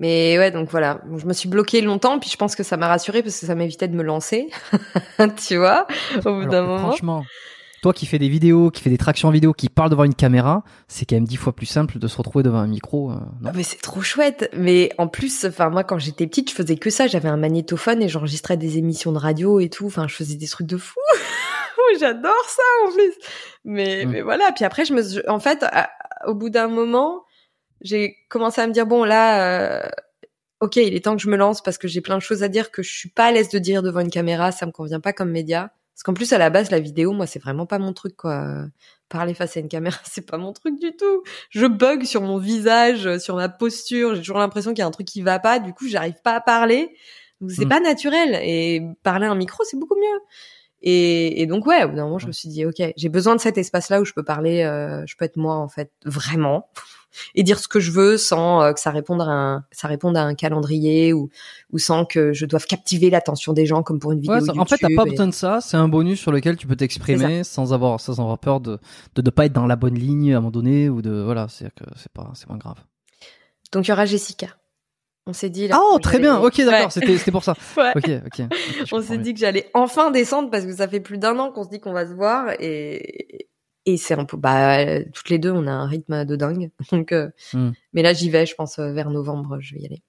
[0.00, 2.88] Mais ouais, donc voilà, je me suis bloquée longtemps, puis je pense que ça m'a
[2.88, 4.50] rassurée parce que ça m'évitait de me lancer,
[5.36, 5.86] tu vois,
[6.24, 6.78] au bout d'un moment.
[6.88, 7.24] Franchement,
[7.84, 10.64] toi qui fais des vidéos, qui fais des tractions vidéo, qui parle devant une caméra,
[10.88, 13.10] c'est quand même dix fois plus simple de se retrouver devant un micro.
[13.12, 13.50] euh, non?
[13.50, 14.50] Ah, mais c'est trop chouette.
[14.56, 17.06] Mais en plus, enfin moi quand j'étais petite, je faisais que ça.
[17.06, 19.86] J'avais un magnétophone et j'enregistrais des émissions de radio et tout.
[19.86, 20.98] Enfin, je faisais des trucs de fou.
[22.00, 23.12] J'adore ça en plus.
[23.64, 24.10] Mais Mm.
[24.10, 24.50] mais voilà.
[24.52, 25.90] Puis après, je me, en fait, à-
[26.26, 27.22] au bout d'un moment,
[27.82, 29.88] j'ai commencé à me dire bon là, euh,
[30.60, 32.48] ok, il est temps que je me lance parce que j'ai plein de choses à
[32.48, 34.52] dire que je suis pas à l'aise de dire devant une caméra.
[34.52, 35.70] Ça me convient pas comme média.
[35.94, 38.64] Parce qu'en plus, à la base, la vidéo, moi, c'est vraiment pas mon truc, quoi.
[39.08, 41.22] Parler face à une caméra, c'est pas mon truc du tout.
[41.50, 44.14] Je bug sur mon visage, sur ma posture.
[44.14, 45.58] J'ai toujours l'impression qu'il y a un truc qui va pas.
[45.60, 46.94] Du coup, j'arrive pas à parler.
[47.40, 47.68] Donc, c'est Mm.
[47.68, 48.40] pas naturel.
[48.42, 50.20] Et parler à un micro, c'est beaucoup mieux.
[50.86, 53.34] Et, et donc, ouais, au bout d'un moment, je me suis dit, OK, j'ai besoin
[53.36, 56.68] de cet espace-là où je peux parler, euh, je peux être moi, en fait, vraiment.
[57.34, 60.16] Et dire ce que je veux sans euh, que ça réponde à un, ça réponde
[60.16, 61.30] à un calendrier ou,
[61.72, 64.52] ou sans que je doive captiver l'attention des gens comme pour une vidéo Ouais, ça-
[64.58, 65.60] en fait, t'as YouTube pas et- besoin de ça.
[65.60, 68.78] C'est un bonus sur lequel tu peux t'exprimer sans avoir, sans avoir peur de,
[69.14, 71.46] de ne pas être dans la bonne ligne à un moment donné ou de, voilà,
[71.48, 72.76] c'est que c'est pas, c'est pas grave.
[73.72, 74.48] Donc, il y aura Jessica.
[75.26, 75.68] On s'est dit.
[75.68, 76.38] là, Oh, très bien.
[76.38, 76.80] Ok, d'accord.
[76.86, 76.90] Ouais.
[76.90, 77.54] C'était, c'était pour ça.
[77.78, 77.92] Ouais.
[77.96, 78.46] Ok, ok.
[78.92, 81.64] On s'est dit que j'allais enfin descendre parce que ça fait plus d'un an qu'on
[81.64, 83.48] se dit qu'on va se voir et
[83.86, 86.70] et c'est un peu bah euh, toutes les deux on a un rythme de dingue
[86.92, 87.70] donc euh, Hmm.
[87.92, 90.02] mais là j'y vais je pense euh, vers novembre je vais y aller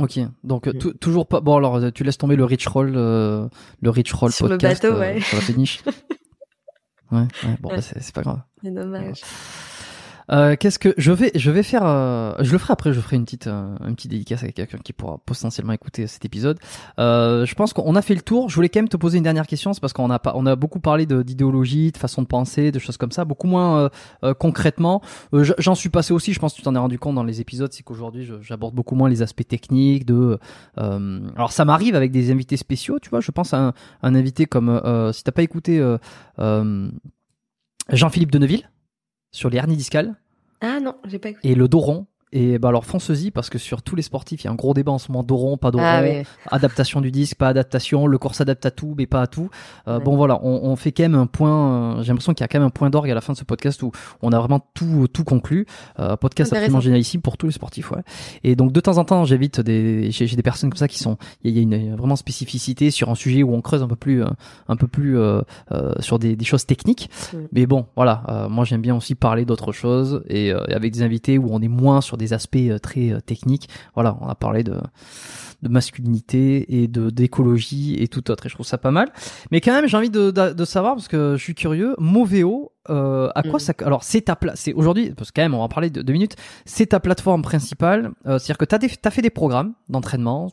[0.00, 0.78] Ok, donc euh, Mm.
[0.78, 1.40] tou- toujours pas.
[1.40, 3.48] Bon alors, tu laisses tomber le rich roll, euh,
[3.80, 5.20] le rich roll Sur le bateau, ouais.
[5.20, 5.82] sur la péniche.
[7.12, 7.76] ouais, ouais, bon, Ouais.
[7.76, 8.42] bah, c'est c'est pas grave.
[8.62, 9.22] c'est dommage
[10.30, 11.84] Euh, Qu'est-ce que je vais, je vais faire.
[11.84, 12.92] euh, je le ferai après.
[12.92, 16.58] Je ferai une petite, euh, une dédicace avec quelqu'un qui pourra potentiellement écouter cet épisode.
[16.98, 18.48] Euh, je pense qu'on a fait le tour.
[18.48, 20.46] Je voulais quand même te poser une dernière question, c'est parce qu'on a pas, on
[20.46, 23.90] a beaucoup parlé d'idéologie, de, façon de penser, de choses comme ça, beaucoup moins
[24.24, 25.02] euh, concrètement.
[25.32, 26.32] J'en suis passé aussi.
[26.32, 28.94] Je pense que tu t'en es rendu compte dans les épisodes, c'est qu'aujourd'hui j'aborde beaucoup
[28.94, 30.06] moins les aspects techniques.
[30.06, 30.38] De,
[30.76, 33.20] alors ça m'arrive avec des invités spéciaux, tu vois.
[33.20, 34.80] Je pense à un, un invité comme
[35.12, 35.82] si t'as pas écouté
[37.90, 38.68] Jean-Philippe Deneville
[39.32, 40.14] sur les hernies discales
[40.60, 42.06] ah non j'ai pas écouté et le dos rond.
[42.32, 44.72] Et bah alors fonce-y parce que sur tous les sportifs, il y a un gros
[44.74, 48.06] débat en ce moment dos rond, pas dos ah oui adaptation du disque, pas adaptation,
[48.06, 49.50] le corps s'adapte à tout, mais pas à tout.
[49.88, 50.04] Euh, Ouais.
[50.04, 51.98] Bon voilà, on, on fait quand même un point.
[51.98, 53.38] euh, J'ai l'impression qu'il y a quand même un point d'orgue à la fin de
[53.38, 55.66] ce podcast où on a vraiment tout tout conclu.
[56.00, 58.02] Euh, podcast absolument génial ici pour tous les sportifs, ouais.
[58.44, 61.18] Et donc de temps en temps, j'invite des j'ai des personnes comme ça qui sont
[61.44, 63.82] il y a, il y a une vraiment spécificité sur un sujet où on creuse
[63.82, 64.28] un peu plus euh,
[64.68, 65.42] un peu plus euh,
[66.00, 67.10] sur des, des choses techniques.
[67.34, 67.36] Mm.
[67.52, 71.02] Mais bon, voilà, euh, moi j'aime bien aussi parler d'autres choses et euh, avec des
[71.02, 73.68] invités où on est moins sur des aspects euh, très euh, techniques.
[73.94, 74.76] Voilà, on a parlé de
[75.62, 79.12] de masculinité et de d'écologie et tout autre et je trouve ça pas mal
[79.52, 82.72] mais quand même j'ai envie de, de, de savoir parce que je suis curieux Moveo
[82.90, 83.58] euh, à quoi Mhm.
[83.60, 85.88] ça alors c'est ta place c'est aujourd'hui parce que quand même on va en parler
[85.90, 86.34] de deux minutes
[86.64, 89.74] c'est ta plateforme principale euh, c'est à dire que t'as des t'as fait des programmes
[89.88, 90.50] d'entraînement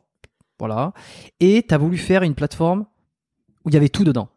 [0.60, 0.94] voilà
[1.40, 2.86] et t'as voulu faire une plateforme
[3.66, 4.30] où il y avait tout dedans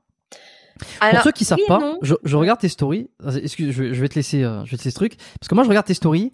[1.01, 3.11] Alors, pour ceux qui savent oui et pas, je, je regarde tes stories.
[3.43, 5.49] Excuse, je, vais- je vais te laisser, euh, je vais te laisser ce truc parce
[5.49, 6.33] que moi je regarde tes stories.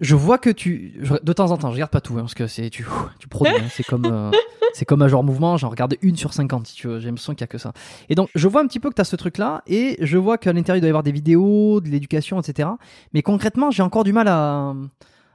[0.00, 2.34] Je vois que tu, je- de temps en temps, je regarde pas tout hein, parce
[2.34, 2.84] que c'est tu,
[3.18, 3.52] tu produis.
[3.56, 4.30] hein, c'est comme, euh,
[4.74, 5.56] c'est comme un genre mouvement.
[5.56, 6.98] J'en regarde une sur 50 si tu veux.
[7.00, 7.72] J'ai l'impression qu'il y a que ça.
[8.08, 10.18] Et donc je vois un petit peu que tu as ce truc là et je
[10.18, 12.68] vois qu'à l'intérieur il doit y avoir des vidéos, de l'éducation, etc.
[13.12, 14.74] Mais concrètement, j'ai encore du mal à,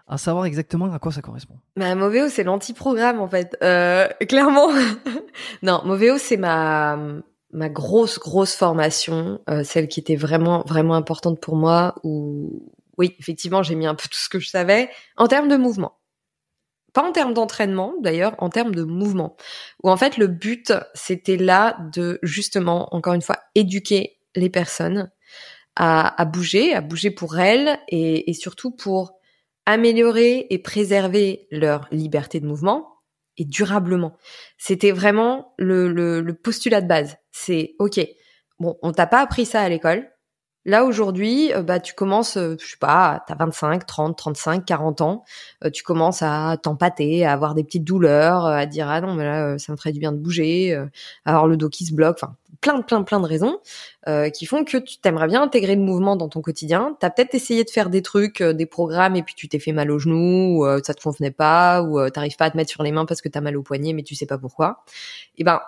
[0.07, 1.55] à savoir exactement à quoi ça correspond.
[1.77, 3.55] Bah, Moveo, c'est l'anti-programme, en fait.
[3.63, 4.67] Euh, clairement.
[5.63, 6.97] non, Moveo, c'est ma,
[7.53, 12.63] ma grosse, grosse formation, euh, celle qui était vraiment, vraiment importante pour moi, où,
[12.99, 15.97] oui, effectivement, j'ai mis un peu tout ce que je savais, en termes de mouvement.
[16.93, 19.37] Pas en termes d'entraînement, d'ailleurs, en termes de mouvement.
[19.83, 25.09] Où, en fait, le but, c'était là de, justement, encore une fois, éduquer les personnes
[25.75, 29.13] à, à bouger, à bouger pour elles, et, et surtout pour
[29.65, 32.97] améliorer et préserver leur liberté de mouvement
[33.37, 34.17] et durablement.
[34.57, 37.17] C'était vraiment le, le, le postulat de base.
[37.31, 37.99] C'est OK,
[38.59, 40.11] bon, on t'a pas appris ça à l'école.
[40.65, 44.99] Là aujourd'hui, euh, bah tu commences, euh, je sais pas, t'as 25, 30, 35, 40
[45.01, 45.23] ans,
[45.63, 49.23] euh, tu commences à t'empâter, à avoir des petites douleurs, à dire ah non mais
[49.23, 52.17] là ça me ferait du bien de bouger, à avoir le dos qui se bloque,
[52.21, 53.59] enfin plein plein plein de raisons
[54.33, 56.97] qui font que tu t'aimerais bien intégrer le mouvement dans ton quotidien.
[56.99, 59.91] T'as peut-être essayé de faire des trucs, des programmes et puis tu t'es fait mal
[59.91, 62.91] au genou, ou ça te convenait pas, ou t'arrives pas à te mettre sur les
[62.91, 64.83] mains parce que t'as mal au poignet mais tu sais pas pourquoi.
[65.37, 65.61] Et eh ben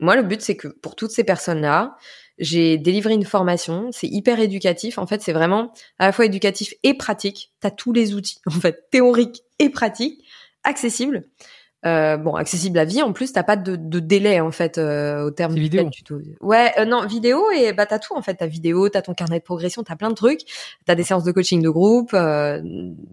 [0.00, 1.96] moi le but c'est que pour toutes ces personnes là
[2.38, 4.98] j'ai délivré une formation, c'est hyper éducatif.
[4.98, 7.52] En fait, c'est vraiment à la fois éducatif et pratique.
[7.60, 10.24] Tu as tous les outils, en fait, théoriques et pratiques,
[10.64, 11.24] accessibles.
[11.86, 13.02] Euh, bon, accessible à vie.
[13.02, 15.82] En plus, t'as pas de, de, délai en fait euh, au terme du vidéo.
[16.40, 18.36] Ouais, euh, non, vidéo et bah t'as tout en fait.
[18.36, 20.40] T'as vidéo, t'as ton carnet de progression, t'as plein de trucs.
[20.86, 22.62] T'as des séances de coaching de groupe, euh,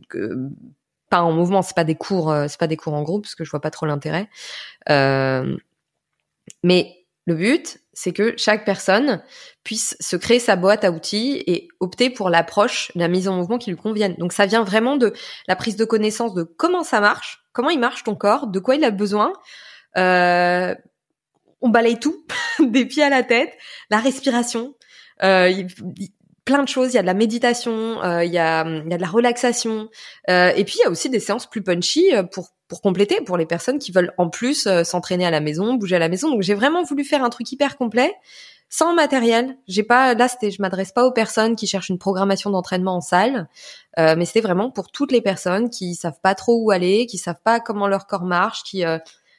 [0.08, 0.38] que,
[1.10, 3.44] pas en mouvement, c'est pas des cours, c'est pas des cours en groupe parce que
[3.44, 4.30] je vois pas trop l'intérêt.
[6.64, 9.22] Mais le but, c'est que chaque personne
[9.64, 13.58] puisse se créer sa boîte à outils et opter pour l'approche, la mise en mouvement
[13.58, 14.16] qui lui convienne.
[14.18, 15.14] Donc ça vient vraiment de
[15.48, 18.76] la prise de connaissance de comment ça marche, comment il marche ton corps, de quoi
[18.76, 19.34] il a besoin.
[19.98, 20.74] Euh,
[21.62, 22.26] on balaye tout,
[22.60, 23.54] des pieds à la tête,
[23.90, 24.74] la respiration.
[25.24, 25.64] Euh,
[26.46, 26.94] plein de choses.
[26.94, 29.08] Il y a de la méditation, euh, il, y a, il y a de la
[29.08, 29.90] relaxation,
[30.30, 33.36] euh, et puis il y a aussi des séances plus punchy pour pour compléter pour
[33.36, 36.30] les personnes qui veulent en plus s'entraîner à la maison, bouger à la maison.
[36.32, 38.16] Donc j'ai vraiment voulu faire un truc hyper complet,
[38.70, 39.58] sans matériel.
[39.68, 43.02] J'ai pas là, c'était, je m'adresse pas aux personnes qui cherchent une programmation d'entraînement en
[43.02, 43.50] salle,
[43.98, 47.42] mais c'était vraiment pour toutes les personnes qui savent pas trop où aller, qui savent
[47.44, 48.86] pas comment leur corps marche, qui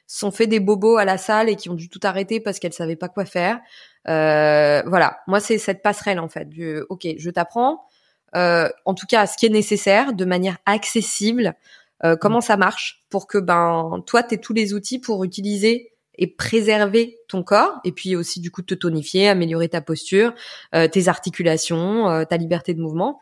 [0.05, 2.73] sont fait des bobos à la salle et qui ont dû tout arrêter parce qu'elles
[2.73, 3.59] savaient pas quoi faire.
[4.07, 6.47] Euh, voilà, moi c'est cette passerelle en fait.
[6.47, 7.87] Du, ok, je t'apprends.
[8.35, 11.55] Euh, en tout cas, ce qui est nécessaire, de manière accessible,
[12.03, 16.27] euh, comment ça marche pour que ben toi t'aies tous les outils pour utiliser et
[16.27, 20.33] préserver ton corps et puis aussi du coup te tonifier, améliorer ta posture,
[20.75, 23.21] euh, tes articulations, euh, ta liberté de mouvement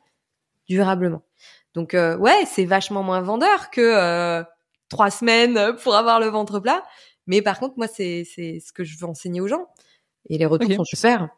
[0.67, 1.23] durablement.
[1.73, 4.43] Donc euh, ouais, c'est vachement moins vendeur que
[4.89, 6.83] trois semaines pour avoir le ventre plat.
[7.27, 9.67] Mais par contre, moi, c'est c'est ce que je veux enseigner aux gens.
[10.29, 11.29] Et les retours sont super.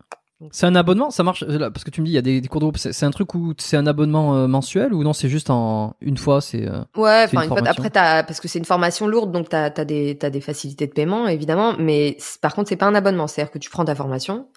[0.52, 2.60] C'est un abonnement, ça marche parce que tu me dis il y a des, cours
[2.62, 2.78] de groupe.
[2.78, 6.18] C'est un truc où c'est un abonnement euh, mensuel ou non C'est juste en une
[6.18, 6.68] fois, c'est.
[6.68, 7.68] Euh, ouais, enfin une, fois.
[7.68, 10.88] Après, as, parce que c'est une formation lourde, donc t'as as des t'as des facilités
[10.88, 13.28] de paiement évidemment, mais par contre c'est pas un abonnement.
[13.28, 14.48] C'est-à-dire que tu prends ta formation,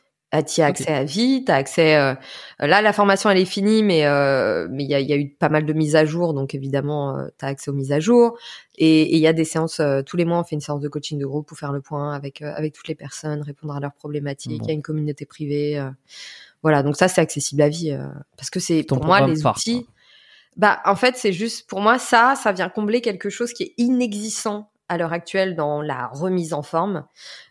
[0.43, 1.97] tu as accès à vie, tu as accès.
[1.97, 2.15] Euh,
[2.59, 5.29] là, la formation elle est finie, mais euh, mais il y a, y a, eu
[5.31, 8.01] pas mal de mises à jour, donc évidemment euh, tu as accès aux mises à
[8.01, 8.37] jour.
[8.77, 11.19] Et il y a des séances tous les mois, on fait une séance de coaching
[11.19, 14.61] de groupe pour faire le point avec avec toutes les personnes, répondre à leurs problématiques.
[14.63, 15.83] Il y a une communauté privée,
[16.63, 16.83] voilà.
[16.83, 17.97] Donc ça c'est accessible à vie
[18.37, 19.87] parce que c'est pour moi les outils.
[20.57, 23.75] Bah en fait c'est juste pour moi ça, ça vient combler quelque chose qui est
[23.77, 27.05] inexistant à l'heure actuelle dans la remise en forme,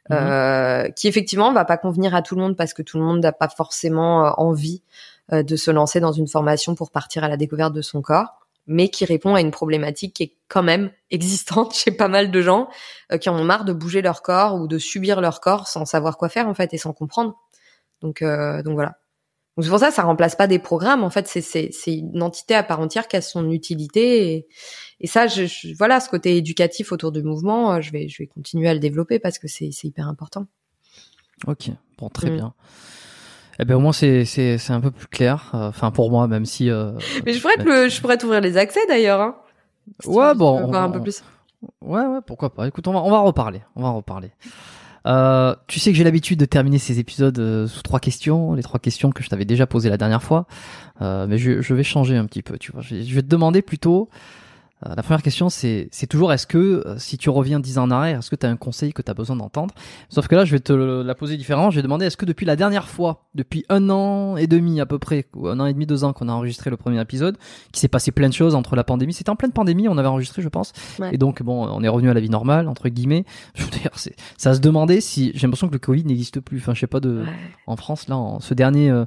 [0.09, 0.17] mhm.
[0.17, 3.19] euh, qui effectivement va pas convenir à tout le monde parce que tout le monde
[3.22, 4.81] n'a pas forcément euh, envie
[5.33, 8.39] euh, de se lancer dans une formation pour partir à la découverte de son corps,
[8.67, 12.41] mais qui répond à une problématique qui est quand même existante chez pas mal de
[12.41, 12.69] gens
[13.19, 16.17] qui en ont marre de bouger leur corps ou de subir leur corps sans savoir
[16.17, 17.35] quoi faire en fait et sans comprendre.
[18.01, 18.95] Donc donc voilà.
[19.56, 21.03] Donc c'est pour ça, ça remplace pas des programmes.
[21.03, 24.34] En fait, c'est c'est c'est une entité à part entière qui a son utilité.
[24.34, 24.48] Et,
[25.00, 28.27] et ça, je, voilà, ce côté éducatif autour du mouvement, euh, je vais je vais
[28.27, 30.48] continuer à le développer parce que c'est c'est hyper important.
[31.48, 32.35] Ok, bon, très mm.
[32.35, 32.53] bien.
[33.58, 35.51] Eh ben au moins c'est c'est c'est un peu plus clair.
[35.53, 36.69] Euh, enfin pour moi, même si.
[36.69, 36.92] Euh,
[37.25, 39.22] Mais je pourrais te je pourrais t'ouvrir les accès d'ailleurs.
[39.22, 39.38] Hein,
[40.06, 40.67] ouais, bon.
[40.67, 41.24] On, un peu plus.
[41.82, 42.67] Ouais, ouais, pourquoi pas.
[42.67, 43.61] Écoute, on va on va reparler.
[43.77, 44.32] On va reparler.
[45.06, 48.64] Euh, tu sais que j'ai l'habitude de terminer ces épisodes euh, sous trois questions, les
[48.64, 50.48] trois questions que je t'avais déjà posées la dernière fois,
[51.01, 52.58] euh, mais je, vais changer un petit peu.
[52.58, 54.09] Tu vois, je vais te demander plutôt
[54.83, 58.19] la première question, c'est, toujours est-ce que, euh, si tu reviens dix ans en arrière,
[58.19, 59.73] est-ce que tu as un conseil que tu as besoin d'entendre?
[60.09, 61.71] Sauf que là, je vais te la poser différemment.
[61.71, 64.85] Je vais demander est-ce que depuis la dernière fois, depuis un an et demi à
[64.85, 67.37] peu près, ou un an et demi, deux ans qu'on a enregistré le premier épisode,
[67.71, 69.13] qui s'est passé plein de choses entre la pandémie.
[69.13, 70.73] C'était en pleine pandémie, on avait enregistré, je pense.
[71.11, 73.25] Et donc, bon, on est revenu à la vie normale, entre guillemets.
[73.71, 76.57] D'ailleurs, c'est, ça se demandait si, j'ai l'impression que le Covid n'existe plus.
[76.57, 77.23] Enfin, je sais pas de,
[77.65, 79.05] en France, là, en ce dernier euh,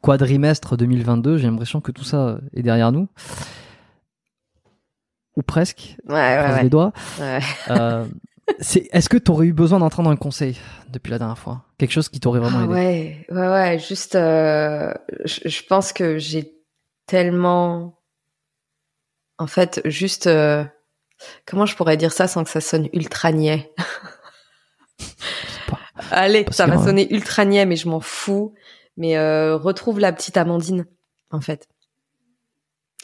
[0.00, 3.08] quadrimestre 2022, j'ai l'impression que tout ça est derrière nous
[5.36, 5.96] ou presque.
[6.08, 6.92] Ouais, ouais, les doigts.
[7.70, 8.06] Euh,
[8.60, 10.58] c'est, est-ce que tu aurais eu besoin d'entendre un conseil
[10.90, 11.64] depuis la dernière fois?
[11.78, 12.72] Quelque chose qui t'aurait vraiment ah aidé?
[12.74, 13.78] Ouais, ouais, ouais.
[13.78, 14.92] Juste, euh,
[15.24, 16.52] je, pense que j'ai
[17.06, 17.98] tellement,
[19.38, 20.64] en fait, juste, euh,
[21.46, 23.72] comment je pourrais dire ça sans que ça sonne ultra niais?
[26.10, 28.54] Allez, ça va sonner ultra niais, mais je m'en fous.
[28.98, 29.18] Mais
[29.54, 30.84] retrouve la petite Amandine,
[31.30, 31.68] en fait.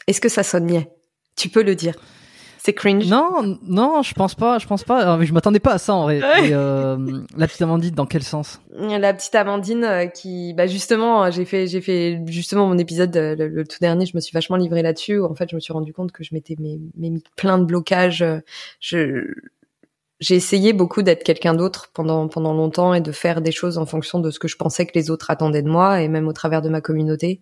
[0.05, 0.91] Est-ce que ça sonne niais?
[1.35, 1.95] Tu peux le dire.
[2.69, 3.07] C'est cringe.
[3.07, 5.17] Non, non, je pense pas, je pense pas.
[5.17, 6.17] Euh, Je m'attendais pas à ça en vrai.
[6.19, 6.97] Et, euh,
[7.35, 8.61] la petite Amandine, dans quel sens?
[8.77, 13.17] La petite Amandine euh, qui, bah justement, euh, j'ai fait, j'ai fait justement mon épisode
[13.17, 14.05] euh, le, le tout dernier.
[14.05, 15.17] Je me suis vachement livrée là-dessus.
[15.17, 17.57] où, En fait, je me suis rendu compte que je m'étais mis, mis mis plein
[17.57, 18.23] de blocages.
[18.79, 19.25] Je
[20.19, 23.85] j'ai essayé beaucoup d'être quelqu'un d'autre pendant pendant longtemps et de faire des choses en
[23.85, 26.33] fonction de ce que je pensais que les autres attendaient de moi et même au
[26.33, 27.41] travers de ma communauté.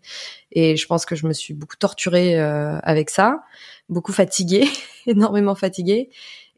[0.51, 3.41] Et je pense que je me suis beaucoup torturée euh, avec ça,
[3.89, 4.67] beaucoup fatiguée,
[5.07, 6.09] énormément fatiguée.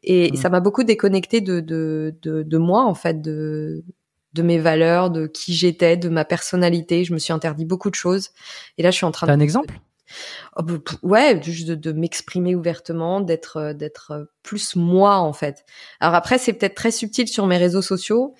[0.02, 0.36] Et Mhm.
[0.36, 3.82] ça m'a beaucoup déconnectée de, de, de, de moi, en fait, de,
[4.34, 7.04] de mes valeurs, de qui j'étais, de ma personnalité.
[7.04, 8.30] Je me suis interdit beaucoup de choses.
[8.78, 9.40] Et là, je suis en train T'as de...
[9.40, 9.78] un exemple?
[11.02, 15.64] Ouais, juste de, de m'exprimer ouvertement, d'être euh, d'être euh, plus moi en fait.
[16.00, 18.34] Alors après, c'est peut-être très subtil sur mes réseaux sociaux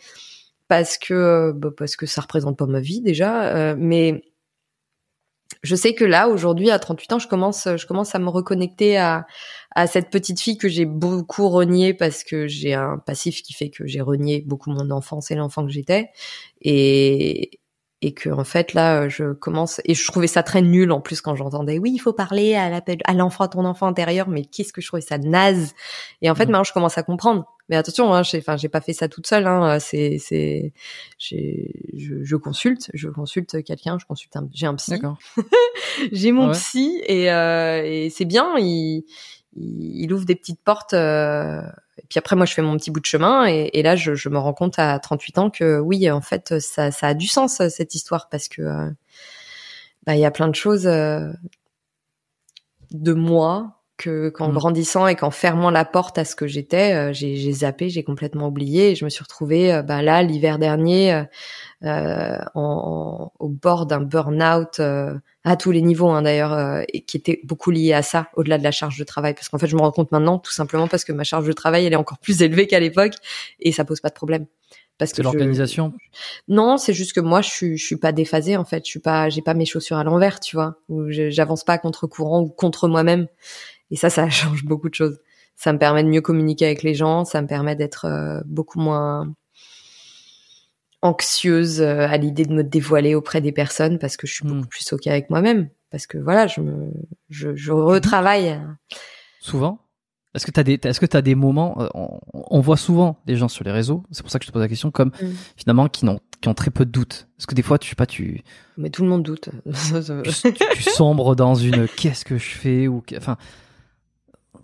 [0.68, 4.22] parce que euh, bah, parce que ça représente pas ma vie déjà, euh, mais
[5.62, 8.96] je sais que là aujourd'hui à 38 ans, je commence je commence à me reconnecter
[8.98, 9.26] à
[9.74, 13.70] à cette petite fille que j'ai beaucoup reniée parce que j'ai un passif qui fait
[13.70, 16.10] que j'ai renié beaucoup mon enfance et l'enfant que j'étais
[16.62, 17.59] et
[18.02, 21.20] et que en fait là je commence et je trouvais ça très nul en plus
[21.20, 24.80] quand j'entendais oui il faut parler à l'enfant à ton enfant intérieur mais qu'est-ce que
[24.80, 25.74] je trouvais ça naze
[26.22, 26.52] et en fait Mhm.
[26.52, 29.26] maintenant je commence à comprendre mais attention hein, j'ai enfin j'ai pas fait ça toute
[29.26, 30.72] seule hein, c'est c'est
[31.18, 34.92] j'ai je, je consulte je consulte quelqu'un je consulte un j'ai un psy
[36.12, 36.52] j'ai mon Ouais.
[36.52, 38.54] psy et, euh, et c'est bien.
[38.58, 39.04] Il,
[39.56, 40.94] il, il ouvre des petites portes.
[40.94, 41.60] euh,
[42.08, 43.46] puis après, moi, je fais mon petit bout de chemin.
[43.46, 46.90] Et, là, je, je me rends compte à 38 ans que oui, en fait, ça,
[46.90, 48.90] ça a du sens cette histoire parce que euh,
[50.06, 51.30] bah, il y a plein de choses euh,
[52.90, 54.54] de moi que qu'en Mm.
[54.54, 58.02] grandissant et qu'en fermant la porte à ce que j'étais, euh, j'ai j'ai zappé, j'ai
[58.02, 58.90] complètement oublié.
[58.92, 61.22] Et je me suis retrouvée euh, bah, là l'hiver dernier euh,
[61.84, 65.14] euh, en, en- au bord d'un burn-out euh,
[65.44, 68.58] à tous les niveaux hein, d'ailleurs, euh, et qui était beaucoup lié à ça, au-delà
[68.58, 69.34] de la charge de travail.
[69.34, 71.52] Parce qu'en fait, je me rends compte maintenant, tout simplement parce que ma charge de
[71.52, 73.14] travail, elle est encore plus élevée qu'à l'époque,
[73.60, 74.46] et ça pose pas de problème.
[74.98, 75.94] Parce C'est je- l'organisation?
[76.48, 78.84] non, c'est juste que moi, je suis, je suis pas déphasée en fait.
[78.84, 80.76] Je suis pas, j'ai pas mes chaussures à l'envers, tu vois.
[80.90, 83.26] Ou j'avance pas contre courant ou contre moi-même.
[83.90, 85.18] Et ça, ça change beaucoup de choses.
[85.56, 87.24] Ça me permet de mieux communiquer avec les gens.
[87.24, 89.32] Ça me permet d'être euh, beaucoup moins
[91.02, 94.56] anxieuse euh, à l'idée de me dévoiler auprès des personnes parce que je suis Hmm.
[94.56, 95.68] beaucoup plus ok avec moi-même.
[95.90, 96.90] Parce que voilà, je me,
[97.30, 98.60] je, je retravaille.
[99.40, 99.80] Souvent?
[100.34, 103.20] Est-ce que tu as, des- est-ce que t'as des moments euh, on, on voit souvent
[103.26, 105.10] des gens sur les réseaux, c'est pour ça que je te pose la question, comme
[105.20, 105.26] Mm.
[105.56, 107.26] finalement qui, n'ont, qui ont très peu de doutes.
[107.38, 108.44] Est-ce que des fois, tu sais pas, tu,
[108.76, 109.48] Mais tout le monde doute.
[110.24, 113.36] tu, tu- tu sombres dans une qu'est-ce que je fais ou enfin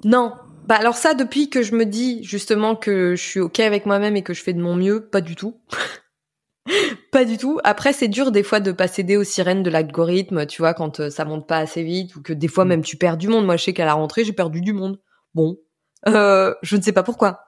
[0.04, 0.34] Non.
[0.66, 4.16] Bah alors ça, depuis que je me dis justement que je suis ok avec moi-même
[4.16, 5.60] et que je fais de mon mieux, pas du tout.
[7.12, 7.60] pas du tout.
[7.64, 11.00] Après, c'est dur des fois de pas céder aux sirènes de l'algorithme, tu vois, quand
[11.00, 12.68] euh, ça monte pas assez vite ou que des fois Mm.
[12.68, 13.46] même tu perds du monde.
[13.46, 14.98] Moi, je sais qu'à la rentrée, j'ai perdu du monde.
[15.34, 15.56] Bon,
[16.08, 17.40] euh, je ne sais pas pourquoi.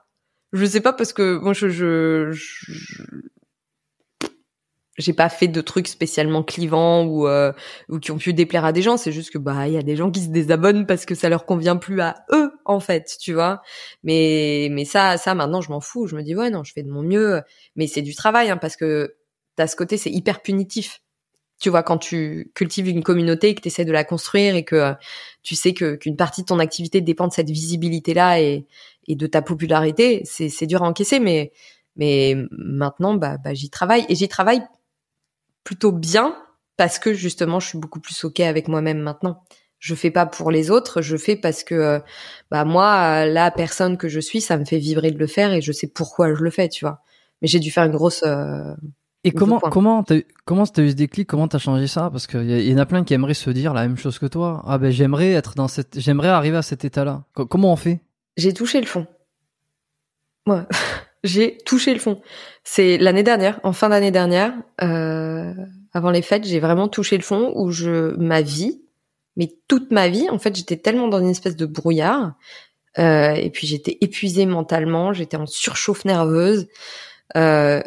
[0.53, 3.03] Je sais pas parce que moi, je, je, je-
[4.99, 7.53] j'ai pas fait de trucs spécialement clivants ou euh,
[7.87, 8.97] ou qui ont pu déplaire à des gens.
[8.97, 11.29] C'est juste que bah il y a des gens qui se désabonnent parce que ça
[11.29, 13.61] leur convient plus à eux en fait, tu vois.
[14.03, 16.07] Mais mais ça ça maintenant je m'en fous.
[16.07, 17.41] Je me dis ouais non je fais de mon mieux.
[17.77, 19.15] Mais c'est du travail hein, parce que
[19.55, 21.01] t'as ce côté c'est hyper punitif.
[21.61, 24.63] Tu vois quand tu cultives une communauté et que tu essaies de la construire et
[24.65, 24.93] que euh,
[25.43, 28.65] tu sais que qu'une partie de ton activité dépend de cette visibilité là et
[29.07, 31.51] et de ta popularité, c'est c'est dur à encaisser mais
[31.95, 34.61] mais maintenant bah, bah j'y travaille et j'y travaille
[35.69, 36.35] plutôt bien
[36.77, 39.43] parce que justement je suis beaucoup plus ok avec moi-même maintenant.
[39.77, 41.99] Je fais pas pour les autres, je fais parce que euh,
[42.49, 45.61] bah moi la personne que je suis, ça me fait vibrer de le faire et
[45.61, 47.03] je sais pourquoi je le fais, tu vois.
[47.43, 48.73] Mais j'ai dû faire une grosse euh,
[49.23, 50.03] Et comment comment
[50.45, 51.29] comment t'as eu ce déclic?
[51.29, 52.09] Comment t'as changé ça?
[52.09, 54.25] Parce qu'il y, y en a plein qui aimeraient se dire la même chose que
[54.25, 54.63] toi.
[54.65, 57.25] Ah ben j'aimerais être dans cette, j'aimerais arriver à cet état-là.
[57.35, 58.01] Co- comment on fait?
[58.37, 59.05] J'ai touché le fond.
[60.47, 60.63] Ouais,
[61.23, 62.21] j'ai touché le fond.
[62.63, 65.53] C'est l'année dernière, en fin d'année dernière, euh,
[65.93, 68.81] avant les fêtes, j'ai vraiment touché le fond où je ma vie,
[69.35, 72.33] mais toute ma vie, en fait, j'étais tellement dans une espèce de brouillard.
[72.99, 76.67] euh, et puis j'étais épuisée mentalement, j'étais en surchauffe nerveuse,
[77.37, 77.81] euh,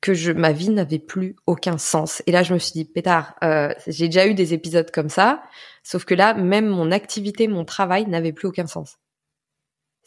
[0.00, 2.22] que je ma vie n'avait plus aucun sens.
[2.26, 5.42] Et là, je me suis dit, pétard, euh, j'ai déjà eu des épisodes comme ça,
[5.82, 8.98] sauf que là, même mon activité, mon travail n'avait plus aucun sens.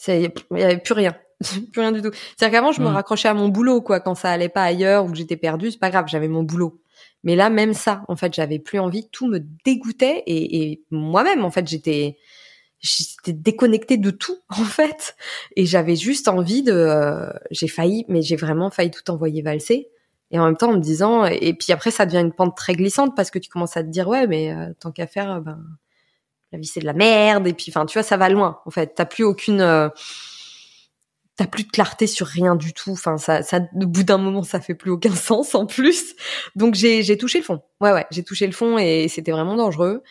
[0.08, 1.16] Il y avait plus rien.
[1.72, 2.12] plus rien du tout.
[2.36, 4.00] C'est-à-dire qu'avant, je me raccrochais à mon boulot, quoi.
[4.00, 6.82] Quand ça allait pas ailleurs ou que j'étais perdue, c'est pas grave, j'avais mon boulot.
[7.24, 9.10] Mais là, même ça, en fait, j'avais plus envie.
[9.10, 12.18] Tout me dégoûtait et, et moi-même, en fait, j'étais,
[12.80, 15.16] j'étais déconnectée de tout, en fait.
[15.56, 19.90] Et j'avais juste envie de, euh, j'ai failli, mais j'ai vraiment failli tout envoyer valser.
[20.32, 22.74] Et en même temps, en me disant, et puis après, ça devient une pente très
[22.74, 25.40] glissante parce que tu commences à te dire, ouais, mais euh, tant qu'à faire, euh,
[25.40, 25.60] ben,
[26.52, 28.72] la vie c'est de la merde et puis enfin tu vois ça va loin en
[28.72, 29.90] fait t'as plus aucune euh,
[31.40, 32.92] t'as plus de clarté sur rien du tout.
[32.92, 36.16] Enfin ça ça au bout d'un moment ça fait plus aucun sens en plus.
[36.56, 37.62] Donc j'ai touché le fond.
[37.80, 40.04] Ouais ouais j'ai touché le fond et c'était vraiment dangereux.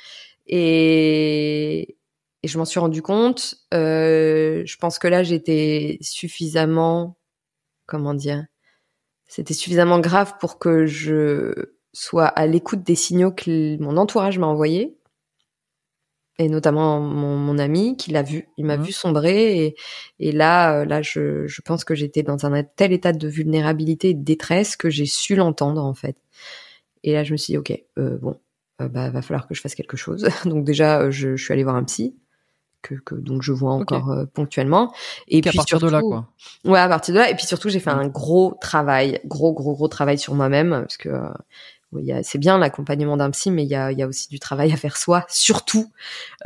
[0.47, 1.97] Et
[2.42, 3.57] et je m'en suis rendu compte.
[3.74, 7.18] Euh, je pense que là j'étais suffisamment
[7.84, 8.47] comment dire
[9.26, 11.52] c'était suffisamment grave pour que je
[11.92, 14.98] sois à l'écoute des signaux que mon entourage m'a envoyés
[16.39, 18.49] et notamment mon, mon ami qui l'a vu.
[18.57, 18.84] Il m'a Mhm.
[18.84, 19.76] vu sombrer et,
[20.20, 24.10] et là, euh, là, je, je pense que j'étais dans un tel état de vulnérabilité
[24.10, 26.17] et de détresse que j'ai su l'entendre en fait.
[27.05, 28.36] Et là, je me suis dit, ok, euh, bon,
[28.81, 30.28] euh, bah, va falloir que je fasse quelque chose.
[30.44, 32.17] donc déjà, euh, je, je suis allée voir un psy
[32.83, 34.92] que, que donc je vois encore euh, ponctuellement.
[35.26, 36.28] Et puis partir de là, quoi.
[36.65, 37.28] Ouais, à partir de là.
[37.31, 37.99] Et puis surtout, j'ai fait Mm.
[37.99, 41.08] un gros travail, gros, gros, gros travail sur moi-même, parce que
[42.23, 44.76] c'est bien l'accompagnement d'un psy, mais il y a, y a aussi du travail à
[44.76, 45.91] faire soi, surtout.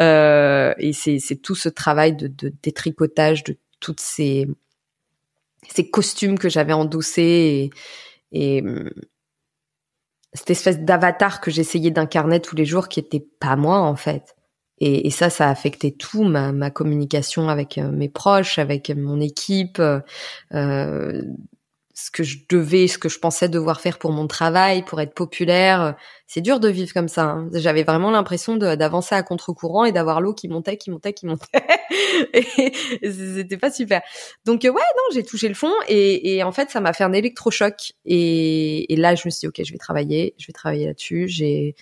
[0.00, 4.48] Euh, et c'est, c'est tout ce travail de, de détricotage de toutes ces,
[5.68, 7.70] ces costumes que j'avais endossés
[8.32, 8.90] et, et hum,
[10.32, 14.34] cette espèce d'avatar que j'essayais d'incarner tous les jours qui était pas moi en fait.
[14.78, 18.90] Et, et ça, ça a affecté tout ma, ma communication avec euh, mes proches, avec
[18.90, 20.00] mon équipe, euh,
[20.54, 21.22] euh,
[21.94, 25.14] ce que je devais, ce que je pensais devoir faire pour mon travail, pour être
[25.14, 25.94] populaire.
[26.26, 27.24] C'est dur de vivre comme ça.
[27.24, 27.48] hein.
[27.54, 31.46] J'avais vraiment l'impression d'avancer à contre-courant et d'avoir l'eau qui montait, qui montait, qui montait.
[32.32, 34.00] et c'était pas super.
[34.44, 37.04] Donc euh, ouais, non, j'ai touché le fond et, et en fait, ça m'a fait
[37.04, 37.92] un électrochoc.
[38.04, 41.28] Et, et là, je me suis dit, ok, je vais travailler, je vais travailler là-dessus.
[41.28, 41.74] J'ai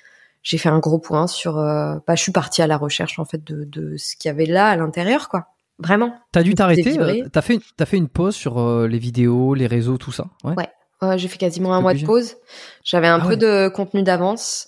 [0.43, 1.59] j'ai fait un gros point sur.
[1.59, 4.33] euh, bah, je suis partie à la recherche en fait de, de ce qu'il y
[4.33, 5.49] avait là à l'intérieur, quoi.
[5.83, 6.15] Vraiment.
[6.33, 6.99] T'as dû t'arrêter.
[6.99, 10.13] euh, T'as fait, une- t'as fait une pause sur euh, les vidéos, les réseaux, tout
[10.13, 10.27] ça.
[10.45, 10.55] Ouais.
[10.57, 10.69] Ouais.
[11.03, 12.37] Ouais, j'ai fait quasiment un mois de pause.
[12.85, 13.37] J'avais un Ah peu ouais.
[13.37, 14.67] de contenu d'avance.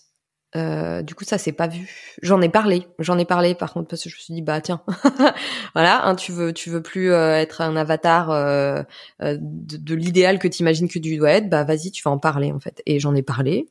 [0.57, 2.15] Euh, du coup, ça s'est pas vu.
[2.23, 2.87] J'en ai parlé.
[2.99, 4.83] J'en ai parlé par contre parce que je me suis dit bah tiens,
[5.75, 8.83] voilà, hein, tu veux tu veux plus euh, être un avatar euh,
[9.21, 12.53] de, de l'idéal que t'imagines que tu dois être, bah vas-y, tu vas en parler
[12.53, 12.83] en fait.
[12.87, 13.67] Et j'en ai parlé.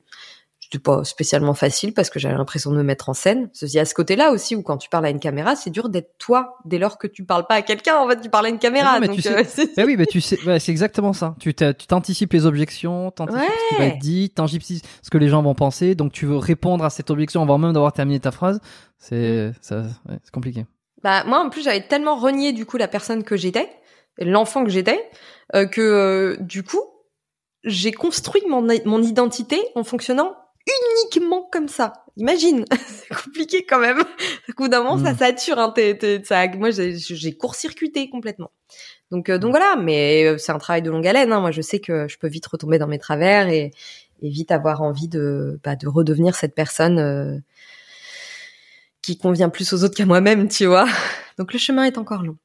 [0.72, 3.50] C'était pas spécialement facile parce que j'avais l'impression de me mettre en scène.
[3.52, 6.18] Ceci à ce côté-là aussi où quand tu parles à une caméra, c'est dur d'être
[6.18, 7.98] toi dès lors que tu parles pas à quelqu'un.
[7.98, 8.94] En fait, tu parles à une caméra.
[8.94, 11.36] Non, mais donc, tu sais- euh, Eh oui, mais tu sais, ouais, c'est exactement ça.
[11.40, 15.42] Tu t'anticipes les objections, t'anticipes ce qui va être dit, t'anticipes ce que les gens
[15.44, 18.62] vont penser, donc tu veux répondre à cette objection avant même d'avoir terminé ta phrase.
[18.98, 20.66] C'est ça, ouais, c'est compliqué.
[21.04, 23.68] Bah moi en plus j'avais tellement renié du coup la personne que j'étais,
[24.20, 25.04] l'enfant que j'étais,
[25.54, 26.80] euh, que euh, du coup
[27.66, 30.34] j'ai construit mon, mon identité en fonctionnant
[30.68, 32.06] uniquement comme ça.
[32.18, 34.00] Imagine, c'est compliqué quand même.
[34.02, 35.18] Au bout d'un moment ça Mm.
[35.18, 35.60] sature.
[35.60, 38.52] Hein, t'es- t'es- ça, moi j'ai court-circuité complètement.
[39.12, 41.32] Donc euh, donc voilà, mais euh, c'est un travail de longue haleine.
[41.34, 41.40] Hein.
[41.42, 43.72] Moi je sais que je peux vite retomber dans mes travers et,
[44.22, 47.00] et vite avoir envie de bah, de redevenir cette personne.
[47.00, 47.38] euh,
[49.02, 50.86] qui convient plus aux autres qu'à moi-même, tu vois.
[51.40, 52.38] Donc le chemin est encore long.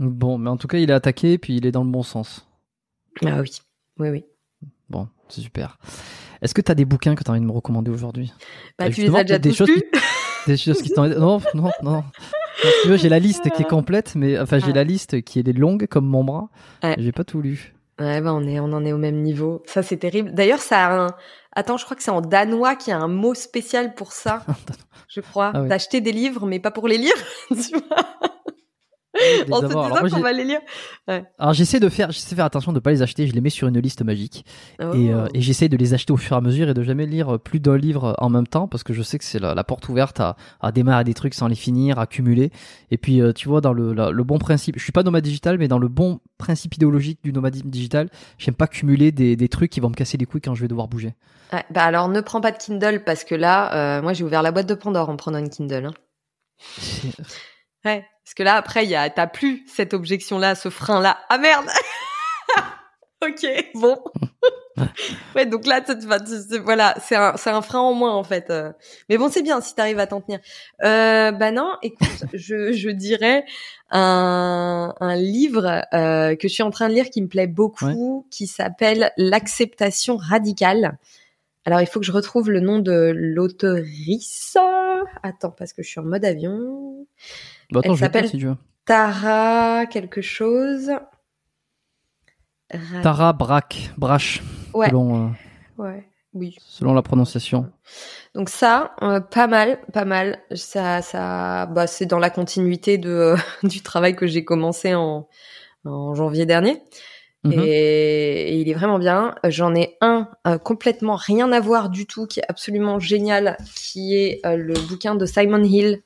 [0.00, 2.48] Bon, mais en tout cas, il est attaqué, puis il est dans le bon sens.
[3.24, 3.50] Ah oui,
[3.98, 4.24] oui, oui.
[4.88, 5.78] Bon, c'est super.
[6.42, 8.32] Est-ce que t'as des bouquins que t'as envie de me recommander aujourd'hui?
[8.78, 9.82] Bah, Euh, tu les as déjà des tous choses lus
[10.46, 12.04] Des choses qui t'ont non, non, non.
[12.60, 14.72] Si tu j'ai la liste qui est complète, mais enfin, j'ai Ouais.
[14.72, 16.48] la liste qui est longue comme mon bras.
[16.82, 16.96] Ouais.
[16.98, 17.74] J'ai pas tout lu.
[18.00, 19.62] Ouais, bah on est, on en est au même niveau.
[19.66, 20.32] Ça c'est terrible.
[20.32, 21.06] D'ailleurs, ça a un.
[21.54, 24.44] Attends, je crois que c'est en danois qu'il y a un mot spécial pour ça.
[25.08, 25.50] je crois.
[25.54, 25.68] Ah ouais.
[25.68, 27.14] D'acheter des livres, mais pas pour les lire.
[27.48, 28.06] tu vois?
[29.50, 30.60] En se disant qu'on va les lire.
[31.38, 33.26] Alors j'essaie de faire, j'essaie de faire attention de ne pas les acheter.
[33.26, 34.44] Je les mets sur une liste magique
[34.80, 34.92] Oh.
[34.94, 37.06] et, euh, et j'essaie de les acheter au fur et à mesure et de jamais
[37.06, 39.64] lire plus d'un livre en même temps parce que je sais que c'est la, la
[39.64, 42.50] porte ouverte à, à démarrer des trucs sans les finir, à cumuler.
[42.90, 45.24] Et puis euh, tu vois dans le, la- le bon principe, je suis pas nomade
[45.24, 49.48] digital, mais dans le bon principe idéologique du nomadisme digital, j'aime pas cumuler des, des
[49.48, 51.14] trucs qui vont me casser les couilles quand je vais devoir bouger.
[51.52, 54.42] Ouais, bah alors ne prends pas de Kindle parce que là, euh, moi j'ai ouvert
[54.42, 55.86] la boîte de Pandore en prenant une Kindle.
[55.86, 55.92] Hein.
[57.84, 61.16] Ouais, parce que là après il y a, t'as plus cette objection-là, ce frein-là.
[61.30, 61.64] Ah merde.
[63.24, 63.96] ok, bon.
[65.34, 65.94] ouais, donc là, tu-
[66.58, 68.50] voilà, c'est un, c'est un frein en moins en fait.
[68.50, 68.70] euh.
[69.08, 70.40] Mais bon, c'est bien si t'arrives à t'en tenir.
[70.84, 73.46] Euh, bah non, écoute, je, je dirais
[73.90, 78.26] un, un livre euh, que je suis en train de lire qui me plaît beaucoup,
[78.30, 80.98] qui s'appelle L'acceptation radicale.
[81.64, 84.56] Alors, il faut que je retrouve le nom de l'auteurice.
[85.22, 87.06] Attends, parce que je suis en mode avion.
[87.72, 88.56] Bah, attends, Elle s'appelle- si tu veux.
[88.86, 90.90] Tara quelque chose.
[92.70, 94.42] Ra- Tara Brack, Brash,
[94.74, 96.56] Ouais, selon, euh, ouais, oui.
[96.60, 97.70] selon la prononciation.
[98.34, 100.38] Donc ça, euh, pas mal, pas mal.
[100.54, 105.28] Ça, ça, bah, c'est dans la continuité de du travail que j'ai commencé en,
[105.86, 106.82] en janvier dernier.
[107.44, 107.52] Mhm.
[107.52, 109.34] Et, et il est vraiment bien.
[109.44, 114.14] J'en ai un euh, complètement rien à voir du tout, qui est absolument génial, qui
[114.16, 116.02] est le bouquin de Simon Hill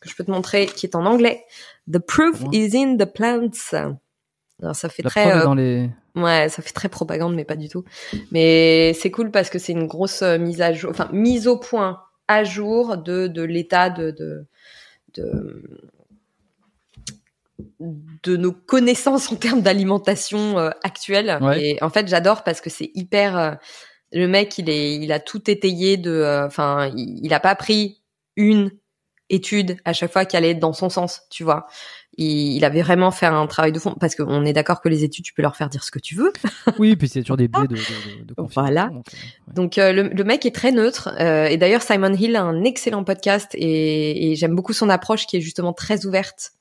[0.00, 1.44] que je peux te montrer, qui est en anglais.
[1.90, 2.56] The proof Ouais.
[2.58, 3.96] is in the plants.
[4.62, 5.90] Alors ça fait La très euh, dans les.
[6.14, 7.84] Ouais, ça fait très propagande, mais pas du tout.
[8.30, 11.58] Mais c'est cool parce que c'est une grosse euh, mise à jour, enfin mise au
[11.58, 14.46] point, à jour de de l'état de de
[15.14, 15.62] de
[18.22, 21.38] de nos connaissances en termes d'alimentation euh, actuelle.
[21.40, 21.62] Ouais.
[21.70, 23.38] Et en fait, j'adore parce que c'est hyper.
[23.38, 23.52] euh,
[24.12, 26.10] le mec, il est, il a tout étayé de.
[26.10, 28.00] euh, Enfin, il, il a pas pris
[28.36, 28.70] une
[29.30, 31.66] étude à chaque fois qui allait dans son sens, tu vois.
[32.18, 35.04] Il, il avait vraiment fait un travail de fond parce qu'on est d'accord que les
[35.04, 36.32] études, tu peux leur faire dire ce que tu veux.
[36.78, 38.86] Oui, puis c'est toujours des biais de, de, de, Voilà.
[38.86, 39.54] donc, euh, ouais.
[39.54, 42.64] Donc euh, le, le mec est très neutre euh, et d'ailleurs Simon Hill a un
[42.64, 46.52] excellent podcast et, et j'aime beaucoup son approche qui est justement très ouverte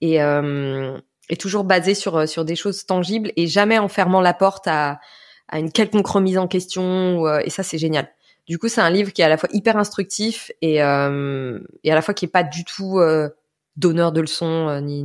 [0.00, 0.98] et euh,
[1.28, 4.66] est toujours basée sur euh, sur des choses tangibles et jamais en fermant la porte
[4.66, 5.00] à
[5.48, 8.08] à une quelconque remise en question ou, euh, et ça c'est génial.
[8.50, 11.92] Du coup c'est un livre qui est à la fois hyper instructif et euh, et
[11.92, 13.28] à la fois qui est pas du tout euh,
[13.76, 15.04] donneur de leçons euh, ni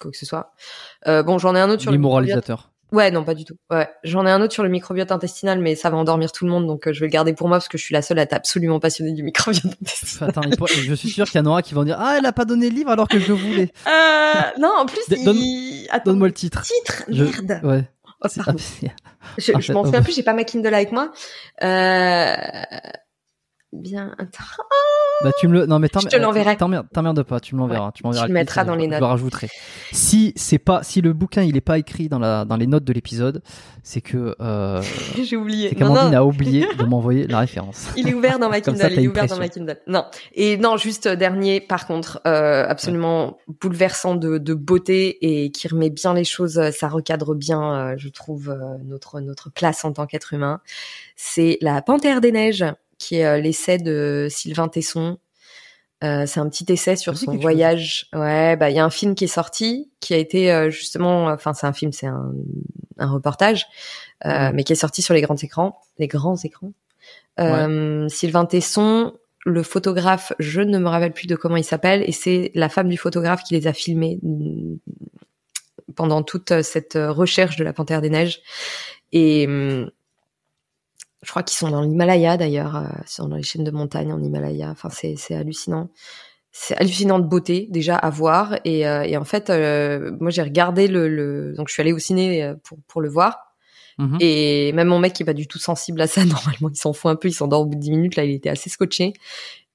[0.00, 0.52] quoi que ce soit.
[1.06, 2.72] Euh, bon j'en ai un autre sur Ni le moralisateur.
[2.92, 3.54] Ouais, non, pas du tout.
[3.70, 6.50] Ouais, j'en ai un autre sur le microbiote intestinal, mais ça va endormir tout le
[6.52, 8.18] monde, donc euh, je vais le garder pour moi parce que je suis la seule
[8.18, 10.30] à être absolument passionnée du microbiote intestinal.
[10.30, 12.32] Attends, il je suis sûr qu'il y en aura qui vont dire Ah, elle a
[12.32, 13.72] pas donné le livre alors que je voulais.
[13.86, 15.86] Euh, non, en plus, donne- il...
[15.90, 16.62] Attends, Donne-moi le titre.
[16.62, 17.60] titre, Je- merde.
[17.64, 17.84] Ouais.
[18.24, 18.58] Oh, pardon.
[18.86, 18.90] ah,
[19.38, 21.12] Je, en je m'en souviens plus, j'ai pas ma Kindle avec moi.
[21.62, 22.34] Euh...
[23.76, 24.44] Bien, attends.
[25.24, 26.56] Bah, tu me le, non, mais Je te l'enverrai.
[26.56, 27.90] T'emmerdes t'emmerdes pas, tu me l'enverras.
[27.92, 29.00] Tu m'enverras Tu le mettras et dans je- les Je notes.
[29.00, 29.48] le rajouterai.
[29.92, 32.84] Si c'est pas, si le bouquin il est pas écrit dans la, dans les notes
[32.84, 33.42] de l'épisode,
[33.82, 34.80] c'est que, euh,
[35.22, 35.70] J'ai oublié.
[35.70, 37.88] c'est qu'Amandine a oublié de m'envoyer la référence.
[37.96, 38.78] Il est ouvert dans ma Kindle.
[38.78, 39.48] ça, il est ouvert dans ma.
[39.48, 39.78] Kindle.
[39.86, 40.04] Non.
[40.34, 45.66] Et non, juste euh, dernier, par contre, euh, absolument bouleversant de, de beauté et qui
[45.68, 46.58] remet bien les choses.
[46.58, 50.60] euh, Ça recadre bien, euh, je trouve, euh, notre notre place en tant qu'être humain.
[51.16, 52.64] C'est la Panthère des neiges,
[52.98, 55.18] qui est euh, l'essai de Sylvain Tesson.
[56.02, 58.08] Euh, c'est un petit essai sur son voyage.
[58.12, 61.26] Ouais, bah il y a un film qui est sorti, qui a été euh, justement,
[61.26, 62.32] enfin c'est un film, c'est un,
[62.98, 63.66] un reportage,
[64.24, 66.72] mais qui est sorti sur les grands écrans, les grands écrans.
[67.38, 69.14] Sylvain Tesson,
[69.46, 72.88] le photographe, je ne me rappelle plus de comment il s'appelle, et c'est la femme
[72.88, 74.76] du photographe qui les a filmés mm,
[75.94, 78.42] pendant toute cette recherche de la Panthère des Neiges.
[79.12, 79.90] Et hum,
[81.24, 84.22] je crois qu'ils sont dans l'Himalaya d'ailleurs, euh, sont dans les chaînes de montagne en
[84.22, 84.70] Himalaya.
[84.70, 85.90] Enfin, c'est hallucinant.
[86.56, 88.58] C'est hallucinant de beauté déjà à voir.
[88.64, 91.92] Et, euh, et en fait, euh, moi j'ai regardé le, le, donc je suis allée
[91.92, 93.56] au ciné euh, pour pour le voir.
[93.98, 94.18] Mhm.
[94.20, 96.92] Et même mon mec qui est pas du tout sensible à ça, normalement, il s'en
[96.92, 98.16] fout un peu, il s'endort au bout de 10 minutes.
[98.16, 99.14] Là, il était assez scotché.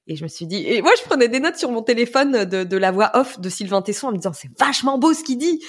[0.06, 2.64] Et je me suis dit, et moi, je prenais des notes sur mon téléphone de,
[2.64, 5.38] de la voix off de Sylvain Tesson en me disant, c'est vachement beau ce qu'il
[5.38, 5.62] dit.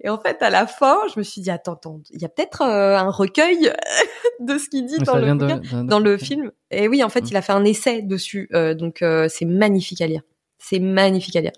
[0.00, 2.28] Et en fait, à la fin, je me suis dit, attends, attends, il y a
[2.28, 3.72] peut-être euh, un recueil
[4.40, 6.52] de ce qu'il dit dans le, de- dans film.
[6.70, 8.48] Et oui, en fait, il a fait un essai dessus.
[8.54, 10.22] euh, donc, euh, c'est magnifique à lire.
[10.58, 11.52] C'est magnifique à lire.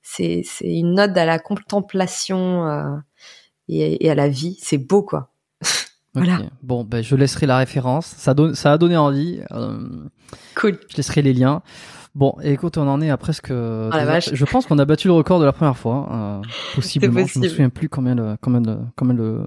[0.00, 3.00] C'est, une ode à la contemplation
[3.68, 4.58] et, et à la vie.
[4.60, 5.30] C'est beau, quoi.
[6.14, 6.40] Voilà.
[6.62, 8.04] Bon, ben, je laisserai la référence.
[8.04, 9.40] Ça, donne, ça a donné envie.
[10.54, 10.78] Cool.
[10.90, 11.62] je laisserai les liens.
[12.14, 13.48] Bon, écoute, on en est à presque.
[13.48, 14.34] deux Oh la vache.
[14.34, 16.42] Je pense qu'on a battu le record de la première fois, euh,
[16.74, 17.26] possiblement.
[17.26, 19.40] Je me souviens plus combien de, combien de, combien de,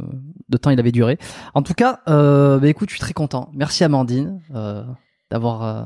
[0.49, 1.19] de temps il avait duré.
[1.53, 3.49] En tout cas, euh, bah, écoute, je suis très content.
[3.53, 4.83] Merci Amandine euh,
[5.29, 5.83] d'avoir euh,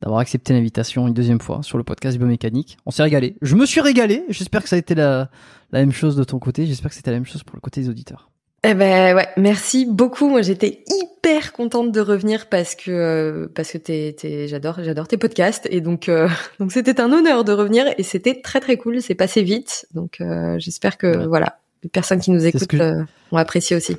[0.00, 2.78] d'avoir accepté l'invitation une deuxième fois sur le podcast biomécanique.
[2.86, 3.36] On s'est régalé.
[3.42, 4.24] Je me suis régalé.
[4.30, 5.30] J'espère que ça a été la,
[5.72, 6.66] la même chose de ton côté.
[6.66, 8.30] J'espère que c'était la même chose pour le côté des auditeurs.
[8.68, 10.28] Eh ben ouais, merci beaucoup.
[10.28, 10.95] Moi, j'étais hyper
[11.56, 15.80] contente de revenir parce que euh, parce que t'es, t'es, j'adore j'adore tes podcasts et
[15.80, 16.28] donc euh,
[16.60, 19.00] donc c'était un honneur de revenir et c'était très très cool.
[19.00, 21.26] C'est passé vite, donc euh, j'espère que Ouais.
[21.26, 23.96] voilà les personnes qui nous écoutent je- ont apprécié aussi.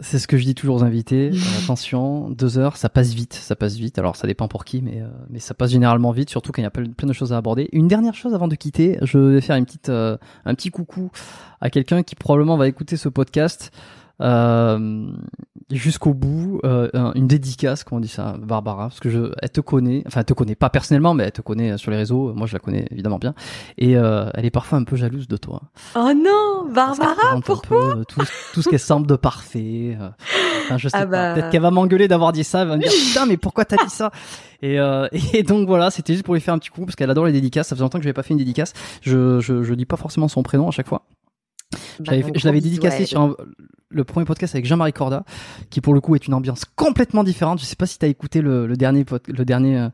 [0.00, 1.30] C'est ce que je dis toujours aux invités.
[1.64, 3.98] Attention, deux heures, ça passe vite, ça passe vite.
[3.98, 6.68] Alors ça dépend pour qui, mais mais ça passe généralement vite, surtout quand il y
[6.68, 7.68] a plein plein de choses à aborder.
[7.72, 10.18] Une dernière chose avant de quitter, je vais faire une petite un
[10.54, 11.10] petit coucou
[11.60, 13.70] à quelqu'un qui probablement va écouter ce podcast
[14.20, 15.06] euh,
[15.76, 16.60] jusqu'au bout.
[16.64, 20.02] Euh, un- une dédicace, comment on dit ça, Barbara, parce que je, elle te connaît,
[20.06, 22.32] enfin elle te connaît pas personnellement, mais elle te connaît sur les réseaux.
[22.34, 23.34] Moi, je la connais évidemment bien,
[23.78, 25.62] et euh, elle est parfois un peu jalouse de toi.
[25.96, 28.20] Oh non, Barbara, pourquoi peu, euh, tout,
[28.54, 29.96] tout ce qu'elle semble de parfait.
[30.00, 30.08] euh.
[30.64, 31.06] Enfin, je sais Ah pas.
[31.06, 31.34] bah.
[31.34, 32.62] Peut-être qu'elle va m'engueuler d'avoir dit ça.
[32.62, 34.10] Elle va me dire putain, mais pourquoi t'as dit ça?
[34.62, 37.10] Et, euh, et donc voilà, c'était juste pour lui faire un petit coup parce qu'elle
[37.10, 37.68] adore les dédicaces.
[37.68, 38.72] Ça faisait longtemps que je n'avais pas fait une dédicace.
[39.02, 41.02] Je, je, je dis pas forcément son prénom à chaque fois.
[41.98, 43.34] Je Bah, je l'avais dédicacé sur un-
[43.92, 45.24] le premier podcast avec Jean-Marie Corda,
[45.70, 47.60] qui pour le coup est une ambiance complètement différente.
[47.60, 49.78] Je sais pas si t'as écouté le, le dernier, pod- le dernier.
[49.78, 49.88] euh,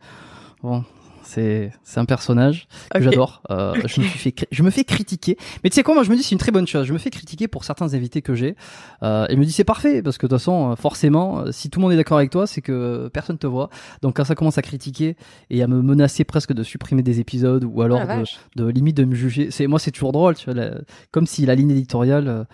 [0.62, 0.85] bon,
[1.25, 3.43] C'est c'est un personnage que j'adore.
[3.51, 6.10] Euh, Je me suis fait je me fais critiquer, mais tu sais quoi Moi, je
[6.10, 6.86] me dis c'est une très bonne chose.
[6.86, 8.57] Je me fais critiquer pour certains invités que j'ai.
[9.02, 11.81] Euh, et me dis c'est parfait parce que de toute façon, euh, forcément, si tout
[11.81, 13.68] le monde est d'accord avec toi, c'est que personne te voit.
[14.01, 15.17] Donc quand ça commence à critiquer
[15.51, 18.23] et à me menacer presque de supprimer des épisodes ou alors Ah,
[18.57, 20.35] de, limite de me juger, c'est moi c'est toujours drôle.
[20.35, 20.78] Tu vois, la-
[21.10, 22.28] comme si la ligne éditoriale.
[22.28, 22.44] euh,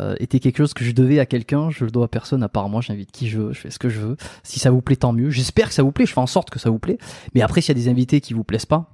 [0.00, 2.48] euh, était quelque chose que je devais à quelqu'un, je le dois à personne à
[2.48, 4.16] part moi, j'invite qui je veux, je fais ce que je veux.
[4.42, 5.30] Si ça vous plaît, tant mieux.
[5.30, 6.98] J'espère que ça vous plaît, je fais en sorte que ça vous plaît.
[7.34, 8.90] Mais après, s'il y a des invités qui vous plaisent pas,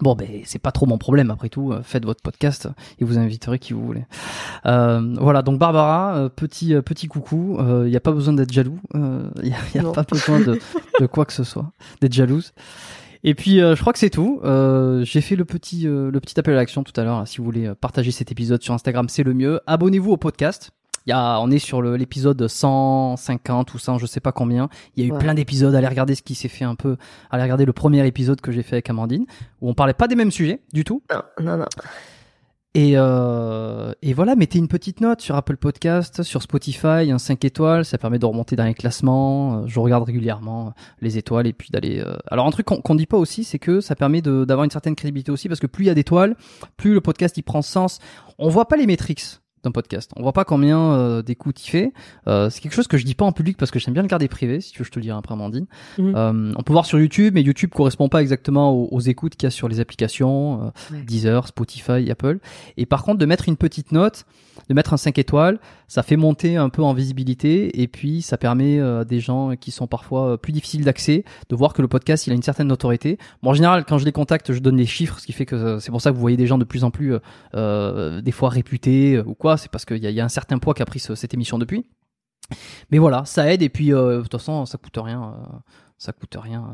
[0.00, 1.30] bon, ben, c'est pas trop mon problème.
[1.30, 4.04] Après tout, euh, faites votre podcast et vous inviterez qui vous voulez.
[4.66, 7.58] Euh, voilà, donc Barbara, euh, petit, euh, petit coucou.
[7.60, 8.78] Il n'y a pas besoin d'être jaloux.
[8.94, 9.00] Il
[9.44, 10.58] n'y a, y a pas besoin de,
[11.00, 12.52] de quoi que ce soit, d'être jalouse.
[13.24, 14.40] Et puis, euh, je crois que c'est tout.
[14.44, 17.26] Euh, J'ai fait le petit, euh, le petit appel à l'action tout à l'heure.
[17.28, 19.60] Si vous voulez partager cet épisode sur Instagram, c'est le mieux.
[19.66, 20.70] Abonnez-vous au podcast.
[21.06, 24.68] Il y a, on est sur l'épisode 150 ou 100, je sais pas combien.
[24.96, 25.18] Il y a eu Ouais.
[25.18, 25.74] plein d'épisodes.
[25.74, 26.96] Allez regarder ce qui s'est fait un peu.
[27.30, 29.26] Allez regarder le premier épisode que j'ai fait avec Amandine,
[29.60, 31.02] où on parlait pas des mêmes sujets du tout.
[31.12, 31.64] Non, non, non.
[32.74, 37.44] Et, euh, et voilà, mettez une petite note sur Apple Podcast, sur Spotify, un 5
[37.44, 39.58] étoiles, ça permet de remonter dans les classements.
[39.58, 40.70] Euh, Je regarde régulièrement euh,
[41.02, 42.00] les étoiles et puis d'aller.
[42.00, 44.94] euh, Alors un truc qu'on dit pas aussi, c'est que ça permet d'avoir une certaine
[44.94, 46.34] crédibilité aussi, parce que plus il y a d'étoiles,
[46.78, 47.98] plus le podcast il prend sens.
[48.38, 49.22] On voit pas les métriques
[49.64, 50.10] d'un podcast.
[50.16, 51.92] On voit pas combien euh, d'écoutes il fait.
[52.26, 54.08] Euh, c'est quelque chose que je dis pas en public parce que j'aime bien le
[54.08, 54.60] garder privé.
[54.60, 55.66] Si tu veux, je te le dirai après, Amandine.
[55.98, 56.12] Mhm.
[56.16, 59.46] Euh, on peut voir sur YouTube, mais YouTube correspond pas exactement aux, aux écoutes qu'il
[59.46, 60.64] y a sur les applications.
[60.64, 61.02] euh, Ouais.
[61.02, 62.38] Deezer, Spotify, Apple.
[62.76, 64.24] Et par contre, de mettre une petite note,
[64.68, 65.58] de mettre un 5 étoiles,
[65.94, 69.56] ça fait monter un peu en visibilité et puis ça permet euh, à des gens
[69.56, 72.40] qui sont parfois euh, plus difficiles d'accès de voir que le podcast il a une
[72.42, 73.18] certaine notoriété.
[73.42, 75.54] Bon, en général, quand je les contacte, je donne les chiffres, ce qui fait que
[75.54, 77.16] euh, c'est pour ça que vous voyez des gens de plus en plus
[77.54, 79.58] euh, des fois réputés ou quoi.
[79.58, 81.84] C'est parce qu'il y, a- un certain poids qu'a pris ce- cette émission depuis.
[82.90, 85.22] Mais voilà, ça aide et puis euh, de toute façon, ça coûte rien.
[85.22, 85.56] euh,
[85.98, 86.64] ça coûte rien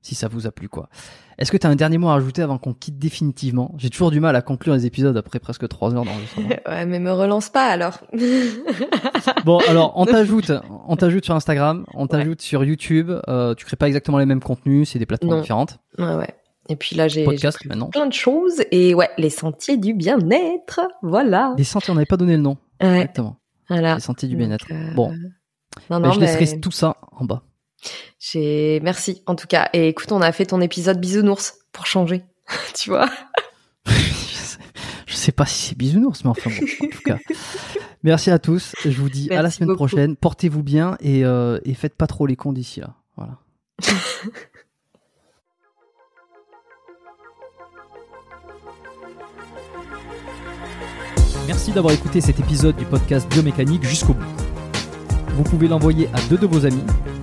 [0.00, 0.88] si ça vous a plu quoi.
[1.38, 3.72] Est-ce que tu as un dernier mot à rajouter avant qu'on quitte définitivement?
[3.78, 6.48] J'ai toujours du mal à conclure les épisodes après presque trois heures d'enregistrement.
[6.66, 8.00] Ouais, mais me relance pas alors.
[9.44, 10.52] bon, alors on t'ajoute,
[10.86, 13.10] on t'ajoute sur Instagram, on t'ajoute sur YouTube.
[13.28, 15.40] Euh, tu crées pas exactement les mêmes contenus, c'est des plateformes Non.
[15.40, 15.78] différentes.
[15.98, 16.34] ouais, ouais.
[16.70, 18.62] Et puis là, j'ai plein de choses.
[18.72, 20.80] Et ouais, les sentiers du bien-être.
[21.00, 21.54] Voilà.
[21.56, 22.58] Les sentiers, on n'avait pas donné le nom.
[22.82, 23.36] Ouais, Exactement.
[23.70, 23.94] voilà.
[23.94, 24.66] Les sentiers du bien-être.
[24.70, 25.10] euh, Bon,
[25.88, 27.42] Non, non, je mais laisserai tout ça en bas.
[28.18, 29.68] J'ai, merci, en tout cas.
[29.72, 32.24] Et écoute, on a fait ton épisode bisounours pour changer.
[32.74, 33.08] tu vois?
[33.86, 37.18] je, sais, pas si c'est bisounours, mais enfin bon, en tout cas.
[38.02, 38.74] Merci à tous.
[38.84, 39.86] Je vous dis à la semaine beaucoup.
[39.86, 40.14] prochaine.
[40.16, 42.94] Portez-vous bien et, euh, et faites pas trop les cons d'ici là.
[43.16, 43.38] Voilà.
[51.48, 54.36] Merci d'avoir écouté cet épisode du podcast Biomécanique jusqu'au bout.
[55.30, 56.84] Vous pouvez l'envoyer à deux de vos amis